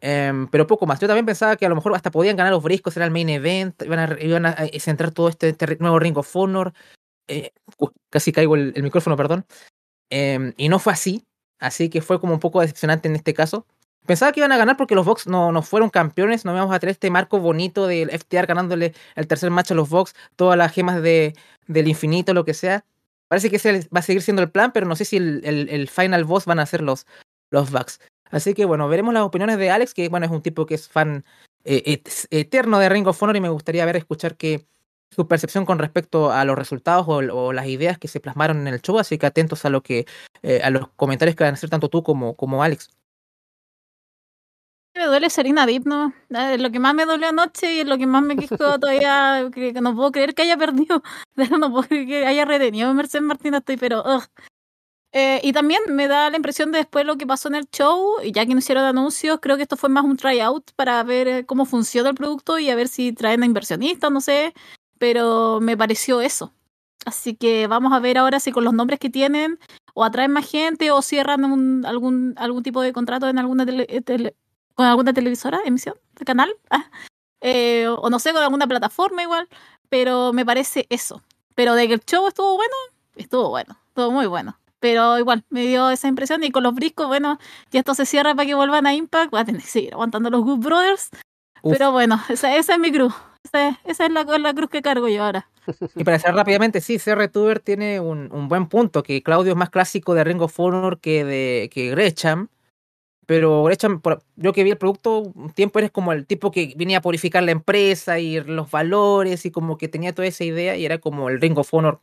Em, 0.00 0.48
pero 0.48 0.66
poco 0.66 0.86
más. 0.86 0.98
Yo 0.98 1.06
también 1.06 1.26
pensaba 1.26 1.56
que 1.56 1.66
a 1.66 1.68
lo 1.68 1.74
mejor 1.74 1.94
hasta 1.94 2.10
podían 2.10 2.36
ganar 2.36 2.52
los 2.52 2.62
briscos, 2.62 2.96
era 2.96 3.04
el 3.04 3.10
main 3.10 3.28
event, 3.28 3.82
iban 3.82 3.98
a, 3.98 4.16
iban 4.20 4.46
a 4.46 4.52
eh, 4.52 4.80
centrar 4.80 5.10
todo 5.10 5.28
este, 5.28 5.50
este 5.50 5.76
nuevo 5.78 5.98
Ring 5.98 6.16
of 6.16 6.34
Honor. 6.34 6.72
Eh, 7.28 7.52
casi 8.08 8.32
caigo 8.32 8.56
el, 8.56 8.82
micrófono, 8.82 9.16
perdón. 9.16 9.44
Em, 10.08 10.54
y 10.56 10.68
no 10.70 10.78
fue 10.78 10.94
así, 10.94 11.26
así 11.58 11.90
que 11.90 12.00
fue 12.00 12.20
como 12.20 12.32
un 12.34 12.40
poco 12.40 12.62
decepcionante 12.62 13.08
en 13.08 13.16
este 13.16 13.34
caso. 13.34 13.66
Pensaba 14.06 14.32
que 14.32 14.40
iban 14.40 14.52
a 14.52 14.56
ganar 14.56 14.76
porque 14.76 14.94
los 14.94 15.06
Vox 15.06 15.26
no, 15.26 15.52
no 15.52 15.62
fueron 15.62 15.90
campeones, 15.90 16.44
no 16.44 16.52
íbamos 16.52 16.74
a 16.74 16.80
tener 16.80 16.92
este 16.92 17.10
marco 17.10 17.38
bonito 17.38 17.86
del 17.86 18.10
FTR 18.10 18.46
ganándole 18.46 18.94
el 19.14 19.26
tercer 19.26 19.50
match 19.50 19.70
a 19.70 19.74
los 19.74 19.88
Vox, 19.88 20.14
todas 20.36 20.56
las 20.56 20.72
gemas 20.72 21.02
de, 21.02 21.34
del 21.66 21.88
infinito, 21.88 22.34
lo 22.34 22.44
que 22.44 22.54
sea. 22.54 22.84
Parece 23.28 23.48
que 23.48 23.56
ese 23.56 23.88
va 23.94 24.00
a 24.00 24.02
seguir 24.02 24.22
siendo 24.22 24.42
el 24.42 24.50
plan, 24.50 24.72
pero 24.72 24.86
no 24.86 24.96
sé 24.96 25.04
si 25.04 25.16
el, 25.16 25.44
el, 25.44 25.88
final 25.88 26.24
boss 26.24 26.46
van 26.46 26.58
a 26.58 26.66
ser 26.66 26.82
los, 26.82 27.06
los 27.50 27.70
Bucks. 27.70 28.00
Así 28.30 28.54
que 28.54 28.64
bueno, 28.64 28.88
veremos 28.88 29.14
las 29.14 29.22
opiniones 29.22 29.56
de 29.58 29.70
Alex, 29.70 29.94
que 29.94 30.08
bueno, 30.08 30.26
es 30.26 30.32
un 30.32 30.42
tipo 30.42 30.66
que 30.66 30.74
es 30.74 30.88
fan 30.88 31.24
eh, 31.64 32.02
eterno 32.30 32.80
de 32.80 32.88
Ring 32.88 33.06
of 33.06 33.22
Honor 33.22 33.36
y 33.36 33.40
me 33.40 33.48
gustaría 33.48 33.84
ver, 33.84 33.96
escuchar 33.96 34.36
que 34.36 34.66
su 35.10 35.28
percepción 35.28 35.64
con 35.64 35.78
respecto 35.78 36.32
a 36.32 36.44
los 36.44 36.56
resultados 36.56 37.06
o, 37.08 37.52
las 37.52 37.66
ideas 37.66 37.98
que 37.98 38.08
se 38.08 38.20
plasmaron 38.20 38.66
en 38.66 38.74
el 38.74 38.80
show, 38.80 38.98
así 38.98 39.18
que 39.18 39.26
atentos 39.26 39.64
a 39.64 39.70
lo 39.70 39.82
que 39.82 40.06
eh, 40.42 40.60
a 40.62 40.70
los 40.70 40.88
comentarios 40.96 41.36
que 41.36 41.44
van 41.44 41.54
a 41.54 41.54
hacer 41.54 41.70
tanto 41.70 41.88
tú 41.88 42.02
como, 42.02 42.34
como 42.34 42.62
Alex. 42.62 42.90
Me 45.00 45.06
duele 45.06 45.30
Serena 45.30 45.64
Deep, 45.64 45.86
¿no? 45.86 46.12
Eh, 46.28 46.58
lo 46.58 46.70
que 46.70 46.78
más 46.78 46.94
me 46.94 47.06
dolió 47.06 47.28
anoche 47.28 47.74
y 47.74 47.84
lo 47.84 47.96
que 47.96 48.06
más 48.06 48.22
me 48.22 48.36
quisco 48.36 48.56
todavía, 48.78 49.48
que, 49.50 49.72
no 49.80 49.96
puedo 49.96 50.12
creer 50.12 50.34
que 50.34 50.42
haya 50.42 50.58
perdido, 50.58 51.02
no 51.58 51.72
puedo 51.72 51.88
creer 51.88 52.06
que 52.06 52.26
haya 52.26 52.44
retenido 52.44 52.92
Mercedes 52.92 53.24
Martínez, 53.24 53.60
estoy 53.60 53.78
pero... 53.78 54.04
Eh, 55.12 55.40
y 55.42 55.54
también 55.54 55.80
me 55.88 56.06
da 56.06 56.28
la 56.28 56.36
impresión 56.36 56.70
de 56.70 56.78
después 56.78 57.06
lo 57.06 57.16
que 57.16 57.26
pasó 57.26 57.48
en 57.48 57.54
el 57.54 57.70
show, 57.70 58.16
y 58.22 58.30
ya 58.32 58.44
que 58.44 58.52
no 58.52 58.58
hicieron 58.58 58.84
anuncios, 58.84 59.38
creo 59.40 59.56
que 59.56 59.62
esto 59.62 59.78
fue 59.78 59.88
más 59.88 60.04
un 60.04 60.18
tryout 60.18 60.70
para 60.76 61.02
ver 61.02 61.28
eh, 61.28 61.46
cómo 61.46 61.64
funciona 61.64 62.10
el 62.10 62.14
producto 62.14 62.58
y 62.58 62.68
a 62.68 62.74
ver 62.74 62.88
si 62.88 63.14
traen 63.14 63.42
a 63.42 63.46
inversionistas, 63.46 64.12
no 64.12 64.20
sé, 64.20 64.52
pero 64.98 65.60
me 65.62 65.78
pareció 65.78 66.20
eso. 66.20 66.52
Así 67.06 67.34
que 67.34 67.66
vamos 67.68 67.94
a 67.94 68.00
ver 68.00 68.18
ahora 68.18 68.38
si 68.38 68.52
con 68.52 68.64
los 68.64 68.74
nombres 68.74 69.00
que 69.00 69.08
tienen 69.08 69.58
o 69.94 70.04
atraen 70.04 70.30
más 70.30 70.48
gente 70.48 70.90
o 70.90 71.00
cierran 71.00 71.86
algún, 71.86 72.34
algún 72.36 72.62
tipo 72.62 72.82
de 72.82 72.92
contrato 72.92 73.28
en 73.30 73.38
alguna 73.38 73.64
eh, 73.66 74.02
con 74.80 74.86
alguna 74.86 75.12
televisora, 75.12 75.60
emisión, 75.66 75.94
de 76.18 76.24
canal, 76.24 76.50
ah, 76.70 76.88
o 77.98 78.08
no 78.08 78.18
sé, 78.18 78.32
con 78.32 78.42
alguna 78.42 78.66
plataforma 78.66 79.22
igual, 79.22 79.46
pero 79.90 80.32
me 80.32 80.46
parece 80.46 80.86
eso. 80.88 81.22
Pero 81.54 81.74
de 81.74 81.86
que 81.86 81.94
el 81.94 82.00
show 82.00 82.26
estuvo 82.26 82.56
bueno, 82.56 82.74
estuvo 83.16 83.50
bueno, 83.50 83.76
estuvo 83.88 84.10
muy 84.10 84.26
bueno. 84.26 84.58
Pero 84.78 85.18
igual, 85.18 85.44
me 85.50 85.66
dio 85.66 85.90
esa 85.90 86.08
impresión. 86.08 86.42
Y 86.42 86.50
con 86.50 86.62
los 86.62 86.74
briscos, 86.74 87.06
bueno, 87.08 87.38
ya 87.70 87.80
esto 87.80 87.94
se 87.94 88.06
cierra 88.06 88.34
para 88.34 88.46
que 88.46 88.54
vuelvan 88.54 88.86
a 88.86 88.94
Impact. 88.94 89.34
Va 89.34 89.40
a 89.40 89.44
tener 89.44 89.60
que 89.60 89.66
seguir 89.66 89.92
aguantando 89.92 90.30
los 90.30 90.42
Good 90.42 90.60
Brothers. 90.60 91.10
Pero 91.62 91.92
bueno, 91.92 92.18
esa, 92.30 92.56
esa, 92.56 92.74
es 92.74 92.80
mi 92.80 92.90
cruz. 92.90 93.12
Esa, 93.44 93.78
esa 93.84 94.06
es 94.06 94.10
la, 94.10 94.24
la, 94.24 94.54
cruz 94.54 94.70
que 94.70 94.80
cargo 94.80 95.06
yo 95.08 95.22
ahora. 95.22 95.50
Y 95.94 96.04
para 96.04 96.18
cerrar 96.18 96.36
rápidamente, 96.36 96.80
sí, 96.80 96.98
CR 96.98 97.28
Tuber 97.28 97.60
tiene 97.60 98.00
un, 98.00 98.32
un, 98.32 98.48
buen 98.48 98.66
punto, 98.66 99.02
que 99.02 99.22
Claudio 99.22 99.52
es 99.52 99.58
más 99.58 99.68
clásico 99.68 100.14
de 100.14 100.24
Ring 100.24 100.40
of 100.40 100.58
Honor 100.58 100.98
que 100.98 101.26
de 101.26 101.68
que 101.70 101.90
Gresham. 101.90 102.48
Pero 103.26 103.62
Gresham, 103.64 104.00
yo 104.36 104.52
que 104.52 104.64
vi 104.64 104.70
el 104.70 104.78
producto 104.78 105.20
un 105.20 105.52
tiempo, 105.52 105.78
eres 105.78 105.90
como 105.92 106.12
el 106.12 106.26
tipo 106.26 106.50
que 106.50 106.74
venía 106.76 106.98
a 106.98 107.02
purificar 107.02 107.42
la 107.42 107.52
empresa 107.52 108.18
y 108.18 108.40
los 108.40 108.70
valores 108.70 109.46
y 109.46 109.50
como 109.50 109.78
que 109.78 109.88
tenía 109.88 110.14
toda 110.14 110.26
esa 110.26 110.42
idea 110.44 110.76
y 110.76 110.84
era 110.84 110.98
como 110.98 111.28
el 111.28 111.40
Ring 111.40 111.56
of 111.56 111.72
Honor 111.72 112.00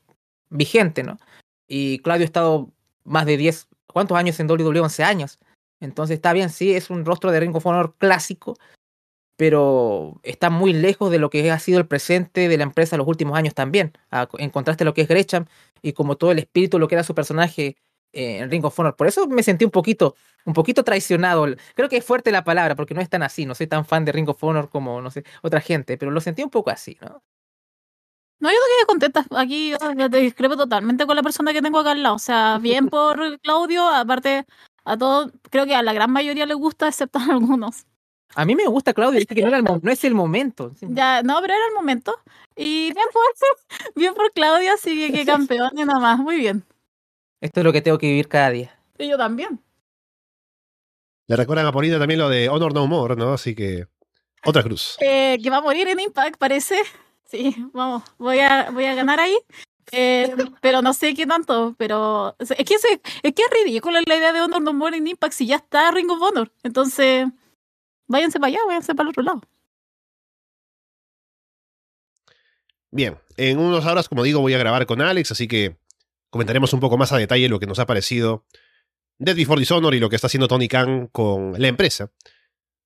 vigente, 0.49 1.03
¿no? 1.03 1.19
Y 1.67 1.99
Claudio 1.99 2.23
ha 2.23 2.25
estado 2.25 2.71
más 3.03 3.25
de 3.25 3.35
10, 3.35 3.67
¿cuántos 3.87 4.17
años 4.17 4.39
en 4.39 4.49
WWE? 4.49 4.79
11 4.79 5.03
años. 5.03 5.39
Entonces 5.81 6.15
está 6.15 6.31
bien, 6.33 6.49
sí, 6.49 6.73
es 6.73 6.89
un 6.89 7.03
rostro 7.03 7.31
de 7.31 7.39
Ring 7.41 7.55
of 7.55 7.65
Honor 7.65 7.95
clásico, 7.97 8.55
pero 9.35 10.19
está 10.23 10.49
muy 10.49 10.73
lejos 10.73 11.11
de 11.11 11.19
lo 11.19 11.29
que 11.29 11.51
ha 11.51 11.59
sido 11.59 11.77
el 11.77 11.87
presente 11.87 12.47
de 12.47 12.57
la 12.57 12.63
empresa 12.63 12.97
los 12.97 13.07
últimos 13.07 13.37
años 13.37 13.53
también. 13.53 13.91
En 14.37 14.49
contraste 14.49 14.83
a 14.83 14.85
lo 14.85 14.93
que 14.93 15.01
es 15.01 15.07
Gresham 15.07 15.45
y 15.81 15.93
como 15.93 16.15
todo 16.15 16.31
el 16.31 16.39
espíritu, 16.39 16.79
lo 16.79 16.87
que 16.87 16.95
era 16.95 17.03
su 17.03 17.13
personaje 17.13 17.75
eh, 18.13 18.39
en 18.39 18.49
Ring 18.49 18.65
of 18.65 18.79
Honor. 18.79 18.95
Por 18.95 19.07
eso 19.07 19.27
me 19.27 19.43
sentí 19.43 19.65
un 19.65 19.71
poquito, 19.71 20.15
un 20.45 20.53
poquito 20.53 20.83
traicionado. 20.83 21.47
Creo 21.75 21.89
que 21.89 21.97
es 21.97 22.05
fuerte 22.05 22.31
la 22.31 22.43
palabra, 22.43 22.75
porque 22.75 22.93
no 22.93 23.01
es 23.01 23.09
tan 23.09 23.23
así. 23.23 23.45
No 23.45 23.55
soy 23.55 23.67
tan 23.67 23.85
fan 23.85 24.05
de 24.05 24.11
Ring 24.11 24.29
of 24.29 24.43
Honor 24.43 24.69
como, 24.69 25.01
no 25.01 25.11
sé, 25.11 25.23
otra 25.41 25.61
gente, 25.61 25.97
pero 25.97 26.11
lo 26.11 26.21
sentí 26.21 26.43
un 26.43 26.49
poco 26.49 26.69
así, 26.69 26.97
¿no? 27.01 27.23
No, 28.39 28.49
yo 28.49 28.55
no 28.55 28.65
quedé 28.77 28.85
contenta. 28.85 29.25
Aquí 29.35 29.73
te 30.11 30.17
discrepo 30.19 30.55
totalmente 30.55 31.07
con 31.07 31.15
la 31.15 31.23
persona 31.23 31.53
que 31.53 31.61
tengo 31.61 31.79
acá 31.79 31.91
al 31.91 32.03
lado. 32.03 32.15
O 32.15 32.19
sea, 32.19 32.57
bien 32.61 32.87
por 32.87 33.39
Claudio, 33.39 33.87
aparte 33.87 34.45
a 34.85 34.97
todos, 34.97 35.31
creo 35.49 35.65
que 35.65 35.75
a 35.75 35.83
la 35.83 35.93
gran 35.93 36.11
mayoría 36.11 36.45
le 36.45 36.53
gusta, 36.53 36.87
excepto 36.87 37.19
a 37.19 37.25
algunos. 37.25 37.85
A 38.35 38.45
mí 38.45 38.55
me 38.55 38.67
gusta 38.67 38.93
Claudio, 38.93 39.19
dice 39.19 39.33
que 39.33 39.41
no, 39.41 39.47
era 39.47 39.57
el 39.57 39.63
no 39.63 39.91
es 39.91 40.03
el 40.03 40.13
momento. 40.13 40.71
Ya, 40.81 41.23
no, 41.23 41.39
pero 41.41 41.53
era 41.53 41.65
el 41.69 41.73
momento. 41.73 42.13
Y 42.55 42.93
bien 42.93 43.07
por, 43.11 43.23
bien 43.95 44.13
por 44.13 44.31
Claudio, 44.31 44.73
así 44.73 45.11
que, 45.11 45.25
campeón 45.25 45.71
y 45.75 45.85
nada 45.85 45.99
más. 45.99 46.19
Muy 46.19 46.37
bien. 46.37 46.63
Esto 47.41 47.59
es 47.59 47.63
lo 47.63 47.73
que 47.73 47.81
tengo 47.81 47.97
que 47.97 48.07
vivir 48.07 48.27
cada 48.27 48.49
día. 48.49 48.79
Y 48.97 49.09
yo 49.09 49.17
también. 49.17 49.61
Le 51.27 51.35
recuerdan 51.35 51.65
a 51.65 51.71
Polina 51.71 51.99
también 51.99 52.19
lo 52.19 52.29
de 52.29 52.49
Honor 52.49 52.73
No 52.73 52.87
More, 52.87 53.15
¿no? 53.15 53.33
Así 53.33 53.53
que. 53.53 53.87
Otra 54.45 54.63
cruz. 54.63 54.97
Eh, 55.01 55.37
que 55.41 55.49
va 55.49 55.57
a 55.57 55.61
morir 55.61 55.87
en 55.87 55.99
Impact, 55.99 56.37
parece. 56.37 56.81
Sí, 57.25 57.55
vamos, 57.73 58.03
voy 58.17 58.39
a, 58.39 58.69
voy 58.71 58.85
a 58.85 58.95
ganar 58.95 59.19
ahí. 59.19 59.35
Eh, 59.91 60.35
pero 60.61 60.81
no 60.81 60.93
sé 60.93 61.13
qué 61.13 61.25
tanto, 61.25 61.75
pero 61.77 62.35
es 62.39 62.49
que, 62.49 62.73
es, 62.73 62.83
es 63.23 63.33
que 63.33 63.41
es 63.41 63.63
ridículo 63.63 63.99
la 64.05 64.15
idea 64.15 64.33
de 64.33 64.41
Honor 64.41 64.61
No 64.61 64.73
More 64.73 64.97
in 64.97 65.07
Impact 65.07 65.33
si 65.33 65.47
ya 65.47 65.57
está 65.57 65.91
Ring 65.91 66.09
of 66.09 66.21
Honor. 66.21 66.51
Entonces, 66.63 67.27
váyanse 68.07 68.39
para 68.39 68.47
allá, 68.47 68.59
váyanse 68.65 68.95
para 68.95 69.07
el 69.07 69.09
otro 69.09 69.23
lado. 69.23 69.41
Bien, 72.91 73.17
en 73.35 73.59
unos 73.59 73.85
horas, 73.85 74.07
como 74.07 74.23
digo, 74.23 74.39
voy 74.39 74.53
a 74.53 74.57
grabar 74.57 74.85
con 74.85 75.01
Alex, 75.01 75.31
así 75.31 75.47
que 75.47 75.77
comentaremos 76.29 76.73
un 76.73 76.79
poco 76.79 76.97
más 76.97 77.11
a 77.11 77.17
detalle 77.17 77.49
lo 77.49 77.59
que 77.59 77.67
nos 77.67 77.79
ha 77.79 77.85
parecido 77.85 78.45
Dead 79.19 79.35
Before 79.35 79.59
Dishonor 79.59 79.95
y 79.95 79.99
lo 79.99 80.09
que 80.09 80.15
está 80.15 80.27
haciendo 80.27 80.47
Tony 80.47 80.67
Khan 80.67 81.07
con 81.07 81.59
la 81.59 81.67
empresa 81.67 82.11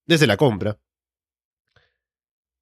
desde 0.06 0.28
la 0.28 0.38
compra. 0.38 0.80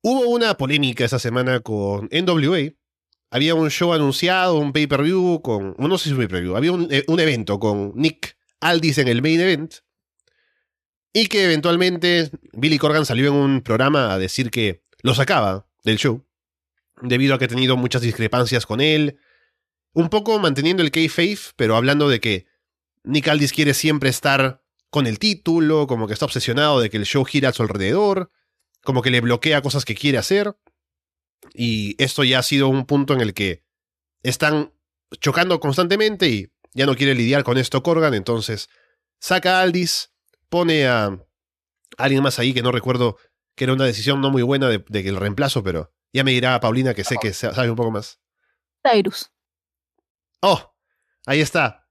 Hubo 0.01 0.29
una 0.29 0.55
polémica 0.55 1.05
esa 1.05 1.19
semana 1.19 1.59
con 1.59 2.09
NWA. 2.11 2.73
Había 3.31 3.53
un 3.53 3.69
show 3.69 3.93
anunciado, 3.93 4.55
un 4.55 4.71
pay-per-view 4.71 5.41
con... 5.41 5.75
No 5.77 5.97
sé 5.97 6.05
si 6.05 6.09
es 6.09 6.13
un 6.13 6.19
pay-per-view. 6.19 6.55
Había 6.55 6.71
eh, 6.89 7.03
un, 7.07 7.19
evento 7.19 7.59
con 7.59 7.91
Nick 7.95 8.37
Aldis 8.59 8.97
en 8.97 9.07
el 9.07 9.21
main 9.21 9.39
event. 9.39 9.75
Y 11.13 11.27
que 11.27 11.43
eventualmente 11.43 12.31
Billy 12.53 12.77
Corgan 12.77 13.05
salió 13.05 13.27
en 13.27 13.33
un 13.33 13.61
programa 13.61 14.13
a 14.13 14.17
decir 14.17 14.51
que 14.51 14.83
lo 15.01 15.13
sacaba 15.13 15.67
del 15.83 15.97
show. 15.97 16.25
Debido 17.01 17.35
a 17.35 17.39
que 17.39 17.45
ha 17.45 17.49
tenido 17.49 17.77
muchas 17.77 18.01
discrepancias 18.01 18.65
con 18.65 18.81
él. 18.81 19.19
Un 19.93 20.09
poco 20.09 20.37
manteniendo 20.39 20.83
el 20.83 20.91
kayfabe, 20.91 21.39
pero 21.55 21.75
hablando 21.75 22.09
de 22.09 22.19
que 22.19 22.45
Nick 23.03 23.27
Aldis 23.27 23.53
quiere 23.53 23.73
siempre 23.73 24.09
estar 24.09 24.63
con 24.89 25.07
el 25.07 25.19
título, 25.19 25.87
como 25.87 26.07
que 26.07 26.13
está 26.13 26.25
obsesionado 26.25 26.79
de 26.79 26.89
que 26.89 26.97
el 26.97 27.05
show 27.05 27.23
gira 27.25 27.49
a 27.49 27.53
su 27.53 27.63
alrededor 27.63 28.31
como 28.83 29.01
que 29.01 29.11
le 29.11 29.21
bloquea 29.21 29.61
cosas 29.61 29.85
que 29.85 29.95
quiere 29.95 30.17
hacer. 30.17 30.55
Y 31.53 32.01
esto 32.01 32.23
ya 32.23 32.39
ha 32.39 32.43
sido 32.43 32.67
un 32.67 32.85
punto 32.85 33.13
en 33.13 33.21
el 33.21 33.33
que 33.33 33.63
están 34.23 34.73
chocando 35.19 35.59
constantemente 35.59 36.27
y 36.27 36.51
ya 36.73 36.85
no 36.85 36.95
quiere 36.95 37.15
lidiar 37.15 37.43
con 37.43 37.57
esto 37.57 37.81
Corgan, 37.81 38.13
entonces 38.13 38.69
saca 39.19 39.59
a 39.59 39.61
Aldis, 39.63 40.11
pone 40.49 40.87
a 40.87 41.17
alguien 41.97 42.21
más 42.21 42.39
ahí 42.39 42.53
que 42.53 42.61
no 42.61 42.71
recuerdo 42.71 43.17
que 43.55 43.63
era 43.63 43.73
una 43.73 43.85
decisión 43.85 44.21
no 44.21 44.29
muy 44.29 44.43
buena 44.43 44.69
de, 44.69 44.83
que 44.83 45.09
el 45.09 45.15
reemplazo, 45.15 45.63
pero 45.63 45.91
ya 46.13 46.23
me 46.23 46.31
dirá 46.31 46.59
Paulina 46.59 46.93
que 46.93 47.03
sé 47.03 47.15
que 47.19 47.33
sabe 47.33 47.69
un 47.69 47.75
poco 47.75 47.91
más. 47.91 48.19
Tyrus. 48.83 49.31
Oh, 50.41 50.73
ahí 51.25 51.41
está. 51.41 51.87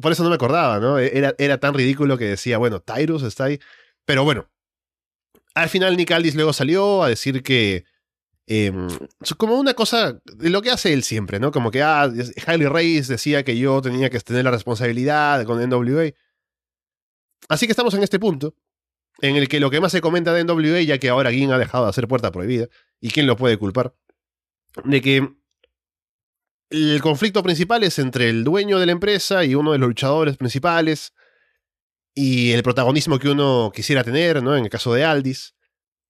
Por 0.00 0.12
eso 0.12 0.22
no 0.22 0.28
me 0.28 0.36
acordaba, 0.36 0.78
¿no? 0.80 0.98
Era, 0.98 1.34
era 1.38 1.58
tan 1.58 1.74
ridículo 1.74 2.18
que 2.18 2.24
decía, 2.24 2.58
bueno, 2.58 2.80
Tyrus 2.80 3.22
está 3.22 3.44
ahí. 3.44 3.60
Pero 4.04 4.24
bueno, 4.24 4.48
al 5.54 5.68
final 5.68 5.96
Nick 5.96 6.10
Aldis 6.12 6.34
luego 6.34 6.52
salió 6.52 7.02
a 7.02 7.08
decir 7.08 7.42
que... 7.42 7.84
Em, 8.50 8.88
como 9.36 9.58
una 9.58 9.74
cosa 9.74 10.22
de 10.24 10.48
lo 10.48 10.62
que 10.62 10.70
hace 10.70 10.94
él 10.94 11.02
siempre, 11.02 11.38
¿no? 11.38 11.52
Como 11.52 11.70
que, 11.70 11.82
ah, 11.82 12.10
Hailey 12.46 12.66
Reyes 12.66 13.06
decía 13.06 13.44
que 13.44 13.58
yo 13.58 13.82
tenía 13.82 14.08
que 14.08 14.18
tener 14.20 14.44
la 14.44 14.50
responsabilidad 14.50 15.44
con 15.44 15.60
NWA. 15.60 16.12
Así 17.50 17.66
que 17.66 17.72
estamos 17.72 17.92
en 17.92 18.02
este 18.02 18.18
punto, 18.18 18.54
en 19.20 19.36
el 19.36 19.48
que 19.48 19.60
lo 19.60 19.70
que 19.70 19.80
más 19.80 19.92
se 19.92 20.00
comenta 20.00 20.32
de 20.32 20.44
NWA, 20.44 20.80
ya 20.80 20.98
que 20.98 21.10
ahora 21.10 21.30
Gin 21.30 21.52
ha 21.52 21.58
dejado 21.58 21.84
de 21.84 21.90
hacer 21.90 22.08
puerta 22.08 22.32
prohibida, 22.32 22.68
y 23.00 23.10
quién 23.10 23.26
lo 23.26 23.36
puede 23.36 23.58
culpar, 23.58 23.94
de 24.84 25.00
que 25.02 25.37
el 26.70 27.00
conflicto 27.00 27.42
principal 27.42 27.82
es 27.84 27.98
entre 27.98 28.28
el 28.28 28.44
dueño 28.44 28.78
de 28.78 28.86
la 28.86 28.92
empresa 28.92 29.44
y 29.44 29.54
uno 29.54 29.72
de 29.72 29.78
los 29.78 29.88
luchadores 29.88 30.36
principales, 30.36 31.12
y 32.14 32.52
el 32.52 32.62
protagonismo 32.62 33.18
que 33.18 33.28
uno 33.28 33.70
quisiera 33.72 34.02
tener, 34.02 34.42
¿no? 34.42 34.56
En 34.56 34.64
el 34.64 34.70
caso 34.70 34.92
de 34.92 35.04
Aldis, 35.04 35.54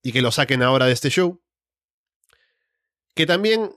y 0.03 0.13
que 0.13 0.23
lo 0.23 0.33
saquen 0.33 0.63
ahora 0.63 0.87
de 0.87 0.93
este 0.93 1.11
show. 1.11 1.43
Que 3.15 3.27
también 3.27 3.71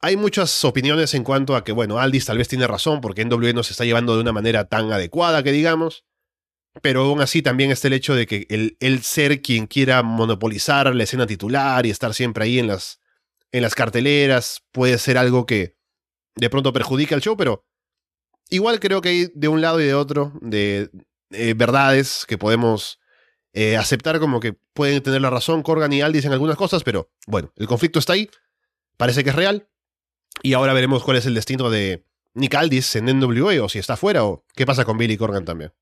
hay 0.00 0.16
muchas 0.16 0.64
opiniones 0.64 1.14
en 1.14 1.22
cuanto 1.22 1.54
a 1.54 1.62
que, 1.62 1.72
bueno, 1.72 1.98
Aldis 1.98 2.26
tal 2.26 2.38
vez 2.38 2.48
tiene 2.48 2.66
razón 2.66 3.00
porque 3.00 3.24
NWA 3.24 3.52
no 3.52 3.62
se 3.62 3.72
está 3.72 3.84
llevando 3.84 4.16
de 4.16 4.22
una 4.22 4.32
manera 4.32 4.64
tan 4.68 4.92
adecuada 4.92 5.42
que 5.42 5.52
digamos. 5.52 6.04
pero 6.82 7.02
aún 7.02 7.20
así 7.20 7.42
también 7.42 7.70
está 7.70 7.88
el 7.88 7.94
hecho 7.94 8.14
de 8.14 8.26
que 8.26 8.46
el, 8.50 8.76
el, 8.80 9.02
ser 9.02 9.40
quien 9.40 9.66
quiera 9.66 10.02
monopolizar 10.02 10.94
la 10.94 11.04
escena 11.04 11.26
titular 11.26 11.86
y 11.86 11.90
estar 11.90 12.12
siempre 12.12 12.44
ahí 12.44 12.58
en 12.58 12.66
las, 12.66 13.00
en 13.52 13.62
las 13.62 13.74
carteleras 13.74 14.62
puede 14.72 14.98
ser 14.98 15.16
algo 15.16 15.46
que 15.46 15.75
de 16.36 16.50
pronto 16.50 16.72
perjudica 16.72 17.14
al 17.14 17.22
show, 17.22 17.36
pero 17.36 17.64
igual 18.50 18.78
creo 18.78 19.00
que 19.00 19.08
hay 19.08 19.32
de 19.34 19.48
un 19.48 19.60
lado 19.60 19.80
y 19.80 19.84
de 19.84 19.94
otro 19.94 20.32
de 20.40 20.90
eh, 21.30 21.54
verdades 21.54 22.24
que 22.26 22.38
podemos 22.38 23.00
eh, 23.52 23.76
aceptar 23.76 24.20
como 24.20 24.38
que 24.38 24.52
pueden 24.52 25.02
tener 25.02 25.20
la 25.20 25.30
razón. 25.30 25.62
Corgan 25.62 25.92
y 25.92 26.02
Al 26.02 26.12
dicen 26.12 26.32
algunas 26.32 26.56
cosas, 26.56 26.84
pero 26.84 27.10
bueno, 27.26 27.52
el 27.56 27.66
conflicto 27.66 27.98
está 27.98 28.12
ahí, 28.12 28.30
parece 28.96 29.24
que 29.24 29.30
es 29.30 29.36
real, 29.36 29.68
y 30.42 30.52
ahora 30.52 30.74
veremos 30.74 31.02
cuál 31.02 31.16
es 31.16 31.26
el 31.26 31.34
destino 31.34 31.70
de 31.70 32.04
Nick 32.34 32.54
Aldis 32.54 32.96
en 32.96 33.06
NWA, 33.06 33.64
o 33.64 33.68
si 33.68 33.78
está 33.78 33.96
fuera, 33.96 34.24
o 34.24 34.44
qué 34.54 34.66
pasa 34.66 34.84
con 34.84 34.98
Billy 34.98 35.16
Corgan 35.16 35.44
también. 35.44 35.72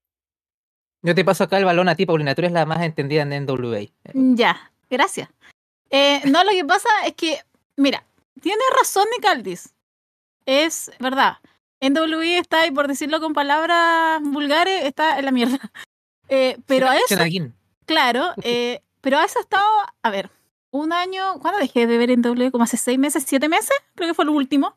Yo 1.03 1.15
te 1.15 1.25
paso 1.25 1.45
acá 1.45 1.59
el 1.59 1.65
balón 1.65 1.89
a 1.89 1.97
ti, 1.97 2.07
Paulina, 2.07 2.35
tú 2.35 2.43
eres 2.43 2.53
la 2.53 2.65
más 2.65 2.83
entendida 2.83 3.23
en 3.23 3.45
NWA. 3.45 3.81
Ya, 4.15 4.73
gracias. 4.89 5.29
Eh, 5.91 6.23
no, 6.27 6.43
lo 6.45 6.51
que 6.51 6.65
pasa 6.65 6.89
es 7.05 7.13
que, 7.15 7.41
mira, 7.77 8.07
tiene 8.41 8.63
razón 8.79 9.05
Nick 9.13 9.27
Aldis. 9.27 9.74
Es 10.47 10.91
verdad. 10.99 11.39
NWA 11.81 12.39
está 12.39 12.63
ahí, 12.63 12.71
por 12.71 12.89
decirlo 12.89 13.21
con 13.21 13.35
palabras 13.35 14.21
vulgares, 14.23 14.85
está 14.85 15.19
en 15.19 15.25
la 15.25 15.31
mierda. 15.31 15.59
Eh, 16.31 16.57
pero 16.65 16.89
a 16.89 16.97
eso. 16.97 17.17
Claro, 17.85 18.33
eh, 18.43 18.81
pero 19.03 19.19
a 19.19 19.27
eso 19.27 19.39
ha 19.39 19.43
estado, 19.43 19.63
a 20.03 20.11
ver, 20.11 20.31
un 20.71 20.95
año, 20.95 21.39
¿cuándo 21.39 21.61
dejé 21.61 21.87
de 21.87 21.99
ver 21.99 22.19
NWA? 22.19 22.51
Como 22.51 22.65
hace 22.65 22.79
seis 22.79 22.99
meses, 22.99 23.25
siete 23.27 23.47
meses, 23.47 23.77
creo 23.95 24.09
que 24.09 24.15
fue 24.15 24.25
lo 24.25 24.33
último. 24.33 24.75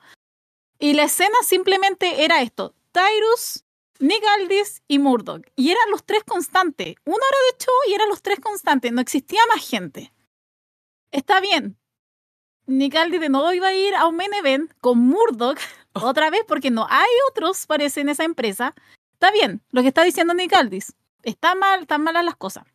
Y 0.78 0.91
la 0.91 1.03
escena 1.03 1.36
simplemente 1.43 2.26
era 2.26 2.41
esto: 2.41 2.76
Tyrus, 2.91 3.63
Nick 3.99 4.24
Aldis 4.36 4.84
y 4.88 4.99
Murdoch. 4.99 5.41
Y 5.55 5.72
eran 5.72 5.89
los 5.89 6.03
tres 6.03 6.24
constantes. 6.26 6.95
Una 7.05 7.15
hora 7.15 7.38
de 7.51 7.63
show 7.63 7.74
y 7.88 7.93
eran 7.93 8.09
los 8.09 8.22
tres 8.22 8.39
constantes. 8.39 8.91
No 8.91 9.01
existía 9.01 9.39
más 9.53 9.68
gente. 9.68 10.13
Está 11.11 11.39
bien. 11.39 11.78
Nick 12.68 12.95
Aldis 12.95 13.22
de 13.22 13.30
nuevo 13.30 13.51
iba 13.53 13.70
a 13.70 13.74
ir 13.74 13.95
a 13.95 14.05
un 14.07 14.18
main 14.18 14.34
event 14.34 14.72
con 14.82 14.99
Murdoch 14.99 15.57
otra 15.93 16.30
vez 16.30 16.41
porque 16.47 16.70
no 16.70 16.86
hay 16.89 17.09
otros, 17.32 17.65
parece, 17.65 18.01
en 18.01 18.09
esa 18.09 18.26
empresa. 18.26 18.76
Está 19.13 19.32
bien, 19.32 19.61
lo 19.72 19.82
que 19.82 19.88
está 19.88 20.03
diciendo 20.03 20.34
Nick 20.34 20.53
Aldis. 20.53 20.93
Está 21.24 21.55
mal, 21.55 21.82
están 21.82 22.03
malas 22.03 22.26
las 22.26 22.36
cosas. 22.36 22.65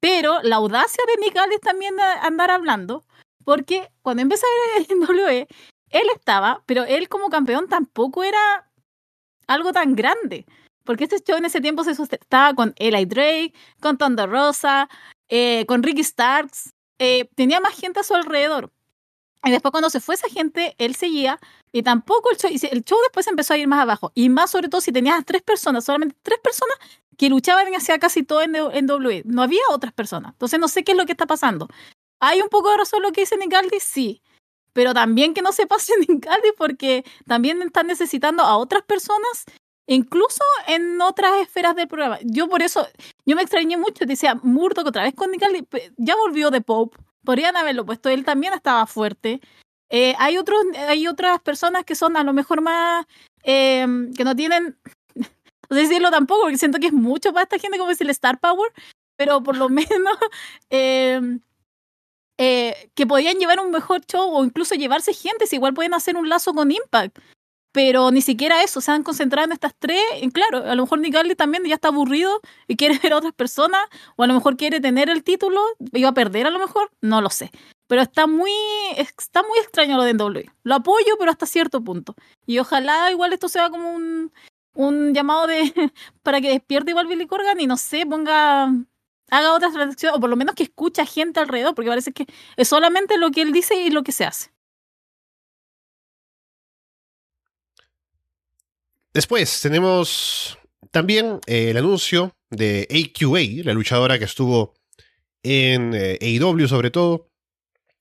Pero 0.00 0.40
la 0.42 0.56
audacia 0.56 1.04
de 1.06 1.20
Nick 1.20 1.36
Aldis 1.36 1.60
también 1.60 1.96
de 1.96 2.02
andar 2.02 2.50
hablando, 2.50 3.04
porque 3.44 3.90
cuando 4.02 4.22
empecé 4.22 4.44
a 4.46 4.78
ver 4.78 4.86
el 4.90 4.98
WWE, 5.00 5.46
él 5.90 6.06
estaba, 6.14 6.62
pero 6.66 6.84
él 6.84 7.08
como 7.08 7.28
campeón 7.28 7.68
tampoco 7.68 8.24
era 8.24 8.70
algo 9.46 9.72
tan 9.72 9.94
grande. 9.94 10.46
Porque 10.84 11.04
este 11.04 11.20
show 11.20 11.36
en 11.36 11.44
ese 11.44 11.60
tiempo 11.60 11.84
se 11.84 11.92
estaba 11.92 12.54
con 12.54 12.72
Eli 12.76 13.04
Drake, 13.04 13.52
con 13.80 13.98
Thunder 13.98 14.30
Rosa, 14.30 14.88
eh, 15.28 15.66
con 15.66 15.82
Ricky 15.82 16.04
Starks. 16.04 16.70
Eh, 16.98 17.28
tenía 17.34 17.60
más 17.60 17.74
gente 17.78 18.00
a 18.00 18.04
su 18.04 18.14
alrededor. 18.14 18.72
Y 19.46 19.52
después 19.52 19.70
cuando 19.70 19.90
se 19.90 20.00
fue 20.00 20.16
esa 20.16 20.28
gente, 20.28 20.74
él 20.78 20.96
seguía 20.96 21.38
y 21.72 21.82
tampoco 21.84 22.30
el 22.32 22.36
show, 22.36 22.50
el 22.50 22.84
show 22.84 22.98
después 23.04 23.28
empezó 23.28 23.54
a 23.54 23.58
ir 23.58 23.68
más 23.68 23.80
abajo. 23.80 24.10
Y 24.14 24.28
más 24.28 24.50
sobre 24.50 24.68
todo 24.68 24.80
si 24.80 24.90
tenías 24.90 25.24
tres 25.24 25.40
personas, 25.40 25.84
solamente 25.84 26.16
tres 26.22 26.40
personas 26.42 26.76
que 27.16 27.30
luchaban 27.30 27.72
hacia 27.74 27.98
casi 28.00 28.24
todo 28.24 28.42
en, 28.42 28.56
en 28.56 28.90
WWE. 28.90 29.22
No 29.24 29.42
había 29.42 29.60
otras 29.70 29.92
personas. 29.92 30.32
Entonces 30.32 30.58
no 30.58 30.66
sé 30.66 30.82
qué 30.82 30.92
es 30.92 30.98
lo 30.98 31.06
que 31.06 31.12
está 31.12 31.26
pasando. 31.26 31.68
¿Hay 32.18 32.42
un 32.42 32.48
poco 32.48 32.70
de 32.70 32.78
razón 32.78 33.02
lo 33.02 33.12
que 33.12 33.20
dice 33.20 33.36
Nicaldi? 33.36 33.78
Sí. 33.80 34.20
Pero 34.72 34.92
también 34.92 35.32
que 35.32 35.42
no 35.42 35.52
se 35.52 35.66
pase 35.68 35.92
Nicaldi 36.08 36.48
porque 36.58 37.04
también 37.26 37.62
están 37.62 37.86
necesitando 37.86 38.42
a 38.42 38.56
otras 38.56 38.82
personas 38.82 39.44
incluso 39.86 40.42
en 40.66 41.00
otras 41.00 41.40
esferas 41.40 41.76
del 41.76 41.86
programa. 41.86 42.18
Yo 42.24 42.48
por 42.48 42.62
eso, 42.62 42.86
yo 43.24 43.36
me 43.36 43.42
extrañé 43.42 43.76
mucho, 43.76 44.04
decía 44.04 44.34
Murdoch 44.42 44.86
otra 44.86 45.04
vez 45.04 45.14
con 45.14 45.30
Nicaldi, 45.30 45.64
ya 45.96 46.16
volvió 46.16 46.50
de 46.50 46.60
Pope, 46.60 46.98
podrían 47.26 47.56
haberlo 47.58 47.84
puesto, 47.84 48.08
él 48.08 48.24
también 48.24 48.54
estaba 48.54 48.86
fuerte. 48.86 49.42
Eh, 49.90 50.14
hay, 50.18 50.38
otros, 50.38 50.58
hay 50.88 51.06
otras 51.06 51.40
personas 51.42 51.84
que 51.84 51.94
son 51.94 52.16
a 52.16 52.24
lo 52.24 52.32
mejor 52.32 52.62
más, 52.62 53.04
eh, 53.44 53.86
que 54.16 54.24
no 54.24 54.34
tienen, 54.34 54.78
no 55.14 55.76
sé 55.76 55.82
decirlo 55.82 56.10
tampoco, 56.10 56.42
porque 56.44 56.56
siento 56.56 56.78
que 56.78 56.86
es 56.86 56.94
mucho 56.94 57.34
para 57.34 57.42
esta 57.42 57.58
gente 57.58 57.76
como 57.76 57.90
decir 57.90 58.08
Star 58.08 58.40
Power, 58.40 58.72
pero 59.16 59.42
por 59.42 59.58
lo 59.58 59.68
menos 59.68 60.18
eh, 60.70 61.20
eh, 62.38 62.90
que 62.94 63.06
podían 63.06 63.38
llevar 63.38 63.60
un 63.60 63.70
mejor 63.70 64.04
show 64.04 64.34
o 64.34 64.44
incluso 64.44 64.74
llevarse 64.74 65.14
gente, 65.14 65.46
si 65.46 65.56
igual 65.56 65.72
pueden 65.72 65.94
hacer 65.94 66.16
un 66.16 66.28
lazo 66.28 66.52
con 66.52 66.70
Impact. 66.70 67.18
Pero 67.76 68.10
ni 68.10 68.22
siquiera 68.22 68.62
eso, 68.62 68.80
se 68.80 68.90
han 68.90 69.02
concentrado 69.02 69.44
en 69.44 69.52
estas 69.52 69.74
tres. 69.78 70.00
Y 70.22 70.30
claro, 70.30 70.64
a 70.64 70.74
lo 70.74 70.84
mejor 70.84 70.98
Nick 70.98 71.36
también 71.36 71.62
ya 71.64 71.74
está 71.74 71.88
aburrido 71.88 72.40
y 72.66 72.76
quiere 72.76 72.98
ver 73.02 73.12
a 73.12 73.18
otras 73.18 73.34
personas, 73.34 73.82
o 74.16 74.22
a 74.22 74.26
lo 74.26 74.32
mejor 74.32 74.56
quiere 74.56 74.80
tener 74.80 75.10
el 75.10 75.22
título, 75.22 75.60
iba 75.92 76.08
a 76.08 76.14
perder 76.14 76.46
a 76.46 76.50
lo 76.50 76.58
mejor, 76.58 76.90
no 77.02 77.20
lo 77.20 77.28
sé. 77.28 77.50
Pero 77.86 78.00
está 78.00 78.26
muy, 78.26 78.50
está 78.96 79.42
muy 79.42 79.58
extraño 79.58 79.98
lo 79.98 80.04
de 80.04 80.14
NW. 80.14 80.50
Lo 80.62 80.74
apoyo, 80.74 81.18
pero 81.18 81.30
hasta 81.30 81.44
cierto 81.44 81.82
punto. 81.84 82.14
Y 82.46 82.60
ojalá 82.60 83.10
igual 83.10 83.34
esto 83.34 83.46
sea 83.46 83.68
como 83.68 83.92
un, 83.92 84.32
un 84.72 85.12
llamado 85.12 85.46
de 85.46 85.70
para 86.22 86.40
que 86.40 86.48
despierte 86.48 86.92
igual 86.92 87.08
Billy 87.08 87.26
Corgan 87.26 87.60
y 87.60 87.66
no 87.66 87.76
sé, 87.76 88.06
ponga 88.06 88.72
haga 89.30 89.52
otras 89.52 89.74
transacciones, 89.74 90.16
o 90.16 90.20
por 90.20 90.30
lo 90.30 90.36
menos 90.36 90.54
que 90.54 90.62
escucha 90.62 91.04
gente 91.04 91.40
alrededor, 91.40 91.74
porque 91.74 91.90
parece 91.90 92.12
que 92.12 92.26
es 92.56 92.68
solamente 92.68 93.18
lo 93.18 93.30
que 93.32 93.42
él 93.42 93.52
dice 93.52 93.76
y 93.76 93.90
lo 93.90 94.02
que 94.02 94.12
se 94.12 94.24
hace. 94.24 94.55
Después 99.16 99.62
tenemos 99.62 100.58
también 100.90 101.40
eh, 101.46 101.70
el 101.70 101.78
anuncio 101.78 102.36
de 102.50 102.86
AQA, 102.90 103.64
la 103.64 103.72
luchadora 103.72 104.18
que 104.18 104.26
estuvo 104.26 104.74
en 105.42 105.94
eh, 105.94 106.18
AEW 106.20 106.68
sobre 106.68 106.90
todo. 106.90 107.30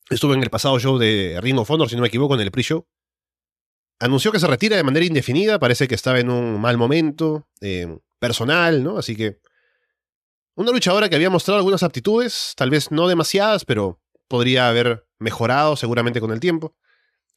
Estuvo 0.10 0.34
en 0.34 0.44
el 0.44 0.50
pasado 0.50 0.78
show 0.78 0.98
de 0.98 1.40
Ring 1.42 1.58
of 1.58 1.72
Honor, 1.72 1.88
si 1.88 1.96
no 1.96 2.02
me 2.02 2.10
equivoco, 2.10 2.36
en 2.36 2.42
el 2.42 2.52
pre-show. 2.52 2.86
Anunció 3.98 4.30
que 4.34 4.42
se 4.42 4.48
retira 4.48 4.76
de 4.76 4.84
manera 4.84 5.06
indefinida, 5.06 5.58
parece 5.58 5.88
que 5.88 5.96
estaba 5.96 6.20
en 6.20 6.30
un 6.30 6.60
mal 6.60 6.78
momento 6.78 7.48
eh, 7.62 7.98
personal, 8.20 8.84
¿no? 8.84 8.98
Así 8.98 9.16
que 9.16 9.40
una 10.56 10.74
luchadora 10.74 11.08
que 11.08 11.16
había 11.16 11.30
mostrado 11.30 11.60
algunas 11.60 11.84
aptitudes, 11.84 12.52
tal 12.58 12.72
vez 12.72 12.92
no 12.92 13.08
demasiadas, 13.08 13.64
pero 13.64 14.02
podría 14.28 14.68
haber 14.68 15.08
mejorado 15.20 15.78
seguramente 15.78 16.20
con 16.20 16.34
el 16.34 16.42
tiempo. 16.42 16.76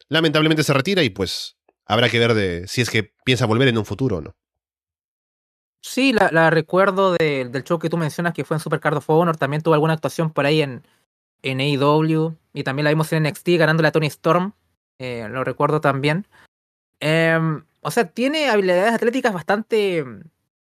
Lamentablemente 0.09 0.65
se 0.65 0.75
retira 0.75 1.05
y 1.05 1.11
pues 1.11 1.58
habrá 1.89 2.09
que 2.09 2.19
ver 2.19 2.35
de 2.35 2.69
si 2.69 2.82
es 2.82 2.90
que 2.90 3.12
piensa 3.24 3.47
volver 3.47 3.69
en 3.69 3.78
un 3.78 3.85
futuro 3.85 4.19
o 4.19 4.20
no. 4.20 4.36
Sí, 5.81 6.12
la, 6.12 6.51
recuerdo 6.51 7.15
del 7.15 7.65
show 7.65 7.78
que 7.78 7.89
tú 7.89 7.97
mencionas 7.97 8.35
que 8.35 8.44
fue 8.44 8.56
en 8.56 8.60
Supercard 8.60 8.98
of 8.98 9.09
Honor. 9.10 9.36
También 9.36 9.62
tuvo 9.62 9.74
alguna 9.74 9.94
actuación 9.94 10.32
por 10.32 10.44
ahí 10.44 10.60
en, 10.60 10.82
en 11.43 11.60
AEW. 11.60 12.36
Y 12.52 12.65
también 12.65 12.85
la 12.85 12.90
vimos 12.90 13.12
en 13.12 13.23
NXT 13.23 13.48
ganándole 13.59 13.89
a 13.89 13.93
Tony 13.93 14.06
Storm. 14.09 14.52
Eh, 14.98 15.27
lo 15.31 15.44
recuerdo 15.44 15.81
también. 15.81 16.27
Em, 17.01 17.65
o 17.81 17.90
sea, 17.90 18.05
tiene 18.06 18.51
habilidades 18.51 18.93
atléticas 18.93 19.32
bastante 19.32 20.05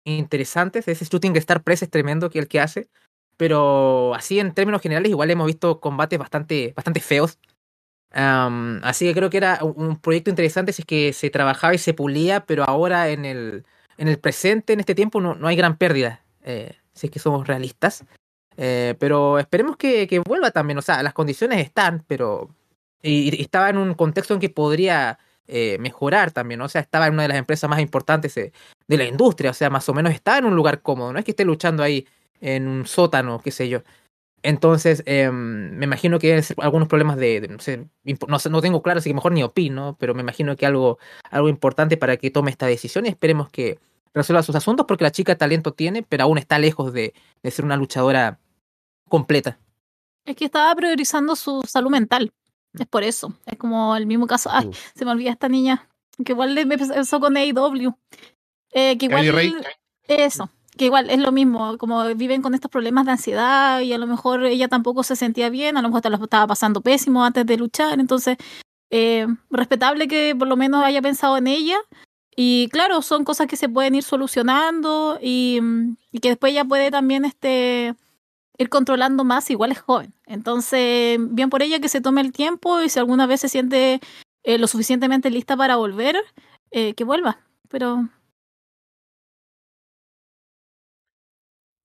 interesantes. 0.05 0.87
Ese 0.87 1.05
shooting 1.05 1.35
star 1.37 1.61
press 1.61 1.83
es 1.83 1.89
tremendo 1.89 2.29
que 2.29 2.39
el 2.39 2.47
que 2.47 2.61
hace. 2.61 2.89
Pero 3.37 4.15
así 4.15 4.39
en 4.39 4.53
términos 4.53 4.81
generales, 4.81 5.11
igual 5.11 5.29
hemos 5.29 5.47
visto 5.47 5.79
combates 5.79 6.17
bastante, 6.17 6.73
bastante 6.75 7.01
feos 7.01 7.37
así 8.13 9.05
que 9.05 9.13
creo 9.13 9.29
que 9.29 9.37
era 9.37 9.59
un, 9.63 9.97
proyecto 9.97 10.29
interesante 10.29 10.73
si 10.73 10.81
es 10.81 10.85
que 10.85 11.13
se 11.13 11.29
trabajaba 11.29 11.73
y 11.73 11.77
se 11.77 11.93
pulía, 11.93 12.45
pero 12.45 12.63
ahora 12.63 13.09
en 13.09 13.25
el, 13.25 13.65
en 13.97 14.07
el 14.07 14.19
presente, 14.19 14.73
en 14.73 14.79
este 14.79 14.95
tiempo, 14.95 15.21
no, 15.21 15.35
no 15.35 15.47
hay 15.47 15.55
gran 15.55 15.77
pérdida, 15.77 16.21
eh, 16.43 16.77
si 16.93 17.07
es 17.07 17.11
que 17.11 17.19
somos 17.19 17.47
realistas. 17.47 18.03
Eh, 18.57 18.95
pero 18.99 19.39
esperemos 19.39 19.77
que, 19.77 20.07
que, 20.07 20.19
vuelva 20.19 20.51
también, 20.51 20.77
o 20.77 20.81
sea, 20.81 21.01
las 21.03 21.13
condiciones 21.13 21.59
están, 21.59 22.03
pero... 22.07 22.49
Y, 23.01 23.41
estaba 23.41 23.69
en 23.69 23.77
un 23.77 23.93
contexto 23.95 24.33
en 24.33 24.39
que 24.39 24.49
podría 24.49 25.17
eh, 25.47 25.77
mejorar 25.79 26.31
también, 26.31 26.61
o 26.61 26.69
sea, 26.69 26.81
estaba 26.81 27.07
en 27.07 27.13
una 27.13 27.23
de 27.23 27.29
las 27.29 27.37
empresas 27.37 27.69
más 27.69 27.79
importantes 27.79 28.35
de, 28.35 28.51
de 28.87 28.97
la 28.97 29.05
industria, 29.05 29.51
o 29.51 29.53
sea, 29.53 29.69
más 29.69 29.87
o 29.89 29.93
menos 29.93 30.13
está 30.13 30.37
en 30.37 30.45
un 30.45 30.55
lugar 30.55 30.81
cómodo, 30.81 31.13
no 31.13 31.19
es 31.19 31.25
que 31.25 31.31
esté 31.31 31.45
luchando 31.45 31.81
ahí 31.81 32.05
en 32.41 32.67
un 32.67 32.85
sótano, 32.85 33.39
qué 33.39 33.51
sé 33.51 33.69
yo. 33.69 33.81
Entonces, 34.43 35.03
eh, 35.05 35.29
me 35.31 35.85
imagino 35.85 36.17
que 36.17 36.33
hay 36.33 36.43
algunos 36.57 36.87
problemas 36.87 37.17
de, 37.17 37.47
no, 37.47 37.59
sé, 37.59 37.87
no, 38.27 38.37
no, 38.49 38.61
tengo 38.61 38.81
claro, 38.81 38.99
así 38.99 39.09
que 39.09 39.13
mejor 39.13 39.33
ni 39.33 39.43
opino, 39.43 39.95
pero 39.99 40.15
me 40.15 40.21
imagino 40.21 40.55
que 40.55 40.65
algo, 40.65 40.97
algo 41.29 41.47
importante 41.47 41.95
para 41.97 42.17
que 42.17 42.31
tome 42.31 42.49
esta 42.49 42.65
decisión 42.65 43.05
y 43.05 43.09
esperemos 43.09 43.49
que 43.49 43.79
resuelva 44.13 44.43
sus 44.43 44.55
asuntos 44.55 44.85
porque 44.87 45.03
la 45.03 45.11
chica 45.11 45.37
talento 45.37 45.73
tiene, 45.73 46.01
pero 46.03 46.23
aún 46.23 46.37
está 46.37 46.57
lejos 46.57 46.91
de, 46.91 47.13
de 47.43 47.51
ser 47.51 47.65
una 47.65 47.77
luchadora 47.77 48.39
completa. 49.09 49.59
Es 50.25 50.35
que 50.35 50.45
estaba 50.45 50.73
priorizando 50.75 51.35
su 51.35 51.61
salud 51.67 51.91
mental, 51.91 52.31
es 52.79 52.87
por 52.87 53.03
eso. 53.03 53.33
Es 53.45 53.57
como 53.57 53.95
el 53.95 54.05
mismo 54.05 54.27
caso, 54.27 54.49
ay, 54.51 54.71
se 54.95 55.05
me 55.05 55.11
olvida 55.11 55.31
esta 55.31 55.49
niña, 55.49 55.87
que 56.23 56.31
igual 56.31 56.53
me 56.65 56.75
empezó 56.75 57.19
con 57.19 57.37
AEW. 57.37 57.95
Eh, 58.73 58.97
que 58.97 59.05
igual, 59.05 59.65
eso, 60.07 60.49
que 60.81 60.85
igual 60.85 61.11
es 61.11 61.19
lo 61.19 61.31
mismo, 61.31 61.77
como 61.77 62.03
viven 62.15 62.41
con 62.41 62.55
estos 62.55 62.71
problemas 62.71 63.05
de 63.05 63.11
ansiedad 63.11 63.81
y 63.81 63.93
a 63.93 63.99
lo 63.99 64.07
mejor 64.07 64.43
ella 64.45 64.67
tampoco 64.67 65.03
se 65.03 65.15
sentía 65.15 65.51
bien, 65.51 65.77
a 65.77 65.83
lo 65.83 65.89
mejor 65.89 66.09
lo 66.09 66.23
estaba 66.23 66.47
pasando 66.47 66.81
pésimo 66.81 67.23
antes 67.23 67.45
de 67.45 67.55
luchar, 67.55 67.99
entonces 67.99 68.37
eh, 68.89 69.27
respetable 69.51 70.07
que 70.07 70.35
por 70.35 70.47
lo 70.47 70.57
menos 70.57 70.83
haya 70.83 70.99
pensado 70.99 71.37
en 71.37 71.45
ella, 71.45 71.77
Y 72.35 72.67
claro, 72.69 73.03
son 73.03 73.25
cosas 73.25 73.45
que 73.45 73.57
se 73.57 73.69
pueden 73.69 73.93
ir 73.93 74.01
solucionando 74.01 75.19
y, 75.21 75.59
que 76.19 76.29
después 76.29 76.51
ya 76.51 76.65
puede 76.65 76.89
también 76.89 77.25
este, 77.25 77.93
ir 78.57 78.69
controlando 78.69 79.23
más, 79.23 79.51
igual 79.51 79.71
es 79.71 79.81
joven. 79.81 80.15
Entonces, 80.25 81.19
bien 81.19 81.51
por 81.51 81.61
ella 81.61 81.79
que 81.79 81.89
se 81.89 82.01
tome 82.01 82.21
el 82.21 82.31
tiempo 82.31 82.81
y 82.81 82.89
si 82.89 82.97
alguna 82.97 83.27
vez 83.27 83.41
se 83.41 83.49
siente 83.49 83.99
eh, 84.43 84.57
lo 84.57 84.65
suficientemente 84.65 85.29
lista 85.29 85.55
para 85.55 85.75
volver, 85.75 86.15
eh, 86.71 86.95
que 86.95 87.03
vuelva. 87.03 87.37
Pero. 87.69 88.09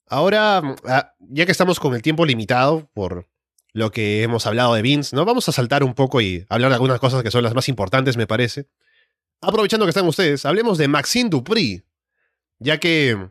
Ahora, 0.09 0.77
ah, 0.87 1.15
ya 1.19 1.47
que 1.47 1.53
estamos 1.53 1.81
con 1.81 1.95
el 1.95 2.03
tiempo 2.03 2.25
limitado 2.25 2.89
por 2.95 3.29
lo 3.73 3.91
que 3.91 4.23
hemos 4.23 4.47
hablado 4.47 4.75
de 4.75 4.83
Vince, 4.83 5.15
¿no? 5.15 5.25
Vamos 5.25 5.49
a 5.49 5.53
saltar 5.53 5.83
un 5.83 5.95
poco 5.95 6.21
y 6.21 6.47
hablar 6.49 6.71
de 6.71 6.77
algunas 6.77 7.01
cosas 7.01 7.23
que 7.23 7.31
son 7.31 7.43
las 7.43 7.55
más 7.55 7.69
importantes, 7.69 8.17
me 8.17 8.27
parece. 8.27 8.69
Aprovechando 9.41 9.85
que 9.85 9.91
están 9.91 10.07
ustedes, 10.07 10.47
hablemos 10.47 10.79
de 10.79 10.89
Maxine 10.89 11.29
Dupri, 11.29 11.83
ya 12.59 12.79
que 12.79 13.31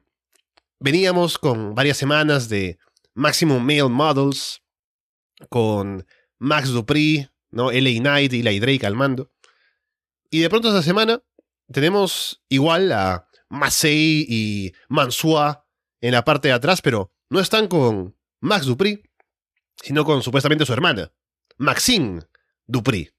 veníamos 0.80 1.40
con 1.40 1.74
varias 1.74 1.98
semanas 1.98 2.50
de 2.50 2.78
Maximum 3.16 3.64
Male 3.64 3.90
Models, 3.90 4.62
con 5.50 6.06
Max 6.38 6.70
Dupri, 6.70 7.28
¿no? 7.50 7.72
LA 7.72 8.00
Knight 8.02 8.34
y 8.34 8.44
la 8.44 8.52
Drake 8.52 8.86
al 8.86 8.96
mando. 8.96 9.32
Y 10.30 10.42
de 10.42 10.50
pronto 10.50 10.68
esta 10.68 10.84
semana 10.84 11.24
tenemos 11.72 12.44
igual 12.50 12.92
a 12.92 13.28
Masei 13.50 14.26
y 14.28 14.74
Mansua 14.90 15.65
en 16.02 16.12
la 16.12 16.24
parte 16.24 16.48
de 16.50 16.54
atrás, 16.54 16.82
pero 16.82 17.12
no 17.30 17.40
están 17.40 17.68
con 17.68 18.16
Max 18.40 18.66
Dupri, 18.66 19.04
sino 19.82 20.06
con 20.06 20.22
supuestamente 20.22 20.66
su 20.66 20.74
hermana, 20.74 21.12
Maxine 21.58 22.22
Dupri. 22.66 23.12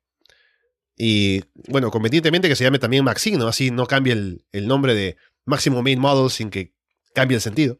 Y 0.96 1.42
bueno, 1.68 1.90
convenientemente 1.90 2.48
que 2.48 2.56
se 2.56 2.64
llame 2.64 2.78
también 2.78 3.04
Maxine, 3.04 3.36
¿no? 3.36 3.48
Así 3.48 3.70
no 3.70 3.86
cambia 3.86 4.14
el, 4.14 4.66
nombre 4.66 4.94
de 4.94 5.16
Maximum 5.44 5.84
Main 5.84 6.00
Model 6.00 6.30
sin 6.30 6.50
que 6.50 6.74
cambie 7.14 7.36
el 7.36 7.42
sentido. 7.42 7.78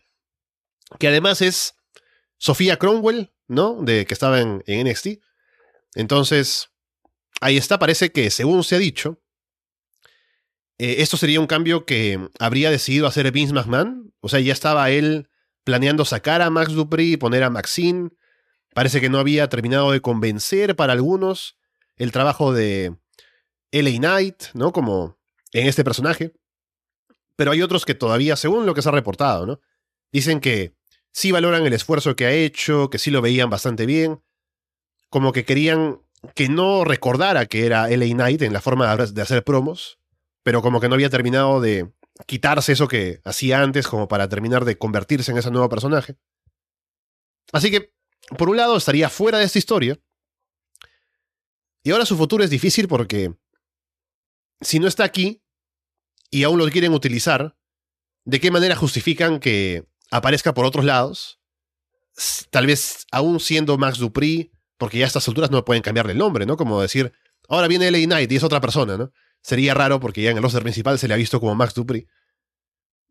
Que 0.99 1.09
además 1.09 1.41
es 1.41 1.75
Sofía 2.37 2.79
Cromwell, 2.79 3.33
¿no? 3.49 3.81
De 3.83 4.05
que 4.05 4.13
estaba 4.13 4.41
en, 4.41 4.63
NXT. 4.67 5.21
Entonces, 5.95 6.69
ahí 7.41 7.57
está, 7.57 7.79
parece 7.79 8.13
que 8.13 8.31
según 8.31 8.65
se 8.65 8.77
ha 8.77 8.79
dicho, 8.79 9.23
eh, 10.79 10.97
esto 10.99 11.17
sería 11.17 11.41
un 11.41 11.47
cambio 11.47 11.87
que 11.87 12.29
habría 12.39 12.71
decidido 12.71 13.07
hacer 13.07 13.31
Vince 13.33 13.55
McMahon. 13.55 14.13
O 14.21 14.29
sea, 14.29 14.41
ya 14.41 14.53
estaba 14.53 14.91
él 14.91 15.29
planeando 15.65 16.05
sacar 16.05 16.43
a 16.43 16.51
Max 16.51 16.73
Dupri 16.73 17.13
y 17.13 17.17
poner 17.17 17.43
a 17.43 17.51
Maxine. 17.51 18.11
Parece 18.75 19.01
que 19.01 19.09
no 19.09 19.19
había 19.19 19.49
terminado 19.49 19.91
de 19.91 20.01
convencer 20.01 20.77
para 20.77 20.93
algunos 20.93 21.57
el 21.97 22.13
trabajo 22.13 22.53
de 22.53 22.95
LA 23.73 23.99
Knight, 23.99 24.45
¿no? 24.55 24.73
Como 24.73 25.19
en 25.53 25.67
este 25.67 25.83
personaje. 25.83 26.35
Pero 27.37 27.53
hay 27.53 27.63
otros 27.63 27.85
que 27.85 27.95
todavía, 27.95 28.37
según 28.37 28.67
lo 28.67 28.75
que 28.75 28.83
se 28.83 28.89
ha 28.89 28.93
reportado, 28.93 29.47
¿no? 29.47 29.61
Dicen 30.13 30.41
que 30.41 30.75
sí 31.11 31.33
valoran 31.33 31.65
el 31.67 31.73
esfuerzo 31.73 32.17
que 32.17 32.27
ha 32.27 32.33
hecho, 32.33 32.91
que 32.91 32.99
sí 32.99 33.11
lo 33.11 33.23
veían 33.23 33.49
bastante 33.49 33.87
bien, 33.87 34.23
como 35.09 35.33
que 35.33 35.45
querían 35.45 36.01
que 36.35 36.49
no 36.49 36.85
recordara 36.85 37.47
que 37.47 37.65
era 37.65 37.89
LA 37.89 38.07
Knight 38.15 38.43
en 38.43 38.53
la 38.53 38.61
forma 38.61 38.95
de 38.95 39.23
hacer 39.23 39.45
promos, 39.45 39.99
pero 40.47 40.63
como 40.63 40.79
que 40.79 40.89
no 40.89 40.95
había 40.95 41.11
terminado 41.11 41.61
de 41.61 41.93
quitarse 42.25 42.71
eso 42.71 42.87
que 42.87 43.21
hacía 43.25 43.63
antes 43.63 43.89
como 43.89 44.07
para 44.07 44.29
terminar 44.29 44.65
de 44.65 44.79
convertirse 44.79 45.33
en 45.33 45.39
ese 45.39 45.51
nuevo 45.51 45.69
personaje. 45.69 46.15
Así 47.53 47.69
que, 47.69 47.93
por 48.39 48.49
un 48.49 48.57
lado, 48.57 48.77
estaría 48.77 49.11
fuera 49.11 49.39
de 49.39 49.45
esta 49.45 49.59
historia. 49.59 49.99
Y 51.83 51.91
ahora 51.91 52.07
su 52.07 52.17
futuro 52.17 52.45
es 52.45 52.51
difícil 52.51 52.87
porque 52.87 53.35
si 54.61 54.79
no 54.79 54.87
está 54.87 55.03
aquí 55.03 55.43
y 56.31 56.45
aún 56.45 56.61
lo 56.61 56.71
quieren 56.71 56.95
utilizar, 56.95 57.59
¿de 58.25 58.39
qué 58.39 58.53
manera 58.53 58.77
justifican 58.77 59.41
que 59.41 59.89
aparezca 60.13 60.55
por 60.55 60.65
otros 60.65 60.85
lados, 60.85 61.41
tal 62.51 62.69
vez 62.69 63.05
aún 63.11 63.41
siendo 63.41 63.79
Max 63.79 63.99
Dupri, 63.99 64.53
porque 64.79 64.99
ya 64.99 65.07
a 65.07 65.09
estas 65.09 65.27
alturas 65.27 65.51
no 65.51 65.65
pueden 65.65 65.83
cambiarle 65.83 66.13
el 66.13 66.19
nombre, 66.19 66.47
¿no? 66.47 66.57
Como 66.57 66.81
decir, 66.81 67.13
ahora 67.49 67.67
viene 67.67 67.91
LA 67.91 68.05
Knight 68.05 68.31
y 68.31 68.37
es 68.37 68.45
otra 68.45 68.61
persona, 68.61 68.97
¿no? 68.97 69.11
Sería 69.47 69.75
raro 69.75 70.01
porque 70.01 70.23
ya 70.23 70.33
en 70.33 70.39
el 70.39 70.43
roster 70.43 70.65
principal 70.65 70.99
se 70.99 71.07
le 71.07 71.15
ha 71.15 71.17
visto 71.17 71.39
como 71.39 71.55
Max 71.55 71.73
Dupri. 71.73 72.09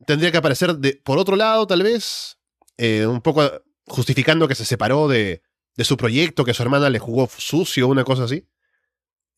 Tendría 0.06 0.34
que 0.34 0.38
aparecer 0.38 0.76
de, 0.76 1.00
por 1.02 1.18
otro 1.18 1.38
lado, 1.38 1.66
tal 1.66 1.82
vez, 1.82 2.38
eh, 2.76 3.06
un 3.06 3.22
poco 3.22 3.50
justificando 3.86 4.46
que 4.46 4.56
se 4.56 4.66
separó 4.66 5.08
de, 5.08 5.42
de, 5.78 5.84
su 5.86 5.96
proyecto, 5.96 6.44
que 6.44 6.54
su 6.54 6.62
hermana 6.62 6.90
le 6.90 7.00
jugó 7.00 7.30
sucio, 7.38 7.88
una 7.88 8.04
cosa 8.04 8.26
así. 8.26 8.50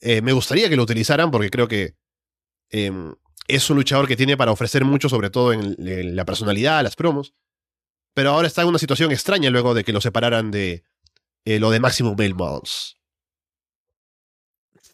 Eh, 0.01 0.23
me 0.23 0.31
gustaría 0.31 0.69
que 0.69 0.75
lo 0.75 0.81
utilizaran 0.81 1.29
porque 1.29 1.51
creo 1.51 1.67
que 1.67 1.95
em, 2.71 3.13
es 3.47 3.69
un 3.69 3.77
luchador 3.77 4.07
que 4.07 4.15
tiene 4.15 4.35
para 4.35 4.51
ofrecer 4.51 4.83
mucho, 4.83 5.07
sobre 5.07 5.29
todo 5.29 5.53
en, 5.53 5.75
la 5.77 6.25
personalidad, 6.25 6.81
las 6.81 6.95
promos 6.95 7.35
pero 8.15 8.31
ahora 8.31 8.47
está 8.47 8.63
en 8.63 8.69
una 8.69 8.79
situación 8.79 9.11
extraña 9.11 9.51
luego 9.51 9.75
de 9.75 9.83
que 9.83 9.93
lo 9.93 10.01
separaran 10.01 10.49
de 10.49 10.83
eh, 11.45 11.59
lo 11.59 11.69
de 11.69 11.79
Maximum 11.79 12.15
Male 12.17 12.33
Models. 12.33 12.96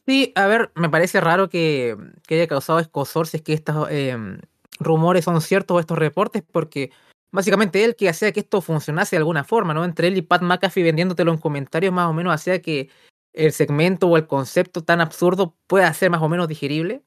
Sí, 0.06 0.34
a 0.36 0.48
ver, 0.48 0.72
me 0.76 0.90
parece 0.90 1.22
raro 1.22 1.50
que, 1.50 1.98
haya 2.30 2.48
causado 2.48 2.80
escosor 2.80 3.28
si 3.28 3.38
es 3.38 3.44
que 3.44 3.54
estos 3.54 3.90
em, 3.90 4.40
rumores 4.80 5.24
son 5.26 5.40
ciertos 5.42 5.78
o 5.78 5.80
estos 5.80 5.98
reportes, 5.98 6.44
porque 6.52 6.92
básicamente 7.32 7.84
él 7.84 7.96
que 7.96 8.10
hacía 8.10 8.32
que 8.34 8.42
esto 8.42 8.62
funcionase 8.62 9.16
de 9.16 9.20
alguna 9.20 9.44
forma, 9.46 9.74
¿no? 9.74 9.86
Entre 9.86 10.08
él 10.10 10.18
y 10.18 10.22
Pat 10.22 10.42
McAfee 10.42 10.84
vendiéndotelo 10.84 11.32
en 11.32 11.38
comentarios 11.38 11.94
más 11.94 12.10
o 12.10 12.14
menos 12.14 12.34
hacía 12.34 12.62
que 12.62 12.90
el 13.34 13.52
segmento 13.54 14.08
o 14.08 14.18
el 14.18 14.28
concepto 14.28 14.84
tan 14.84 15.02
absurdo 15.02 15.56
pueda 15.68 15.92
ser 15.94 16.12
más 16.12 16.22
o 16.22 16.30
menos 16.30 16.48
digerible, 16.48 17.04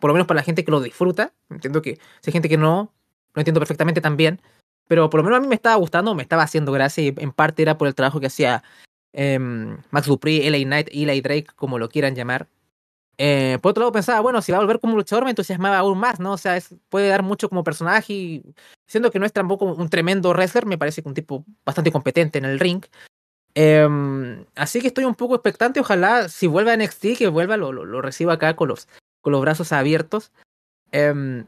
por 0.00 0.08
lo 0.08 0.14
menos 0.14 0.26
para 0.26 0.40
la 0.40 0.44
gente 0.44 0.64
que 0.64 0.72
lo 0.72 0.80
disfruta. 0.80 1.32
Entiendo 1.50 1.82
que 1.82 1.98
si 2.20 2.30
hay 2.30 2.32
gente 2.32 2.48
que 2.48 2.58
no, 2.58 2.92
lo 3.34 3.40
entiendo 3.40 3.60
perfectamente 3.60 4.00
también. 4.00 4.42
Pero 4.88 5.08
por 5.08 5.20
lo 5.20 5.24
menos 5.24 5.38
a 5.38 5.40
mí 5.40 5.46
me 5.46 5.54
estaba 5.54 5.76
gustando, 5.76 6.14
me 6.16 6.22
estaba 6.22 6.42
haciendo 6.42 6.72
gracia 6.72 7.04
y 7.04 7.14
en 7.16 7.32
parte 7.32 7.62
era 7.62 7.78
por 7.78 7.86
el 7.86 7.94
trabajo 7.94 8.18
que 8.18 8.26
hacía 8.26 8.64
em, 9.12 9.78
Max 9.90 10.06
Dupri, 10.06 10.48
LA 10.48 10.64
Knight, 10.64 10.88
Eli 10.92 11.20
Drake, 11.20 11.48
como 11.56 11.78
lo 11.78 11.88
quieran 11.88 12.14
llamar. 12.14 12.48
Eh, 13.18 13.58
por 13.60 13.70
otro 13.70 13.82
lado 13.82 13.92
pensaba, 13.92 14.20
bueno, 14.20 14.40
si 14.40 14.50
va 14.50 14.58
a 14.58 14.60
volver 14.62 14.80
como 14.80 14.96
luchador 14.96 15.24
me 15.24 15.30
entusiasmaba 15.30 15.78
aún 15.78 15.98
más, 15.98 16.20
¿no? 16.20 16.32
O 16.32 16.38
sea, 16.38 16.58
puede 16.88 17.08
dar 17.08 17.22
mucho 17.22 17.50
como 17.50 17.62
personaje 17.62 18.12
y 18.14 18.42
siendo 18.86 19.10
que 19.10 19.18
no 19.18 19.26
es 19.26 19.32
tampoco 19.32 19.66
un 19.66 19.90
tremendo 19.90 20.30
wrestler, 20.30 20.64
me 20.64 20.78
parece 20.78 21.02
que 21.02 21.08
un 21.08 21.14
tipo 21.14 21.44
bastante 21.64 21.92
competente 21.92 22.38
en 22.38 22.46
el 22.46 22.58
ring. 22.58 22.82
Em, 23.54 24.46
así 24.54 24.80
que 24.80 24.86
estoy 24.86 25.04
un 25.04 25.16
poco 25.16 25.34
expectante, 25.34 25.80
ojalá 25.80 26.28
si 26.30 26.46
vuelve 26.46 26.70
a 26.70 26.76
NXT, 26.76 27.18
que 27.18 27.28
vuelva, 27.28 27.58
lo, 27.58 27.72
lo, 27.72 28.00
reciba 28.00 28.34
acá 28.34 28.56
con 28.56 28.68
los, 28.68 28.88
con 29.20 29.32
los 29.32 29.40
brazos 29.42 29.72
abiertos. 29.72 30.32
Eh, 30.92 31.44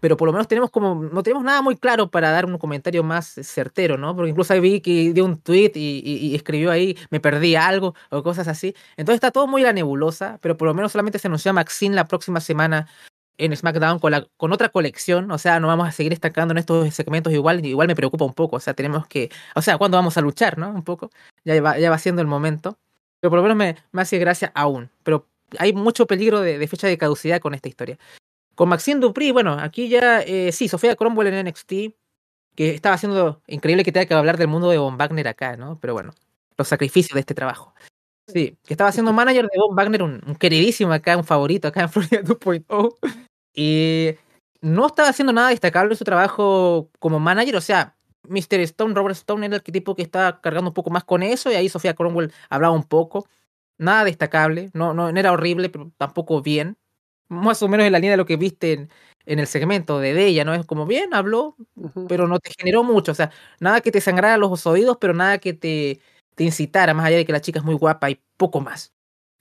pero 0.00 0.16
por 0.16 0.26
lo 0.26 0.32
menos 0.32 0.48
tenemos 0.48 0.70
como, 0.70 0.94
no 0.94 1.22
tenemos 1.22 1.44
nada 1.44 1.62
muy 1.62 1.76
claro 1.76 2.10
para 2.10 2.30
dar 2.30 2.46
un 2.46 2.58
comentario 2.58 3.02
más 3.02 3.26
certero, 3.42 3.96
¿no? 3.96 4.14
Porque 4.14 4.30
incluso 4.30 4.52
ahí 4.52 4.60
vi 4.60 4.80
que 4.80 5.12
dio 5.12 5.24
un 5.24 5.40
tweet 5.40 5.72
y, 5.74 6.34
escribió 6.34 6.70
ahí, 6.70 6.96
me 7.10 7.20
perdí 7.20 7.56
algo 7.56 7.94
o 8.10 8.22
cosas 8.22 8.48
así. 8.48 8.74
Entonces 8.96 9.16
está 9.16 9.30
todo 9.30 9.46
muy 9.46 9.62
la 9.62 9.72
nebulosa, 9.72 10.38
pero 10.42 10.56
por 10.56 10.68
lo 10.68 10.74
menos 10.74 10.92
solamente 10.92 11.18
se 11.18 11.28
anunció 11.28 11.50
a 11.50 11.54
Maxine 11.54 11.94
la 11.94 12.06
próxima 12.06 12.40
semana 12.40 12.86
en 13.38 13.56
SmackDown 13.56 13.98
con, 13.98 14.12
la, 14.12 14.26
con 14.36 14.52
otra 14.52 14.70
colección, 14.70 15.30
o 15.30 15.38
sea, 15.38 15.60
no 15.60 15.68
vamos 15.68 15.88
a 15.88 15.92
seguir 15.92 16.12
estancando 16.12 16.52
en 16.52 16.58
estos 16.58 16.94
segmentos 16.94 17.32
igual, 17.32 17.64
igual 17.66 17.86
me 17.86 17.94
preocupa 17.94 18.24
un 18.24 18.32
poco, 18.32 18.56
o 18.56 18.60
sea, 18.60 18.74
tenemos 18.74 19.06
que, 19.06 19.30
o 19.54 19.60
sea, 19.62 19.76
¿cuándo 19.76 19.98
vamos 19.98 20.16
a 20.16 20.22
luchar, 20.22 20.56
no? 20.56 20.70
Un 20.70 20.82
poco, 20.82 21.10
ya 21.44 21.60
va, 21.60 21.78
ya 21.78 21.90
va 21.90 21.98
siendo 21.98 22.22
el 22.22 22.28
momento, 22.28 22.78
pero 23.20 23.30
por 23.30 23.38
lo 23.38 23.42
menos 23.42 23.56
me, 23.58 23.76
me 23.92 24.02
hace 24.02 24.18
gracia 24.18 24.52
aún, 24.54 24.90
pero 25.02 25.26
hay 25.58 25.74
mucho 25.74 26.06
peligro 26.06 26.40
de, 26.40 26.58
de 26.58 26.68
fecha 26.68 26.86
de 26.86 26.96
caducidad 26.96 27.40
con 27.40 27.52
esta 27.52 27.68
historia. 27.68 27.98
Con 28.56 28.70
Maxine 28.70 29.00
Dupri, 29.00 29.32
bueno, 29.32 29.52
aquí 29.60 29.88
ya, 29.88 30.22
eh, 30.22 30.50
sí, 30.50 30.66
Sofía 30.66 30.96
Cromwell 30.96 31.28
en 31.28 31.46
NXT, 31.46 31.72
que 32.54 32.70
estaba 32.74 32.94
haciendo 32.94 33.42
increíble 33.46 33.84
que 33.84 33.92
tenga 33.92 34.06
que 34.06 34.14
hablar 34.14 34.38
del 34.38 34.48
mundo 34.48 34.70
de 34.70 34.78
Von 34.78 34.96
Wagner 34.96 35.28
acá, 35.28 35.58
¿no? 35.58 35.78
Pero 35.78 35.92
bueno, 35.92 36.14
los 36.56 36.66
sacrificios 36.66 37.14
de 37.14 37.20
este 37.20 37.34
trabajo. 37.34 37.74
Sí, 38.26 38.56
que 38.64 38.72
estaba 38.72 38.90
siendo 38.92 39.12
manager 39.12 39.44
de 39.44 39.58
Von 39.58 39.76
Wagner, 39.76 40.02
un, 40.02 40.20
queridísimo 40.40 40.90
acá, 40.94 41.18
un 41.18 41.24
favorito 41.24 41.68
acá 41.68 41.82
en 41.82 41.88
Florida 41.90 42.22
2.0. 42.22 42.96
Y 43.52 44.14
no 44.62 44.86
estaba 44.86 45.10
haciendo 45.10 45.34
nada 45.34 45.50
destacable 45.50 45.92
en 45.92 45.98
su 45.98 46.04
trabajo 46.04 46.88
como 46.98 47.20
manager, 47.20 47.56
o 47.56 47.60
sea, 47.60 47.94
Mr. 48.26 48.60
Stone, 48.60 48.94
Robert 48.94 49.16
Stone 49.16 49.44
era 49.44 49.56
el 49.56 49.62
tipo 49.62 49.94
que 49.94 50.02
estaba 50.02 50.40
cargando 50.40 50.70
un 50.70 50.74
poco 50.74 50.88
más 50.88 51.04
con 51.04 51.22
eso, 51.22 51.52
y 51.52 51.56
ahí 51.56 51.68
Sofía 51.68 51.92
Cromwell 51.92 52.32
hablaba 52.48 52.74
un 52.74 52.84
poco. 52.84 53.28
Nada 53.76 54.04
destacable, 54.04 54.70
no, 54.72 54.94
no, 54.94 55.12
no 55.12 55.20
era 55.20 55.32
horrible, 55.32 55.68
pero 55.68 55.92
tampoco 55.98 56.40
bien 56.40 56.78
más 57.28 57.62
o 57.62 57.68
menos 57.68 57.86
en 57.86 57.92
la 57.92 57.98
línea 57.98 58.12
de 58.12 58.16
lo 58.16 58.26
que 58.26 58.36
viste 58.36 58.72
en, 58.72 58.90
en 59.26 59.38
el 59.38 59.46
segmento 59.46 59.98
de, 59.98 60.26
ella, 60.26 60.44
¿no? 60.44 60.54
Es 60.54 60.64
como 60.64 60.86
bien, 60.86 61.12
habló, 61.12 61.56
pero 62.08 62.28
no 62.28 62.38
te 62.38 62.50
generó 62.58 62.84
mucho, 62.84 63.12
o 63.12 63.14
sea, 63.14 63.30
nada 63.60 63.80
que 63.80 63.92
te 63.92 64.00
sangrara 64.00 64.36
los 64.36 64.66
oídos, 64.66 64.98
pero 65.00 65.14
nada 65.14 65.38
que 65.38 65.52
te, 65.52 66.00
te 66.34 66.44
incitara, 66.44 66.94
más 66.94 67.06
allá 67.06 67.16
de 67.16 67.24
que 67.26 67.32
la 67.32 67.40
chica 67.40 67.58
es 67.58 67.64
muy 67.64 67.74
guapa 67.74 68.10
y 68.10 68.20
poco 68.36 68.60
más. 68.60 68.92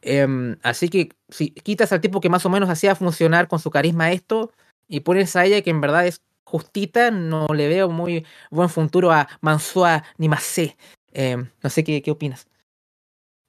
Em, 0.01 0.57
así 0.61 0.89
que 0.89 1.09
si 1.29 1.51
quitas 1.51 1.91
al 1.91 2.01
tipo 2.01 2.21
que 2.21 2.29
más 2.29 2.45
o 2.45 2.49
menos 2.49 2.69
hacía 2.69 2.95
funcionar 2.95 3.47
con 3.47 3.59
su 3.59 3.71
carisma 3.71 4.11
esto 4.11 4.51
y 4.87 4.99
pones 4.99 5.35
a 5.35 5.45
ella 5.45 5.61
que 5.61 5.71
en 5.71 5.81
verdad 5.81 6.05
es 6.05 6.21
justita, 6.45 7.09
no 7.11 7.47
le 7.47 7.67
veo 7.67 7.89
muy 7.89 8.25
buen 8.51 8.69
futuro 8.69 9.11
a 9.11 9.27
Mansua 9.41 10.03
ni 10.17 10.29
Macé. 10.29 10.77
Em, 11.11 11.49
no 11.63 11.69
sé 11.69 11.83
qué, 11.83 12.01
qué 12.01 12.11
opinas. 12.11 12.47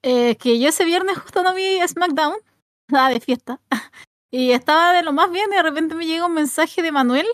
Eh, 0.03 0.35
que 0.37 0.59
yo 0.59 0.69
ese 0.69 0.85
viernes 0.85 1.17
justo 1.17 1.43
no 1.43 1.53
vi 1.53 1.79
SmackDown, 1.87 2.37
nada 2.91 3.09
de 3.09 3.19
fiesta. 3.19 3.59
Y 4.31 4.51
estaba 4.51 4.93
de 4.93 5.03
lo 5.03 5.13
más 5.13 5.31
bien 5.31 5.49
y 5.51 5.55
de 5.55 5.63
repente 5.63 5.95
me 5.95 6.05
llega 6.05 6.25
un 6.25 6.33
mensaje 6.33 6.81
de 6.81 6.91
Manuel. 6.91 7.27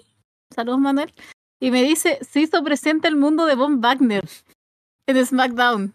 Saludos, 0.53 0.79
Manuel. 0.79 1.13
Y 1.59 1.71
me 1.71 1.81
dice, 1.81 2.19
se 2.21 2.41
hizo 2.41 2.63
presente 2.63 3.07
el 3.07 3.15
mundo 3.15 3.45
de 3.45 3.55
Von 3.55 3.81
Wagner 3.81 4.27
en 5.07 5.25
SmackDown. 5.25 5.93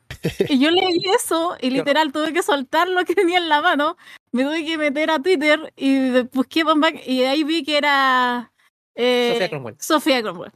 y 0.49 0.59
yo 0.59 0.71
leí 0.71 1.03
eso 1.15 1.57
y 1.61 1.71
literal 1.71 2.13
tuve 2.13 2.33
que 2.33 2.43
soltar 2.43 2.89
lo 2.89 3.05
que 3.05 3.15
tenía 3.15 3.39
en 3.39 3.49
la 3.49 3.63
mano. 3.63 3.97
Me 4.33 4.43
tuve 4.43 4.65
que 4.65 4.79
meter 4.79 5.11
a 5.11 5.21
Twitter 5.21 5.73
y 5.77 6.23
busqué 6.33 6.65
Von 6.65 6.81
Wagner 6.81 7.09
y 7.09 7.23
ahí 7.25 7.45
vi 7.45 7.63
que 7.63 7.79
era 7.79 8.53
eh, 8.95 9.31
Sofía 9.33 9.49
Cromwell. 9.49 9.77
Sofía 9.79 10.23
Cromwell. 10.23 10.53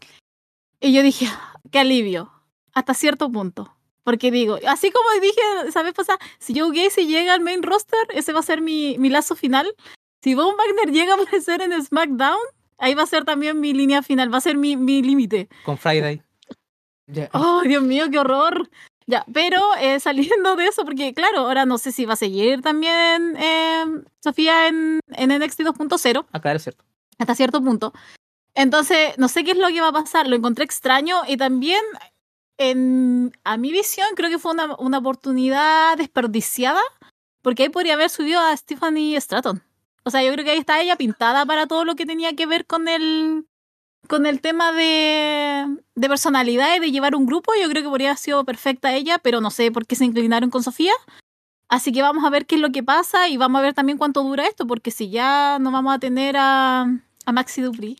Y 0.80 0.92
yo 0.92 1.02
dije, 1.02 1.28
qué 1.70 1.78
alivio, 1.78 2.32
hasta 2.74 2.92
cierto 2.92 3.30
punto. 3.30 3.76
Porque 4.02 4.32
digo, 4.32 4.58
así 4.66 4.90
como 4.90 5.08
dije, 5.20 5.70
¿sabes? 5.70 5.92
Pasar, 5.92 6.18
si 6.40 6.58
Joe 6.58 6.74
Gacy 6.74 7.06
llega 7.06 7.34
al 7.34 7.40
main 7.40 7.62
roster, 7.62 8.00
ese 8.12 8.32
va 8.32 8.40
a 8.40 8.42
ser 8.42 8.60
mi, 8.60 8.98
mi 8.98 9.10
lazo 9.10 9.36
final. 9.36 9.72
Si 10.22 10.34
Von 10.34 10.54
Wagner 10.56 10.94
llega 10.94 11.14
a 11.14 11.16
aparecer 11.16 11.62
en 11.62 11.82
SmackDown, 11.82 12.38
ahí 12.78 12.94
va 12.94 13.02
a 13.02 13.06
ser 13.06 13.24
también 13.24 13.60
mi 13.60 13.72
línea 13.72 14.02
final, 14.02 14.32
va 14.32 14.38
a 14.38 14.42
ser 14.42 14.56
mi, 14.56 14.76
mi 14.76 15.02
límite. 15.02 15.48
Con 15.64 15.76
Friday. 15.76 16.22
Oh, 17.32 17.62
Dios 17.62 17.82
mío, 17.82 18.06
qué 18.10 18.20
horror. 18.20 18.70
Ya, 19.06 19.24
pero 19.32 19.60
eh, 19.80 19.98
saliendo 20.00 20.54
de 20.54 20.66
eso, 20.66 20.84
porque 20.84 21.12
claro, 21.12 21.40
ahora 21.40 21.66
no 21.66 21.76
sé 21.76 21.90
si 21.90 22.04
va 22.04 22.12
a 22.12 22.16
seguir 22.16 22.62
también 22.62 23.36
eh, 23.36 23.84
Sofía 24.22 24.68
en, 24.68 25.00
en 25.08 25.36
NXT 25.36 25.60
2.0. 25.62 26.26
Acá 26.30 26.52
es 26.52 26.62
cierto. 26.62 26.84
Hasta 27.18 27.34
cierto 27.34 27.60
punto. 27.60 27.92
Entonces, 28.54 29.18
no 29.18 29.28
sé 29.28 29.42
qué 29.42 29.52
es 29.52 29.58
lo 29.58 29.68
que 29.68 29.80
va 29.80 29.88
a 29.88 29.92
pasar. 29.92 30.28
Lo 30.28 30.36
encontré 30.36 30.64
extraño 30.64 31.22
y 31.26 31.36
también, 31.36 31.82
en, 32.58 33.32
a 33.42 33.56
mi 33.56 33.72
visión, 33.72 34.06
creo 34.14 34.30
que 34.30 34.38
fue 34.38 34.52
una, 34.52 34.76
una 34.76 34.98
oportunidad 34.98 35.96
desperdiciada, 35.96 36.82
porque 37.42 37.64
ahí 37.64 37.68
podría 37.70 37.94
haber 37.94 38.08
subido 38.08 38.40
a 38.40 38.56
Stephanie 38.56 39.20
Stratton. 39.20 39.62
O 40.04 40.10
sea, 40.10 40.22
yo 40.22 40.32
creo 40.32 40.44
que 40.44 40.52
ahí 40.52 40.58
está 40.58 40.80
ella 40.80 40.96
pintada 40.96 41.46
para 41.46 41.66
todo 41.66 41.84
lo 41.84 41.94
que 41.94 42.06
tenía 42.06 42.34
que 42.34 42.46
ver 42.46 42.66
con 42.66 42.88
el, 42.88 43.46
con 44.08 44.26
el 44.26 44.40
tema 44.40 44.72
de, 44.72 45.66
de 45.94 46.08
personalidad 46.08 46.74
y 46.76 46.80
de 46.80 46.90
llevar 46.90 47.14
un 47.14 47.26
grupo. 47.26 47.52
Yo 47.60 47.68
creo 47.68 47.82
que 47.82 47.88
podría 47.88 48.10
haber 48.10 48.18
sido 48.18 48.44
perfecta 48.44 48.94
ella, 48.94 49.18
pero 49.18 49.40
no 49.40 49.50
sé 49.50 49.70
por 49.70 49.86
qué 49.86 49.94
se 49.94 50.04
inclinaron 50.04 50.50
con 50.50 50.62
Sofía. 50.62 50.92
Así 51.68 51.90
que 51.90 52.02
vamos 52.02 52.24
a 52.24 52.30
ver 52.30 52.44
qué 52.44 52.56
es 52.56 52.60
lo 52.60 52.70
que 52.70 52.82
pasa 52.82 53.28
y 53.28 53.38
vamos 53.38 53.58
a 53.58 53.62
ver 53.62 53.72
también 53.72 53.96
cuánto 53.96 54.22
dura 54.22 54.46
esto, 54.46 54.66
porque 54.66 54.90
si 54.90 55.08
ya 55.08 55.58
no 55.58 55.70
vamos 55.70 55.94
a 55.94 55.98
tener 55.98 56.36
a, 56.36 56.82
a 57.24 57.32
Maxi 57.32 57.62
Dupri 57.62 57.96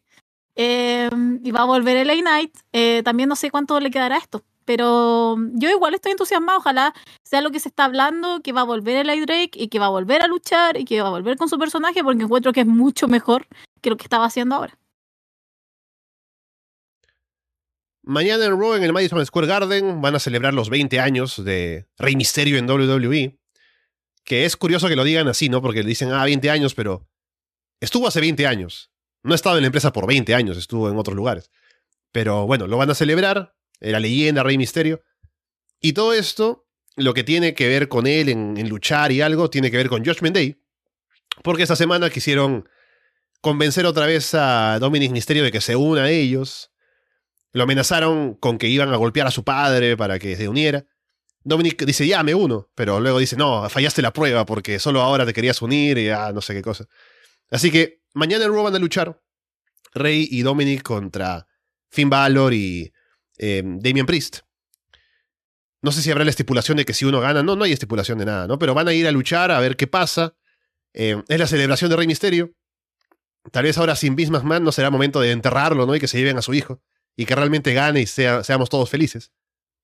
eh, 0.56 1.08
y 1.42 1.50
va 1.52 1.60
a 1.60 1.64
volver 1.64 1.96
el 1.96 2.10
A-Night, 2.10 2.54
eh, 2.72 3.00
también 3.02 3.30
no 3.30 3.36
sé 3.36 3.50
cuánto 3.50 3.80
le 3.80 3.90
quedará 3.90 4.18
esto. 4.18 4.44
Pero 4.64 5.36
yo 5.54 5.70
igual 5.70 5.94
estoy 5.94 6.12
entusiasmada, 6.12 6.58
ojalá 6.58 6.94
sea 7.24 7.40
lo 7.40 7.50
que 7.50 7.60
se 7.60 7.68
está 7.68 7.84
hablando, 7.84 8.40
que 8.42 8.52
va 8.52 8.62
a 8.62 8.64
volver 8.64 9.08
el 9.08 9.26
Drake 9.26 9.52
y 9.54 9.68
que 9.68 9.78
va 9.78 9.86
a 9.86 9.90
volver 9.90 10.22
a 10.22 10.26
luchar 10.26 10.76
y 10.76 10.84
que 10.84 11.00
va 11.00 11.08
a 11.08 11.12
volver 11.12 11.36
con 11.36 11.48
su 11.48 11.58
personaje, 11.58 12.02
porque 12.04 12.22
encuentro 12.22 12.52
que 12.52 12.60
es 12.60 12.66
mucho 12.66 13.08
mejor 13.08 13.46
que 13.80 13.90
lo 13.90 13.96
que 13.96 14.04
estaba 14.04 14.24
haciendo 14.24 14.56
ahora. 14.56 14.78
Mañana 18.04 18.44
en 18.44 18.58
Raw, 18.58 18.74
en 18.74 18.82
el 18.82 18.92
Madison 18.92 19.24
Square 19.24 19.46
Garden, 19.46 20.00
van 20.00 20.16
a 20.16 20.18
celebrar 20.18 20.54
los 20.54 20.70
20 20.70 20.98
años 20.98 21.44
de 21.44 21.86
Rey 21.98 22.16
Misterio 22.16 22.58
en 22.58 22.68
WWE. 22.68 23.38
Que 24.24 24.44
es 24.44 24.56
curioso 24.56 24.88
que 24.88 24.96
lo 24.96 25.04
digan 25.04 25.28
así, 25.28 25.48
¿no? 25.48 25.62
Porque 25.62 25.82
le 25.82 25.88
dicen, 25.88 26.12
ah, 26.12 26.24
20 26.24 26.50
años, 26.50 26.74
pero 26.74 27.08
estuvo 27.80 28.08
hace 28.08 28.20
20 28.20 28.46
años. 28.46 28.90
No 29.22 29.32
ha 29.32 29.34
estado 29.36 29.56
en 29.56 29.62
la 29.62 29.66
empresa 29.66 29.92
por 29.92 30.08
20 30.08 30.34
años, 30.34 30.56
estuvo 30.56 30.88
en 30.90 30.96
otros 30.96 31.14
lugares. 31.14 31.50
Pero 32.10 32.46
bueno, 32.46 32.66
lo 32.66 32.76
van 32.76 32.90
a 32.90 32.94
celebrar 32.94 33.54
la 33.90 34.00
leyenda, 34.00 34.42
Rey 34.42 34.56
Misterio. 34.56 35.02
Y 35.80 35.92
todo 35.92 36.14
esto, 36.14 36.66
lo 36.96 37.12
que 37.14 37.24
tiene 37.24 37.54
que 37.54 37.68
ver 37.68 37.88
con 37.88 38.06
él 38.06 38.28
en, 38.28 38.68
luchar 38.68 39.10
y 39.12 39.20
algo, 39.20 39.50
tiene 39.50 39.70
que 39.70 39.76
ver 39.76 39.88
con 39.88 40.04
Judgment 40.04 40.36
Day. 40.36 40.62
Porque 41.42 41.64
esta 41.64 41.76
semana 41.76 42.08
quisieron 42.10 42.68
convencer 43.40 43.84
otra 43.84 44.06
vez 44.06 44.34
a 44.34 44.78
Dominic 44.78 45.10
Misterio 45.10 45.42
de 45.42 45.50
que 45.50 45.60
se 45.60 45.74
una 45.74 46.04
a 46.04 46.10
ellos. 46.10 46.70
Lo 47.52 47.64
amenazaron 47.64 48.34
con 48.34 48.56
que 48.58 48.68
iban 48.68 48.92
a 48.92 48.96
golpear 48.96 49.26
a 49.26 49.32
su 49.32 49.42
padre 49.42 49.96
para 49.96 50.18
que 50.18 50.36
se 50.36 50.48
uniera. 50.48 50.86
Dominic 51.42 51.84
dice, 51.84 52.06
ya, 52.06 52.22
me 52.22 52.34
uno. 52.34 52.70
Pero 52.76 53.00
luego 53.00 53.18
dice, 53.18 53.36
no, 53.36 53.68
fallaste 53.68 54.00
la 54.00 54.12
prueba 54.12 54.46
porque 54.46 54.78
solo 54.78 55.00
ahora 55.00 55.26
te 55.26 55.32
querías 55.32 55.60
unir 55.60 55.98
y 55.98 56.06
ya 56.06 56.32
no 56.32 56.40
sé 56.40 56.54
qué 56.54 56.62
cosa. 56.62 56.86
Así 57.50 57.70
que 57.72 58.02
mañana 58.14 58.44
en 58.44 58.52
Raw 58.52 58.62
van 58.62 58.76
a 58.76 58.78
luchar 58.78 59.20
Rey 59.94 60.28
y 60.30 60.42
Dominic 60.42 60.82
contra 60.82 61.46
Finn 61.90 62.08
Balor 62.08 62.54
y 62.54 62.92
eh, 63.42 63.62
Damian 63.64 64.06
Priest. 64.06 64.38
No 65.82 65.90
sé 65.90 66.00
si 66.00 66.12
habrá 66.12 66.24
la 66.24 66.30
estipulación 66.30 66.76
de 66.76 66.84
que 66.84 66.94
si 66.94 67.04
uno 67.04 67.20
gana, 67.20 67.42
no, 67.42 67.56
no 67.56 67.64
hay 67.64 67.72
estipulación 67.72 68.18
de 68.18 68.24
nada, 68.24 68.46
¿no? 68.46 68.56
Pero 68.58 68.72
van 68.72 68.86
a 68.86 68.92
ir 68.92 69.06
a 69.08 69.10
luchar 69.10 69.50
a 69.50 69.58
ver 69.58 69.76
qué 69.76 69.88
pasa. 69.88 70.36
Eh, 70.94 71.20
es 71.26 71.38
la 71.40 71.48
celebración 71.48 71.90
de 71.90 71.96
Rey 71.96 72.06
Misterio. 72.06 72.52
Tal 73.50 73.64
vez 73.64 73.76
ahora 73.78 73.96
sin 73.96 74.14
Vince 74.14 74.30
McMahon 74.30 74.62
no 74.62 74.70
será 74.70 74.90
momento 74.90 75.20
de 75.20 75.32
enterrarlo, 75.32 75.84
¿no? 75.86 75.96
Y 75.96 76.00
que 76.00 76.06
se 76.06 76.18
lleven 76.18 76.38
a 76.38 76.42
su 76.42 76.54
hijo. 76.54 76.80
Y 77.16 77.26
que 77.26 77.34
realmente 77.34 77.74
gane 77.74 78.00
y 78.00 78.06
seamos 78.06 78.70
todos 78.70 78.88
felices. 78.88 79.32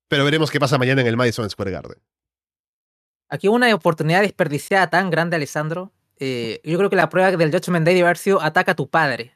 Pero 0.07 0.23
veremos 0.23 0.49
qué 0.49 0.59
pasa 0.59 0.77
mañana 0.77 1.01
en 1.01 1.07
el 1.07 1.17
Madison 1.17 1.49
Square 1.49 1.71
Garden. 1.71 2.01
Aquí 3.27 3.49
una 3.49 3.73
oportunidad 3.75 4.21
desperdiciada 4.21 4.89
tan 4.89 5.09
grande, 5.09 5.35
Alessandro. 5.35 5.91
Eh, 6.17 6.61
yo 6.63 6.77
creo 6.77 6.89
que 6.89 6.95
la 6.95 7.09
prueba 7.09 7.29
del 7.29 7.51
Judgment 7.51 7.85
Day 7.85 7.95
debe 7.95 8.07
haber 8.07 8.17
sido 8.17 8.41
ataca 8.41 8.71
a 8.71 8.75
tu 8.75 8.89
padre. 8.89 9.35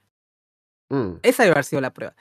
Mm. 0.89 1.15
Esa 1.21 1.43
debe 1.43 1.53
haber 1.53 1.65
sido 1.65 1.81
la 1.81 1.93
prueba. 1.93 2.15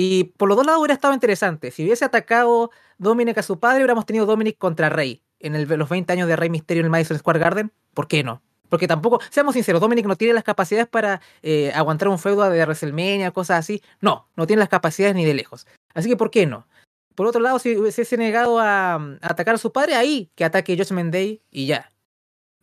Y 0.00 0.22
por 0.36 0.48
los 0.48 0.56
dos 0.56 0.64
lados 0.64 0.78
hubiera 0.78 0.94
estado 0.94 1.12
interesante. 1.12 1.72
Si 1.72 1.82
hubiese 1.82 2.04
atacado 2.04 2.70
Dominic 2.98 3.36
a 3.38 3.42
su 3.42 3.58
padre, 3.58 3.78
hubiéramos 3.78 4.06
tenido 4.06 4.26
Dominic 4.26 4.56
contra 4.56 4.88
Rey. 4.88 5.24
En 5.40 5.60
los 5.76 5.88
20 5.88 6.12
años 6.12 6.28
de 6.28 6.36
Rey 6.36 6.50
Misterio 6.50 6.82
en 6.82 6.84
el 6.84 6.90
Madison 6.90 7.18
Square 7.18 7.40
Garden, 7.40 7.72
¿por 7.94 8.06
qué 8.06 8.22
no? 8.22 8.40
Porque 8.68 8.86
tampoco, 8.86 9.18
seamos 9.28 9.54
sinceros, 9.54 9.80
Dominic 9.80 10.06
no 10.06 10.14
tiene 10.14 10.34
las 10.34 10.44
capacidades 10.44 10.86
para 10.86 11.20
eh, 11.42 11.72
aguantar 11.74 12.06
un 12.06 12.20
feudo 12.20 12.48
de 12.48 12.64
WrestleMania, 12.64 13.32
cosas 13.32 13.58
así. 13.58 13.82
No, 14.00 14.28
no 14.36 14.46
tiene 14.46 14.60
las 14.60 14.68
capacidades 14.68 15.16
ni 15.16 15.24
de 15.24 15.34
lejos. 15.34 15.66
Así 15.94 16.08
que, 16.08 16.16
¿por 16.16 16.30
qué 16.30 16.46
no? 16.46 16.68
Por 17.16 17.26
otro 17.26 17.40
lado, 17.40 17.58
si 17.58 17.76
hubiese 17.76 18.16
negado 18.18 18.60
a, 18.60 18.94
a 18.94 19.18
atacar 19.22 19.56
a 19.56 19.58
su 19.58 19.72
padre, 19.72 19.96
ahí 19.96 20.30
que 20.36 20.44
ataque 20.44 20.76
Judgment 20.76 21.12
Day 21.12 21.42
y 21.50 21.66
ya. 21.66 21.90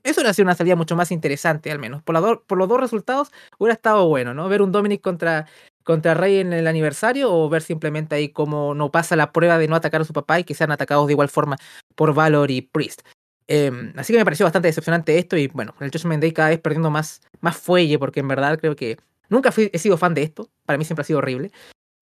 Eso 0.03 0.21
hubiera 0.21 0.33
sido 0.33 0.45
una 0.45 0.55
salida 0.55 0.77
mucho 0.77 0.95
más 0.95 1.11
interesante, 1.11 1.69
al 1.69 1.79
menos. 1.79 2.01
Por, 2.01 2.45
por 2.45 2.57
los 2.57 2.69
dos 2.69 2.79
resultados 2.79 3.33
hubiera 3.57 3.73
estado 3.73 4.07
bueno, 4.07 4.33
¿no? 4.33 4.47
Ver 4.47 4.61
un 4.61 4.71
Dominic 4.71 5.01
contra, 5.01 5.47
contra 5.85 6.15
Rey 6.15 6.39
en 6.39 6.51
el 6.51 6.67
aniversario 6.67 7.33
o 7.33 7.47
ver 7.47 7.61
simplemente 7.61 8.15
ahí 8.15 8.29
cómo 8.29 8.73
no 8.73 8.91
pasa 8.91 9.15
la 9.15 9.31
prueba 9.31 9.57
de 9.57 9.69
no 9.69 9.75
atacar 9.75 10.01
a 10.01 10.05
su 10.05 10.11
papá 10.11 10.39
y 10.39 10.43
que 10.43 10.55
sean 10.55 10.71
atacados 10.71 11.07
de 11.07 11.13
igual 11.13 11.29
forma 11.29 11.55
por 11.95 12.13
Valor 12.13 12.51
y 12.51 12.61
Priest. 12.61 13.03
Em, 13.47 13.93
así 13.95 14.11
que 14.11 14.19
me 14.19 14.25
pareció 14.25 14.45
bastante 14.45 14.67
decepcionante 14.67 15.17
esto 15.17 15.37
y 15.37 15.47
bueno, 15.47 15.75
el 15.79 15.91
Judgment 15.91 16.21
Day 16.21 16.33
cada 16.33 16.49
vez 16.49 16.59
perdiendo 16.59 16.89
más, 16.89 17.21
más 17.39 17.55
fuelle 17.55 17.99
porque 17.99 18.19
en 18.19 18.27
verdad 18.27 18.59
creo 18.59 18.75
que 18.75 18.97
nunca 19.29 19.51
fui, 19.51 19.69
he 19.71 19.79
sido 19.79 19.97
fan 19.97 20.13
de 20.13 20.23
esto. 20.23 20.49
Para 20.65 20.77
mí 20.77 20.83
siempre 20.83 21.03
ha 21.03 21.05
sido 21.05 21.19
horrible. 21.19 21.51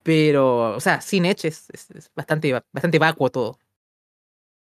Pero, 0.02 0.74
o 0.76 0.80
sea, 0.80 1.00
sin 1.00 1.24
Edge 1.24 1.48
es, 1.48 1.68
es 1.70 2.10
bastante, 2.14 2.52
bastante 2.72 2.98
vacuo 2.98 3.30
todo. 3.30 3.58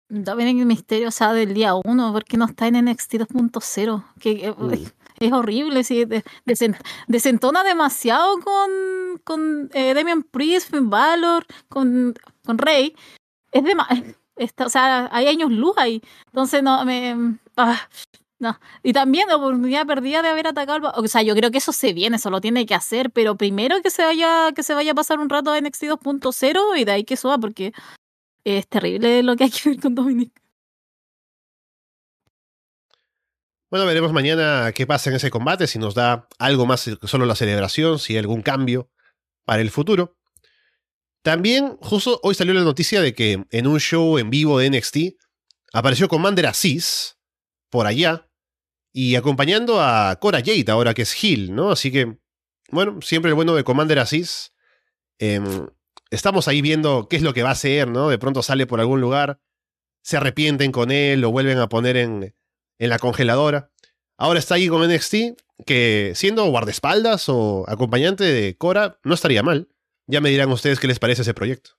Dominic 0.09 0.65
Misterio, 0.65 1.09
o 1.09 1.11
sea, 1.11 1.33
del 1.33 1.53
día 1.53 1.73
uno, 1.75 2.13
porque 2.13 2.37
no 2.37 2.45
está 2.45 2.67
en 2.67 2.85
NXT 2.85 3.13
2.0. 3.15 4.05
Que 4.19 4.53
es, 5.19 5.31
horrible, 5.31 5.83
sí, 5.83 6.05
desentona 7.07 7.63
demasiado 7.63 8.39
con, 8.39 8.69
con 9.23 9.69
eh, 9.73 9.93
Damian 9.93 10.23
Priest, 10.23 10.71
Finn 10.71 10.89
Balor, 10.89 11.45
con, 11.69 12.15
con 12.45 12.57
Rey. 12.57 12.95
Es 13.51 13.63
de 13.63 13.75
o 14.63 14.69
sea, 14.69 15.09
hay 15.11 15.27
años 15.27 15.51
luz 15.51 15.73
ahí. 15.77 16.01
Entonces, 16.27 16.61
no, 16.63 16.83
me. 16.85 17.37
Ah, 17.55 17.89
no. 18.39 18.59
Y 18.83 18.93
también 18.93 19.31
oportunidad 19.31 19.87
perdida 19.87 20.21
de 20.21 20.29
haber 20.29 20.47
atacado. 20.47 20.91
O 20.95 21.07
sea, 21.07 21.23
yo 21.23 21.35
creo 21.35 21.51
que 21.51 21.57
eso 21.57 21.73
se 21.73 21.93
viene, 21.93 22.17
eso 22.17 22.29
lo 22.29 22.41
tiene 22.41 22.65
que 22.65 22.75
hacer, 22.75 23.11
pero 23.11 23.35
primero 23.35 23.81
que 23.81 23.89
se 23.89 24.03
vaya, 24.03 24.51
que 24.53 24.63
se 24.63 24.73
vaya 24.75 24.91
a 24.91 24.95
pasar 24.95 25.19
un 25.19 25.29
rato 25.29 25.51
a 25.51 25.59
NXT 25.59 25.83
2.0 25.83 26.79
y 26.79 26.85
de 26.85 26.91
ahí 26.91 27.03
que 27.03 27.17
suba, 27.17 27.37
porque 27.37 27.73
es 28.43 28.67
terrible 28.67 29.23
lo 29.23 29.35
que 29.35 29.45
hay 29.45 29.51
que 29.51 29.69
ver 29.69 29.79
con 29.81 29.95
Dominic. 29.95 30.46
Bueno, 33.69 33.85
veremos 33.85 34.13
mañana 34.13 34.71
qué 34.73 34.87
pasa 34.87 35.09
en 35.09 35.17
ese 35.17 35.29
combate, 35.29 35.67
si 35.67 35.77
nos 35.77 35.93
da 35.93 36.29
algo 36.39 36.65
más 36.65 36.85
que 36.85 37.07
solo 37.07 37.25
la 37.25 37.35
celebración, 37.35 37.99
si 37.99 38.13
hay 38.13 38.19
algún 38.19 38.41
cambio 38.41 38.89
para 39.43 39.61
el 39.61 39.71
futuro. 39.71 40.17
También, 41.21 41.75
justo 41.81 42.21
hoy 42.23 42.33
salió 42.33 42.53
la 42.53 42.61
noticia 42.61 43.01
de 43.01 43.13
que 43.13 43.43
en 43.49 43.67
un 43.67 43.81
show 43.81 44.19
en 44.19 44.29
vivo 44.29 44.57
de 44.57 44.69
NXT 44.69 44.97
apareció 45.73 46.07
Commander 46.07 46.45
Aziz 46.45 47.17
por 47.69 47.87
allá 47.87 48.29
y 48.93 49.17
acompañando 49.17 49.81
a 49.81 50.17
Cora 50.21 50.39
Jade, 50.39 50.71
ahora 50.71 50.93
que 50.93 51.01
es 51.01 51.21
Hill, 51.21 51.53
¿no? 51.53 51.71
Así 51.71 51.91
que, 51.91 52.19
bueno, 52.71 53.01
siempre 53.01 53.29
el 53.29 53.35
bueno 53.35 53.53
de 53.53 53.65
Commander 53.65 53.99
Aziz. 53.99 54.53
Em, 55.19 55.67
estamos 56.09 56.47
ahí 56.47 56.61
viendo 56.61 57.09
qué 57.09 57.17
es 57.17 57.21
lo 57.21 57.33
que 57.33 57.43
va 57.43 57.49
a 57.49 57.53
hacer, 57.53 57.89
¿no? 57.89 58.07
De 58.07 58.17
pronto 58.17 58.41
sale 58.43 58.65
por 58.65 58.79
algún 58.79 59.01
lugar, 59.01 59.41
se 60.03 60.15
arrepienten 60.15 60.71
con 60.71 60.89
él, 60.89 61.19
lo 61.19 61.31
vuelven 61.31 61.57
a 61.57 61.67
poner 61.67 61.97
en, 61.97 62.33
en 62.79 62.89
la 62.89 62.99
congeladora. 62.99 63.71
Ahora 64.17 64.39
está 64.39 64.55
ahí 64.55 64.67
con 64.67 64.87
NXT, 64.87 65.15
que 65.65 66.11
siendo 66.15 66.45
guardaespaldas 66.45 67.29
o 67.29 67.65
acompañante 67.67 68.23
de 68.23 68.57
Cora, 68.57 68.99
no 69.03 69.13
estaría 69.13 69.43
mal. 69.43 69.67
Ya 70.07 70.21
me 70.21 70.29
dirán 70.29 70.51
ustedes 70.51 70.79
qué 70.79 70.87
les 70.87 70.99
parece 70.99 71.21
ese 71.21 71.33
proyecto. 71.33 71.71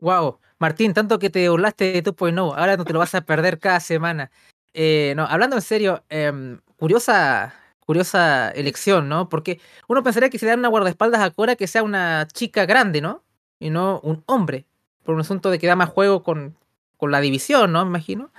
Wow, 0.00 0.38
Martín, 0.58 0.94
tanto 0.94 1.18
que 1.18 1.30
te 1.30 1.48
burlaste 1.48 1.92
de 1.92 2.02
tu 2.02 2.14
pues 2.14 2.32
no, 2.32 2.54
ahora 2.54 2.76
no 2.76 2.84
te 2.84 2.92
lo 2.92 2.98
vas 2.98 3.14
a 3.14 3.22
perder 3.22 3.58
cada 3.58 3.80
semana. 3.80 4.30
Eh, 4.74 5.14
no, 5.16 5.24
hablando 5.24 5.56
en 5.56 5.62
serio, 5.62 6.04
em, 6.08 6.60
curiosa, 6.76 7.54
curiosa 7.80 8.50
elección, 8.50 9.08
¿no? 9.08 9.28
Porque 9.28 9.60
uno 9.88 10.02
pensaría 10.02 10.30
que 10.30 10.38
si 10.38 10.46
dan 10.46 10.60
una 10.60 10.68
guardaespaldas 10.68 11.20
a 11.20 11.30
Cora 11.30 11.56
que 11.56 11.66
sea 11.66 11.82
una 11.82 12.28
chica 12.32 12.66
grande, 12.66 13.00
¿no? 13.00 13.24
Y 13.58 13.70
no 13.70 14.00
un 14.04 14.22
hombre. 14.26 14.66
Por 15.02 15.14
un 15.14 15.22
asunto 15.22 15.50
de 15.50 15.58
que 15.58 15.66
da 15.66 15.74
más 15.74 15.88
juego 15.88 16.22
con, 16.22 16.56
con 16.96 17.10
la 17.10 17.20
división, 17.20 17.72
¿no? 17.72 17.84
Me 17.84 17.88
imagino. 17.88 18.30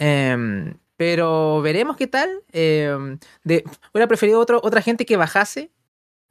Em, 0.00 0.78
pero 0.96 1.60
veremos 1.60 1.96
qué 1.96 2.06
tal. 2.06 2.30
Eh, 2.52 3.18
de, 3.44 3.64
hubiera 3.92 4.08
preferido 4.08 4.40
otro, 4.40 4.60
otra 4.64 4.80
gente 4.80 5.04
que 5.04 5.18
bajase, 5.18 5.70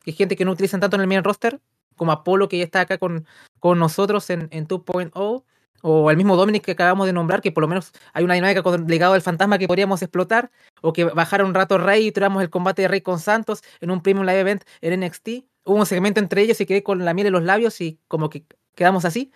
que 0.04 0.12
gente 0.12 0.36
que 0.36 0.44
no 0.44 0.52
utilizan 0.52 0.80
tanto 0.80 0.96
en 0.96 1.02
el 1.02 1.08
main 1.08 1.24
roster, 1.24 1.62
como 1.96 2.12
Apolo 2.12 2.50
que 2.50 2.58
ya 2.58 2.64
está 2.64 2.82
acá 2.82 2.98
con, 2.98 3.28
con 3.60 3.78
nosotros 3.78 4.28
en, 4.32 4.48
en 4.52 4.68
2.0 4.68 5.44
o 5.82 6.12
el 6.12 6.18
mismo 6.18 6.36
Dominic 6.36 6.64
que 6.66 6.72
acabamos 6.72 7.06
de 7.06 7.14
nombrar, 7.14 7.42
que 7.42 7.52
por 7.52 7.62
lo 7.62 7.68
menos 7.68 7.94
hay 8.14 8.24
una 8.24 8.34
dinámica 8.34 8.64
con 8.64 8.82
el 8.82 8.88
legado 8.88 9.14
del 9.14 9.22
fantasma 9.22 9.60
que 9.60 9.68
podríamos 9.68 10.02
explotar, 10.02 10.52
o 10.82 10.92
que 10.92 11.06
bajara 11.06 11.46
un 11.46 11.54
rato 11.54 11.78
Rey 11.78 12.08
y 12.08 12.12
tuviéramos 12.12 12.42
el 12.42 12.50
combate 12.50 12.82
de 12.82 12.88
Rey 12.88 13.02
con 13.02 13.20
Santos 13.20 13.62
en 13.82 13.92
un 13.92 14.02
Premium 14.02 14.26
Live 14.26 14.40
Event 14.40 14.64
en 14.82 15.00
NXT. 15.00 15.30
Hubo 15.66 15.76
un 15.78 15.86
segmento 15.86 16.20
entre 16.20 16.42
ellos 16.42 16.60
y 16.60 16.66
quedé 16.66 16.82
con 16.84 17.06
la 17.06 17.14
miel 17.14 17.28
en 17.28 17.34
los 17.34 17.44
labios 17.44 17.80
y 17.82 18.00
como 18.08 18.30
que 18.30 18.46
quedamos 18.76 19.06
así. 19.06 19.32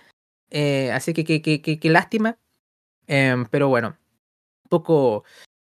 Eh, 0.49 0.91
así 0.91 1.13
que 1.13 1.23
qué 1.79 1.89
lástima. 1.89 2.37
Em, 3.07 3.45
pero 3.45 3.69
bueno, 3.69 3.97
poco, 4.69 5.23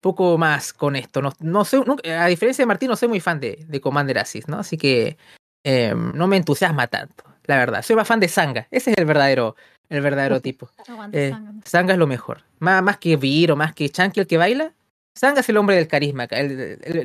poco 0.02 0.38
más 0.38 0.74
con 0.74 0.96
esto. 0.96 1.22
No, 1.22 1.34
no 1.40 1.66
sé, 1.66 1.82
a 2.12 2.26
diferencia 2.28 2.64
de 2.64 2.68
Martín, 2.68 2.90
no 2.90 2.96
soy 2.96 3.10
muy 3.10 3.20
fan 3.20 3.40
de, 3.40 3.66
de 3.68 3.82
Commander 3.82 4.20
Assis, 4.20 4.48
¿no? 4.48 4.60
Así 4.60 4.78
que 4.78 5.18
em, 5.64 6.12
no 6.14 6.28
me 6.28 6.38
entusiasma 6.38 6.88
tanto, 6.88 7.24
la 7.46 7.58
verdad. 7.58 7.82
Soy 7.84 7.96
más 7.96 8.08
fan 8.08 8.20
de 8.20 8.28
Sanga. 8.28 8.68
Ese 8.72 8.92
es 8.92 8.98
el 8.98 9.06
verdadero 9.06 9.56
el 9.92 10.02
verdadero 10.02 10.40
tipo. 10.42 10.72
Eh, 11.12 11.34
Sanga 11.66 11.94
es 11.94 12.00
lo 12.00 12.08
mejor. 12.08 12.44
Más, 12.60 12.82
más 12.82 12.98
que 12.98 13.18
Vir 13.18 13.52
o 13.52 13.56
más 13.56 13.74
que 13.76 13.90
Chanky 13.90 14.22
el 14.22 14.28
que 14.28 14.38
baila. 14.38 14.74
Sanga 15.14 15.42
es 15.42 15.50
el 15.50 15.58
hombre 15.58 15.76
del 15.76 15.90
carisma. 15.90 16.28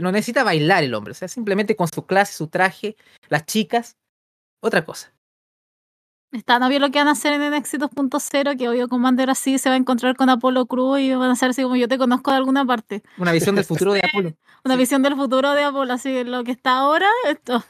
no 0.01 0.13
necesita 0.13 0.45
bailar 0.45 0.85
el 0.85 0.95
hombre. 0.95 1.11
O 1.11 1.15
sea, 1.15 1.29
simplemente 1.29 1.75
con 1.75 1.89
su 1.89 2.07
clase, 2.07 2.33
su 2.33 2.47
traje, 2.47 2.97
las 3.29 3.45
chicas, 3.45 3.97
otra 4.63 4.85
cosa. 4.85 5.13
Está 6.37 6.59
no 6.59 6.69
lo 6.69 6.91
que 6.91 6.99
van 6.99 7.09
a 7.09 7.13
hacer 7.13 7.33
en 7.33 7.51
NXT 7.51 7.77
2.0, 7.77 8.59
que 8.59 8.69
obvio 8.69 8.89
Commander 8.89 9.31
así 9.31 9.57
se 9.57 9.71
va 9.71 9.75
a 9.75 9.79
encontrar 9.79 10.17
con 10.17 10.29
Apolo 10.29 10.67
Cruz 10.67 11.01
y 11.01 11.15
van 11.15 11.31
a 11.31 11.33
hacer 11.33 11.51
así 11.51 11.63
como 11.63 11.77
yo 11.77 11.89
te 11.89 11.97
conozco 11.97 12.31
de 12.31 12.37
alguna 12.37 12.67
parte. 12.67 13.03
Una 13.17 13.33
visión 13.33 13.55
del 13.55 13.65
futuro 13.65 13.95
de 13.95 14.01
Apolo. 14.01 14.35
Una 14.65 14.77
visión 14.77 15.03
del 15.03 15.17
futuro 15.17 15.53
de 15.53 15.65
Apolo, 15.65 15.95
así 15.95 16.25
lo 16.25 16.45
que 16.45 16.53
está 16.53 16.77
ahora, 16.77 17.09
esto 17.27 17.65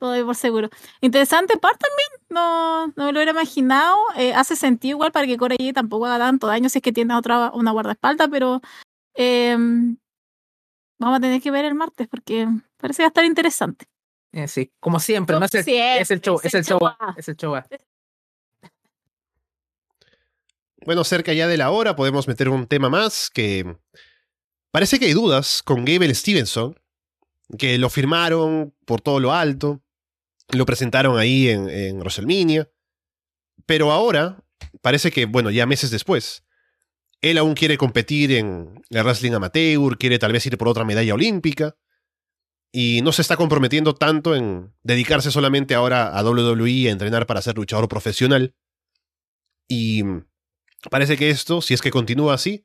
todo 0.00 0.24
por 0.24 0.34
seguro. 0.34 0.68
Interesante 1.00 1.56
part 1.58 1.78
también, 1.78 2.08
no, 2.30 2.86
no 2.88 3.06
me 3.06 3.12
lo 3.12 3.18
hubiera 3.18 3.32
imaginado. 3.32 3.96
Eh, 4.16 4.32
hace 4.34 4.56
sentido 4.56 4.96
igual 4.96 5.12
para 5.12 5.26
que 5.26 5.36
Corey 5.36 5.72
tampoco 5.72 6.06
haga 6.06 6.18
tanto 6.18 6.46
daño 6.46 6.68
si 6.68 6.78
es 6.78 6.82
que 6.82 6.92
tiene 6.92 7.14
otra 7.14 7.50
una 7.52 7.72
guardaespaldas, 7.72 8.28
pero 8.30 8.60
em, 9.14 9.96
vamos 10.98 11.18
a 11.18 11.20
tener 11.20 11.40
que 11.40 11.50
ver 11.50 11.64
el 11.64 11.74
martes 11.74 12.08
porque 12.08 12.48
parece 12.78 12.98
que 12.98 13.02
va 13.04 13.06
a 13.06 13.08
estar 13.08 13.24
interesante. 13.24 13.86
Eh, 14.32 14.46
sí, 14.46 14.72
como 14.80 15.00
siempre, 15.00 15.38
no 15.38 15.46
es 15.46 15.54
el, 15.54 15.68
es 15.68 16.10
el 16.10 16.20
show, 16.20 16.40
es 16.42 16.54
el 16.54 16.64
show, 16.64 16.78
es 17.16 17.28
el 17.28 17.36
show. 17.36 17.54
Bueno, 20.88 21.04
cerca 21.04 21.34
ya 21.34 21.46
de 21.46 21.58
la 21.58 21.70
hora 21.70 21.94
podemos 21.96 22.28
meter 22.28 22.48
un 22.48 22.66
tema 22.66 22.88
más 22.88 23.28
que 23.28 23.76
parece 24.70 24.98
que 24.98 25.04
hay 25.04 25.12
dudas 25.12 25.62
con 25.62 25.84
Gable 25.84 26.14
Stevenson, 26.14 26.80
que 27.58 27.76
lo 27.76 27.90
firmaron 27.90 28.74
por 28.86 29.02
todo 29.02 29.20
lo 29.20 29.34
alto, 29.34 29.82
lo 30.48 30.64
presentaron 30.64 31.18
ahí 31.18 31.50
en, 31.50 31.68
en 31.68 31.98
WrestleMania. 31.98 32.70
Pero 33.66 33.92
ahora, 33.92 34.42
parece 34.80 35.10
que, 35.10 35.26
bueno, 35.26 35.50
ya 35.50 35.66
meses 35.66 35.90
después, 35.90 36.46
él 37.20 37.36
aún 37.36 37.52
quiere 37.52 37.76
competir 37.76 38.32
en 38.32 38.82
el 38.88 39.04
wrestling 39.04 39.32
amateur, 39.32 39.98
quiere 39.98 40.18
tal 40.18 40.32
vez 40.32 40.46
ir 40.46 40.56
por 40.56 40.68
otra 40.68 40.86
medalla 40.86 41.12
olímpica. 41.12 41.76
Y 42.72 43.02
no 43.02 43.12
se 43.12 43.20
está 43.20 43.36
comprometiendo 43.36 43.94
tanto 43.94 44.34
en 44.34 44.74
dedicarse 44.82 45.30
solamente 45.30 45.74
ahora 45.74 46.18
a 46.18 46.24
WWE 46.24 46.88
a 46.88 46.92
entrenar 46.92 47.26
para 47.26 47.42
ser 47.42 47.56
luchador 47.56 47.88
profesional. 47.88 48.54
Y 49.68 50.02
parece 50.90 51.16
que 51.16 51.30
esto, 51.30 51.60
si 51.60 51.74
es 51.74 51.82
que 51.82 51.90
continúa 51.90 52.34
así, 52.34 52.64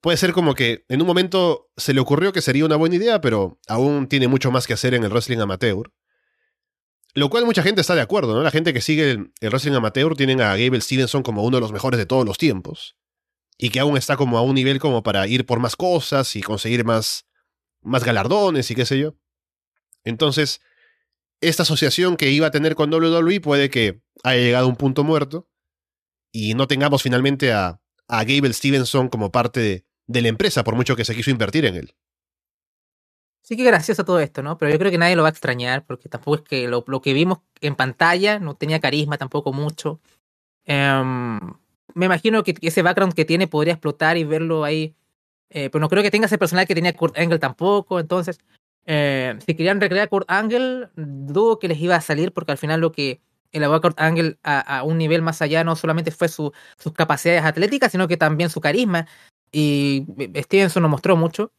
puede 0.00 0.16
ser 0.16 0.32
como 0.32 0.54
que 0.54 0.84
en 0.88 1.00
un 1.00 1.06
momento 1.06 1.70
se 1.76 1.94
le 1.94 2.00
ocurrió 2.00 2.32
que 2.32 2.42
sería 2.42 2.64
una 2.64 2.76
buena 2.76 2.96
idea, 2.96 3.20
pero 3.20 3.58
aún 3.68 4.08
tiene 4.08 4.28
mucho 4.28 4.50
más 4.50 4.66
que 4.66 4.74
hacer 4.74 4.94
en 4.94 5.04
el 5.04 5.10
wrestling 5.10 5.38
amateur. 5.38 5.92
Lo 7.14 7.30
cual 7.30 7.46
mucha 7.46 7.62
gente 7.62 7.80
está 7.80 7.94
de 7.94 8.00
acuerdo, 8.00 8.34
¿no? 8.34 8.42
La 8.42 8.50
gente 8.50 8.72
que 8.72 8.80
sigue 8.80 9.10
el, 9.12 9.32
wrestling 9.40 9.72
amateur 9.72 10.14
tienen 10.14 10.40
a 10.40 10.56
Gable 10.56 10.80
Stevenson 10.80 11.22
como 11.22 11.42
uno 11.42 11.56
de 11.56 11.62
los 11.62 11.72
mejores 11.72 11.98
de 11.98 12.06
todos 12.06 12.24
los 12.24 12.38
tiempos. 12.38 12.96
Y 13.56 13.70
que 13.70 13.80
aún 13.80 13.96
está 13.96 14.16
como 14.16 14.38
a 14.38 14.42
un 14.42 14.54
nivel 14.54 14.78
como 14.78 15.02
para 15.02 15.26
ir 15.26 15.44
por 15.44 15.58
más 15.58 15.74
cosas 15.74 16.36
y 16.36 16.42
conseguir 16.42 16.84
más, 16.84 17.26
más 17.80 18.04
galardones 18.04 18.70
y 18.70 18.74
qué 18.74 18.86
sé 18.86 18.98
yo. 18.98 19.14
Entonces, 20.04 20.60
esta 21.40 21.64
asociación 21.64 22.16
que 22.16 22.30
iba 22.30 22.46
a 22.46 22.50
tener 22.50 22.76
con 22.76 22.92
WWE 22.92 23.40
puede 23.40 23.68
que 23.68 24.00
haya 24.22 24.40
llegado 24.40 24.66
a 24.66 24.68
un 24.68 24.76
punto 24.76 25.02
muerto 25.02 25.47
y 26.32 26.54
no 26.54 26.66
tengamos 26.66 27.02
finalmente 27.02 27.52
a, 27.52 27.80
a 28.08 28.24
Gable 28.24 28.52
Stevenson 28.52 29.08
como 29.08 29.30
parte 29.30 29.84
de, 30.06 30.22
la 30.22 30.28
empresa, 30.28 30.64
por 30.64 30.74
mucho 30.74 30.96
que 30.96 31.04
se 31.04 31.14
quiso 31.14 31.30
invertir 31.30 31.64
en 31.66 31.76
él. 31.76 31.94
Sí 33.42 33.56
que 33.56 33.64
gracioso 33.64 34.04
todo 34.04 34.20
esto, 34.20 34.42
¿no? 34.42 34.58
Pero 34.58 34.72
yo 34.72 34.78
creo 34.78 34.90
que 34.90 34.98
nadie 34.98 35.16
lo 35.16 35.22
va 35.22 35.28
a 35.28 35.30
extrañar, 35.30 35.84
porque 35.86 36.08
tampoco 36.08 36.36
es 36.36 36.42
que 36.42 36.68
lo, 36.68 36.84
que 37.02 37.12
vimos 37.12 37.38
en 37.60 37.76
pantalla 37.76 38.38
no 38.38 38.56
tenía 38.56 38.80
carisma 38.80 39.16
tampoco 39.16 39.52
mucho. 39.52 40.00
Em, 40.64 41.38
me 41.94 42.06
imagino 42.06 42.42
que 42.42 42.54
ese 42.60 42.82
background 42.82 43.14
que 43.14 43.24
tiene 43.24 43.46
podría 43.46 43.74
explotar 43.74 44.16
y 44.18 44.24
verlo 44.24 44.64
ahí. 44.64 44.94
Eh, 45.50 45.70
pero 45.70 45.80
no 45.80 45.88
creo 45.88 46.02
que 46.02 46.10
tenga 46.10 46.26
ese 46.26 46.36
personal 46.36 46.66
que 46.66 46.74
tenía 46.74 46.92
Kurt 46.92 47.16
Angle 47.18 47.38
tampoco. 47.38 48.00
Entonces, 48.00 48.38
eh, 48.84 49.38
si 49.46 49.54
querían 49.54 49.80
recrear 49.80 50.06
a 50.06 50.10
Kurt 50.10 50.30
Angle, 50.30 50.90
dudo 50.96 51.58
que 51.58 51.68
les 51.68 51.78
iba 51.80 51.96
a 51.96 52.02
salir, 52.02 52.32
porque 52.32 52.52
al 52.52 52.58
final 52.58 52.80
lo 52.80 52.92
que 52.92 53.22
elevó 53.52 53.74
a 53.74 53.80
Angle 53.96 54.38
a, 54.42 54.82
un 54.84 54.98
nivel 54.98 55.22
más 55.22 55.42
allá 55.42 55.64
no 55.64 55.76
solamente 55.76 56.10
fue 56.10 56.28
su, 56.28 56.52
sus 56.76 56.92
capacidades 56.92 57.44
atléticas, 57.44 57.92
sino 57.92 58.08
que 58.08 58.16
también 58.16 58.50
su 58.50 58.60
carisma. 58.60 59.06
Y 59.50 60.06
Stevenson 60.36 60.82
nos 60.82 60.90
mostró 60.90 61.16
mucho. 61.16 61.52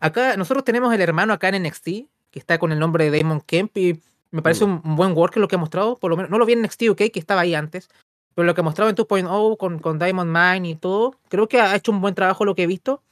Acá 0.00 0.36
nosotros 0.36 0.64
tenemos 0.64 0.92
el 0.94 1.00
hermano 1.00 1.32
acá 1.32 1.48
en 1.48 1.62
NXT, 1.62 1.84
que 2.30 2.38
está 2.38 2.58
con 2.58 2.72
el 2.72 2.78
nombre 2.78 3.10
de 3.10 3.18
Damon 3.18 3.40
Kemp, 3.40 3.76
y 3.76 4.00
me 4.30 4.42
parece 4.42 4.64
un, 4.64 4.80
buen 4.82 5.12
worker 5.12 5.40
lo 5.40 5.48
que 5.48 5.56
ha 5.56 5.58
mostrado, 5.58 5.96
por 5.96 6.10
lo 6.10 6.16
menos, 6.16 6.30
no 6.30 6.38
lo 6.38 6.46
vi 6.46 6.52
en 6.52 6.62
NXT 6.62 6.82
UK, 6.90 6.96
que 7.12 7.18
estaba 7.18 7.40
ahí 7.40 7.54
antes, 7.54 7.88
pero 8.34 8.46
lo 8.46 8.54
que 8.54 8.60
ha 8.60 8.64
mostrado 8.64 8.90
en 8.90 8.96
2.0 8.96 9.56
con, 9.56 9.78
con 9.78 9.98
Diamond 9.98 10.30
Mine 10.30 10.68
y 10.68 10.74
todo, 10.76 11.16
creo 11.28 11.48
que 11.48 11.60
ha 11.60 11.74
hecho 11.74 11.90
un 11.90 12.00
buen 12.00 12.14
trabajo 12.14 12.44
lo 12.44 12.54
que 12.54 12.64
he 12.64 12.66
visto. 12.66 13.02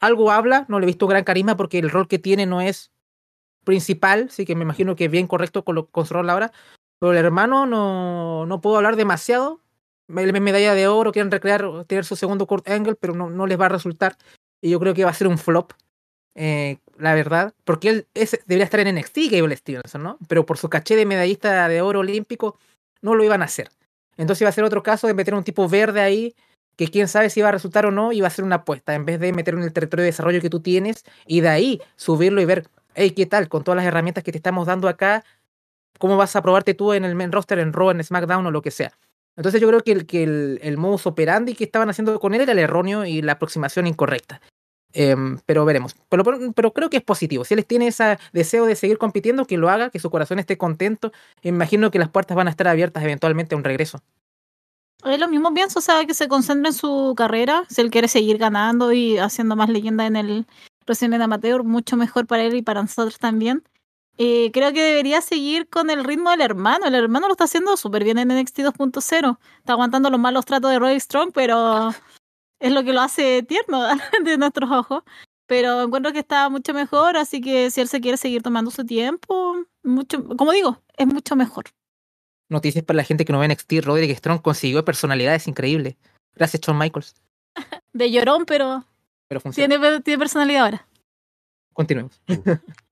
Algo 0.00 0.32
habla, 0.32 0.66
no 0.68 0.80
le 0.80 0.84
he 0.84 0.88
visto 0.88 1.06
gran 1.06 1.24
carisma 1.24 1.56
porque 1.56 1.78
el 1.78 1.90
rol 1.90 2.08
que 2.08 2.18
tiene 2.18 2.46
no 2.46 2.60
es 2.60 2.90
principal, 3.64 4.26
así 4.30 4.44
que 4.44 4.54
me 4.54 4.62
imagino 4.62 4.96
que 4.96 5.06
es 5.06 5.10
bien 5.10 5.26
correcto 5.26 5.64
con, 5.64 5.76
lo, 5.76 5.86
con 5.86 6.06
su 6.06 6.14
rol 6.14 6.28
ahora. 6.28 6.52
Pero 7.04 7.12
el 7.12 7.22
hermano 7.22 7.66
no, 7.66 8.46
no 8.46 8.62
puedo 8.62 8.78
hablar 8.78 8.96
demasiado. 8.96 9.60
Medalla 10.06 10.72
de 10.72 10.88
oro, 10.88 11.12
quieren 11.12 11.30
recrear, 11.30 11.84
tener 11.86 12.06
su 12.06 12.16
segundo 12.16 12.46
Kurt 12.46 12.66
Angle, 12.66 12.94
pero 12.94 13.14
no, 13.14 13.28
no 13.28 13.46
les 13.46 13.60
va 13.60 13.66
a 13.66 13.68
resultar. 13.68 14.16
Y 14.62 14.70
yo 14.70 14.80
creo 14.80 14.94
que 14.94 15.04
va 15.04 15.10
a 15.10 15.12
ser 15.14 15.28
un 15.28 15.36
flop. 15.36 15.72
Eh, 16.34 16.78
la 16.96 17.12
verdad, 17.12 17.52
porque 17.64 17.90
él 17.90 18.06
debería 18.46 18.64
estar 18.64 18.80
en 18.80 18.96
NXT, 18.96 19.18
Gable 19.32 19.54
Stevenson, 19.54 20.02
¿no? 20.02 20.18
Pero 20.28 20.46
por 20.46 20.56
su 20.56 20.70
caché 20.70 20.96
de 20.96 21.04
medallista 21.04 21.68
de 21.68 21.82
oro 21.82 22.00
olímpico, 22.00 22.58
no 23.02 23.14
lo 23.14 23.22
iban 23.22 23.42
a 23.42 23.44
hacer. 23.44 23.68
Entonces 24.16 24.40
iba 24.40 24.48
a 24.48 24.54
ser 24.54 24.64
otro 24.64 24.82
caso 24.82 25.06
de 25.06 25.12
meter 25.12 25.34
un 25.34 25.44
tipo 25.44 25.68
verde 25.68 26.00
ahí, 26.00 26.34
que 26.76 26.88
quién 26.88 27.06
sabe 27.06 27.28
si 27.28 27.40
iba 27.40 27.50
a 27.50 27.52
resultar 27.52 27.84
o 27.84 27.90
no, 27.90 28.12
iba 28.12 28.28
a 28.28 28.30
ser 28.30 28.46
una 28.46 28.56
apuesta, 28.56 28.94
en 28.94 29.04
vez 29.04 29.20
de 29.20 29.34
meterlo 29.34 29.60
en 29.60 29.66
el 29.66 29.74
territorio 29.74 30.04
de 30.04 30.08
desarrollo 30.08 30.40
que 30.40 30.48
tú 30.48 30.60
tienes 30.60 31.04
y 31.26 31.42
de 31.42 31.50
ahí 31.50 31.82
subirlo 31.96 32.40
y 32.40 32.46
ver, 32.46 32.66
hey, 32.94 33.10
¿qué 33.10 33.26
tal? 33.26 33.50
Con 33.50 33.62
todas 33.62 33.76
las 33.76 33.84
herramientas 33.84 34.24
que 34.24 34.32
te 34.32 34.38
estamos 34.38 34.66
dando 34.66 34.88
acá, 34.88 35.22
¿cómo 35.98 36.16
vas 36.16 36.34
a 36.36 36.42
probarte 36.42 36.74
tú 36.74 36.92
en 36.92 37.04
el 37.04 37.14
main 37.14 37.32
roster, 37.32 37.58
en 37.58 37.72
Raw, 37.72 37.90
en 37.90 38.02
SmackDown 38.02 38.46
o 38.46 38.50
lo 38.50 38.62
que 38.62 38.70
sea? 38.70 38.92
Entonces 39.36 39.60
yo 39.60 39.68
creo 39.68 39.80
que 39.80 39.92
el, 39.92 40.06
que 40.06 40.22
el, 40.22 40.60
el 40.62 40.76
modus 40.76 41.06
operandi 41.06 41.54
que 41.54 41.64
estaban 41.64 41.90
haciendo 41.90 42.18
con 42.20 42.34
él 42.34 42.42
era 42.42 42.52
el 42.52 42.58
erróneo 42.58 43.04
y 43.04 43.20
la 43.22 43.32
aproximación 43.32 43.86
incorrecta. 43.86 44.40
Em, 44.94 45.38
pero 45.44 45.64
veremos. 45.64 45.96
Pero, 46.08 46.22
pero, 46.54 46.72
creo 46.72 46.88
que 46.88 46.96
es 46.96 47.02
positivo. 47.02 47.44
Si 47.44 47.52
él 47.52 47.66
tiene 47.66 47.88
ese 47.88 48.16
deseo 48.32 48.64
de 48.64 48.76
seguir 48.76 48.96
compitiendo, 48.96 49.44
que 49.44 49.56
lo 49.58 49.68
haga, 49.68 49.90
que 49.90 49.98
su 49.98 50.08
corazón 50.08 50.38
esté 50.38 50.56
contento. 50.56 51.12
Imagino 51.42 51.90
que 51.90 51.98
las 51.98 52.08
puertas 52.08 52.36
van 52.36 52.46
a 52.46 52.50
estar 52.50 52.68
abiertas 52.68 53.02
eventualmente 53.02 53.56
a 53.56 53.58
un 53.58 53.64
regreso. 53.64 54.00
Es 55.04 55.18
lo 55.18 55.28
mismo 55.28 55.52
pienso, 55.52 55.80
o 55.80 55.82
sea, 55.82 56.04
que 56.06 56.14
se 56.14 56.28
concentre 56.28 56.68
en 56.68 56.74
su 56.74 57.14
carrera. 57.16 57.64
Si 57.68 57.80
él 57.80 57.90
quiere 57.90 58.06
seguir 58.06 58.38
ganando 58.38 58.92
y 58.92 59.18
haciendo 59.18 59.56
más 59.56 59.68
leyenda 59.68 60.06
en 60.06 60.14
el 60.14 60.46
de 60.86 61.16
amateur, 61.16 61.64
mucho 61.64 61.96
mejor 61.96 62.26
para 62.26 62.44
él 62.44 62.54
y 62.54 62.62
para 62.62 62.80
nosotros 62.80 63.18
también. 63.18 63.64
Eh, 64.16 64.50
creo 64.52 64.72
que 64.72 64.82
debería 64.82 65.20
seguir 65.20 65.68
con 65.68 65.90
el 65.90 66.04
ritmo 66.04 66.30
del 66.30 66.40
hermano. 66.40 66.86
El 66.86 66.94
hermano 66.94 67.26
lo 67.26 67.32
está 67.32 67.44
haciendo 67.44 67.76
súper 67.76 68.04
bien 68.04 68.18
en 68.18 68.28
NXT 68.28 68.60
2.0. 68.60 69.38
Está 69.58 69.72
aguantando 69.72 70.10
los 70.10 70.20
malos 70.20 70.44
tratos 70.44 70.70
de 70.70 70.78
Roy 70.78 70.98
Strong, 71.00 71.32
pero 71.34 71.90
es 72.60 72.72
lo 72.72 72.84
que 72.84 72.92
lo 72.92 73.00
hace 73.00 73.42
tierno 73.42 73.82
de 74.24 74.38
nuestros 74.38 74.70
ojos. 74.70 75.02
Pero 75.46 75.82
encuentro 75.82 76.12
que 76.12 76.20
está 76.20 76.48
mucho 76.48 76.72
mejor, 76.72 77.16
así 77.16 77.40
que 77.40 77.70
si 77.70 77.80
él 77.80 77.88
se 77.88 78.00
quiere 78.00 78.16
seguir 78.16 78.42
tomando 78.42 78.70
su 78.70 78.86
tiempo, 78.86 79.56
mucho, 79.82 80.24
como 80.36 80.52
digo, 80.52 80.82
es 80.96 81.06
mucho 81.06 81.36
mejor. 81.36 81.66
Noticias 82.48 82.84
para 82.84 82.98
la 82.98 83.04
gente 83.04 83.24
que 83.24 83.32
no 83.32 83.40
ve 83.40 83.48
NXT, 83.48 83.72
Roderick 83.82 84.16
Strong 84.16 84.40
consiguió 84.40 84.84
personalidades 84.84 85.46
increíbles. 85.46 85.96
Gracias, 86.34 86.62
Shawn 86.62 86.78
Michaels. 86.78 87.14
de 87.92 88.10
llorón, 88.10 88.46
pero, 88.46 88.84
pero 89.28 89.40
tiene, 89.52 89.78
tiene 90.00 90.18
personalidad 90.18 90.64
ahora. 90.64 90.88
Continuemos. 91.74 92.22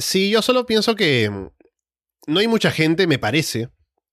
Sí, 0.00 0.30
yo 0.30 0.40
solo 0.40 0.64
pienso 0.64 0.96
que 0.96 1.30
no 2.26 2.40
hay 2.40 2.48
mucha 2.48 2.70
gente, 2.70 3.06
me 3.06 3.18
parece, 3.18 3.68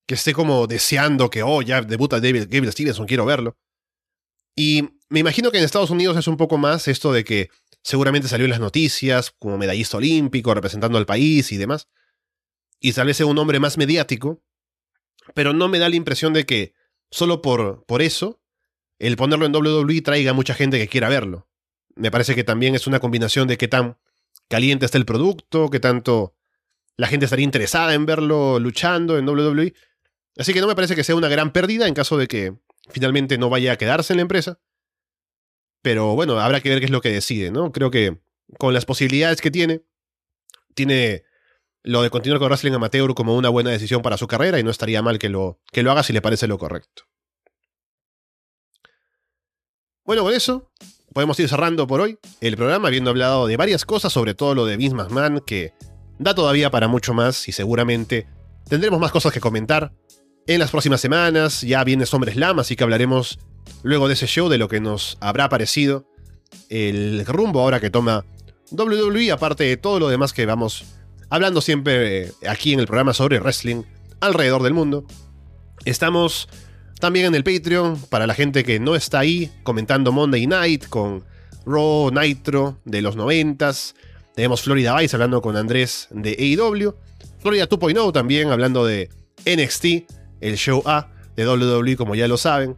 que 0.05 0.15
esté 0.15 0.33
como 0.33 0.67
deseando 0.67 1.29
que, 1.29 1.43
oh, 1.43 1.61
ya 1.61 1.81
debuta 1.81 2.19
David, 2.19 2.71
Stevenson, 2.71 3.07
quiero 3.07 3.25
verlo. 3.25 3.57
Y 4.55 4.89
me 5.09 5.19
imagino 5.19 5.49
que 5.49 5.59
en 5.59 5.63
Estados 5.63 5.89
Unidos 5.89 6.17
es 6.17 6.27
un 6.27 6.35
poco 6.35 6.57
más 6.57 6.87
esto 6.87 7.13
de 7.13 7.23
que 7.23 7.49
seguramente 7.83 8.27
salió 8.27 8.45
en 8.45 8.51
las 8.51 8.59
noticias 8.59 9.31
como 9.39 9.57
medallista 9.57 9.97
olímpico, 9.97 10.53
representando 10.53 10.97
al 10.97 11.05
país 11.05 11.51
y 11.53 11.57
demás. 11.57 11.87
Y 12.79 12.91
tal 12.91 13.07
vez 13.07 13.21
un 13.21 13.37
hombre 13.37 13.59
más 13.59 13.77
mediático, 13.77 14.41
pero 15.33 15.53
no 15.53 15.69
me 15.69 15.79
da 15.79 15.87
la 15.87 15.95
impresión 15.95 16.33
de 16.33 16.45
que 16.45 16.73
solo 17.11 17.41
por, 17.41 17.85
por 17.85 18.01
eso 18.01 18.41
el 18.99 19.15
ponerlo 19.15 19.45
en 19.45 19.55
WWE 19.55 20.01
traiga 20.01 20.33
mucha 20.33 20.53
gente 20.53 20.79
que 20.79 20.89
quiera 20.89 21.07
verlo. 21.07 21.47
Me 21.95 22.11
parece 22.11 22.35
que 22.35 22.43
también 22.43 22.75
es 22.75 22.87
una 22.87 22.99
combinación 22.99 23.47
de 23.47 23.57
qué 23.57 23.67
tan 23.67 23.97
caliente 24.47 24.85
está 24.85 24.97
el 24.97 25.05
producto, 25.05 25.69
qué 25.69 25.79
tanto 25.79 26.35
la 26.95 27.07
gente 27.07 27.25
estaría 27.25 27.43
interesada 27.43 27.93
en 27.93 28.05
verlo 28.05 28.59
luchando 28.59 29.17
en 29.17 29.27
WWE. 29.27 29.73
Así 30.37 30.53
que 30.53 30.61
no 30.61 30.67
me 30.67 30.75
parece 30.75 30.95
que 30.95 31.03
sea 31.03 31.15
una 31.15 31.29
gran 31.29 31.51
pérdida 31.51 31.87
en 31.87 31.93
caso 31.93 32.17
de 32.17 32.27
que 32.27 32.55
finalmente 32.89 33.37
no 33.37 33.49
vaya 33.49 33.73
a 33.73 33.77
quedarse 33.77 34.13
en 34.13 34.17
la 34.17 34.21
empresa. 34.23 34.59
Pero 35.81 36.15
bueno, 36.15 36.39
habrá 36.39 36.59
que 36.59 36.69
ver 36.69 36.79
qué 36.79 36.85
es 36.85 36.91
lo 36.91 37.01
que 37.01 37.11
decide, 37.11 37.51
¿no? 37.51 37.71
Creo 37.71 37.91
que 37.91 38.19
con 38.57 38.73
las 38.73 38.85
posibilidades 38.85 39.41
que 39.41 39.51
tiene, 39.51 39.83
tiene 40.73 41.23
lo 41.83 42.01
de 42.01 42.09
continuar 42.09 42.39
con 42.39 42.49
Wrestling 42.49 42.73
Amateur 42.73 43.13
como 43.13 43.35
una 43.35 43.49
buena 43.49 43.69
decisión 43.69 44.01
para 44.01 44.17
su 44.17 44.27
carrera 44.27 44.59
y 44.59 44.63
no 44.63 44.71
estaría 44.71 45.01
mal 45.01 45.19
que 45.19 45.29
lo, 45.29 45.59
que 45.71 45.83
lo 45.83 45.91
haga 45.91 46.03
si 46.03 46.13
le 46.13 46.21
parece 46.21 46.47
lo 46.47 46.57
correcto. 46.57 47.03
Bueno, 50.03 50.23
con 50.23 50.33
eso 50.33 50.71
podemos 51.17 51.39
ir 51.39 51.49
cerrando 51.49 51.87
por 51.87 51.99
hoy 51.99 52.19
el 52.41 52.55
programa, 52.57 52.89
habiendo 52.89 53.09
hablado 53.09 53.47
de 53.47 53.57
varias 53.57 53.85
cosas, 53.85 54.13
sobre 54.13 54.35
todo 54.35 54.53
lo 54.53 54.67
de 54.67 54.77
Vince 54.77 54.95
McMahon, 54.95 55.39
que 55.39 55.73
da 56.19 56.35
todavía 56.35 56.69
para 56.69 56.87
mucho 56.87 57.15
más 57.15 57.47
y 57.47 57.53
seguramente 57.53 58.27
tendremos 58.69 58.99
más 58.99 59.11
cosas 59.11 59.33
que 59.33 59.39
comentar 59.39 59.91
en 60.45 60.59
las 60.59 60.69
próximas 60.69 61.01
semanas. 61.01 61.61
Ya 61.61 61.83
viene 61.83 62.05
SummerSlam, 62.05 62.59
así 62.59 62.75
que 62.75 62.83
hablaremos 62.83 63.39
luego 63.81 64.07
de 64.07 64.13
ese 64.13 64.27
show 64.27 64.47
de 64.47 64.59
lo 64.59 64.67
que 64.67 64.79
nos 64.79 65.17
habrá 65.19 65.49
parecido 65.49 66.05
el 66.69 67.25
rumbo 67.25 67.61
ahora 67.61 67.79
que 67.79 67.89
toma 67.89 68.23
WWE, 68.69 69.31
aparte 69.31 69.63
de 69.63 69.75
todo 69.75 69.99
lo 69.99 70.09
demás 70.09 70.33
que 70.33 70.45
vamos 70.45 70.85
hablando 71.31 71.61
siempre 71.61 72.25
eh, 72.27 72.31
aquí 72.47 72.73
en 72.73 72.79
el 72.79 72.85
programa 72.85 73.15
sobre 73.15 73.39
wrestling 73.39 73.81
alrededor 74.19 74.61
del 74.61 74.75
mundo. 74.75 75.03
Estamos 75.83 76.47
también 76.99 77.27
en 77.27 77.35
el 77.35 77.43
Patreon 77.43 77.99
para 78.09 78.27
la 78.27 78.33
gente 78.33 78.63
que 78.63 78.79
no 78.79 78.95
está 78.95 79.19
ahí 79.19 79.51
comentando 79.63 80.11
Monday 80.11 80.47
Night 80.47 80.87
con 80.87 81.23
Raw 81.65 82.11
Nitro 82.11 82.79
de 82.85 83.01
los 83.01 83.15
90s. 83.17 83.93
Tenemos 84.35 84.61
Florida 84.61 84.95
Vice 84.97 85.15
hablando 85.15 85.41
con 85.41 85.55
Andrés 85.55 86.07
de 86.11 86.31
AEW. 86.31 86.95
Florida 87.39 87.67
2.0 87.67 88.11
también 88.11 88.49
hablando 88.49 88.85
de 88.85 89.09
NXT, 89.45 90.11
el 90.41 90.55
show 90.57 90.81
A 90.85 91.11
de 91.35 91.47
WWE 91.47 91.95
como 91.95 92.15
ya 92.15 92.27
lo 92.27 92.37
saben. 92.37 92.75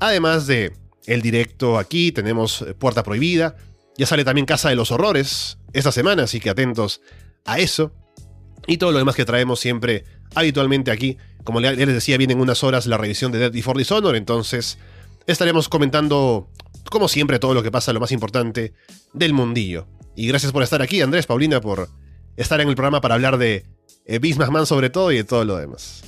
Además 0.00 0.46
de 0.46 0.72
el 1.06 1.22
directo 1.22 1.78
aquí, 1.78 2.12
tenemos 2.12 2.64
Puerta 2.78 3.02
Prohibida. 3.02 3.56
Ya 3.96 4.06
sale 4.06 4.24
también 4.24 4.46
Casa 4.46 4.70
de 4.70 4.76
los 4.76 4.90
Horrores 4.90 5.58
esta 5.72 5.92
semana, 5.92 6.24
así 6.24 6.40
que 6.40 6.50
atentos 6.50 7.00
a 7.44 7.58
eso. 7.58 7.92
Y 8.66 8.76
todo 8.76 8.92
lo 8.92 8.98
demás 8.98 9.16
que 9.16 9.24
traemos 9.24 9.60
siempre 9.60 10.04
habitualmente 10.34 10.90
aquí. 10.90 11.18
Como 11.44 11.60
les 11.60 11.76
decía, 11.76 12.16
vienen 12.16 12.40
unas 12.40 12.62
horas 12.62 12.86
la 12.86 12.98
revisión 12.98 13.32
de 13.32 13.38
Dead 13.38 13.52
Before 13.52 13.78
Dishonor, 13.78 14.14
entonces 14.14 14.78
estaremos 15.26 15.68
comentando, 15.68 16.48
como 16.90 17.08
siempre, 17.08 17.38
todo 17.38 17.54
lo 17.54 17.62
que 17.62 17.70
pasa, 17.70 17.92
lo 17.92 18.00
más 18.00 18.12
importante 18.12 18.72
del 19.12 19.32
mundillo. 19.32 19.86
Y 20.14 20.28
gracias 20.28 20.52
por 20.52 20.62
estar 20.62 20.82
aquí, 20.82 21.00
Andrés, 21.00 21.26
Paulina, 21.26 21.60
por 21.60 21.88
estar 22.36 22.60
en 22.60 22.68
el 22.68 22.74
programa 22.74 23.00
para 23.00 23.14
hablar 23.14 23.38
de 23.38 23.64
eh, 24.06 24.34
Man 24.36 24.66
sobre 24.66 24.90
todo 24.90 25.10
y 25.10 25.16
de 25.16 25.24
todo 25.24 25.44
lo 25.44 25.56
demás. 25.56 26.04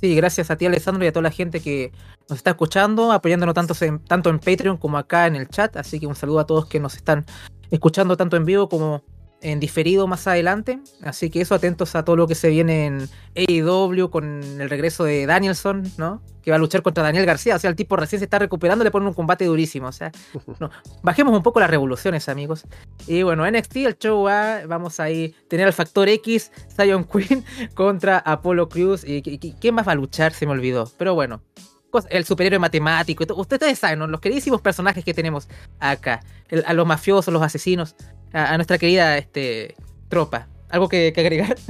Sí, 0.00 0.14
gracias 0.14 0.50
a 0.50 0.56
ti, 0.56 0.64
Alessandro, 0.64 1.04
y 1.04 1.08
a 1.08 1.12
toda 1.12 1.24
la 1.24 1.30
gente 1.30 1.60
que 1.60 1.92
nos 2.28 2.38
está 2.38 2.50
escuchando, 2.50 3.12
apoyándonos 3.12 3.54
tanto 3.54 3.74
tanto 4.08 4.30
en 4.30 4.38
Patreon 4.38 4.78
como 4.78 4.96
acá 4.96 5.26
en 5.26 5.36
el 5.36 5.48
chat. 5.48 5.76
Así 5.76 6.00
que 6.00 6.06
un 6.06 6.14
saludo 6.14 6.40
a 6.40 6.46
todos 6.46 6.66
que 6.66 6.80
nos 6.80 6.94
están 6.94 7.26
escuchando 7.70 8.16
tanto 8.16 8.36
en 8.36 8.46
vivo 8.46 8.68
como 8.68 9.04
en 9.42 9.60
diferido 9.60 10.06
más 10.06 10.26
adelante. 10.26 10.80
Así 11.02 11.30
que 11.30 11.40
eso, 11.40 11.54
atentos 11.54 11.94
a 11.94 12.04
todo 12.04 12.16
lo 12.16 12.26
que 12.26 12.34
se 12.34 12.48
viene 12.48 12.86
en 12.86 13.08
AEW 13.36 14.10
con 14.10 14.42
el 14.60 14.70
regreso 14.70 15.04
de 15.04 15.26
Danielson, 15.26 15.90
¿no? 15.96 16.22
Que 16.42 16.50
va 16.50 16.56
a 16.56 16.58
luchar 16.58 16.82
contra 16.82 17.02
Daniel 17.02 17.26
García. 17.26 17.56
O 17.56 17.58
sea, 17.58 17.70
el 17.70 17.76
tipo 17.76 17.96
recién 17.96 18.20
se 18.20 18.24
está 18.24 18.38
recuperando, 18.38 18.84
le 18.84 18.90
ponen 18.90 19.08
un 19.08 19.14
combate 19.14 19.44
durísimo. 19.44 19.88
O 19.88 19.92
sea, 19.92 20.12
no, 20.60 20.70
bajemos 21.02 21.36
un 21.36 21.42
poco 21.42 21.60
las 21.60 21.70
revoluciones, 21.70 22.28
amigos. 22.28 22.64
Y 23.06 23.22
bueno, 23.22 23.50
NXT, 23.50 23.76
el 23.76 23.98
show 23.98 24.24
va, 24.24 24.66
vamos 24.66 25.00
a 25.00 25.10
ir, 25.10 25.34
tener 25.48 25.66
al 25.66 25.72
Factor 25.72 26.08
X, 26.08 26.50
Zion 26.76 27.04
Queen 27.04 27.44
contra 27.74 28.18
Apollo 28.18 28.68
Cruz. 28.68 29.04
¿Y, 29.06 29.22
quién 29.60 29.74
más 29.74 29.86
va 29.86 29.92
a 29.92 29.96
luchar? 29.96 30.32
Se 30.32 30.46
me 30.46 30.52
olvidó. 30.52 30.90
Pero 30.98 31.14
bueno, 31.14 31.42
el 32.10 32.24
superhéroe 32.24 32.58
matemático. 32.58 33.24
Ustedes 33.34 33.78
saben, 33.78 33.98
¿no? 33.98 34.06
los 34.06 34.20
queridísimos 34.20 34.60
personajes 34.60 35.04
que 35.04 35.14
tenemos 35.14 35.48
acá. 35.78 36.20
a 36.66 36.72
los 36.72 36.86
mafiosos, 36.86 37.32
los 37.32 37.42
asesinos 37.42 37.96
a, 38.32 38.56
nuestra 38.56 38.78
querida 38.78 39.18
este, 39.18 39.74
tropa. 40.08 40.46
¿Algo 40.68 40.88
que, 40.88 41.12
agregar? 41.16 41.56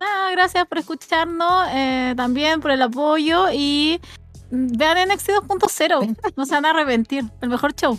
Ah, 0.00 0.28
gracias 0.30 0.64
por 0.68 0.78
escucharnos, 0.78 1.66
eh, 1.72 2.14
también 2.16 2.60
por 2.60 2.70
el 2.70 2.80
apoyo 2.82 3.46
y 3.52 4.00
vean 4.48 5.08
NXT 5.08 5.30
2.0, 5.30 6.16
no 6.36 6.46
se 6.46 6.52
van 6.52 6.66
a 6.66 6.70
arrepentir, 6.70 7.24
el 7.40 7.48
mejor 7.48 7.74
show. 7.74 7.98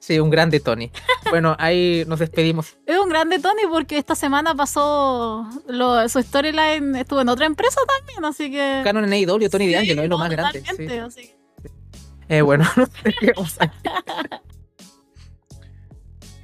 Sí, 0.00 0.18
un 0.18 0.28
grande 0.28 0.58
Tony. 0.58 0.90
Bueno, 1.30 1.54
ahí 1.58 2.04
nos 2.08 2.18
despedimos. 2.18 2.76
Es 2.86 2.98
un 2.98 3.08
grande 3.08 3.38
Tony 3.38 3.62
porque 3.70 3.96
esta 3.96 4.16
semana 4.16 4.56
pasó 4.56 5.48
su 6.08 6.20
storyline, 6.20 6.96
estuvo 6.96 7.20
en 7.20 7.28
otra 7.28 7.46
empresa 7.46 7.80
también, 7.98 8.24
así 8.24 8.50
que... 8.50 8.82
Canon 8.82 9.04
en 9.04 9.12
AEW, 9.12 9.48
Tony 9.48 9.66
sí, 9.66 9.72
D'Angelo 9.72 10.02
es 10.02 10.08
lo 10.08 10.18
más 10.18 10.30
grande. 10.30 10.62
Sí. 11.10 11.32
Eh, 12.28 12.42
bueno, 12.42 12.64
no 12.76 12.86
sé 12.86 13.14
qué 13.20 13.32
a 13.60 14.42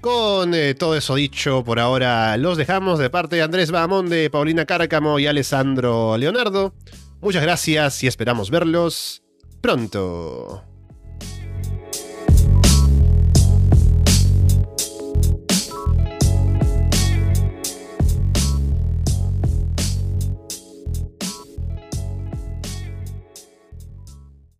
con 0.01 0.55
eh, 0.55 0.74
todo 0.74 0.97
eso 0.97 1.14
dicho, 1.14 1.62
por 1.64 1.78
ahora 1.78 2.36
los 2.36 2.56
dejamos 2.56 2.98
de 2.98 3.10
parte 3.10 3.36
de 3.36 3.43
Andrés 3.43 3.70
Bahamón, 3.70 4.09
de 4.09 4.31
Paulina 4.31 4.64
Cárcamo 4.64 5.18
y 5.18 5.27
Alessandro 5.27 6.16
Leonardo. 6.16 6.74
Muchas 7.20 7.43
gracias 7.43 8.02
y 8.02 8.06
esperamos 8.06 8.51
verlos 8.51 9.22
pronto. 9.60 10.69